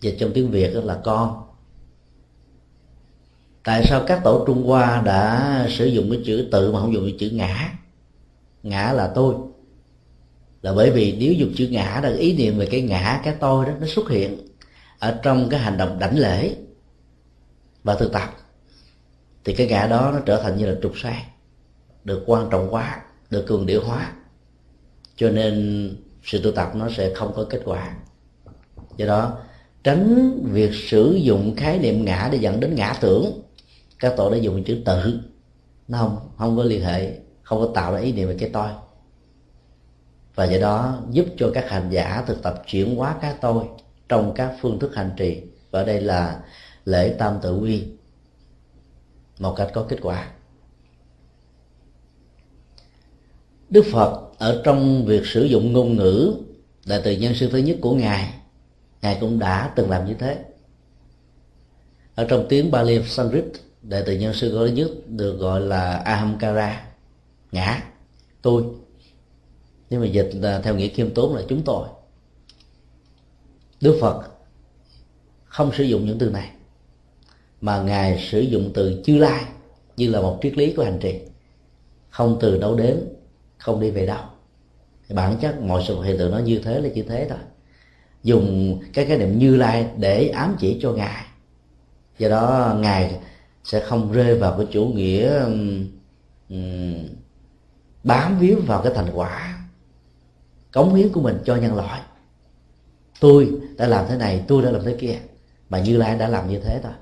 Dịch 0.00 0.16
trong 0.18 0.30
tiếng 0.34 0.50
việt 0.50 0.70
là 0.74 1.00
con 1.04 1.43
tại 3.64 3.84
sao 3.88 4.04
các 4.06 4.20
tổ 4.24 4.44
trung 4.46 4.66
hoa 4.66 5.02
đã 5.04 5.66
sử 5.70 5.86
dụng 5.86 6.10
cái 6.10 6.20
chữ 6.24 6.48
tự 6.52 6.72
mà 6.72 6.80
không 6.80 6.92
dùng 6.92 7.04
cái 7.04 7.16
chữ 7.18 7.30
ngã? 7.30 7.72
Ngã 8.62 8.92
là 8.92 9.12
tôi. 9.14 9.34
Là 10.62 10.74
bởi 10.74 10.90
vì 10.90 11.16
nếu 11.20 11.32
dùng 11.32 11.52
chữ 11.56 11.68
ngã 11.70 12.00
là 12.02 12.12
ý 12.14 12.36
niệm 12.36 12.58
về 12.58 12.66
cái 12.66 12.82
ngã, 12.82 13.20
cái 13.24 13.34
tôi 13.40 13.66
đó, 13.66 13.72
nó 13.80 13.86
xuất 13.86 14.10
hiện 14.10 14.38
ở 14.98 15.20
trong 15.22 15.48
cái 15.48 15.60
hành 15.60 15.76
động 15.76 15.98
đảnh 15.98 16.18
lễ 16.18 16.56
và 17.84 17.94
thực 17.94 18.12
tập. 18.12 18.36
Thì 19.44 19.54
cái 19.54 19.66
ngã 19.66 19.86
đó 19.86 20.10
nó 20.14 20.20
trở 20.26 20.42
thành 20.42 20.56
như 20.56 20.66
là 20.66 20.74
trục 20.82 20.98
sai 20.98 21.26
được 22.04 22.22
quan 22.26 22.48
trọng 22.50 22.70
hóa, 22.70 23.02
được 23.30 23.46
cường 23.46 23.66
điệu 23.66 23.84
hóa. 23.84 24.12
Cho 25.16 25.30
nên 25.30 25.88
sự 26.24 26.40
tu 26.42 26.52
tập 26.52 26.70
nó 26.74 26.88
sẽ 26.90 27.14
không 27.14 27.32
có 27.36 27.46
kết 27.50 27.60
quả. 27.64 27.96
Do 28.96 29.06
đó, 29.06 29.38
tránh 29.84 30.32
việc 30.52 30.70
sử 30.74 31.12
dụng 31.14 31.56
khái 31.56 31.78
niệm 31.78 32.04
ngã 32.04 32.28
để 32.32 32.38
dẫn 32.38 32.60
đến 32.60 32.74
ngã 32.74 32.94
tưởng 33.00 33.43
các 34.04 34.16
tổ 34.16 34.30
đã 34.30 34.36
dùng 34.36 34.64
chữ 34.64 34.82
tự. 34.84 35.20
Nó 35.88 35.98
không 35.98 36.18
không 36.36 36.56
có 36.56 36.64
liên 36.64 36.84
hệ, 36.84 37.18
không 37.42 37.60
có 37.60 37.70
tạo 37.74 37.92
ra 37.92 38.00
ý 38.00 38.12
niệm 38.12 38.28
về 38.28 38.36
cái 38.38 38.50
tôi. 38.52 38.68
Và 40.34 40.44
do 40.44 40.58
đó 40.58 41.02
giúp 41.10 41.26
cho 41.36 41.50
các 41.54 41.70
hành 41.70 41.90
giả 41.90 42.24
thực 42.26 42.42
tập 42.42 42.62
chuyển 42.66 42.96
hóa 42.96 43.16
cái 43.20 43.34
tôi 43.40 43.64
trong 44.08 44.32
các 44.34 44.56
phương 44.60 44.78
thức 44.78 44.94
hành 44.94 45.10
trì. 45.16 45.42
Và 45.70 45.80
ở 45.80 45.84
đây 45.84 46.00
là 46.00 46.40
lễ 46.84 47.14
tam 47.18 47.38
tự 47.42 47.58
quy, 47.58 47.84
một 49.38 49.54
cách 49.56 49.70
có 49.74 49.86
kết 49.88 49.98
quả. 50.02 50.30
Đức 53.70 53.84
phật 53.92 54.30
ở 54.38 54.62
trong 54.64 55.04
việc 55.06 55.26
sử 55.26 55.44
dụng 55.44 55.72
ngôn 55.72 55.96
ngữ 55.96 56.34
đại 56.86 57.00
từ 57.04 57.12
nhân 57.12 57.34
sư 57.34 57.48
thứ 57.52 57.58
nhất 57.58 57.76
của 57.80 57.94
ngài. 57.94 58.34
Ngài 59.02 59.18
cũng 59.20 59.38
đã 59.38 59.72
từng 59.76 59.90
làm 59.90 60.06
như 60.06 60.14
thế. 60.14 60.44
Ở 62.14 62.24
trong 62.24 62.46
tiếng 62.48 62.70
Bali 62.70 63.02
Sanskrit 63.08 63.63
đại 63.88 64.02
tử 64.06 64.12
nhân 64.12 64.34
sư 64.34 64.50
thứ 64.50 64.66
nhất 64.66 64.90
được 65.06 65.36
gọi 65.36 65.60
là 65.60 65.96
ahamkara, 65.96 66.86
ngã, 67.52 67.82
tôi. 68.42 68.64
Nhưng 69.90 70.00
mà 70.00 70.06
dịch 70.06 70.30
là 70.34 70.60
theo 70.60 70.74
nghĩa 70.74 70.88
khiêm 70.88 71.14
tốn 71.14 71.34
là 71.34 71.42
chúng 71.48 71.62
tôi. 71.62 71.88
Đức 73.80 73.98
phật 74.00 74.24
không 75.44 75.72
sử 75.72 75.84
dụng 75.84 76.06
những 76.06 76.18
từ 76.18 76.30
này, 76.30 76.50
mà 77.60 77.82
ngài 77.82 78.26
sử 78.30 78.40
dụng 78.40 78.70
từ 78.74 79.02
chư 79.04 79.16
lai 79.16 79.44
như 79.96 80.10
là 80.10 80.20
một 80.20 80.38
triết 80.42 80.58
lý 80.58 80.72
của 80.72 80.84
hành 80.84 80.98
trì. 81.00 81.20
Không 82.10 82.38
từ 82.40 82.58
đâu 82.58 82.76
đến, 82.76 83.08
không 83.58 83.80
đi 83.80 83.90
về 83.90 84.06
đâu. 84.06 84.24
Bản 85.08 85.36
chất 85.40 85.60
mọi 85.60 85.84
sự 85.88 86.02
hiện 86.02 86.18
tượng 86.18 86.30
nó 86.30 86.38
như 86.38 86.58
thế 86.58 86.80
là 86.80 86.88
như 86.88 87.02
thế 87.02 87.26
thôi. 87.28 87.38
Dùng 88.22 88.78
cái 88.92 89.06
khái 89.06 89.18
niệm 89.18 89.38
như 89.38 89.56
lai 89.56 89.86
để 89.96 90.28
ám 90.28 90.56
chỉ 90.60 90.78
cho 90.82 90.92
ngài. 90.92 91.24
Do 92.18 92.28
đó 92.28 92.74
ngài 92.78 93.20
sẽ 93.64 93.80
không 93.80 94.12
rơi 94.12 94.38
vào 94.38 94.54
cái 94.58 94.66
chủ 94.70 94.86
nghĩa 94.86 95.40
um, 95.40 97.08
bám 98.04 98.38
víu 98.38 98.60
vào 98.66 98.82
cái 98.82 98.92
thành 98.94 99.10
quả 99.14 99.58
cống 100.72 100.94
hiến 100.94 101.08
của 101.08 101.20
mình 101.20 101.38
cho 101.44 101.56
nhân 101.56 101.74
loại. 101.74 102.00
Tôi 103.20 103.50
đã 103.76 103.86
làm 103.86 104.04
thế 104.08 104.16
này 104.16 104.44
tôi 104.48 104.62
đã 104.62 104.70
làm 104.70 104.84
thế 104.84 104.96
kia 104.98 105.14
mà 105.68 105.80
như 105.80 105.96
lai 105.96 106.18
đã 106.18 106.28
làm 106.28 106.50
như 106.50 106.60
thế 106.60 106.80
thôi. 106.82 106.92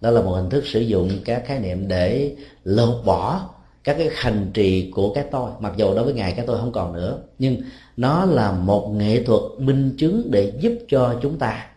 Đó 0.00 0.10
là 0.10 0.22
một 0.22 0.34
hình 0.34 0.50
thức 0.50 0.66
sử 0.66 0.80
dụng 0.80 1.10
các 1.24 1.42
khái 1.46 1.60
niệm 1.60 1.88
để 1.88 2.36
lột 2.64 3.04
bỏ 3.04 3.50
các 3.84 3.96
cái 3.98 4.10
hành 4.14 4.50
trì 4.54 4.90
của 4.90 5.14
cái 5.14 5.24
tôi. 5.30 5.50
Mặc 5.60 5.72
dù 5.76 5.94
đối 5.94 6.04
với 6.04 6.14
ngài 6.14 6.32
cái 6.32 6.46
tôi 6.46 6.58
không 6.58 6.72
còn 6.72 6.92
nữa 6.92 7.18
nhưng 7.38 7.56
nó 7.96 8.24
là 8.24 8.52
một 8.52 8.88
nghệ 8.88 9.24
thuật 9.24 9.42
minh 9.58 9.94
chứng 9.98 10.30
để 10.30 10.52
giúp 10.60 10.72
cho 10.88 11.18
chúng 11.22 11.38
ta 11.38 11.69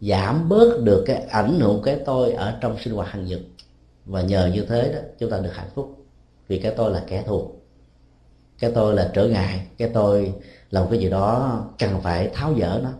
giảm 0.00 0.48
bớt 0.48 0.80
được 0.82 1.04
cái 1.06 1.16
ảnh 1.16 1.60
hưởng 1.60 1.82
cái 1.82 2.00
tôi 2.06 2.32
ở 2.32 2.58
trong 2.60 2.78
sinh 2.78 2.94
hoạt 2.94 3.08
hàng 3.08 3.24
nhật. 3.24 3.40
Và 4.04 4.22
nhờ 4.22 4.50
như 4.54 4.64
thế 4.68 4.92
đó 4.92 4.98
chúng 5.18 5.30
ta 5.30 5.38
được 5.38 5.54
hạnh 5.54 5.70
phúc. 5.74 6.06
Vì 6.48 6.58
cái 6.58 6.72
tôi 6.76 6.90
là 6.90 7.04
kẻ 7.06 7.22
thù. 7.22 7.50
Cái 8.58 8.72
tôi 8.74 8.94
là 8.94 9.10
trở 9.14 9.28
ngại. 9.28 9.66
Cái 9.78 9.90
tôi 9.94 10.34
là 10.70 10.80
một 10.80 10.88
cái 10.90 11.00
gì 11.00 11.10
đó 11.10 11.64
cần 11.78 12.00
phải 12.02 12.30
tháo 12.34 12.54
dỡ 12.58 12.80
nó. 12.82 12.90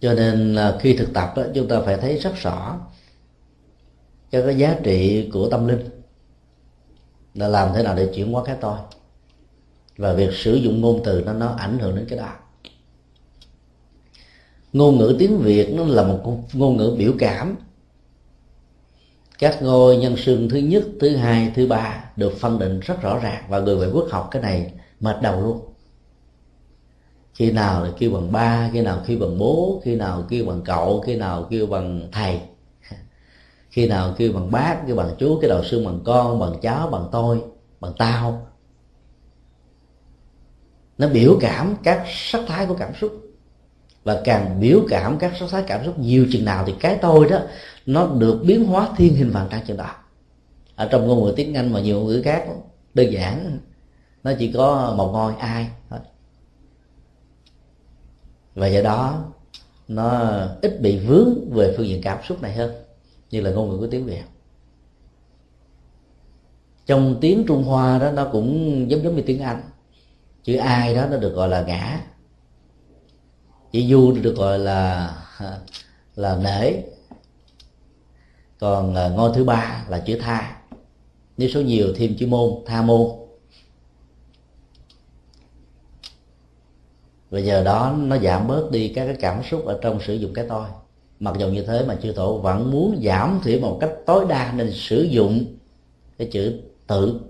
Cho 0.00 0.14
nên 0.14 0.54
là 0.54 0.78
khi 0.80 0.96
thực 0.96 1.14
tập 1.14 1.32
đó, 1.36 1.42
chúng 1.54 1.68
ta 1.68 1.80
phải 1.80 1.96
thấy 1.96 2.18
rất 2.18 2.34
rõ 2.34 2.80
cho 4.30 4.42
cái 4.46 4.58
giá 4.58 4.76
trị 4.82 5.30
của 5.32 5.48
tâm 5.50 5.68
linh 5.68 5.88
là 7.34 7.48
làm 7.48 7.74
thế 7.74 7.82
nào 7.82 7.94
để 7.94 8.12
chuyển 8.14 8.32
hóa 8.32 8.42
cái 8.44 8.56
tôi 8.60 8.78
và 9.96 10.12
việc 10.12 10.32
sử 10.32 10.54
dụng 10.54 10.80
ngôn 10.80 11.00
từ 11.04 11.22
nó 11.26 11.32
nó 11.32 11.54
ảnh 11.58 11.78
hưởng 11.78 11.96
đến 11.96 12.06
cái 12.08 12.18
đó. 12.18 12.32
Ngôn 14.72 14.98
ngữ 14.98 15.16
tiếng 15.18 15.38
việt 15.38 15.74
nó 15.74 15.84
là 15.84 16.02
một 16.02 16.40
ngôn 16.52 16.76
ngữ 16.76 16.94
biểu 16.98 17.12
cảm. 17.18 17.56
Các 19.38 19.62
ngôi 19.62 19.96
nhân 19.96 20.16
xương 20.16 20.48
thứ 20.48 20.58
nhất, 20.58 20.84
thứ 21.00 21.16
hai, 21.16 21.52
thứ 21.54 21.66
ba 21.66 22.04
được 22.16 22.32
phân 22.40 22.58
định 22.58 22.80
rất 22.80 23.02
rõ 23.02 23.18
ràng 23.18 23.44
và 23.48 23.60
người 23.60 23.76
ngoại 23.76 23.90
quốc 23.92 24.06
học 24.10 24.28
cái 24.30 24.42
này 24.42 24.72
mệt 25.00 25.16
đầu 25.22 25.40
luôn. 25.40 25.60
Khi 27.34 27.50
nào 27.50 27.84
là 27.84 27.90
kêu 27.98 28.10
bằng 28.10 28.32
ba, 28.32 28.70
khi 28.72 28.80
nào 28.82 29.02
kêu 29.06 29.18
bằng 29.18 29.38
bố, 29.38 29.80
khi 29.84 29.94
nào 29.94 30.24
kêu 30.28 30.44
bằng 30.44 30.62
cậu, 30.64 31.00
khi 31.00 31.16
nào 31.16 31.46
kêu 31.50 31.66
bằng 31.66 32.08
thầy. 32.12 32.40
Khi 33.70 33.88
nào 33.88 34.14
kêu 34.18 34.32
bằng 34.32 34.50
bác, 34.50 34.76
kêu 34.86 34.96
bằng 34.96 35.14
chú, 35.18 35.38
cái 35.40 35.50
đầu 35.50 35.64
xương 35.64 35.84
bằng 35.84 36.00
con, 36.04 36.38
bằng 36.38 36.54
cháu, 36.62 36.88
bằng 36.88 37.08
tôi, 37.12 37.42
bằng 37.80 37.92
tao 37.98 38.46
nó 40.98 41.08
biểu 41.08 41.38
cảm 41.40 41.76
các 41.82 42.04
sắc 42.06 42.40
thái 42.46 42.66
của 42.66 42.74
cảm 42.74 42.94
xúc. 42.94 43.22
Và 44.04 44.20
càng 44.24 44.60
biểu 44.60 44.80
cảm 44.88 45.18
các 45.18 45.32
sắc 45.40 45.46
thái 45.50 45.64
cảm 45.66 45.84
xúc 45.84 45.98
nhiều 45.98 46.26
chừng 46.32 46.44
nào 46.44 46.64
thì 46.66 46.74
cái 46.80 46.98
tôi 47.02 47.28
đó, 47.28 47.38
nó 47.86 48.06
được 48.06 48.42
biến 48.46 48.64
hóa 48.64 48.88
thiên 48.96 49.14
hình 49.14 49.30
vạn 49.30 49.48
trạng 49.50 49.64
chừng 49.66 49.76
đó. 49.76 49.90
Ở 50.76 50.88
trong 50.90 51.06
ngôn 51.06 51.24
ngữ 51.24 51.32
tiếng 51.36 51.54
anh 51.54 51.72
mà 51.72 51.80
nhiều 51.80 51.98
ngôn 51.98 52.06
ngữ 52.06 52.22
khác, 52.24 52.46
đơn 52.94 53.12
giản, 53.12 53.58
nó 54.24 54.32
chỉ 54.38 54.52
có 54.52 54.94
một 54.96 55.10
ngôi, 55.12 55.34
ai, 55.34 55.68
thôi. 55.90 55.98
Và 58.54 58.66
do 58.66 58.82
đó, 58.82 59.24
nó 59.88 60.38
ít 60.62 60.80
bị 60.80 60.98
vướng 60.98 61.50
về 61.50 61.74
phương 61.76 61.86
diện 61.86 62.02
cảm 62.02 62.18
xúc 62.28 62.42
này 62.42 62.52
hơn, 62.52 62.72
như 63.30 63.40
là 63.40 63.50
ngôn 63.50 63.70
ngữ 63.70 63.78
của 63.78 63.86
tiếng 63.86 64.06
việt. 64.06 64.24
Trong 66.86 67.18
tiếng 67.20 67.44
trung 67.46 67.64
hoa 67.64 67.98
đó, 67.98 68.10
nó 68.10 68.28
cũng 68.32 68.90
giống 68.90 69.02
giống 69.02 69.16
như 69.16 69.22
tiếng 69.26 69.42
anh 69.42 69.62
chữ 70.46 70.56
ai 70.56 70.94
đó 70.94 71.06
nó 71.10 71.16
được 71.16 71.34
gọi 71.34 71.48
là 71.48 71.62
ngã. 71.62 72.00
Chữ 73.72 73.80
du 73.88 74.12
được 74.22 74.36
gọi 74.36 74.58
là 74.58 75.14
là 76.14 76.36
nể. 76.36 76.72
Còn 78.58 78.94
à, 78.94 79.08
ngôi 79.08 79.32
thứ 79.34 79.44
ba 79.44 79.84
là 79.88 79.98
chữ 79.98 80.18
tha. 80.20 80.60
Nếu 81.36 81.48
số 81.48 81.60
nhiều 81.60 81.86
thêm 81.96 82.16
chữ 82.18 82.26
môn, 82.26 82.50
tha 82.66 82.82
môn. 82.82 83.10
Và 87.30 87.38
giờ 87.38 87.64
đó 87.64 87.94
nó 87.98 88.18
giảm 88.18 88.46
bớt 88.46 88.70
đi 88.70 88.88
các 88.88 89.06
cái 89.06 89.16
cảm 89.20 89.42
xúc 89.50 89.64
ở 89.64 89.78
trong 89.82 90.00
sử 90.00 90.14
dụng 90.14 90.34
cái 90.34 90.44
tôi 90.48 90.68
mặc 91.20 91.34
dù 91.38 91.48
như 91.48 91.62
thế 91.62 91.84
mà 91.84 91.96
chư 92.02 92.12
tổ 92.12 92.38
vẫn 92.38 92.70
muốn 92.70 93.00
giảm 93.04 93.40
thiểu 93.44 93.60
một 93.60 93.78
cách 93.80 93.90
tối 94.06 94.24
đa 94.28 94.52
nên 94.52 94.72
sử 94.72 95.02
dụng 95.02 95.44
cái 96.18 96.28
chữ 96.32 96.60
tự. 96.86 97.20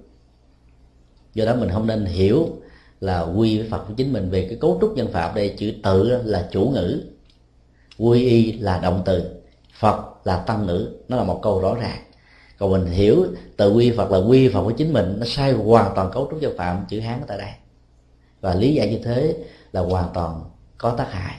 Do 1.35 1.45
đó 1.45 1.55
mình 1.55 1.71
không 1.71 1.87
nên 1.87 2.05
hiểu 2.05 2.63
là 3.01 3.23
quy 3.23 3.59
với 3.59 3.69
phật 3.71 3.85
của 3.89 3.95
chính 3.97 4.13
mình 4.13 4.31
về 4.31 4.47
cái 4.49 4.59
cấu 4.61 4.79
trúc 4.81 4.97
nhân 4.97 5.13
phạm 5.13 5.35
đây 5.35 5.55
chữ 5.59 5.73
tự 5.83 6.23
là 6.25 6.49
chủ 6.51 6.71
ngữ. 6.75 7.03
Quy 7.99 8.29
y 8.29 8.53
là 8.53 8.79
động 8.79 9.03
từ. 9.05 9.25
Phật 9.79 9.97
là 10.25 10.37
tăng 10.37 10.67
ngữ. 10.67 10.89
Nó 11.09 11.17
là 11.17 11.25
một 11.25 11.41
câu 11.43 11.61
rõ 11.61 11.75
ràng. 11.75 11.99
Còn 12.59 12.71
mình 12.73 12.87
hiểu 12.87 13.27
tự 13.57 13.73
quy 13.73 13.91
phật 13.91 14.11
là 14.11 14.19
quy 14.19 14.49
phật 14.49 14.65
của 14.65 14.71
chính 14.71 14.93
mình 14.93 15.17
nó 15.21 15.27
sai 15.27 15.53
hoàn 15.53 15.93
toàn 15.95 16.11
cấu 16.13 16.29
trúc 16.31 16.43
nhân 16.43 16.55
phạm 16.59 16.85
chữ 16.89 17.01
hán 17.01 17.21
tại 17.27 17.39
đây. 17.39 17.51
Và 18.41 18.55
lý 18.55 18.75
giải 18.75 18.91
như 18.91 18.99
thế 19.05 19.37
là 19.73 19.81
hoàn 19.81 20.09
toàn 20.15 20.45
có 20.79 20.91
tác 20.91 21.13
hại. 21.13 21.35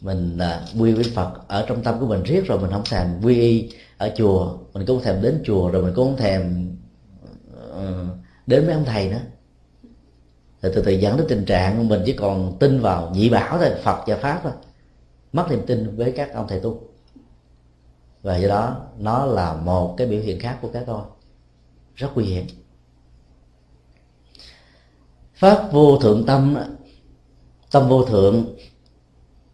Mình 0.00 0.38
à, 0.38 0.60
quy 0.78 0.92
với 0.92 1.04
phật 1.14 1.48
ở 1.48 1.64
trong 1.68 1.82
tâm 1.82 2.00
của 2.00 2.06
mình 2.06 2.22
riết 2.22 2.46
rồi 2.46 2.58
mình 2.58 2.70
không 2.70 2.84
thèm 2.90 3.06
quy 3.22 3.40
y 3.40 3.70
ở 3.98 4.12
chùa. 4.16 4.58
Mình 4.72 4.86
cũng 4.86 4.96
không 4.96 5.04
thèm 5.04 5.22
đến 5.22 5.42
chùa 5.44 5.70
rồi 5.70 5.82
mình 5.82 5.94
cũng 5.94 6.08
không 6.08 6.16
thèm 6.16 6.70
uh, 7.52 8.16
đến 8.46 8.66
với 8.66 8.74
ông 8.74 8.84
thầy 8.84 9.08
nữa 9.08 9.20
rồi 10.62 10.72
từ 10.74 10.82
từ 10.82 10.92
dẫn 10.92 11.16
đến 11.16 11.26
tình 11.28 11.44
trạng 11.44 11.88
mình 11.88 12.02
chỉ 12.06 12.12
còn 12.12 12.56
tin 12.60 12.80
vào 12.80 13.10
nhị 13.10 13.28
bảo 13.28 13.58
thôi, 13.58 13.70
phật 13.82 14.04
và 14.06 14.16
pháp 14.16 14.40
thôi. 14.42 14.52
Mất 15.32 15.46
niềm 15.50 15.62
tin 15.66 15.96
với 15.96 16.12
các 16.12 16.34
ông 16.34 16.48
thầy 16.48 16.60
tu. 16.60 16.82
Và 18.22 18.36
do 18.36 18.48
đó, 18.48 18.76
nó 18.98 19.26
là 19.26 19.54
một 19.54 19.94
cái 19.96 20.06
biểu 20.06 20.20
hiện 20.20 20.40
khác 20.40 20.58
của 20.62 20.68
cái 20.72 20.84
tôi 20.86 21.02
rất 21.94 22.08
nguy 22.14 22.24
hiểm. 22.24 22.46
Pháp 25.34 25.68
vô 25.72 25.98
thượng 25.98 26.26
tâm 26.26 26.56
tâm 27.70 27.88
vô 27.88 28.04
thượng 28.04 28.56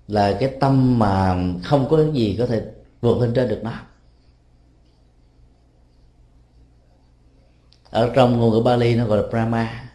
là 0.08 0.36
cái 0.40 0.56
tâm 0.60 0.98
mà 0.98 1.36
không 1.64 1.88
có 1.90 2.04
gì 2.12 2.36
có 2.38 2.46
thể 2.46 2.64
vượt 3.00 3.20
lên 3.20 3.32
trên 3.34 3.48
được 3.48 3.60
nó. 3.62 3.72
Ở 7.90 8.10
trong 8.14 8.38
ngôn 8.38 8.50
ngữ 8.50 8.60
Bali 8.60 8.96
nó 8.96 9.06
gọi 9.06 9.18
là 9.18 9.28
Brahma 9.30 9.91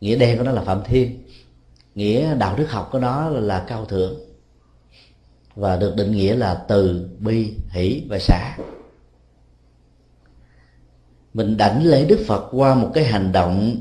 nghĩa 0.00 0.16
đen 0.16 0.38
của 0.38 0.44
nó 0.44 0.52
là 0.52 0.62
phạm 0.62 0.82
thiên. 0.84 1.22
Nghĩa 1.94 2.34
đạo 2.34 2.56
đức 2.56 2.70
học 2.70 2.88
của 2.92 2.98
nó 2.98 3.28
là, 3.28 3.40
là 3.40 3.64
cao 3.68 3.84
thượng. 3.84 4.14
Và 5.56 5.76
được 5.76 5.96
định 5.96 6.12
nghĩa 6.12 6.36
là 6.36 6.64
từ 6.68 7.08
bi 7.18 7.54
hỷ 7.70 8.04
và 8.08 8.18
xả 8.18 8.56
mình 11.34 11.56
đảnh 11.56 11.84
lễ 11.84 12.04
đức 12.04 12.24
phật 12.26 12.48
qua 12.52 12.74
một 12.74 12.90
cái 12.94 13.04
hành 13.04 13.32
động 13.32 13.76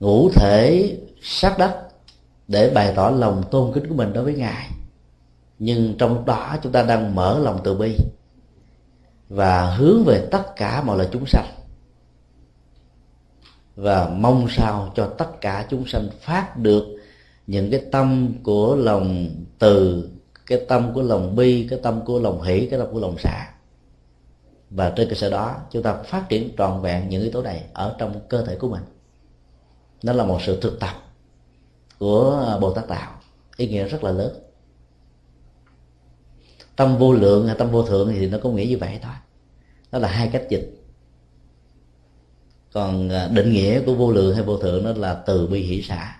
ngũ 0.00 0.30
thể 0.30 0.96
sát 1.22 1.58
đất 1.58 1.88
để 2.48 2.70
bày 2.70 2.92
tỏ 2.96 3.10
lòng 3.10 3.42
tôn 3.50 3.72
kính 3.72 3.88
của 3.88 3.94
mình 3.94 4.12
đối 4.12 4.24
với 4.24 4.34
ngài. 4.34 4.70
Nhưng 5.58 5.94
trong 5.98 6.24
đó 6.24 6.56
chúng 6.62 6.72
ta 6.72 6.82
đang 6.82 7.14
mở 7.14 7.38
lòng 7.38 7.60
từ 7.64 7.74
bi 7.74 7.96
và 9.28 9.74
hướng 9.74 10.04
về 10.04 10.28
tất 10.30 10.56
cả 10.56 10.82
mọi 10.82 10.96
loài 10.96 11.08
chúng 11.12 11.26
sanh 11.26 11.59
và 13.80 14.08
mong 14.08 14.46
sao 14.48 14.92
cho 14.96 15.06
tất 15.18 15.40
cả 15.40 15.66
chúng 15.70 15.86
sanh 15.86 16.08
phát 16.20 16.56
được 16.56 16.84
những 17.46 17.70
cái 17.70 17.80
tâm 17.92 18.34
của 18.42 18.76
lòng 18.76 19.30
từ, 19.58 20.08
cái 20.46 20.64
tâm 20.68 20.92
của 20.94 21.02
lòng 21.02 21.36
bi, 21.36 21.66
cái 21.70 21.78
tâm 21.82 22.00
của 22.04 22.18
lòng 22.18 22.42
hỷ, 22.42 22.66
cái 22.70 22.78
tâm 22.78 22.88
của 22.92 23.00
lòng 23.00 23.18
xả 23.18 23.50
và 24.70 24.92
trên 24.96 25.08
cơ 25.08 25.14
sở 25.14 25.30
đó, 25.30 25.56
chúng 25.70 25.82
ta 25.82 25.94
phát 25.94 26.28
triển 26.28 26.50
trọn 26.58 26.82
vẹn 26.82 27.08
những 27.08 27.22
yếu 27.22 27.30
tố 27.32 27.42
này 27.42 27.64
ở 27.72 27.96
trong 27.98 28.20
cơ 28.28 28.44
thể 28.44 28.56
của 28.56 28.68
mình. 28.68 28.82
Nó 30.02 30.12
là 30.12 30.24
một 30.24 30.38
sự 30.42 30.60
thực 30.60 30.80
tập 30.80 30.94
của 31.98 32.58
bồ 32.60 32.72
tát 32.72 32.88
đạo, 32.88 33.12
ý 33.56 33.68
nghĩa 33.68 33.88
rất 33.88 34.04
là 34.04 34.10
lớn. 34.12 34.34
Tâm 36.76 36.98
vô 36.98 37.12
lượng 37.12 37.46
hay 37.46 37.56
tâm 37.58 37.70
vô 37.70 37.82
thượng 37.82 38.12
thì 38.12 38.28
nó 38.28 38.38
có 38.42 38.50
nghĩa 38.50 38.66
như 38.66 38.78
vậy 38.78 38.98
thôi. 39.02 39.12
Đó 39.92 39.98
là 39.98 40.08
hai 40.08 40.28
cách 40.32 40.44
dịch 40.48 40.79
còn 42.72 43.08
à, 43.08 43.28
định 43.28 43.52
nghĩa 43.52 43.80
của 43.80 43.94
vô 43.94 44.12
lượng 44.12 44.34
hay 44.34 44.44
vô 44.44 44.56
thượng 44.56 44.84
nó 44.84 44.92
là 44.92 45.14
từ 45.14 45.46
bi 45.46 45.60
hỷ 45.60 45.82
xả. 45.82 46.16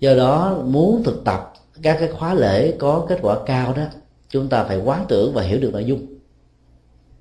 Do 0.00 0.14
đó, 0.14 0.62
muốn 0.64 1.02
thực 1.02 1.24
tập 1.24 1.52
các 1.82 1.96
cái 2.00 2.08
khóa 2.08 2.34
lễ 2.34 2.76
có 2.78 3.06
kết 3.08 3.18
quả 3.22 3.36
cao 3.46 3.72
đó, 3.72 3.84
chúng 4.28 4.48
ta 4.48 4.64
phải 4.64 4.78
quán 4.78 5.04
tưởng 5.08 5.34
và 5.34 5.42
hiểu 5.42 5.60
được 5.60 5.72
nội 5.72 5.84
dung. 5.84 6.06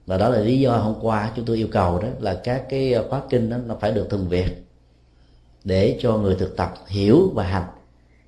Và 0.05 0.17
đó 0.17 0.29
là 0.29 0.39
lý 0.39 0.59
do 0.59 0.77
hôm 0.77 0.95
qua 1.01 1.31
chúng 1.35 1.45
tôi 1.45 1.57
yêu 1.57 1.67
cầu 1.71 1.99
đó 1.99 2.07
là 2.19 2.41
các 2.43 2.65
cái 2.69 2.95
khóa 3.09 3.21
kinh 3.29 3.49
đó 3.49 3.57
nó 3.65 3.75
phải 3.79 3.91
được 3.91 4.07
thường 4.09 4.29
việt 4.29 4.65
để 5.63 5.97
cho 6.01 6.17
người 6.17 6.35
thực 6.35 6.57
tập 6.57 6.73
hiểu 6.87 7.31
và 7.33 7.43
hành 7.43 7.67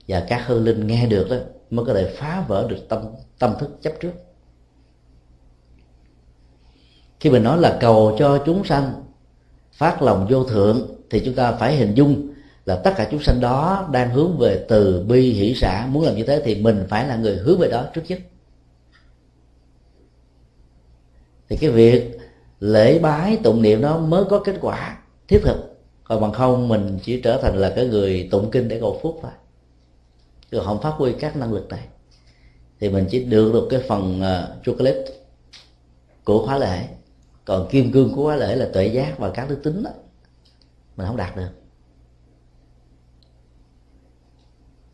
và 0.07 0.25
các 0.29 0.47
hư 0.47 0.59
linh 0.59 0.87
nghe 0.87 1.07
được 1.07 1.29
đó 1.29 1.35
mới 1.69 1.85
có 1.85 1.93
thể 1.93 2.13
phá 2.17 2.45
vỡ 2.47 2.67
được 2.69 2.89
tâm 2.89 3.01
tâm 3.39 3.53
thức 3.59 3.77
chấp 3.81 3.93
trước. 4.01 4.11
Khi 7.19 7.29
mình 7.29 7.43
nói 7.43 7.57
là 7.57 7.77
cầu 7.81 8.15
cho 8.19 8.43
chúng 8.45 8.63
sanh 8.63 9.03
phát 9.83 10.01
lòng 10.01 10.27
vô 10.29 10.43
thượng 10.43 10.87
thì 11.09 11.21
chúng 11.25 11.33
ta 11.33 11.51
phải 11.51 11.75
hình 11.75 11.93
dung 11.93 12.33
là 12.65 12.75
tất 12.75 12.93
cả 12.97 13.07
chúng 13.11 13.21
sanh 13.21 13.39
đó 13.41 13.89
đang 13.91 14.09
hướng 14.09 14.37
về 14.37 14.65
từ 14.67 15.03
bi 15.07 15.31
hỷ 15.31 15.55
xã. 15.55 15.87
Muốn 15.89 16.03
làm 16.03 16.15
như 16.15 16.23
thế 16.23 16.41
thì 16.45 16.55
mình 16.55 16.85
phải 16.89 17.07
là 17.07 17.15
người 17.15 17.35
hướng 17.35 17.59
về 17.59 17.67
đó 17.67 17.85
trước 17.93 18.01
nhất. 18.07 18.19
Thì 21.49 21.57
cái 21.57 21.69
việc 21.69 22.17
lễ 22.59 22.99
bái 22.99 23.37
tụng 23.43 23.61
niệm 23.61 23.81
nó 23.81 23.97
mới 23.97 24.23
có 24.29 24.39
kết 24.39 24.55
quả 24.61 24.97
thiết 25.27 25.39
thực. 25.43 25.77
Còn 26.03 26.21
bằng 26.21 26.33
không 26.33 26.67
mình 26.67 26.99
chỉ 27.03 27.21
trở 27.21 27.39
thành 27.41 27.57
là 27.57 27.73
cái 27.75 27.85
người 27.85 28.27
tụng 28.31 28.51
kinh 28.51 28.67
để 28.67 28.79
cầu 28.79 28.99
phúc 29.01 29.19
thôi. 29.21 29.31
Chứ 30.51 30.61
không 30.65 30.81
phát 30.81 30.93
huy 30.97 31.13
các 31.19 31.35
năng 31.35 31.53
lực 31.53 31.69
này. 31.69 31.83
Thì 32.79 32.89
mình 32.89 33.05
chỉ 33.09 33.23
được 33.23 33.53
được 33.53 33.67
cái 33.69 33.79
phần 33.87 34.21
uh, 34.21 34.65
chocolate 34.65 35.05
của 36.23 36.45
khóa 36.45 36.57
lễ 36.57 36.87
còn 37.45 37.67
kim 37.69 37.91
cương 37.91 38.15
của 38.15 38.23
khóa 38.23 38.35
lễ 38.35 38.55
là 38.55 38.69
tuệ 38.73 38.87
giác 38.87 39.19
và 39.19 39.29
các 39.29 39.49
đức 39.49 39.59
tính 39.63 39.83
đó. 39.83 39.91
Mình 40.95 41.07
không 41.07 41.17
đạt 41.17 41.35
được. 41.35 41.49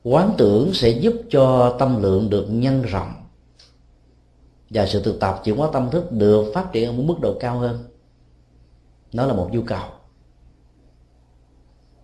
Quán 0.03 0.33
tưởng 0.37 0.73
sẽ 0.73 0.89
giúp 0.89 1.13
cho 1.29 1.75
tâm 1.79 2.01
lượng 2.01 2.29
được 2.29 2.47
nhân 2.49 2.81
rộng. 2.81 3.13
Và 4.69 4.85
sự 4.85 5.03
thực 5.03 5.19
tập 5.19 5.41
chuyển 5.43 5.57
hóa 5.57 5.69
tâm 5.73 5.89
thức 5.91 6.11
được 6.11 6.51
phát 6.53 6.71
triển 6.73 6.89
ở 6.89 6.91
một 6.91 7.03
mức 7.05 7.19
độ 7.21 7.37
cao 7.39 7.57
hơn. 7.59 7.83
Nó 9.13 9.25
là 9.25 9.33
một 9.33 9.49
nhu 9.51 9.61
cầu. 9.61 9.89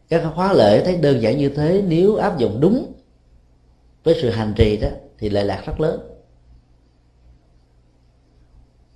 Các 0.09 0.31
khóa 0.35 0.53
lễ 0.53 0.85
thấy 0.85 0.97
đơn 0.97 1.21
giản 1.21 1.37
như 1.37 1.49
thế, 1.49 1.83
nếu 1.87 2.15
áp 2.15 2.37
dụng 2.37 2.57
đúng 2.61 2.93
với 4.03 4.19
sự 4.21 4.29
hành 4.29 4.53
trì 4.57 4.77
đó, 4.77 4.87
thì 5.17 5.29
lệ 5.29 5.43
lạc 5.43 5.63
rất 5.65 5.79
lớn 5.79 6.14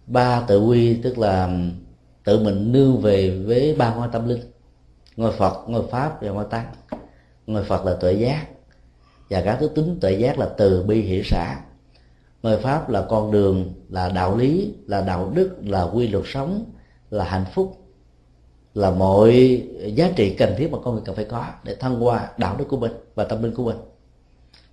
ba 0.09 0.43
tự 0.47 0.65
quy, 0.65 0.93
tức 0.93 1.17
là 1.17 1.49
tự 2.23 2.39
mình 2.39 2.71
nương 2.71 3.01
về 3.01 3.43
với 3.45 3.75
ba 3.75 3.95
ngôi 3.95 4.07
tâm 4.11 4.27
linh. 4.27 4.41
Ngôi 5.15 5.31
phật, 5.31 5.63
ngôi 5.67 5.87
pháp 5.91 6.21
và 6.21 6.29
ngôi 6.29 6.45
tăng. 6.49 6.65
Ngôi 7.47 7.63
phật 7.63 7.85
là 7.85 7.93
tuệ 7.93 8.13
giác. 8.13 8.45
Và 9.29 9.41
các 9.41 9.57
thứ 9.59 9.67
tính 9.67 9.97
tuệ 10.01 10.11
giác 10.13 10.39
là 10.39 10.49
từ 10.57 10.83
bi 10.83 11.01
hỷ 11.01 11.21
xã 11.25 11.59
ngôi 12.43 12.57
pháp 12.57 12.89
là 12.89 13.05
con 13.09 13.31
đường, 13.31 13.73
là 13.89 14.09
đạo 14.09 14.37
lý, 14.37 14.73
là 14.87 15.01
đạo 15.01 15.31
đức, 15.35 15.57
là 15.63 15.83
quy 15.83 16.07
luật 16.07 16.25
sống, 16.27 16.65
là 17.09 17.23
hạnh 17.23 17.45
phúc. 17.53 17.75
Là 18.73 18.91
mọi 18.91 19.61
giá 19.85 20.11
trị 20.15 20.35
cần 20.35 20.53
thiết 20.57 20.71
mà 20.71 20.77
con 20.83 20.93
người 20.93 21.03
cần 21.05 21.15
phải 21.15 21.25
có 21.25 21.45
để 21.63 21.75
thăng 21.75 21.99
hoa 21.99 22.31
đạo 22.37 22.55
đức 22.57 22.65
của 22.69 22.77
mình 22.77 22.91
và 23.15 23.23
tâm 23.23 23.43
linh 23.43 23.55
của 23.55 23.63
mình. 23.63 23.77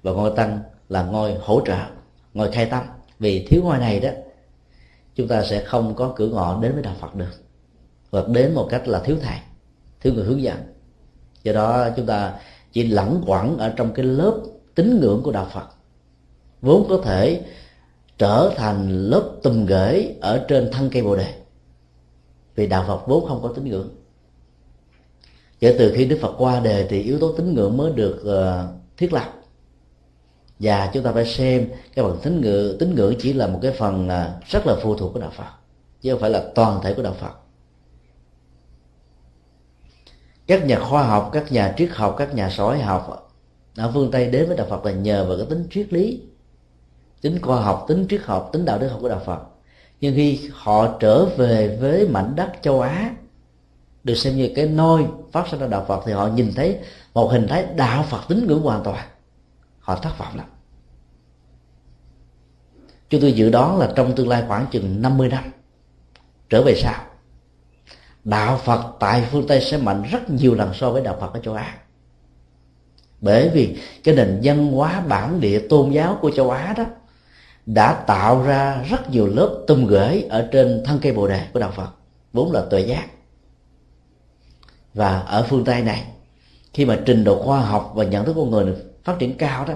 Và 0.02 0.12
ngôi 0.12 0.30
tăng 0.36 0.60
là 0.88 1.02
ngôi 1.02 1.34
hỗ 1.34 1.60
trợ, 1.66 1.78
ngôi 2.34 2.52
khai 2.52 2.66
tâm. 2.66 2.84
Vì 3.18 3.46
thiếu 3.46 3.62
ngôi 3.62 3.78
này 3.78 4.00
đó 4.00 4.08
chúng 5.16 5.28
ta 5.28 5.44
sẽ 5.44 5.64
không 5.64 5.94
có 5.94 6.12
cửa 6.16 6.28
ngõ 6.28 6.60
đến 6.62 6.72
với 6.72 6.82
đạo 6.82 6.94
phật 7.00 7.14
được. 7.14 7.32
Hoặc 8.12 8.28
đến 8.28 8.54
một 8.54 8.66
cách 8.70 8.88
là 8.88 9.00
thiếu 9.00 9.16
thầy, 9.22 9.38
thiếu 10.00 10.12
người 10.12 10.24
hướng 10.24 10.42
dẫn. 10.42 10.58
Do 11.42 11.52
đó 11.52 11.88
chúng 11.96 12.06
ta 12.06 12.34
chỉ 12.72 12.82
lẳng 12.82 13.22
quẩn 13.26 13.58
ở 13.58 13.72
trong 13.76 13.92
cái 13.94 14.04
lớp 14.04 14.40
tín 14.74 15.00
ngưỡng 15.00 15.22
của 15.22 15.32
đạo 15.32 15.48
phật. 15.52 15.66
Vốn 16.60 16.86
có 16.88 16.98
thể 17.04 17.44
trở 18.18 18.52
thành 18.56 18.90
lớp 18.90 19.30
tùm 19.42 19.66
gửi 19.66 20.14
ở 20.20 20.44
trên 20.48 20.70
thân 20.72 20.90
cây 20.92 21.02
bồ 21.02 21.16
đề. 21.16 21.34
Vì 22.54 22.66
đạo 22.66 22.84
phật 22.86 23.06
vốn 23.06 23.26
không 23.28 23.42
có 23.42 23.52
tín 23.56 23.68
ngưỡng. 23.68 23.88
Kể 25.60 25.76
từ 25.78 25.92
khi 25.96 26.04
đức 26.04 26.18
phật 26.20 26.34
qua 26.38 26.60
đề 26.60 26.86
thì 26.90 27.02
yếu 27.02 27.18
tố 27.18 27.32
tín 27.32 27.54
ngưỡng 27.54 27.76
mới 27.76 27.92
được 27.92 28.24
ờ, 28.24 28.68
thiết 28.96 29.12
lập 29.12 29.32
và 30.58 30.90
chúng 30.92 31.02
ta 31.02 31.12
phải 31.12 31.26
xem 31.26 31.68
cái 31.94 32.04
phần 32.04 32.18
tín 32.22 32.40
ngưỡng 32.40 32.78
tín 32.78 32.94
ngưỡng 32.94 33.14
chỉ 33.18 33.32
là 33.32 33.46
một 33.46 33.58
cái 33.62 33.72
phần 33.72 34.08
à, 34.08 34.40
rất 34.46 34.66
là 34.66 34.76
phụ 34.82 34.94
thuộc 34.94 35.12
của 35.12 35.20
đạo 35.20 35.30
phật, 35.36 35.50
chứ 36.00 36.12
không 36.12 36.20
phải 36.20 36.30
là 36.30 36.42
toàn 36.54 36.80
thể 36.82 36.94
của 36.94 37.02
đạo 37.02 37.14
phật. 37.20 37.32
Các 40.46 40.66
nhà 40.66 40.78
khoa 40.80 41.02
học, 41.02 41.30
các 41.32 41.52
nhà 41.52 41.74
triết 41.76 41.90
học, 41.92 42.14
các 42.18 42.34
nhà 42.34 42.50
xã 42.50 42.62
hội 42.62 42.78
học 42.78 43.30
ở 43.76 43.90
phương 43.94 44.10
tây 44.10 44.30
đến 44.30 44.46
với 44.48 44.56
đạo 44.56 44.66
phật 44.70 44.84
là 44.84 44.92
nhờ 44.92 45.24
vào 45.28 45.36
cái 45.36 45.46
tính 45.46 45.66
triết 45.70 45.92
lý, 45.92 46.22
tính 47.20 47.42
khoa 47.42 47.60
học, 47.60 47.84
tính 47.88 48.06
triết 48.10 48.20
học, 48.24 48.50
tính 48.52 48.64
đạo 48.64 48.78
đức 48.78 48.88
học 48.88 48.98
của 49.02 49.08
đạo 49.08 49.22
phật. 49.26 49.40
Nhưng 50.00 50.14
khi 50.16 50.50
họ 50.52 50.96
trở 51.00 51.24
về 51.24 51.76
với 51.80 52.08
mảnh 52.08 52.36
đất 52.36 52.52
châu 52.62 52.80
á, 52.80 53.14
được 54.04 54.14
xem 54.14 54.36
như 54.36 54.50
cái 54.56 54.68
nôi 54.68 55.06
phát 55.32 55.48
sinh 55.50 55.60
ra 55.60 55.66
đạo 55.66 55.84
phật, 55.88 56.02
thì 56.06 56.12
họ 56.12 56.26
nhìn 56.26 56.52
thấy 56.56 56.78
một 57.14 57.28
hình 57.32 57.48
thái 57.48 57.66
đạo 57.76 58.04
phật 58.10 58.20
tín 58.28 58.46
ngưỡng 58.46 58.62
hoàn 58.62 58.84
toàn 58.84 59.08
họ 59.86 59.96
thất 59.96 60.18
vọng 60.18 60.36
lắm. 60.36 60.46
Chúng 63.08 63.20
tôi 63.20 63.32
dự 63.32 63.50
đoán 63.50 63.78
là 63.78 63.92
trong 63.96 64.14
tương 64.14 64.28
lai 64.28 64.44
khoảng 64.48 64.66
chừng 64.70 65.02
50 65.02 65.28
năm, 65.28 65.44
trở 66.50 66.62
về 66.62 66.74
sau, 66.74 67.04
đạo 68.24 68.60
phật 68.64 68.96
tại 69.00 69.24
phương 69.30 69.46
tây 69.46 69.60
sẽ 69.60 69.76
mạnh 69.76 70.02
rất 70.10 70.30
nhiều 70.30 70.54
lần 70.54 70.74
so 70.74 70.90
với 70.90 71.02
đạo 71.02 71.16
phật 71.20 71.32
ở 71.32 71.40
châu 71.40 71.54
á. 71.54 71.78
Bởi 73.20 73.48
vì 73.48 73.78
cái 74.04 74.14
nền 74.14 74.40
văn 74.42 74.72
hóa 74.72 75.00
bản 75.00 75.40
địa 75.40 75.66
tôn 75.68 75.90
giáo 75.90 76.18
của 76.20 76.30
châu 76.30 76.50
á 76.50 76.74
đó 76.76 76.84
đã 77.66 77.92
tạo 78.06 78.42
ra 78.42 78.82
rất 78.82 79.10
nhiều 79.10 79.26
lớp 79.26 79.64
tum 79.66 79.86
gửi 79.86 80.22
ở 80.22 80.48
trên 80.52 80.82
thân 80.84 80.98
cây 81.02 81.12
bồ 81.12 81.28
đề 81.28 81.46
của 81.52 81.60
đạo 81.60 81.72
phật, 81.76 81.90
vốn 82.32 82.52
là 82.52 82.62
tuệ 82.70 82.80
giác. 82.80 83.06
Và 84.94 85.20
ở 85.20 85.46
phương 85.48 85.64
tây 85.64 85.82
này, 85.82 86.06
khi 86.72 86.84
mà 86.84 86.98
trình 87.06 87.24
độ 87.24 87.42
khoa 87.42 87.60
học 87.60 87.92
và 87.94 88.04
nhận 88.04 88.24
thức 88.24 88.32
của 88.32 88.46
người 88.46 88.74
phát 89.06 89.16
triển 89.18 89.36
cao 89.38 89.64
đó 89.64 89.74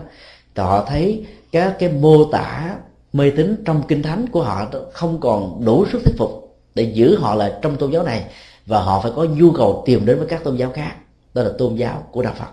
thì 0.54 0.62
họ 0.62 0.84
thấy 0.84 1.26
các 1.52 1.76
cái 1.78 1.92
mô 1.92 2.24
tả 2.24 2.76
mê 3.12 3.30
tín 3.36 3.62
trong 3.64 3.82
kinh 3.88 4.02
thánh 4.02 4.26
của 4.28 4.42
họ 4.42 4.70
không 4.92 5.20
còn 5.20 5.64
đủ 5.64 5.86
sức 5.92 6.00
thuyết 6.04 6.14
phục 6.18 6.58
để 6.74 6.82
giữ 6.82 7.18
họ 7.18 7.34
lại 7.34 7.52
trong 7.62 7.76
tôn 7.76 7.90
giáo 7.90 8.02
này 8.02 8.24
và 8.66 8.82
họ 8.82 9.00
phải 9.00 9.12
có 9.16 9.24
nhu 9.24 9.52
cầu 9.52 9.82
tìm 9.86 10.06
đến 10.06 10.18
với 10.18 10.26
các 10.26 10.44
tôn 10.44 10.56
giáo 10.56 10.70
khác 10.74 10.94
đó 11.34 11.42
là 11.42 11.50
tôn 11.58 11.74
giáo 11.74 12.04
của 12.12 12.22
đạo 12.22 12.34
phật. 12.38 12.50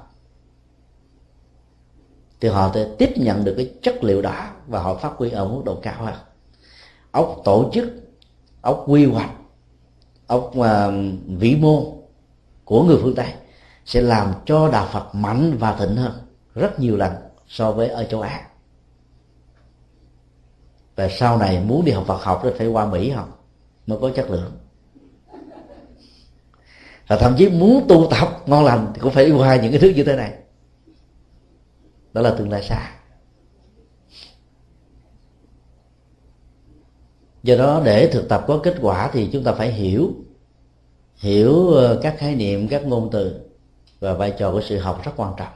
Thì 2.41 2.49
họ 2.49 2.71
sẽ 2.73 2.87
tiếp 2.97 3.09
nhận 3.15 3.45
được 3.45 3.53
cái 3.57 3.71
chất 3.81 4.03
liệu 4.03 4.21
đó 4.21 4.47
và 4.67 4.79
họ 4.79 4.95
phát 4.95 5.11
huy 5.17 5.29
ở 5.31 5.47
mức 5.47 5.61
độ 5.65 5.75
cao 5.81 6.05
hơn. 6.05 6.15
Ốc 7.11 7.41
tổ 7.43 7.69
chức 7.73 7.89
ốc 8.61 8.83
quy 8.87 9.05
hoạch 9.05 9.31
ốc 10.27 10.53
uh, 10.57 10.65
vĩ 11.27 11.55
mô 11.55 11.93
của 12.65 12.83
người 12.83 12.97
phương 13.01 13.15
tây 13.15 13.33
sẽ 13.85 14.01
làm 14.01 14.33
cho 14.45 14.69
đạo 14.69 14.87
phật 14.91 15.15
mạnh 15.15 15.57
và 15.59 15.75
thịnh 15.75 15.95
hơn 15.95 16.26
rất 16.57 16.79
nhiều 16.79 16.97
lần 16.97 17.13
so 17.47 17.71
với 17.71 17.89
ở 17.89 18.03
châu 18.03 18.21
á. 18.21 18.47
Và 20.95 21.09
sau 21.09 21.37
này 21.37 21.63
muốn 21.63 21.85
đi 21.85 21.91
học 21.91 22.03
Phật 22.07 22.23
học 22.23 22.41
thì 22.43 22.49
phải 22.57 22.67
qua 22.67 22.85
Mỹ 22.85 23.09
học 23.09 23.45
mới 23.87 23.99
có 24.01 24.11
chất 24.15 24.29
lượng. 24.29 24.51
Và 27.07 27.17
thậm 27.17 27.35
chí 27.37 27.49
muốn 27.49 27.85
tu 27.89 28.07
tập 28.11 28.43
ngon 28.45 28.65
lành 28.65 28.91
thì 28.93 29.01
cũng 29.01 29.13
phải 29.13 29.31
qua 29.31 29.55
những 29.55 29.71
cái 29.71 29.79
thứ 29.79 29.89
như 29.89 30.03
thế 30.03 30.15
này. 30.15 30.33
Đó 32.13 32.21
là 32.21 32.35
tương 32.37 32.49
lai 32.49 32.63
xa. 32.63 32.91
Do 37.43 37.55
đó 37.55 37.81
để 37.85 38.09
thực 38.13 38.29
tập 38.29 38.45
có 38.47 38.59
kết 38.63 38.75
quả 38.81 39.09
thì 39.13 39.29
chúng 39.33 39.43
ta 39.43 39.51
phải 39.51 39.71
hiểu 39.71 40.11
hiểu 41.15 41.69
ờ, 41.69 41.99
các 42.03 42.15
khái 42.17 42.35
niệm, 42.35 42.67
các 42.67 42.85
ngôn 42.85 43.09
từ 43.11 43.41
và 43.99 44.13
vai 44.13 44.33
trò 44.37 44.51
của 44.51 44.61
sự 44.61 44.77
học 44.77 45.01
rất 45.03 45.11
quan 45.15 45.33
trọng 45.37 45.53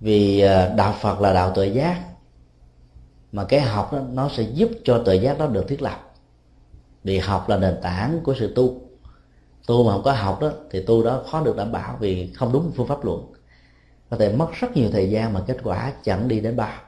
vì 0.00 0.40
à, 0.40 0.68
đạo 0.76 0.94
phật 1.00 1.20
là 1.20 1.32
đạo 1.32 1.52
tự 1.54 1.64
giác. 1.64 2.02
Mà 3.32 3.44
cái 3.44 3.60
học 3.60 3.92
đó, 3.92 3.98
nó 4.12 4.28
sẽ 4.28 4.42
giúp 4.42 4.70
cho 4.84 5.02
tự 5.06 5.12
giác 5.12 5.38
đó 5.38 5.46
được 5.46 5.68
thiết 5.68 5.82
lập. 5.82 6.12
Vì 7.04 7.18
học 7.18 7.48
là 7.48 7.56
nền 7.56 7.76
tảng 7.82 8.20
của 8.24 8.34
sự 8.38 8.52
tu. 8.54 8.80
Tu 9.66 9.84
mà 9.84 9.92
không 9.92 10.02
có 10.02 10.12
học 10.12 10.40
đó, 10.40 10.50
thì 10.70 10.82
tu 10.82 11.04
đó 11.04 11.22
khó 11.30 11.40
được 11.40 11.56
đảm 11.56 11.72
bảo 11.72 11.96
vì 12.00 12.32
không 12.32 12.52
đúng 12.52 12.72
phương 12.76 12.86
pháp 12.86 13.04
luận. 13.04 13.32
Có 14.10 14.16
thể 14.16 14.32
mất 14.32 14.48
rất 14.52 14.76
nhiều 14.76 14.90
thời 14.92 15.10
gian 15.10 15.32
mà 15.32 15.40
kết 15.46 15.56
quả 15.62 15.92
chẳng 16.02 16.28
đi 16.28 16.40
đến 16.40 16.56
bao. 16.56 16.80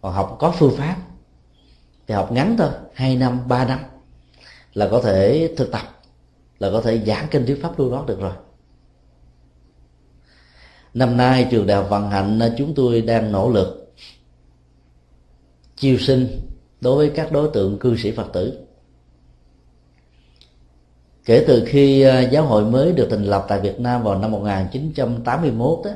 Còn 0.00 0.12
học 0.12 0.36
có 0.38 0.54
phương 0.58 0.76
pháp, 0.76 0.96
thì 2.06 2.14
học 2.14 2.32
ngắn 2.32 2.56
thôi, 2.58 2.70
hai 2.94 3.16
năm, 3.16 3.48
ba 3.48 3.64
năm, 3.64 3.78
là 4.74 4.88
có 4.90 5.00
thể 5.00 5.50
thực 5.56 5.72
tập, 5.72 5.82
là 6.58 6.70
có 6.72 6.80
thể 6.80 7.04
giảng 7.06 7.26
kinh 7.30 7.46
thuyết 7.46 7.62
pháp 7.62 7.78
lưu 7.78 7.90
đó 7.90 8.04
được 8.06 8.20
rồi 8.20 8.32
năm 10.98 11.16
nay 11.16 11.48
trường 11.50 11.66
đại 11.66 11.76
học 11.76 11.86
vận 11.90 12.10
hạnh 12.10 12.38
ờ, 12.38 12.54
chúng 12.58 12.74
tôi 12.74 13.00
đang 13.00 13.32
nỗ 13.32 13.50
lực 13.50 13.94
chiêu 15.76 15.98
sinh 15.98 16.26
đối 16.80 16.96
với 16.96 17.10
các 17.16 17.32
đối 17.32 17.48
tượng 17.48 17.78
cư 17.78 17.96
sĩ 17.96 18.10
phật 18.10 18.32
tử. 18.32 18.58
Kể 21.24 21.44
từ 21.48 21.64
khi 21.66 22.02
ờ, 22.02 22.20
giáo 22.20 22.44
hội 22.46 22.64
mới 22.64 22.92
được 22.92 23.08
thành 23.10 23.24
lập 23.24 23.44
tại 23.48 23.60
Việt 23.60 23.80
Nam 23.80 24.02
vào 24.02 24.18
năm 24.18 24.30
1981 24.30 25.78
đó, 25.84 25.90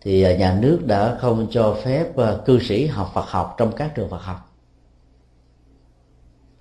thì 0.00 0.22
ờ, 0.22 0.34
nhà 0.36 0.58
nước 0.60 0.86
đã 0.86 1.16
không 1.20 1.46
cho 1.50 1.76
phép 1.84 2.06
cư 2.44 2.58
sĩ 2.58 2.86
học 2.86 3.10
Phật 3.14 3.26
học 3.28 3.54
trong 3.58 3.72
các 3.72 3.94
trường 3.94 4.10
Phật 4.10 4.22
học. 4.22 4.48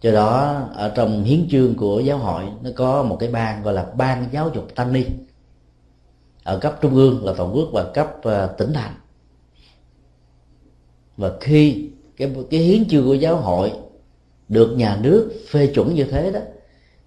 Do 0.02 0.12
đó 0.12 0.62
ở 0.74 0.92
trong 0.96 1.24
hiến 1.24 1.48
chương 1.52 1.76
của 1.76 2.00
giáo 2.00 2.18
hội 2.18 2.44
nó 2.62 2.70
có 2.76 3.04
một 3.04 3.18
cái 3.20 3.30
ban 3.30 3.64
gọi 3.64 3.74
là 3.74 3.86
ban 3.98 4.26
giáo 4.32 4.52
dục 4.56 4.76
tăng 4.76 4.94
ni 4.94 5.06
ở 6.44 6.60
cấp 6.60 6.78
trung 6.82 6.96
ương 6.96 7.26
là 7.26 7.34
toàn 7.38 7.56
quốc 7.56 7.70
và 7.74 7.92
cấp 7.94 8.14
ờ, 8.24 8.48
tỉnh 8.48 8.74
thành. 8.74 8.94
Và 11.18 11.32
khi 11.42 11.90
cái 12.18 12.36
cái 12.50 12.60
hiến 12.60 12.88
chương 12.90 13.06
của 13.06 13.14
giáo 13.14 13.36
hội 13.36 13.72
được 14.50 14.74
nhà 14.78 14.98
nước 15.02 15.32
phê 15.50 15.68
chuẩn 15.68 15.96
như 15.96 16.04
thế 16.04 16.32
đó, 16.32 16.40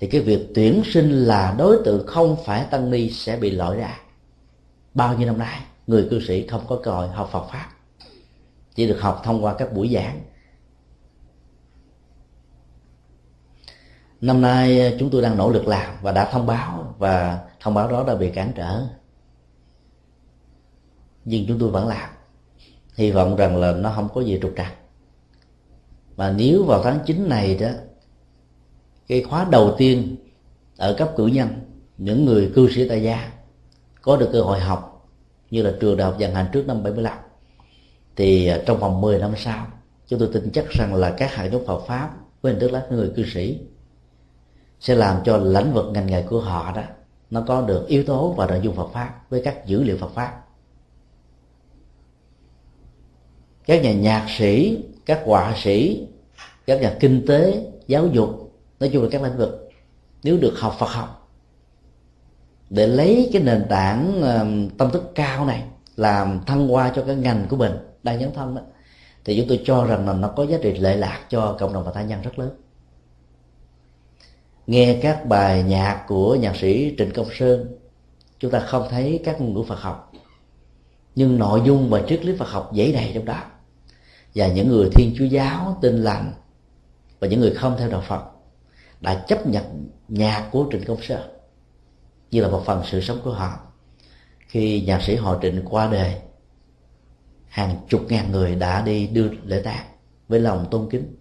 thì 0.01 0.07
cái 0.07 0.21
việc 0.21 0.49
tuyển 0.55 0.83
sinh 0.85 1.11
là 1.11 1.55
đối 1.59 1.79
tượng 1.85 2.07
không 2.07 2.37
phải 2.45 2.65
tăng 2.71 2.91
ni 2.91 3.11
sẽ 3.11 3.37
bị 3.37 3.51
loại 3.51 3.79
ra. 3.79 4.01
Bao 4.95 5.19
nhiêu 5.19 5.27
năm 5.27 5.39
nay, 5.39 5.61
người 5.87 6.09
cư 6.11 6.21
sĩ 6.21 6.47
không 6.47 6.65
có 6.69 6.81
cơ 6.83 6.91
hội 6.91 7.09
học 7.09 7.29
Phật 7.33 7.47
pháp, 7.53 7.69
chỉ 8.75 8.89
được 8.89 9.01
học 9.01 9.21
thông 9.25 9.45
qua 9.45 9.55
các 9.55 9.73
buổi 9.73 9.91
giảng. 9.95 10.21
Năm 14.21 14.41
nay 14.41 14.81
ờ, 14.81 14.97
chúng 14.99 15.11
tôi 15.11 15.23
đang 15.23 15.37
nỗ 15.37 15.51
lực 15.51 15.67
làm 15.67 15.95
và 16.03 16.13
đã 16.13 16.31
thông 16.33 16.47
báo, 16.47 16.95
và 16.99 17.45
thông 17.61 17.75
báo 17.75 17.91
đó 17.91 18.05
đã 18.07 18.15
bị 18.15 18.31
cản 18.31 18.53
trở 18.57 18.83
nhưng 21.25 21.47
chúng 21.49 21.59
tôi 21.59 21.71
vẫn 21.71 21.89
làm. 21.89 22.11
Hy 22.95 23.11
vọng 23.11 23.37
rằng 23.37 23.57
là 23.57 23.73
nó 23.73 23.93
không 23.95 24.09
có 24.15 24.21
gì 24.21 24.39
trục 24.43 24.53
trặc. 24.57 24.75
Mà 26.17 26.31
nếu 26.31 26.65
vào 26.65 26.83
tháng 26.83 26.99
9 27.07 27.29
này 27.29 27.57
đó, 27.61 27.69
cái 29.09 29.23
khóa 29.23 29.47
đầu 29.51 29.75
tiên 29.79 30.17
ở 30.77 30.95
cấp 30.99 31.13
cử 31.17 31.27
nhân, 31.27 31.49
những 31.99 32.25
người 32.25 32.53
cư 32.55 32.71
sĩ 32.71 32.89
tại 32.89 33.03
gia 33.03 33.33
có 34.03 34.17
được 34.17 34.29
cơ 34.33 34.43
hội 34.43 34.61
học 34.61 35.09
như 35.51 35.63
là 35.63 35.73
trường 35.81 35.97
đại 35.97 36.05
học 36.05 36.19
dần 36.19 36.35
hành 36.35 36.47
trước 36.53 36.67
năm 36.67 36.83
75 36.83 37.19
thì 38.17 38.47
à, 38.47 38.63
trong 38.67 38.79
vòng 38.79 39.01
10 39.01 39.19
năm 39.19 39.33
sau, 39.37 39.67
chúng 40.07 40.19
tôi 40.19 40.29
tin 40.33 40.51
chắc 40.53 40.65
rằng 40.71 40.95
là 40.95 41.11
các 41.11 41.37
hệ 41.37 41.51
thống 41.51 41.67
Phật 41.67 41.81
pháp 41.87 42.11
với 42.43 42.53
hình 42.53 42.61
thức 42.61 42.73
là 42.73 42.87
người 42.91 43.13
cư 43.17 43.25
sĩ 43.27 43.61
sẽ 44.81 44.95
làm 44.95 45.21
cho 45.25 45.37
lĩnh 45.37 45.73
vực 45.73 45.87
ngành 45.93 46.07
nghề 46.07 46.23
của 46.23 46.41
họ 46.41 46.73
đó, 46.77 46.83
nó 47.31 47.45
có 47.47 47.63
được 47.63 47.87
yếu 47.89 48.05
tố 48.05 48.33
và 48.33 48.47
nội 48.47 48.61
dung 48.63 48.77
Phật 48.77 48.89
pháp 48.93 49.31
với 49.31 49.43
các 49.45 49.67
dữ 49.67 49.83
liệu 49.83 49.97
Phật 49.97 50.11
pháp. 50.15 50.44
Các 53.67 53.83
nhà 53.83 53.93
nhạc 53.93 54.27
sĩ, 54.39 54.79
các 55.07 55.23
họa 55.25 55.55
sĩ, 55.57 56.07
các 56.67 56.81
nhà 56.81 56.97
kinh 57.01 57.27
tế, 57.27 57.67
giáo 57.87 58.07
dục, 58.07 58.53
nói 58.81 58.91
chung 58.93 59.03
là 59.03 59.09
các 59.13 59.23
lĩnh 59.23 59.37
vực, 59.37 59.71
nếu 60.23 60.39
được 60.39 60.55
học, 60.57 60.77
Phật 60.79 60.89
học. 60.89 61.31
Để 62.71 62.87
lấy 62.87 63.31
cái 63.33 63.43
nền 63.43 63.67
tảng 63.69 64.23
tâm 64.79 64.91
thức 64.91 65.13
cao 65.15 65.47
này, 65.47 65.63
làm 65.97 66.41
thăng 66.47 66.69
hoa 66.69 66.93
cho 66.97 67.03
cái 67.07 67.17
ngành 67.17 67.47
của 67.49 67.57
mình 67.57 67.73
đang 68.03 68.19
nhấn 68.19 68.33
thân 68.35 68.55
đó, 68.55 68.63
thì 69.25 69.37
chúng 69.39 69.49
tôi 69.49 69.63
cho 69.65 69.85
rằng 69.85 70.09
là 70.09 70.13
nó 70.13 70.29
có 70.29 70.47
giá 70.47 70.59
trị 70.63 70.75
lệ 70.75 70.97
lạc 70.97 71.21
cho 71.29 71.57
cộng 71.59 71.73
đồng 71.73 71.85
và 71.85 71.93
tha 71.93 72.03
nhân 72.03 72.23
rất 72.23 72.39
lớn. 72.39 72.51
Nghe 74.67 74.99
các 75.03 75.27
bài 75.27 75.63
nhạc 75.63 76.05
của 76.09 76.35
nhạc 76.35 76.57
sĩ 76.57 76.95
trịnh 76.99 77.11
công 77.11 77.29
sơn, 77.39 77.79
chúng 78.39 78.51
ta 78.51 78.61
không 78.61 78.87
thấy 78.91 79.21
các 79.25 79.41
ngôn 79.41 79.55
ngữ 79.55 79.63
phật 79.69 79.81
học, 79.81 80.13
nhưng 81.15 81.39
nội 81.39 81.63
dung 81.67 81.91
và 81.91 82.03
triết 82.09 82.25
lý 82.25 82.37
phật 82.37 82.49
học 82.49 82.71
dễ 82.73 82.93
đầy 82.93 83.11
trong 83.15 83.25
đó 83.25 83.43
và 84.35 84.49
những 84.49 84.69
người 84.69 84.91
thiên 84.95 85.15
chúa 85.19 85.25
giáo, 85.25 85.79
tin 85.83 86.03
lành 86.03 86.33
và 87.21 87.29
những 87.29 87.41
người 87.41 87.55
không 87.55 87.77
theo 87.79 87.89
đạo 87.89 88.03
phật 88.09 88.25
đã 89.01 89.25
chấp 89.29 89.47
nhận 89.47 89.89
nhạc 90.09 90.49
của 90.53 90.67
trịnh 90.73 90.85
công 90.85 91.03
sơn 91.03 91.31
như 92.31 92.43
là 92.43 92.49
một 92.49 92.63
phần 92.67 92.83
sự 92.91 93.01
sống 93.01 93.19
của 93.25 93.33
họ. 93.33 93.59
Khi 94.47 94.81
nhạc 94.81 95.03
sĩ 95.03 95.17
họ 95.17 95.39
trịnh 95.43 95.63
qua 95.65 95.89
đời, 95.93 96.15
hàng 97.49 97.77
chục 97.89 98.01
ngàn 98.09 98.33
người 98.33 98.55
đã 98.55 98.83
đi 98.83 99.07
đưa 99.07 99.29
lễ 99.45 99.61
tang 99.65 99.85
với 100.29 100.41
lòng 100.41 100.67
tôn 100.71 100.89
kính. 100.91 101.17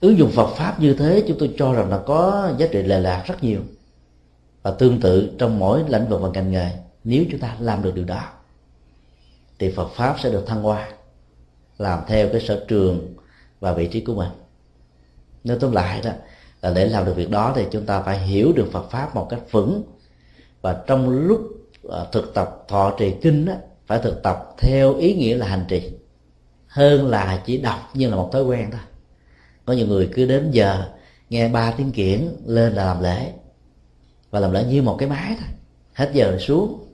Ứng 0.00 0.18
dụng 0.18 0.30
Phật 0.30 0.54
pháp 0.56 0.80
như 0.80 0.94
thế, 0.94 1.24
chúng 1.28 1.38
tôi 1.38 1.54
cho 1.58 1.72
rằng 1.72 1.90
là 1.90 1.98
có 2.06 2.52
giá 2.58 2.66
trị 2.72 2.82
lệ 2.82 3.00
lạc 3.00 3.24
rất 3.26 3.44
nhiều 3.44 3.60
và 4.62 4.70
tương 4.70 5.00
tự 5.00 5.36
trong 5.38 5.58
mỗi 5.58 5.84
lĩnh 5.88 6.08
vực 6.08 6.20
và 6.22 6.28
ngành 6.28 6.50
nghề. 6.50 6.70
Nếu 7.04 7.24
chúng 7.30 7.40
ta 7.40 7.56
làm 7.60 7.82
được 7.82 7.94
điều 7.94 8.04
đó, 8.04 8.22
thì 9.58 9.70
Phật 9.70 9.88
pháp 9.94 10.16
sẽ 10.20 10.30
được 10.30 10.46
thăng 10.46 10.62
hoa 10.62 10.88
làm 11.78 12.00
theo 12.06 12.28
cái 12.32 12.40
sở 12.40 12.64
trường 12.68 13.14
và 13.60 13.72
vị 13.72 13.86
trí 13.86 14.00
của 14.00 14.14
mình. 14.14 14.30
Nói 15.44 15.56
tóm 15.60 15.72
lại 15.72 16.00
đó 16.04 16.10
là 16.62 16.70
để 16.70 16.86
làm 16.86 17.04
được 17.04 17.16
việc 17.16 17.30
đó 17.30 17.52
thì 17.56 17.64
chúng 17.70 17.86
ta 17.86 18.02
phải 18.02 18.18
hiểu 18.18 18.52
được 18.52 18.68
Phật 18.72 18.90
pháp 18.90 19.14
một 19.14 19.26
cách 19.30 19.40
vững. 19.50 19.82
Và 20.60 20.82
trong 20.86 21.08
lúc 21.08 21.40
à, 21.90 21.98
thực 22.12 22.34
tập 22.34 22.64
thọ 22.68 22.94
trì 22.98 23.14
kinh 23.22 23.44
đó, 23.44 23.54
phải 23.86 23.98
thực 23.98 24.22
tập 24.22 24.54
theo 24.58 24.94
ý 24.94 25.14
nghĩa 25.14 25.36
là 25.36 25.46
hành 25.46 25.64
trì 25.68 25.92
hơn 26.66 27.06
là 27.06 27.42
chỉ 27.46 27.58
đọc 27.58 27.78
như 27.94 28.10
là 28.10 28.16
một 28.16 28.30
thói 28.32 28.44
quen 28.44 28.70
thôi. 28.70 28.80
Có 29.64 29.72
nhiều 29.72 29.86
người 29.86 30.10
cứ 30.14 30.26
đến 30.26 30.50
giờ 30.50 30.84
nghe 31.30 31.48
ba 31.48 31.70
tiếng 31.70 31.92
kiển 31.92 32.28
lên 32.46 32.72
là 32.72 32.84
làm 32.84 33.02
lễ 33.02 33.32
và 34.30 34.40
làm 34.40 34.52
lễ 34.52 34.64
như 34.64 34.82
một 34.82 34.96
cái 34.98 35.08
máy 35.08 35.36
thôi 35.38 35.48
hết 35.92 36.10
giờ 36.12 36.38
xuống 36.38 36.86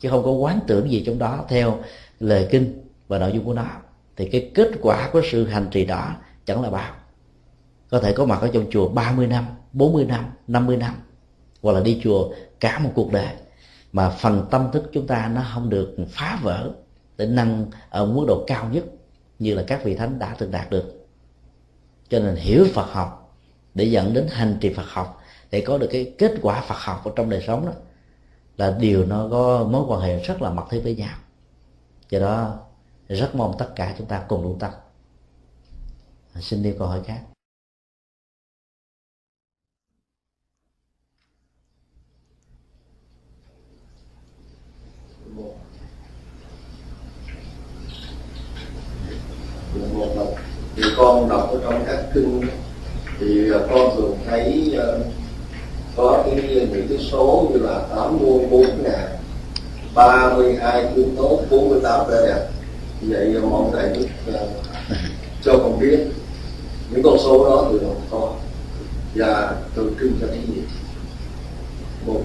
chứ 0.00 0.08
không 0.10 0.22
có 0.24 0.30
quán 0.30 0.60
tưởng 0.66 0.90
gì 0.90 1.02
trong 1.06 1.18
đó 1.18 1.44
theo 1.48 1.78
lời 2.20 2.48
kinh 2.50 2.81
và 3.12 3.18
nội 3.18 3.32
dung 3.32 3.44
của 3.44 3.54
nó. 3.54 3.66
Thì 4.16 4.28
cái 4.28 4.50
kết 4.54 4.70
quả 4.82 5.10
của 5.12 5.22
sự 5.30 5.46
hành 5.46 5.66
trì 5.70 5.84
đó 5.84 6.14
chẳng 6.44 6.62
là 6.62 6.70
bao. 6.70 6.94
Có 7.90 8.00
thể 8.00 8.12
có 8.12 8.24
mặt 8.24 8.40
ở 8.40 8.50
trong 8.52 8.66
chùa 8.70 8.88
30 8.88 9.26
năm 9.26 9.46
40 9.72 10.04
năm 10.04 10.24
50 10.46 10.76
năm, 10.76 10.94
hoặc 11.62 11.72
là 11.72 11.80
đi 11.80 12.00
chùa 12.04 12.28
cả 12.60 12.78
một 12.78 12.90
cuộc 12.94 13.12
đời. 13.12 13.34
Mà 13.92 14.10
phần 14.10 14.46
tâm 14.50 14.68
thức 14.72 14.90
chúng 14.92 15.06
ta 15.06 15.30
nó 15.34 15.42
không 15.54 15.70
được 15.70 15.96
phá 16.10 16.38
vỡ 16.42 16.70
để 17.16 17.26
nâng 17.26 17.70
ở 17.90 18.06
mức 18.06 18.24
độ 18.28 18.44
cao 18.46 18.68
nhất, 18.72 18.84
như 19.38 19.54
là 19.54 19.64
các 19.66 19.84
vị 19.84 19.94
thánh 19.94 20.18
đã 20.18 20.36
từng 20.38 20.50
đạt 20.50 20.70
được. 20.70 21.06
Cho 22.08 22.18
nên 22.18 22.36
hiểu 22.36 22.66
Phật 22.74 22.92
học 22.92 23.36
để 23.74 23.84
dẫn 23.84 24.14
đến 24.14 24.26
hành 24.30 24.56
trì 24.60 24.74
Phật 24.74 24.86
học, 24.86 25.20
để 25.50 25.60
có 25.60 25.78
được 25.78 25.88
cái 25.92 26.14
kết 26.18 26.32
quả 26.42 26.60
Phật 26.60 26.78
học 26.78 27.04
ở 27.04 27.12
trong 27.16 27.30
đời 27.30 27.44
sống 27.46 27.66
đó, 27.66 27.72
là 28.56 28.76
điều 28.80 29.06
nó 29.06 29.28
có 29.30 29.68
mối 29.70 29.84
quan 29.88 30.00
hệ 30.00 30.22
rất 30.22 30.42
là 30.42 30.50
mật 30.50 30.64
thiết 30.70 30.80
với 30.84 30.94
nhau. 30.94 31.14
Do 32.10 32.18
đó 32.18 32.58
rất 33.16 33.34
mong 33.34 33.54
tất 33.58 33.68
cả 33.76 33.94
chúng 33.98 34.06
ta 34.06 34.24
cùng 34.28 34.42
luôn 34.42 34.58
tâm. 34.58 34.70
Xin 36.40 36.62
đi 36.62 36.74
câu 36.78 36.88
hỏi 36.88 37.00
khác. 37.06 37.20
Thì 50.76 50.82
con 50.96 51.28
đọc 51.28 51.48
ở 51.52 51.60
trong 51.62 51.84
các 51.86 52.04
kinh 52.14 52.40
thì 53.20 53.52
à, 53.52 53.58
con 53.70 53.96
thường 53.96 54.18
thấy 54.26 54.74
uh, 54.76 55.06
có 55.96 56.22
cái 56.26 56.34
những 56.72 56.86
cái 56.88 56.98
số 56.98 57.50
như 57.52 57.58
là 57.58 57.86
tám 57.90 58.18
mươi 58.18 58.46
bốn 58.50 58.82
ngàn 58.82 59.16
ba 59.94 60.34
mươi 60.36 60.56
hai 60.56 60.92
tuyến 60.94 61.16
tốt 61.16 61.40
bốn 61.50 61.68
mươi 61.68 61.80
tám 61.82 62.10
vẻ 62.10 62.16
đẹp 62.26 62.48
vậy 63.08 63.40
mong 63.42 63.70
thầy 63.72 63.96
đức 63.96 64.06
uh, 64.28 64.34
ờ, 64.34 64.48
cho 65.42 65.58
con 65.58 65.80
biết 65.80 66.00
những 66.90 67.02
con 67.02 67.18
số 67.18 67.44
đó 67.44 67.68
từ 67.72 67.78
đâu 67.78 67.96
có 68.10 68.34
và 69.14 69.56
từ 69.74 69.96
trưng 70.00 70.12
cho 70.20 70.26
cái 70.26 70.40
gì. 70.46 70.62
Một. 72.06 72.22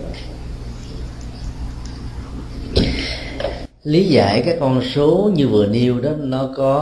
Lý 3.83 4.03
giải 4.03 4.43
các 4.45 4.57
con 4.59 4.81
số 4.95 5.31
như 5.35 5.47
vừa 5.47 5.65
nêu 5.65 5.99
đó 5.99 6.11
nó 6.19 6.49
có 6.55 6.79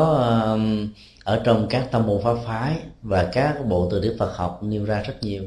um, 0.54 0.88
ở 1.24 1.42
trong 1.44 1.68
các 1.70 1.88
tâm 1.92 2.08
môn 2.08 2.22
pháp 2.24 2.36
phái 2.46 2.80
và 3.02 3.30
các 3.34 3.66
bộ 3.66 3.88
từ 3.92 4.00
điển 4.00 4.18
Phật 4.20 4.36
học 4.36 4.60
nêu 4.64 4.86
ra 4.86 5.02
rất 5.02 5.14
nhiều. 5.22 5.44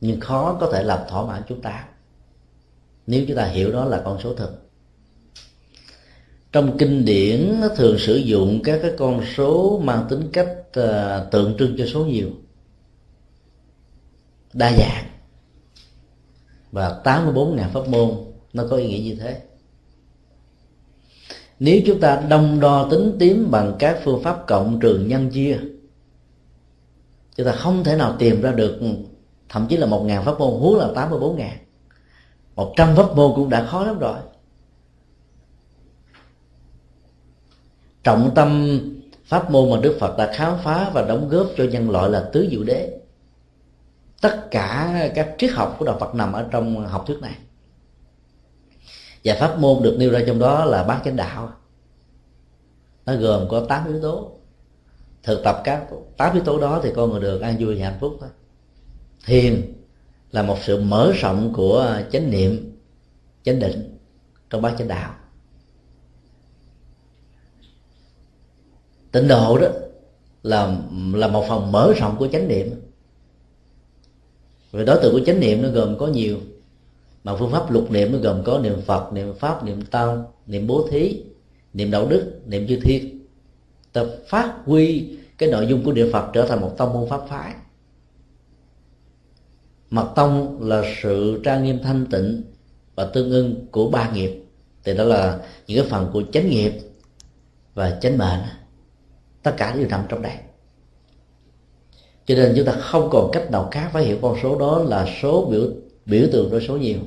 Nhưng 0.00 0.20
khó 0.20 0.56
có 0.60 0.70
thể 0.72 0.82
làm 0.82 0.98
thỏa 1.08 1.24
mãn 1.26 1.42
chúng 1.48 1.62
ta. 1.62 1.84
Nếu 3.06 3.24
chúng 3.28 3.36
ta 3.36 3.44
hiểu 3.44 3.72
đó 3.72 3.84
là 3.84 4.02
con 4.04 4.18
số 4.22 4.34
thực 4.34 4.69
trong 6.52 6.78
kinh 6.78 7.04
điển 7.04 7.60
nó 7.60 7.68
thường 7.68 7.98
sử 7.98 8.16
dụng 8.16 8.60
các 8.64 8.78
cái 8.82 8.92
con 8.98 9.22
số 9.36 9.80
mang 9.84 10.06
tính 10.10 10.30
cách 10.32 10.48
uh, 10.80 11.30
tượng 11.30 11.56
trưng 11.58 11.74
cho 11.78 11.86
số 11.86 12.04
nhiều. 12.04 12.30
Đa 14.52 14.72
dạng. 14.72 15.04
Và 16.72 17.00
84.000 17.04 17.68
pháp 17.68 17.88
môn 17.88 18.10
nó 18.52 18.64
có 18.70 18.76
ý 18.76 18.88
nghĩa 18.88 19.10
như 19.10 19.16
thế. 19.20 19.40
Nếu 21.58 21.80
chúng 21.86 22.00
ta 22.00 22.22
đông 22.28 22.60
đo 22.60 22.88
tính 22.90 23.16
tím 23.18 23.50
bằng 23.50 23.76
các 23.78 24.00
phương 24.04 24.22
pháp 24.22 24.46
cộng 24.46 24.80
trường 24.80 25.08
nhân 25.08 25.30
chia 25.30 25.58
chúng 27.36 27.46
ta 27.46 27.52
không 27.52 27.84
thể 27.84 27.96
nào 27.96 28.16
tìm 28.18 28.42
ra 28.42 28.52
được 28.52 28.80
thậm 29.48 29.66
chí 29.68 29.76
là 29.76 29.86
một 29.86 30.02
ngàn 30.02 30.24
pháp 30.24 30.38
môn 30.38 30.60
huống 30.60 30.78
là 30.78 30.88
tám 30.94 31.10
mươi 31.10 31.20
bốn 31.20 31.36
ngàn. 31.36 31.56
Một 32.56 32.72
trăm 32.76 32.96
pháp 32.96 33.16
môn 33.16 33.32
cũng 33.34 33.50
đã 33.50 33.66
khó 33.66 33.84
lắm 33.84 33.98
rồi. 33.98 34.18
Trọng 38.04 38.30
tâm 38.34 38.80
pháp 39.24 39.50
môn 39.50 39.70
mà 39.70 39.76
đức 39.82 39.96
phật 40.00 40.16
đã 40.18 40.32
khám 40.34 40.58
phá 40.64 40.90
và 40.94 41.02
đóng 41.02 41.28
góp 41.28 41.46
cho 41.56 41.64
nhân 41.64 41.90
loại 41.90 42.10
là 42.10 42.30
tứ 42.32 42.48
diệu 42.50 42.64
đế. 42.64 43.00
Tất 44.20 44.48
cả 44.50 45.10
các 45.14 45.34
triết 45.38 45.50
học 45.52 45.76
của 45.78 45.84
đạo 45.84 45.96
phật 46.00 46.14
nằm 46.14 46.32
ở 46.32 46.46
trong 46.50 46.86
học 46.86 47.04
thuyết 47.06 47.18
này. 47.20 47.34
Và 49.24 49.36
pháp 49.40 49.58
môn 49.58 49.82
được 49.82 49.96
nêu 49.98 50.10
ra 50.10 50.20
trong 50.26 50.38
đó 50.38 50.64
là 50.64 50.84
bát 50.84 51.00
chánh 51.04 51.16
đạo. 51.16 51.52
Nó 53.06 53.14
gồm 53.14 53.48
có 53.48 53.64
tám 53.68 53.86
yếu 53.86 54.02
tố. 54.02 54.32
Thực 55.22 55.44
tập 55.44 55.60
các 55.64 55.86
tám 56.16 56.34
yếu 56.34 56.42
tố 56.44 56.60
đó 56.60 56.80
thì 56.82 56.90
con 56.96 57.10
người 57.10 57.20
được 57.20 57.40
an 57.40 57.56
vui 57.58 57.78
và 57.78 57.84
hạnh 57.84 57.98
phúc 58.00 58.16
thôi. 58.20 58.28
Thiền 59.26 59.74
là 60.32 60.42
một 60.42 60.56
sự 60.62 60.82
mở 60.82 61.12
rộng 61.12 61.52
của 61.56 62.00
chánh 62.12 62.30
niệm, 62.30 62.78
chánh 63.42 63.58
định 63.58 63.98
trong 64.50 64.62
bát 64.62 64.74
chánh 64.78 64.88
đạo. 64.88 65.14
Tịnh 69.12 69.28
độ 69.28 69.58
đó 69.58 69.68
là 70.42 70.76
là 71.14 71.28
một 71.28 71.44
phần 71.48 71.72
mở 71.72 71.92
rộng 71.96 72.16
của 72.18 72.28
chánh 72.28 72.48
niệm. 72.48 72.70
Về 74.72 74.84
đối 74.84 75.02
tượng 75.02 75.12
của 75.12 75.24
chánh 75.26 75.40
niệm 75.40 75.62
nó 75.62 75.68
gồm 75.68 75.98
có 75.98 76.06
nhiều. 76.06 76.38
Mà 77.24 77.36
phương 77.36 77.50
pháp 77.50 77.70
lục 77.70 77.90
niệm 77.90 78.12
nó 78.12 78.18
gồm 78.18 78.42
có 78.44 78.58
niệm 78.58 78.80
phật, 78.86 79.12
niệm 79.12 79.34
pháp, 79.34 79.64
niệm 79.64 79.82
tăng 79.82 80.24
niệm 80.46 80.66
bố 80.66 80.88
thí, 80.90 81.22
niệm 81.74 81.90
đạo 81.90 82.06
đức, 82.06 82.40
niệm 82.46 82.66
chư 82.68 82.76
thiên. 82.82 83.26
Ta 83.92 84.04
phát 84.28 84.54
huy 84.64 85.08
cái 85.38 85.48
nội 85.48 85.66
dung 85.66 85.84
của 85.84 85.92
địa 85.92 86.12
phật 86.12 86.30
trở 86.32 86.46
thành 86.46 86.60
một 86.60 86.74
tông 86.78 86.92
môn 86.92 87.08
pháp 87.08 87.20
phái. 87.28 87.54
Mật 89.90 90.12
tông 90.16 90.62
là 90.68 90.82
sự 91.02 91.40
trang 91.44 91.64
nghiêm 91.64 91.78
thanh 91.82 92.06
tịnh 92.06 92.42
và 92.94 93.04
tương 93.04 93.30
ưng 93.30 93.66
của 93.70 93.90
ba 93.90 94.10
nghiệp. 94.10 94.42
Thì 94.84 94.94
đó 94.94 95.04
là 95.04 95.38
những 95.66 95.82
cái 95.82 95.90
phần 95.90 96.10
của 96.12 96.22
chánh 96.32 96.50
nghiệp 96.50 96.72
và 97.74 97.98
chánh 98.00 98.18
mệnh 98.18 98.40
tất 99.42 99.54
cả 99.56 99.74
đều 99.76 99.88
nằm 99.88 100.04
trong 100.08 100.22
đây. 100.22 100.34
Cho 102.26 102.34
nên 102.34 102.52
chúng 102.56 102.66
ta 102.66 102.72
không 102.72 103.08
còn 103.12 103.30
cách 103.32 103.50
nào 103.50 103.68
khác 103.70 103.90
phải 103.92 104.04
hiểu 104.04 104.18
con 104.22 104.36
số 104.42 104.58
đó 104.58 104.78
là 104.78 105.06
số 105.22 105.48
biểu 105.50 105.62
biểu 106.06 106.28
tượng 106.32 106.50
đối 106.50 106.60
số 106.60 106.76
nhiều. 106.76 106.98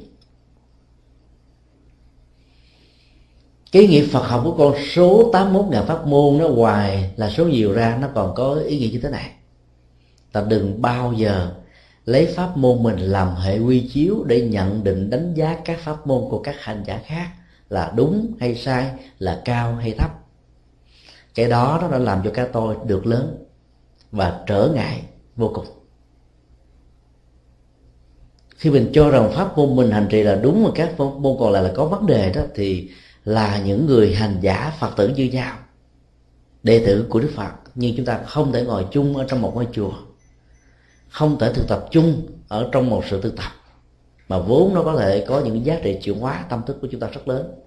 Cái 3.72 3.88
nghĩa 3.88 4.05
Phật 4.05 4.27
học 4.27 4.41
của 4.43 4.55
con 4.57 4.76
số 4.95 5.30
81 5.34 5.72
ngàn 5.72 5.85
pháp 5.88 6.07
môn 6.07 6.38
nó 6.38 6.47
hoài 6.47 7.11
là 7.15 7.30
số 7.30 7.45
nhiều 7.45 7.73
ra, 7.73 7.97
nó 8.01 8.07
còn 8.15 8.35
có 8.35 8.53
ý 8.53 8.80
nghĩa 8.80 8.89
như 8.91 8.99
thế 8.99 9.10
này. 9.10 9.31
Ta 10.31 10.45
đừng 10.49 10.81
bao 10.81 11.14
giờ 11.14 11.51
lấy 12.05 12.26
pháp 12.26 12.57
môn 12.57 12.84
mình 12.84 12.97
làm 12.97 13.35
hệ 13.35 13.60
quy 13.60 13.89
chiếu 13.93 14.23
để 14.27 14.41
nhận 14.41 14.84
định 14.84 15.10
đánh 15.10 15.34
giá 15.34 15.57
các 15.65 15.80
pháp 15.80 16.07
môn 16.07 16.30
của 16.30 16.39
các 16.39 16.55
hành 16.60 16.84
giả 16.88 17.01
khác 17.05 17.30
là 17.69 17.93
đúng 17.95 18.34
hay 18.39 18.55
sai, 18.55 18.91
là 19.19 19.41
cao 19.45 19.76
hay 19.76 19.91
thấp 19.97 20.23
cái 21.35 21.49
đó 21.49 21.80
nó 21.81 21.88
đã 21.88 21.97
làm 21.97 22.22
cho 22.23 22.31
cái 22.34 22.47
tôi 22.53 22.76
được 22.85 23.05
lớn 23.05 23.45
và 24.11 24.43
trở 24.47 24.72
ngại 24.76 25.03
vô 25.35 25.51
cùng. 25.55 25.65
Khi 28.55 28.69
mình 28.69 28.91
cho 28.93 29.10
rằng 29.10 29.31
pháp 29.31 29.57
môn 29.57 29.76
mình 29.76 29.91
hành 29.91 30.07
trì 30.10 30.23
là 30.23 30.35
đúng 30.35 30.64
mà 30.64 30.69
các 30.76 30.93
pháp 30.97 31.05
môn 31.19 31.38
còn 31.39 31.51
lại 31.51 31.64
là 31.64 31.72
có 31.76 31.85
vấn 31.85 32.05
đề 32.05 32.34
đó, 32.34 32.41
thì 32.55 32.91
là 33.26 33.61
những 33.65 33.85
người 33.85 34.15
hành 34.15 34.38
giả 34.41 34.73
phật 34.80 34.95
tử 34.97 35.07
như 35.07 35.23
nhau, 35.26 35.57
đệ 36.64 36.85
tử 36.85 37.05
của 37.10 37.19
đức 37.19 37.31
phật. 37.35 37.51
Nhưng 37.76 37.93
chúng 37.97 38.05
ta 38.05 38.19
không 38.26 38.51
thể 38.51 38.64
ngồi 38.64 38.85
chung 38.91 39.18
ở 39.18 39.26
trong 39.27 39.41
một 39.41 39.51
ngôi 39.55 39.68
chùa, 39.72 39.93
không 41.10 41.39
thể 41.39 41.53
thực 41.53 41.68
tập 41.68 41.85
chung 41.91 42.27
ở 42.47 42.69
trong 42.72 42.89
một 42.89 43.03
sự 43.10 43.22
thực 43.22 43.35
tập, 43.35 43.51
mà 44.27 44.39
vốn 44.39 44.73
nó 44.73 44.84
có 44.84 44.95
thể 44.97 45.26
có 45.27 45.39
những 45.39 45.65
giá 45.65 45.80
trị 45.84 45.99
chuyển 46.01 46.19
hóa 46.19 46.45
tâm 46.49 46.61
thức 46.68 46.77
của 46.81 46.88
chúng 46.91 46.99
ta 46.99 47.07
rất 47.07 47.27
lớn. 47.27 47.62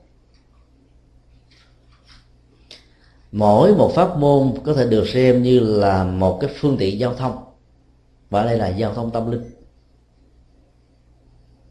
Mỗi 3.33 3.75
một 3.75 3.93
pháp 3.95 4.19
môn 4.19 4.55
có 4.65 4.75
thể 4.75 4.87
được 4.87 5.09
xem 5.09 5.43
như 5.43 5.61
là 5.61 6.05
một 6.05 6.39
cái 6.41 6.51
phương 6.61 6.77
tiện 6.79 6.99
giao 6.99 7.15
thông. 7.15 7.45
Và 8.31 8.45
đây 8.45 8.59
là 8.59 8.69
giao 8.69 8.95
thông 8.95 9.11
tâm 9.11 9.31
linh. 9.31 9.45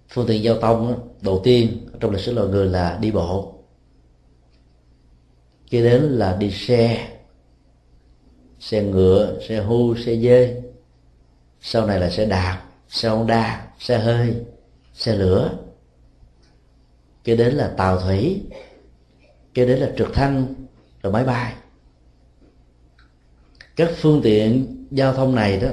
Phương 0.10 0.28
tiện 0.28 0.44
giao 0.44 0.62
thông 0.62 1.10
đầu 1.22 1.42
tiên 1.44 1.88
trong 2.00 2.12
lịch 2.12 2.22
sử 2.22 2.34
loài 2.34 2.48
người 2.48 2.66
là 2.66 2.98
đi 3.02 3.12
bộ. 3.12 3.54
Kế 5.70 5.84
đến 5.84 6.02
là 6.02 6.36
đi 6.36 6.52
xe. 6.52 7.10
Xe 8.60 8.84
ngựa, 8.84 9.40
xe 9.48 9.62
hưu 9.62 9.96
xe 9.96 10.16
dê. 10.16 10.62
Sau 11.62 11.86
này 11.86 12.00
là 12.00 12.10
xe 12.10 12.26
đạp, 12.26 12.64
xe 12.90 13.10
honda, 13.10 13.68
xe 13.80 13.98
hơi, 13.98 14.36
xe 14.94 15.16
lửa. 15.16 15.52
Kế 17.24 17.36
đến 17.36 17.56
là 17.56 17.74
tàu 17.78 18.00
thủy. 18.00 18.42
Kế 19.54 19.66
đến 19.66 19.80
là 19.80 19.92
trực 19.98 20.14
thăng 20.14 20.65
rồi 21.06 21.14
máy 21.14 21.24
bay. 21.24 21.54
Các 23.76 23.92
phương 23.96 24.22
tiện 24.24 24.76
giao 24.92 25.14
thông 25.14 25.36
này 25.36 25.60
đó, 25.60 25.68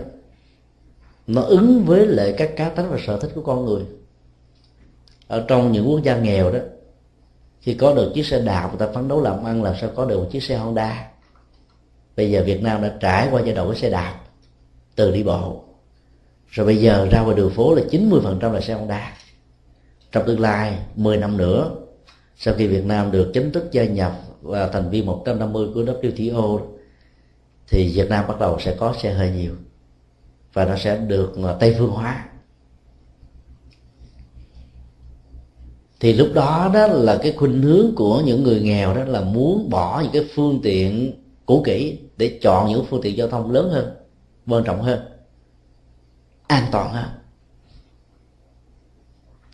nó 1.26 1.42
ứng 1.42 1.84
với 1.84 2.06
lại 2.06 2.34
các 2.38 2.50
cá 2.56 2.68
tính 2.68 2.86
và 2.90 2.98
sở 3.06 3.18
thích 3.20 3.30
của 3.34 3.42
con 3.42 3.64
người. 3.64 3.82
Ở 5.26 5.44
trong 5.48 5.72
những 5.72 5.88
quốc 5.88 6.02
gia 6.02 6.16
nghèo 6.16 6.52
đó, 6.52 6.58
khi 7.60 7.74
có 7.74 7.94
được 7.94 8.12
chiếc 8.14 8.26
xe 8.26 8.40
đạp, 8.40 8.68
người 8.68 8.86
ta 8.86 8.92
phấn 8.94 9.08
đấu 9.08 9.22
làm 9.22 9.44
ăn 9.44 9.62
làm 9.62 9.74
sao 9.80 9.90
có 9.96 10.04
được 10.04 10.18
một 10.18 10.28
chiếc 10.32 10.42
xe 10.42 10.56
Honda. 10.56 11.10
Bây 12.16 12.30
giờ 12.30 12.42
Việt 12.46 12.62
Nam 12.62 12.82
đã 12.82 12.96
trải 13.00 13.28
qua 13.30 13.42
giai 13.44 13.54
đoạn 13.54 13.68
của 13.68 13.74
xe 13.74 13.90
đạp, 13.90 14.20
từ 14.94 15.10
đi 15.10 15.22
bộ. 15.22 15.64
Rồi 16.48 16.66
bây 16.66 16.76
giờ 16.76 17.08
ra 17.10 17.22
ngoài 17.22 17.36
đường 17.36 17.50
phố 17.50 17.74
là 17.74 17.82
90% 17.90 18.52
là 18.52 18.60
xe 18.60 18.74
Honda. 18.74 19.12
Trong 20.12 20.26
tương 20.26 20.40
lai 20.40 20.78
10 20.96 21.16
năm 21.16 21.36
nữa, 21.36 21.70
sau 22.36 22.54
khi 22.54 22.66
Việt 22.66 22.84
Nam 22.84 23.10
được 23.10 23.30
chính 23.34 23.52
thức 23.52 23.72
gia 23.72 23.84
nhập 23.84 24.12
và 24.42 24.68
thành 24.68 24.90
viên 24.90 25.06
150 25.06 25.66
của 25.74 25.82
WTO 25.82 26.60
thì 27.68 27.92
Việt 27.94 28.08
Nam 28.08 28.24
bắt 28.28 28.40
đầu 28.40 28.58
sẽ 28.60 28.76
có 28.78 28.94
xe 29.02 29.12
hơi 29.12 29.30
nhiều 29.30 29.52
và 30.52 30.64
nó 30.64 30.76
sẽ 30.76 30.96
được 30.96 31.32
à, 31.44 31.56
Tây 31.60 31.76
phương 31.78 31.90
hóa. 31.90 32.28
Thì 36.00 36.12
lúc 36.12 36.28
đó 36.34 36.70
đó 36.74 36.86
là 36.86 37.18
cái 37.22 37.32
khuynh 37.32 37.62
hướng 37.62 37.94
của 37.96 38.22
những 38.24 38.42
người 38.42 38.60
nghèo 38.60 38.94
đó 38.94 39.04
là 39.04 39.20
muốn 39.20 39.70
bỏ 39.70 40.00
những 40.00 40.12
cái 40.12 40.30
phương 40.34 40.60
tiện 40.62 41.12
cũ 41.46 41.62
kỹ 41.66 41.98
để 42.16 42.38
chọn 42.42 42.68
những 42.68 42.84
phương 42.90 43.02
tiện 43.02 43.16
giao 43.16 43.28
thông 43.28 43.50
lớn 43.50 43.70
hơn, 43.70 43.94
quan 44.46 44.64
trọng 44.64 44.82
hơn, 44.82 45.00
an 46.46 46.64
toàn 46.72 46.92
hơn. 46.92 47.08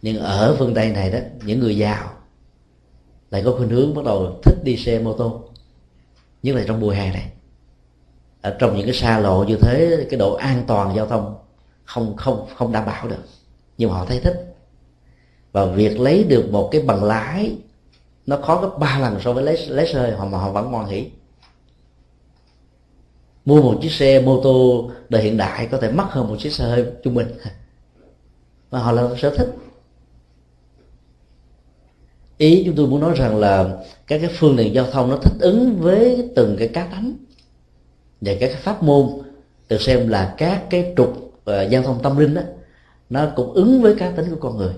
Nhưng 0.02 0.19
ở 0.19 0.56
phương 0.59 0.74
tây 0.74 0.90
này 0.90 1.10
đó, 1.10 1.19
những 1.44 1.60
người 1.60 1.77
giàu 1.77 2.17
lại 3.30 3.42
có 3.44 3.55
khuynh 3.56 3.68
hướng 3.68 3.94
bắt 3.94 4.05
đầu 4.05 4.40
thích 4.42 4.64
đi 4.64 4.76
xe 4.76 4.98
mô 4.98 5.12
tô. 5.12 5.42
Nhất 6.42 6.56
là 6.56 6.64
trong 6.66 6.80
mùa 6.80 6.90
hè 6.90 7.12
này. 7.12 7.32
Ở 8.42 8.56
trong 8.59 8.76
những 8.76 8.86
cái 8.86 8.94
xa 8.94 9.18
lộ 9.18 9.44
như 9.44 9.56
thế, 9.56 10.06
cái 10.10 10.18
độ 10.18 10.34
an 10.34 10.62
toàn 10.66 10.96
giao 10.96 11.06
thông 11.06 11.34
không 11.84 12.16
không 12.16 12.46
không 12.56 12.72
đảm 12.72 12.86
bảo 12.86 13.09
được. 13.09 13.22
Nhưng 13.78 13.90
mà 13.90 13.96
họ 13.96 14.05
thấy 14.05 14.20
thích. 14.20 14.55
Và 15.52 15.64
việc 15.66 16.00
lấy 16.00 16.24
được 16.24 16.48
một 16.50 16.68
cái 16.72 16.80
bằng 16.80 17.05
lái, 17.05 17.56
nó 18.26 18.36
khó 18.36 18.60
gấp 18.60 18.78
ba 18.78 18.98
lần 18.98 19.20
so 19.20 19.32
với 19.32 19.44
lấy 19.44 19.66
lấy 19.66 19.92
xe 19.92 20.16
họ 20.18 20.24
mà 20.24 20.38
họ 20.38 20.52
vẫn 20.52 20.70
ngoan 20.70 20.86
hỉ 20.86 21.10
mua 23.48 23.62
một 23.62 23.78
chiếc 23.82 23.92
xe 23.92 24.20
mô 24.20 24.40
tô 24.42 24.90
đời 25.09 25.22
hiện 25.22 25.36
đại 25.36 25.66
có 25.66 25.78
thể 25.78 25.90
mắc 25.90 26.06
hơn 26.10 26.28
một 26.28 26.36
chiếc 26.38 26.52
xe 26.52 26.64
hơi 26.64 26.86
trung 27.05 27.14
bình. 27.14 27.28
Mà 28.70 28.78
họ 28.78 28.92
là 28.92 29.09
sở 29.18 29.30
thích 29.30 29.48
ý 32.39 32.62
chúng 32.66 32.77
tôi 32.77 32.86
muốn 32.86 33.01
nói 33.01 33.15
rằng 33.16 33.36
là 33.36 33.77
các 34.06 34.19
cái 34.19 34.31
phương 34.39 34.56
tiện 34.56 34.74
giao 34.74 34.86
thông 34.90 35.10
nó 35.10 35.16
thích 35.16 35.32
ứng 35.40 35.77
với 35.81 36.31
từng 36.36 36.56
cái 36.59 36.69
cá 36.69 36.86
tánh 36.86 37.12
và 38.20 38.32
các 38.40 38.48
cái 38.48 38.62
pháp 38.62 38.82
môn 38.82 39.09
được 39.69 39.81
xem 39.81 40.09
là 40.09 40.35
các 40.39 40.65
cái 40.70 40.94
trục 40.97 41.09
uh, 41.10 41.70
giao 41.70 41.82
thông 41.82 42.02
tâm 42.02 42.19
linh 42.19 42.35
đó 42.35 42.43
nó 43.10 43.27
cũng 43.36 43.52
ứng 43.52 43.82
với 43.82 43.94
cá 43.94 44.10
tính 44.10 44.27
của 44.31 44.36
con 44.40 44.56
người. 44.56 44.73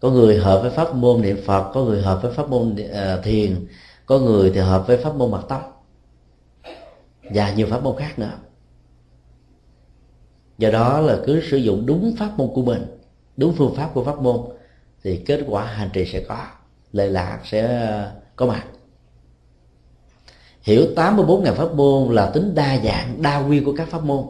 Có 0.00 0.10
người 0.10 0.38
hợp 0.38 0.60
với 0.62 0.70
pháp 0.70 0.94
môn 0.94 1.22
niệm 1.22 1.36
phật 1.44 1.70
có 1.74 1.84
người 1.84 2.02
hợp 2.02 2.22
với 2.22 2.32
pháp 2.32 2.48
môn 2.48 2.72
uh, 2.72 3.24
thiền 3.24 3.66
có 4.06 4.18
người 4.18 4.50
thì 4.54 4.60
hợp 4.60 4.86
với 4.86 4.96
pháp 4.96 5.14
môn 5.14 5.30
mặt 5.30 5.44
tóc 5.48 5.86
và 7.22 7.54
nhiều 7.54 7.66
pháp 7.70 7.82
môn 7.82 7.96
khác 7.96 8.18
nữa. 8.18 8.32
Do 10.58 10.70
đó 10.70 11.00
là 11.00 11.18
cứ 11.26 11.42
sử 11.50 11.56
dụng 11.56 11.86
đúng 11.86 12.14
pháp 12.18 12.38
môn 12.38 12.48
của 12.54 12.62
mình 12.62 12.86
đúng 13.36 13.54
phương 13.58 13.74
pháp 13.74 13.90
của 13.94 14.04
pháp 14.04 14.18
môn 14.22 14.36
thì 15.06 15.16
kết 15.16 15.40
quả 15.46 15.64
hành 15.64 15.90
trì 15.92 16.04
sẽ 16.04 16.20
có 16.20 16.46
lệ 16.92 17.06
lạc 17.06 17.38
sẽ 17.44 17.80
ờ, 17.80 18.12
có 18.36 18.46
mặt. 18.46 18.64
Hiểu 20.62 20.86
84 20.96 21.44
ngàn 21.44 21.54
pháp 21.54 21.74
môn 21.74 22.14
là 22.14 22.30
tính 22.30 22.54
đa 22.54 22.78
dạng, 22.84 23.22
đa 23.22 23.38
quy 23.38 23.60
của 23.60 23.72
các 23.76 23.88
pháp 23.88 24.04
môn. 24.04 24.26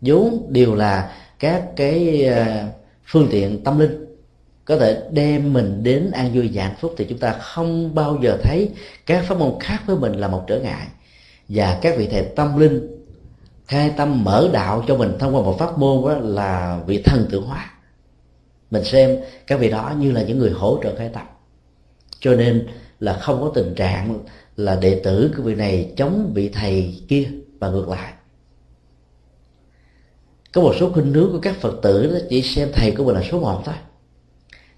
Vốn 0.00 0.46
đều 0.48 0.74
là 0.74 1.12
các 1.38 1.64
cái 1.76 2.24
ờ, 2.26 2.64
phương 3.06 3.28
tiện 3.30 3.64
tâm 3.64 3.78
linh, 3.78 4.04
có 4.64 4.76
thể 4.76 5.02
đem 5.10 5.52
mình 5.52 5.82
đến 5.82 6.10
an 6.10 6.30
vui 6.34 6.50
hạnh 6.56 6.74
phúc 6.80 6.94
thì 6.96 7.06
chúng 7.08 7.18
ta 7.18 7.32
không 7.32 7.94
bao 7.94 8.18
giờ 8.22 8.38
thấy 8.42 8.70
các 9.06 9.24
pháp 9.28 9.38
môn 9.38 9.52
khác 9.60 9.82
với 9.86 9.96
mình 9.96 10.12
là 10.12 10.28
một 10.28 10.44
trở 10.46 10.60
ngại. 10.60 10.86
Và 11.48 11.78
các 11.82 11.94
vị 11.98 12.08
thầy 12.10 12.22
tâm 12.22 12.58
linh, 12.58 13.04
khai 13.66 13.92
tâm 13.96 14.24
mở 14.24 14.50
đạo 14.52 14.84
cho 14.88 14.96
mình 14.96 15.12
thông 15.18 15.34
qua 15.36 15.42
một 15.42 15.56
pháp 15.58 15.78
môn 15.78 16.04
đó 16.04 16.14
là 16.20 16.80
vị 16.86 17.02
thần 17.02 17.26
tượng 17.30 17.46
hóa 17.46 17.73
mình 18.74 18.84
xem 18.84 19.16
các 19.46 19.60
vị 19.60 19.70
đó 19.70 19.94
như 19.98 20.12
là 20.12 20.22
những 20.22 20.38
người 20.38 20.50
hỗ 20.50 20.80
trợ 20.82 20.94
khai 20.96 21.08
tập 21.08 21.34
cho 22.20 22.34
nên 22.34 22.66
là 23.00 23.12
không 23.12 23.40
có 23.40 23.50
tình 23.54 23.74
trạng 23.74 24.18
là 24.56 24.76
đệ 24.76 25.00
tử 25.04 25.30
của 25.36 25.42
vị 25.42 25.54
này 25.54 25.92
chống 25.96 26.32
vị 26.34 26.48
thầy 26.48 27.02
kia 27.08 27.28
và 27.58 27.68
ngược 27.68 27.88
lại. 27.88 28.12
Có 30.52 30.60
một 30.60 30.74
số 30.80 30.92
khuynh 30.92 31.12
hướng 31.14 31.32
của 31.32 31.38
các 31.38 31.56
phật 31.60 31.78
tử 31.82 32.06
đó 32.06 32.18
chỉ 32.30 32.42
xem 32.42 32.68
thầy 32.72 32.90
của 32.90 33.04
mình 33.04 33.14
là 33.14 33.22
số 33.30 33.40
một 33.40 33.62
thôi. 33.64 33.74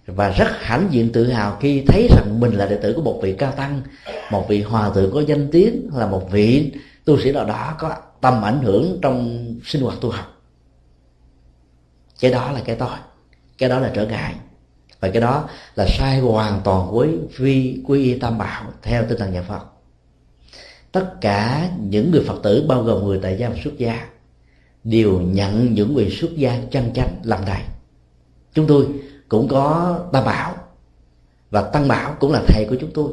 Và 0.06 0.30
rất 0.30 0.48
hãnh 0.50 0.88
diện 0.90 1.12
tự 1.12 1.26
hào 1.26 1.56
khi 1.60 1.84
thấy 1.86 2.08
rằng 2.10 2.40
mình 2.40 2.52
là 2.52 2.66
đệ 2.66 2.76
tử 2.76 2.92
của 2.96 3.02
một 3.02 3.20
vị 3.22 3.34
cao 3.38 3.52
tăng, 3.52 3.82
một 4.30 4.46
vị 4.48 4.62
hòa 4.62 4.90
thượng 4.90 5.12
có 5.12 5.20
danh 5.20 5.48
tiếng, 5.52 5.90
là 5.94 6.06
một 6.06 6.30
vị 6.30 6.72
tu 7.04 7.20
sĩ 7.20 7.32
nào 7.32 7.44
đó 7.44 7.74
có 7.78 7.96
tầm 8.20 8.44
ảnh 8.44 8.62
hưởng 8.62 8.98
trong 9.02 9.46
sinh 9.64 9.82
hoạt 9.82 10.00
tu 10.00 10.10
học. 10.10 10.42
Cái 12.20 12.30
đó 12.30 12.52
là 12.52 12.60
cái 12.64 12.76
tôi 12.76 12.88
cái 13.58 13.68
đó 13.68 13.78
là 13.78 13.92
trở 13.94 14.06
ngại. 14.06 14.34
Và 15.00 15.10
cái 15.10 15.20
đó 15.20 15.48
là 15.74 15.86
sai 15.98 16.18
hoàn 16.18 16.60
toàn 16.64 16.94
với 16.94 17.18
vi, 17.36 17.80
quy 17.86 18.04
y 18.04 18.18
tam 18.18 18.38
bảo 18.38 18.64
theo 18.82 19.04
tinh 19.08 19.18
thần 19.18 19.32
nhà 19.32 19.42
phật. 19.42 19.64
Tất 20.92 21.20
cả 21.20 21.70
những 21.80 22.10
người 22.10 22.22
phật 22.26 22.40
tử, 22.42 22.64
bao 22.68 22.82
gồm 22.82 23.04
người 23.04 23.18
tại 23.22 23.36
gia 23.38 23.48
và 23.48 23.56
xuất 23.64 23.78
gia, 23.78 24.06
đều 24.84 25.20
nhận 25.20 25.74
những 25.74 25.94
người 25.94 26.10
xuất 26.10 26.36
gia 26.36 26.58
chân 26.70 26.90
chánh 26.94 27.16
làm 27.22 27.40
thầy. 27.46 27.60
Chúng 28.54 28.66
tôi 28.66 28.86
cũng 29.28 29.48
có 29.48 29.98
tam 30.12 30.24
bảo, 30.24 30.54
và 31.50 31.62
tăng 31.62 31.88
bảo 31.88 32.16
cũng 32.20 32.32
là 32.32 32.42
thầy 32.46 32.66
của 32.68 32.76
chúng 32.80 32.90
tôi. 32.94 33.12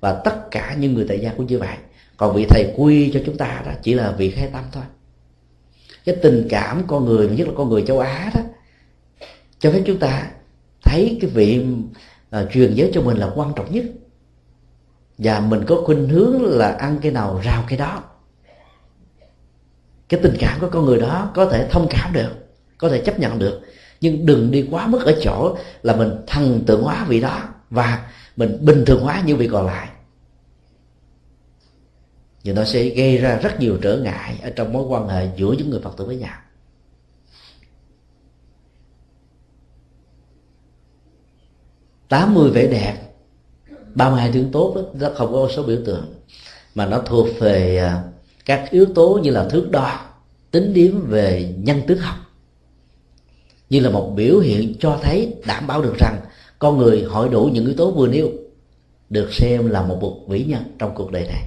Và 0.00 0.20
tất 0.24 0.50
cả 0.50 0.74
những 0.78 0.94
người 0.94 1.06
tại 1.08 1.20
gia 1.20 1.32
cũng 1.36 1.46
như 1.46 1.58
vậy. 1.58 1.76
Còn 2.16 2.36
vị 2.36 2.46
thầy 2.48 2.74
quy 2.76 3.10
cho 3.14 3.20
chúng 3.26 3.36
ta 3.36 3.62
đó 3.66 3.72
chỉ 3.82 3.94
là 3.94 4.10
vị 4.10 4.30
khai 4.30 4.48
tâm 4.52 4.64
thôi. 4.72 4.84
Cái 6.04 6.16
tình 6.22 6.46
cảm 6.50 6.82
con 6.86 7.04
người, 7.04 7.28
nhất 7.28 7.48
là 7.48 7.54
con 7.56 7.68
người 7.68 7.84
châu 7.86 7.98
á 7.98 8.30
đó 8.34 8.40
cho 9.62 9.70
phép 9.70 9.82
chúng 9.86 9.98
ta 9.98 10.30
thấy 10.82 11.18
cái 11.20 11.30
vị 11.30 11.66
uh, 12.36 12.52
truyền 12.52 12.74
giới 12.74 12.90
cho 12.94 13.02
mình 13.02 13.16
là 13.16 13.30
quan 13.34 13.52
trọng 13.56 13.72
nhất. 13.72 13.84
Và 15.18 15.40
mình 15.40 15.64
có 15.66 15.82
khuynh 15.84 16.08
hướng 16.08 16.42
là 16.42 16.72
ăn 16.72 16.98
cái 17.02 17.12
nào 17.12 17.40
rào 17.44 17.64
cái 17.68 17.78
đó. 17.78 18.02
Cái 20.08 20.20
tình 20.22 20.36
cảm 20.38 20.60
của 20.60 20.68
con 20.72 20.84
người 20.84 21.00
đó 21.00 21.30
có 21.34 21.46
thể 21.46 21.68
thông 21.70 21.86
cảm 21.90 22.12
được 22.12 22.30
có 22.78 22.88
thể 22.88 23.02
chấp 23.04 23.18
nhận 23.18 23.38
được. 23.38 23.60
Nhưng 24.00 24.26
đừng 24.26 24.50
đi 24.50 24.68
quá 24.70 24.86
mức 24.86 25.04
ở 25.04 25.14
chỗ 25.22 25.56
là 25.82 25.96
mình 25.96 26.10
thần 26.26 26.62
tượng 26.66 26.82
hóa 26.82 27.04
vị 27.08 27.20
đó 27.20 27.40
và 27.70 28.10
mình 28.36 28.58
bình 28.64 28.84
thường 28.86 29.02
hóa 29.02 29.22
những 29.26 29.38
vị 29.38 29.48
còn 29.48 29.66
lại. 29.66 29.88
Thì 32.44 32.52
nó 32.52 32.64
sẽ 32.64 32.84
gây 32.84 33.18
ra 33.18 33.36
rất 33.36 33.60
nhiều 33.60 33.78
trở 33.82 33.96
ngại 33.96 34.38
ở 34.42 34.50
trong 34.50 34.72
mối 34.72 34.86
quan 34.88 35.08
hệ 35.08 35.28
giữa 35.36 35.52
những 35.58 35.70
người 35.70 35.80
phật 35.80 35.96
tử 35.96 36.04
với 36.04 36.16
nhau. 36.16 36.34
Tám 42.12 42.34
mươi 42.34 42.50
vẻ 42.50 42.66
đẹp. 42.66 42.94
Ba 43.94 44.10
mươi 44.10 44.20
hai 44.20 44.32
tướng 44.32 44.50
tốt 44.52 44.72
đó, 44.76 44.82
nó 45.00 45.10
không 45.14 45.32
có 45.32 45.48
số 45.56 45.62
biểu 45.62 45.78
tượng. 45.86 46.14
Mà 46.74 46.86
nó 46.86 47.02
thuộc 47.06 47.28
về 47.38 47.78
à, 47.78 48.02
các 48.44 48.70
yếu 48.70 48.86
tố 48.94 49.20
như 49.22 49.30
là 49.30 49.48
thước 49.48 49.70
đo 49.70 50.00
tính 50.50 50.72
điểm 50.72 51.06
về 51.08 51.54
nhân 51.58 51.80
tướng 51.86 51.98
học. 51.98 52.16
Như 53.70 53.80
là 53.80 53.90
một 53.90 54.12
biểu 54.16 54.38
hiện 54.38 54.74
cho 54.80 54.98
thấy 55.02 55.34
đảm 55.46 55.66
bảo 55.66 55.82
được 55.82 55.94
rằng 55.98 56.20
con 56.58 56.78
người 56.78 57.02
hội 57.02 57.28
đủ 57.28 57.50
những 57.52 57.66
yếu 57.66 57.74
tố 57.76 57.90
vừa 57.90 58.08
nêu 58.08 58.30
được 59.10 59.32
xem 59.32 59.70
là 59.70 59.82
một 59.82 59.98
bậc 60.02 60.28
vĩ 60.28 60.44
nhân 60.44 60.62
trong 60.78 60.94
cuộc 60.94 61.12
đời 61.12 61.26
này. 61.26 61.44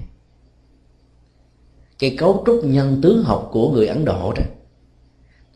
Cái 1.99 2.15
cấu 2.17 2.43
trúc 2.45 2.65
nhân 2.65 2.99
tướng 3.03 3.23
học 3.23 3.49
của 3.51 3.69
người 3.69 3.87
ấn 3.87 4.05
độ 4.05 4.33
đó 4.33 4.43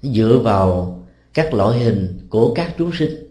dựa 0.01 0.39
vào 0.43 0.95
các 1.33 1.53
loại 1.53 1.79
hình 1.79 2.27
của 2.29 2.53
các 2.53 2.75
chúng 2.77 2.91
sinh 2.99 3.28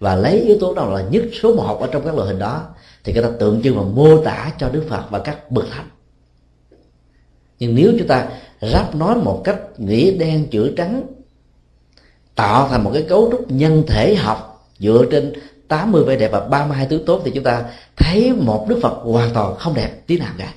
và 0.00 0.14
lấy 0.14 0.40
yếu 0.40 0.56
tố 0.60 0.74
nào 0.74 0.90
là 0.90 1.02
nhất 1.02 1.22
số 1.42 1.54
một 1.54 1.80
ở 1.80 1.88
trong 1.92 2.04
các 2.04 2.14
loại 2.14 2.28
hình 2.28 2.38
đó, 2.38 2.66
thì 3.04 3.12
người 3.12 3.22
ta 3.22 3.28
tượng 3.40 3.62
trưng 3.62 3.76
và 3.76 3.82
mô 3.82 4.24
tả 4.24 4.52
cho 4.58 4.68
đức 4.68 4.86
phật 4.88 5.04
và 5.10 5.18
các 5.18 5.50
bậc 5.50 5.66
thánh. 5.70 5.88
Nhưng 7.58 7.74
nếu 7.74 7.92
chúng 7.98 8.08
ta 8.08 8.28
ráp 8.60 8.94
nói 8.94 9.16
một 9.16 9.40
cách 9.44 9.58
nghĩa 9.76 10.10
đen 10.10 10.46
chữ 10.50 10.72
trắng, 10.76 11.02
tạo 12.34 12.68
thành 12.68 12.84
một 12.84 12.90
cái 12.94 13.02
cấu 13.02 13.28
trúc 13.32 13.50
nhân 13.50 13.82
thể 13.86 14.14
học 14.14 14.68
dựa 14.78 15.04
trên 15.10 15.32
80 15.68 16.04
vẻ 16.04 16.16
đẹp 16.16 16.32
và 16.32 16.40
32 16.40 16.86
thứ 16.86 17.02
tốt, 17.06 17.22
thì 17.24 17.30
chúng 17.34 17.44
ta 17.44 17.64
thấy 17.96 18.32
một 18.32 18.66
đức 18.68 18.78
Phật 18.82 18.94
hoàn 19.02 19.30
toàn 19.34 19.56
không 19.56 19.74
đẹp 19.74 20.06
tí 20.06 20.18
nào 20.18 20.32
cả. 20.38 20.52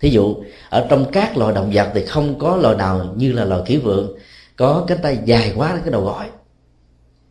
Thí 0.00 0.10
dụ, 0.10 0.36
ở 0.70 0.86
trong 0.90 1.06
các 1.12 1.36
loài 1.36 1.54
động 1.54 1.70
vật 1.74 1.90
thì 1.94 2.04
không 2.04 2.38
có 2.38 2.56
loài 2.56 2.76
nào 2.76 3.14
như 3.16 3.32
là 3.32 3.44
loài 3.44 3.62
kỹ 3.66 3.76
vượng, 3.76 4.14
có 4.56 4.84
cánh 4.86 4.98
tay 5.02 5.18
dài 5.24 5.52
quá 5.56 5.80
cái 5.84 5.92
đầu 5.92 6.02
gối 6.02 6.24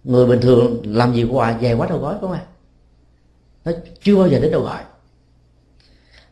người 0.09 0.25
bình 0.25 0.41
thường 0.41 0.81
làm 0.85 1.13
gì 1.13 1.23
quà 1.23 1.57
dài 1.61 1.73
quá 1.73 1.87
đầu 1.89 1.99
gói 1.99 2.15
không 2.21 2.31
à 2.31 2.41
nó 3.65 3.71
chưa 4.03 4.15
bao 4.15 4.27
giờ 4.27 4.39
đến 4.39 4.51
đầu 4.51 4.61
gọi. 4.61 4.81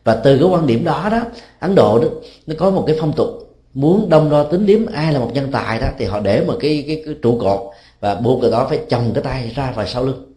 Và 0.04 0.14
từ 0.24 0.38
cái 0.38 0.48
quan 0.48 0.66
điểm 0.66 0.84
đó 0.84 1.08
đó 1.10 1.20
ấn 1.60 1.74
độ 1.74 1.98
đó 1.98 2.08
nó 2.46 2.54
có 2.58 2.70
một 2.70 2.84
cái 2.86 2.96
phong 3.00 3.12
tục 3.12 3.28
muốn 3.74 4.08
đông 4.08 4.30
đo 4.30 4.44
tính 4.44 4.66
điếm 4.66 4.86
ai 4.86 5.12
là 5.12 5.20
một 5.20 5.30
nhân 5.34 5.48
tài 5.52 5.80
đó 5.80 5.86
thì 5.98 6.04
họ 6.04 6.20
để 6.20 6.44
một 6.46 6.56
cái 6.60 6.84
cái, 6.86 7.02
cái 7.06 7.14
trụ 7.22 7.38
cột 7.40 7.60
và 8.00 8.14
buộc 8.14 8.40
người 8.40 8.50
đó 8.50 8.66
phải 8.68 8.84
chồng 8.88 9.10
cái 9.14 9.24
tay 9.24 9.52
ra 9.54 9.72
vào 9.76 9.86
sau 9.86 10.04
lưng. 10.04 10.34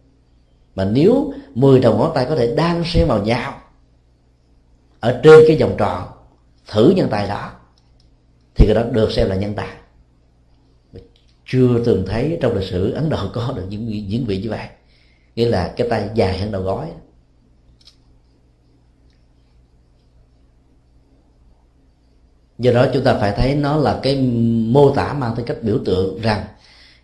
Mà 0.75 0.85
nếu 0.85 1.33
10 1.55 1.79
đầu 1.79 1.97
ngón 1.97 2.11
tay 2.15 2.25
có 2.29 2.35
thể 2.35 2.55
đan 2.55 2.83
xen 2.85 3.07
vào 3.07 3.23
nhau 3.23 3.61
ở 4.99 5.19
trên 5.23 5.43
cái 5.47 5.57
vòng 5.57 5.75
tròn 5.77 6.07
thử 6.71 6.93
nhân 6.95 7.07
tài 7.11 7.27
đó 7.27 7.51
thì 8.55 8.65
cái 8.65 8.75
đó 8.75 8.83
được 8.91 9.11
xem 9.11 9.29
là 9.29 9.35
nhân 9.35 9.53
tài 9.53 9.69
chưa 11.51 11.83
từng 11.85 12.05
thấy 12.07 12.37
trong 12.41 12.55
lịch 12.55 12.69
sử 12.69 12.91
ấn 12.91 13.09
độ 13.09 13.29
có 13.33 13.53
được 13.55 13.63
những 13.69 14.07
những 14.07 14.25
vị 14.25 14.41
như 14.41 14.49
vậy. 14.49 14.67
Nghĩa 15.35 15.49
là 15.49 15.73
cái 15.77 15.89
tay 15.89 16.09
dài 16.15 16.39
hơn 16.39 16.51
đầu 16.51 16.61
gối. 16.61 16.85
Do 22.59 22.71
đó 22.71 22.85
chúng 22.93 23.03
ta 23.03 23.17
phải 23.19 23.33
thấy 23.37 23.55
nó 23.55 23.77
là 23.77 23.99
cái 24.03 24.21
mô 24.67 24.91
tả 24.95 25.13
mang 25.13 25.35
tính 25.35 25.45
cách 25.45 25.57
biểu 25.61 25.79
tượng 25.85 26.21
rằng 26.21 26.45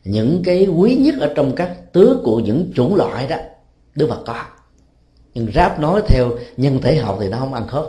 những 0.03 0.41
cái 0.45 0.65
quý 0.65 0.95
nhất 0.95 1.15
ở 1.19 1.33
trong 1.35 1.55
các 1.55 1.93
tướng 1.93 2.21
của 2.23 2.39
những 2.39 2.71
chủng 2.75 2.95
loại 2.95 3.27
đó 3.27 3.37
đức 3.95 4.07
phật 4.09 4.23
có. 4.25 4.45
Nhưng 5.33 5.51
ráp 5.55 5.79
nói 5.79 6.01
theo 6.07 6.31
nhân 6.57 6.81
thể 6.81 6.97
học 6.97 7.17
thì 7.21 7.29
nó 7.29 7.37
không 7.37 7.53
ăn 7.53 7.67
khớp. 7.67 7.85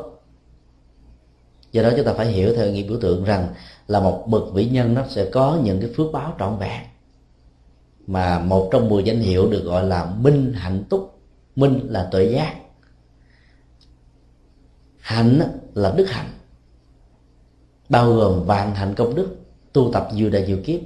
Do 1.72 1.82
đó 1.82 1.90
chúng 1.96 2.06
ta 2.06 2.12
phải 2.12 2.26
hiểu 2.26 2.54
theo 2.56 2.66
nghĩa 2.66 2.88
biểu 2.88 3.00
tượng 3.00 3.24
rằng 3.24 3.48
là 3.88 4.00
một 4.00 4.24
bậc 4.26 4.52
vĩ 4.52 4.64
nhân, 4.64 4.94
nó 4.94 5.04
sẽ 5.08 5.30
có 5.32 5.60
những 5.62 5.80
cái 5.80 5.90
phước 5.96 6.12
báo 6.12 6.34
trọn 6.38 6.58
vẹn. 6.58 6.82
Mà 8.06 8.38
một 8.38 8.68
trong 8.72 8.88
mười 8.88 9.02
danh 9.02 9.20
hiệu 9.20 9.50
được 9.50 9.64
gọi 9.64 9.84
là 9.84 10.04
minh 10.18 10.52
hạnh 10.52 10.84
túc. 10.88 11.18
Minh 11.56 11.80
là 11.88 12.08
tuệ 12.12 12.24
giác. 12.24 12.54
Hạnh 14.98 15.40
là 15.74 15.94
đức 15.96 16.06
hạnh. 16.10 16.30
Bao 17.88 18.12
gồm 18.12 18.44
vạn 18.44 18.74
hạnh 18.74 18.94
công 18.94 19.14
đức, 19.14 19.36
tu 19.72 19.90
tập 19.92 20.08
nhiều 20.12 20.30
đời 20.30 20.46
nhiều 20.46 20.58
kiếp. 20.64 20.80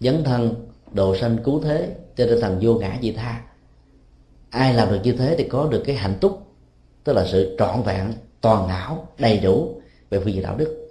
Dấn 0.00 0.24
thân, 0.24 0.54
độ 0.92 1.16
sanh 1.16 1.38
cứu 1.44 1.60
thế, 1.60 1.96
cho 2.16 2.26
nên 2.26 2.40
thần 2.40 2.58
vô 2.62 2.74
ngã 2.74 2.98
dị 3.02 3.12
tha. 3.12 3.42
Ai 4.50 4.74
làm 4.74 4.90
được 4.90 5.00
như 5.02 5.12
thế 5.12 5.34
thì 5.38 5.48
có 5.48 5.68
được 5.70 5.82
cái 5.86 5.96
hạnh 5.96 6.18
túc, 6.20 6.42
tức 7.04 7.12
là 7.12 7.26
sự 7.26 7.56
trọn 7.58 7.82
vẹn, 7.82 8.12
toàn 8.40 8.68
não 8.68 9.08
đầy 9.18 9.38
đủ 9.38 9.80
về 10.10 10.20
phương 10.20 10.32
diện 10.34 10.42
đạo 10.42 10.56
đức 10.56 10.87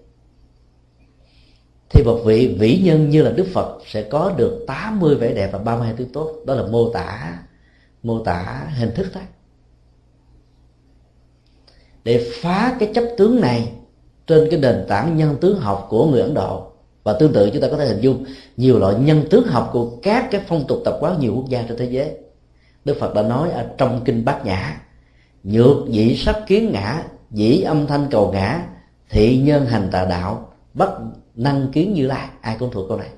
thì 1.89 2.03
một 2.03 2.21
vị 2.25 2.55
vĩ 2.59 2.81
nhân 2.83 3.09
như 3.09 3.21
là 3.21 3.31
Đức 3.31 3.47
Phật 3.53 3.79
sẽ 3.85 4.03
có 4.03 4.33
được 4.37 4.63
80 4.67 5.15
vẻ 5.15 5.33
đẹp 5.33 5.49
và 5.53 5.59
32 5.59 5.93
thứ 5.97 6.05
tốt. 6.13 6.35
Đó 6.45 6.53
là 6.53 6.63
mô 6.63 6.89
tả 6.89 7.37
mô 8.03 8.23
tả 8.23 8.67
hình 8.77 8.91
thức 8.95 9.07
đó. 9.15 9.21
Để 12.03 12.29
phá 12.41 12.75
cái 12.79 12.91
chấp 12.95 13.03
tướng 13.17 13.41
này 13.41 13.71
trên 14.27 14.47
cái 14.51 14.59
nền 14.59 14.85
tảng 14.87 15.17
nhân 15.17 15.35
tướng 15.41 15.59
học 15.59 15.87
của 15.89 16.05
người 16.05 16.21
Ấn 16.21 16.33
Độ. 16.33 16.71
Và 17.03 17.13
tương 17.13 17.33
tự 17.33 17.49
chúng 17.53 17.61
ta 17.61 17.67
có 17.71 17.77
thể 17.77 17.85
hình 17.85 18.01
dung 18.01 18.25
nhiều 18.57 18.79
loại 18.79 18.95
nhân 18.95 19.23
tướng 19.29 19.47
học 19.47 19.69
của 19.73 19.89
các 20.03 20.27
cái 20.31 20.41
phong 20.47 20.67
tục 20.67 20.81
tập 20.85 20.97
quán 20.99 21.19
nhiều 21.19 21.33
quốc 21.35 21.49
gia 21.49 21.61
trên 21.61 21.77
thế 21.77 21.85
giới. 21.85 22.11
Đức 22.85 22.97
Phật 22.99 23.13
đã 23.13 23.21
nói 23.21 23.51
ở 23.51 23.65
trong 23.77 24.01
kinh 24.05 24.25
Bát 24.25 24.45
Nhã, 24.45 24.81
nhược 25.43 25.77
dĩ 25.89 26.15
sắc 26.15 26.35
kiến 26.47 26.71
ngã 26.71 27.03
dĩ 27.31 27.61
âm 27.61 27.87
thanh 27.87 28.07
cầu 28.11 28.31
ngã, 28.31 28.67
thị 29.09 29.37
nhân 29.37 29.65
hành 29.65 29.89
tà 29.91 30.05
đạo 30.05 30.53
bất 30.73 30.99
năng 31.37 31.71
kiến 31.71 31.93
như 31.93 32.07
lai, 32.07 32.27
ai 32.41 32.55
cũng 32.59 32.71
thuộc 32.71 32.85
câu 32.89 32.97
này. 32.97 33.09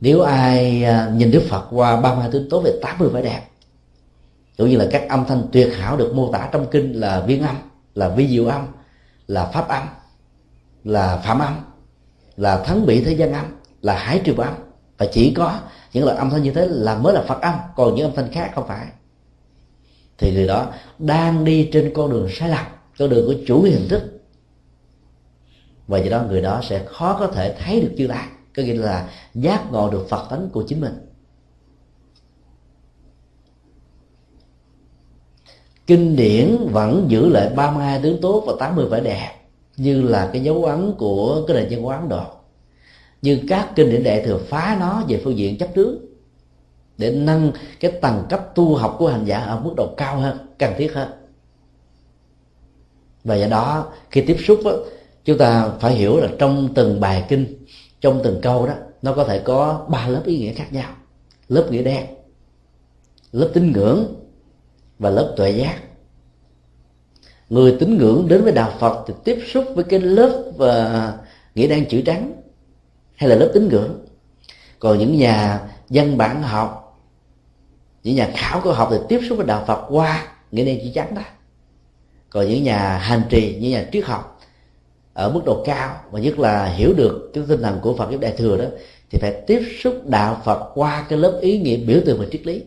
Nếu 0.00 0.20
ai 0.20 0.84
à, 0.84 1.10
nhìn 1.14 1.30
Đức 1.30 1.42
Phật 1.48 1.66
qua 1.70 2.00
ba 2.00 2.14
mươi 2.14 2.24
tướng 2.32 2.48
tốt 2.50 2.60
về 2.64 2.78
80 2.82 3.08
vẻ 3.08 3.22
đẹp, 3.22 3.42
cũng 4.58 4.68
như 4.68 4.76
là 4.76 4.86
các 4.90 5.08
âm 5.08 5.24
thanh 5.28 5.42
tuyệt 5.52 5.74
hảo 5.76 5.96
được 5.96 6.14
mô 6.14 6.32
tả 6.32 6.48
trong 6.52 6.66
kinh 6.70 6.92
là 6.92 7.20
viên 7.20 7.42
âm, 7.42 7.56
là 7.94 8.08
vi 8.08 8.28
diệu 8.28 8.46
âm, 8.46 8.66
là 9.26 9.44
pháp 9.44 9.68
âm, 9.68 9.82
là 10.84 11.16
phạm 11.16 11.38
âm, 11.38 11.54
là 12.36 12.64
thắng 12.64 12.86
bị 12.86 13.04
thế 13.04 13.12
gian 13.12 13.32
âm, 13.32 13.46
là 13.82 13.98
hải 13.98 14.20
triều 14.24 14.34
âm, 14.36 14.54
và 14.98 15.06
chỉ 15.12 15.34
có 15.34 15.60
những 15.92 16.04
loại 16.04 16.16
âm 16.16 16.30
thanh 16.30 16.42
như 16.42 16.52
thế 16.52 16.66
là 16.70 16.98
mới 16.98 17.14
là 17.14 17.22
phật 17.22 17.40
âm, 17.40 17.54
còn 17.76 17.94
những 17.94 18.06
âm 18.06 18.14
thanh 18.16 18.32
khác 18.32 18.52
không 18.54 18.68
phải. 18.68 18.86
Thì 20.18 20.34
người 20.34 20.46
đó 20.46 20.66
đang 20.98 21.44
đi 21.44 21.68
trên 21.72 21.92
con 21.94 22.10
đường 22.10 22.28
sai 22.32 22.48
lầm, 22.48 22.66
con 22.98 23.10
đường 23.10 23.26
của 23.26 23.34
chủ 23.46 23.62
hình 23.62 23.88
thức 23.88 24.17
và 25.88 25.98
do 25.98 26.10
đó 26.10 26.24
người 26.28 26.40
đó 26.40 26.60
sẽ 26.62 26.84
khó 26.86 27.16
có 27.20 27.26
thể 27.26 27.56
thấy 27.58 27.80
được 27.80 27.94
chư 27.98 28.06
lai. 28.06 28.28
Có 28.56 28.62
nghĩa 28.62 28.74
là 28.74 29.10
giác 29.34 29.72
ngộ 29.72 29.90
được 29.90 30.06
phật 30.08 30.26
tánh 30.30 30.48
của 30.52 30.62
chính 30.62 30.80
mình. 30.80 30.94
Kinh 35.86 36.16
điển 36.16 36.56
vẫn 36.70 37.06
giữ 37.08 37.28
lại 37.28 37.52
32 37.56 38.02
tướng 38.02 38.20
tốt 38.20 38.44
và 38.46 38.52
80 38.58 38.86
vẻ 38.86 39.00
đẹp 39.00 39.34
như 39.76 40.02
là 40.02 40.30
cái 40.32 40.42
dấu 40.42 40.64
ấn 40.64 40.94
của 40.98 41.44
cái 41.48 41.56
nền 41.56 41.66
văn 41.70 41.82
hóa 41.82 41.96
Ấn 41.96 42.08
Độ. 42.08 42.24
Nhưng 43.22 43.48
các 43.48 43.72
kinh 43.76 43.90
điển 43.90 44.02
đệ 44.02 44.26
thừa 44.26 44.38
phá 44.48 44.76
nó 44.80 45.02
về 45.08 45.20
phương 45.24 45.38
diện 45.38 45.58
chấp 45.58 45.68
trước 45.74 45.98
để 46.98 47.10
nâng 47.10 47.52
cái 47.80 47.92
tầng 47.92 48.24
cấp 48.28 48.54
tu 48.54 48.74
học 48.74 48.96
của 48.98 49.08
hành 49.08 49.24
giả 49.24 49.38
ở 49.38 49.60
mức 49.60 49.72
độ 49.76 49.94
cao 49.96 50.16
hơn 50.16 50.38
cần 50.58 50.74
thiết 50.78 50.94
hơn. 50.94 51.10
Và 53.24 53.36
do 53.36 53.46
đó 53.46 53.92
khi 54.10 54.20
tiếp 54.20 54.36
xúc 54.46 54.60
đó, 54.64 54.72
chúng 55.28 55.38
ta 55.38 55.70
phải 55.80 55.94
hiểu 55.94 56.20
là 56.20 56.28
trong 56.38 56.68
từng 56.74 57.00
bài 57.00 57.24
kinh, 57.28 57.66
trong 58.00 58.20
từng 58.24 58.40
câu 58.42 58.66
đó, 58.66 58.74
nó 59.02 59.12
có 59.12 59.24
thể 59.24 59.38
có 59.38 59.86
ba 59.88 60.08
lớp 60.08 60.22
ý 60.24 60.38
nghĩa 60.38 60.52
khác 60.52 60.72
nhau. 60.72 60.90
Lớp 61.48 61.68
nghĩa 61.70 61.82
đen, 61.82 62.06
lớp 63.32 63.50
tín 63.54 63.72
ngưỡng 63.72 64.14
và 64.98 65.10
lớp 65.10 65.34
tuệ 65.36 65.50
giác. 65.50 65.78
Người 67.48 67.76
tín 67.80 67.98
ngưỡng 67.98 68.28
đến 68.28 68.42
với 68.44 68.52
đạo 68.52 68.72
phật 68.78 69.04
thì 69.06 69.14
tiếp 69.24 69.38
xúc 69.52 69.64
với 69.74 69.84
cái 69.84 70.00
lớp 70.00 70.52
và 70.56 71.12
nghĩa 71.54 71.66
đen 71.66 71.86
chữ 71.88 72.02
trắng 72.06 72.32
hay 73.14 73.30
là 73.30 73.36
lớp 73.36 73.50
tín 73.54 73.68
ngưỡng. 73.68 74.06
Còn 74.78 74.98
những 74.98 75.16
nhà 75.16 75.60
dân 75.90 76.18
bản 76.18 76.42
học, 76.42 77.00
những 78.02 78.16
nhà 78.16 78.30
khảo 78.34 78.60
cổ 78.60 78.72
học 78.72 78.88
thì 78.90 78.98
tiếp 79.08 79.20
xúc 79.28 79.38
với 79.38 79.46
đạo 79.46 79.64
phật 79.66 79.86
qua 79.88 80.26
nghĩa 80.52 80.64
đen 80.64 80.80
chữ 80.84 80.90
trắng 80.94 81.14
đó. 81.14 81.22
Còn 82.30 82.48
những 82.48 82.64
nhà 82.64 82.98
hành 82.98 83.22
trì, 83.28 83.58
những 83.60 83.70
nhà 83.70 83.88
triết 83.92 84.04
học 84.04 84.37
ở 85.18 85.28
mức 85.28 85.40
độ 85.46 85.62
cao, 85.64 86.00
và 86.10 86.20
nhất 86.20 86.38
là 86.38 86.66
hiểu 86.66 86.92
được 86.92 87.30
cái 87.34 87.44
tinh 87.48 87.62
thần 87.62 87.78
của 87.82 87.94
phật 87.94 88.10
giáo 88.10 88.20
đại 88.20 88.34
thừa 88.36 88.56
đó, 88.56 88.64
thì 89.10 89.18
phải 89.18 89.32
tiếp 89.46 89.62
xúc 89.82 89.94
đạo 90.06 90.42
phật 90.44 90.70
qua 90.74 91.06
cái 91.08 91.18
lớp 91.18 91.38
ý 91.40 91.58
nghĩa 91.58 91.76
biểu 91.76 92.00
tượng 92.06 92.18
và 92.18 92.26
triết 92.32 92.46
lý. 92.46 92.62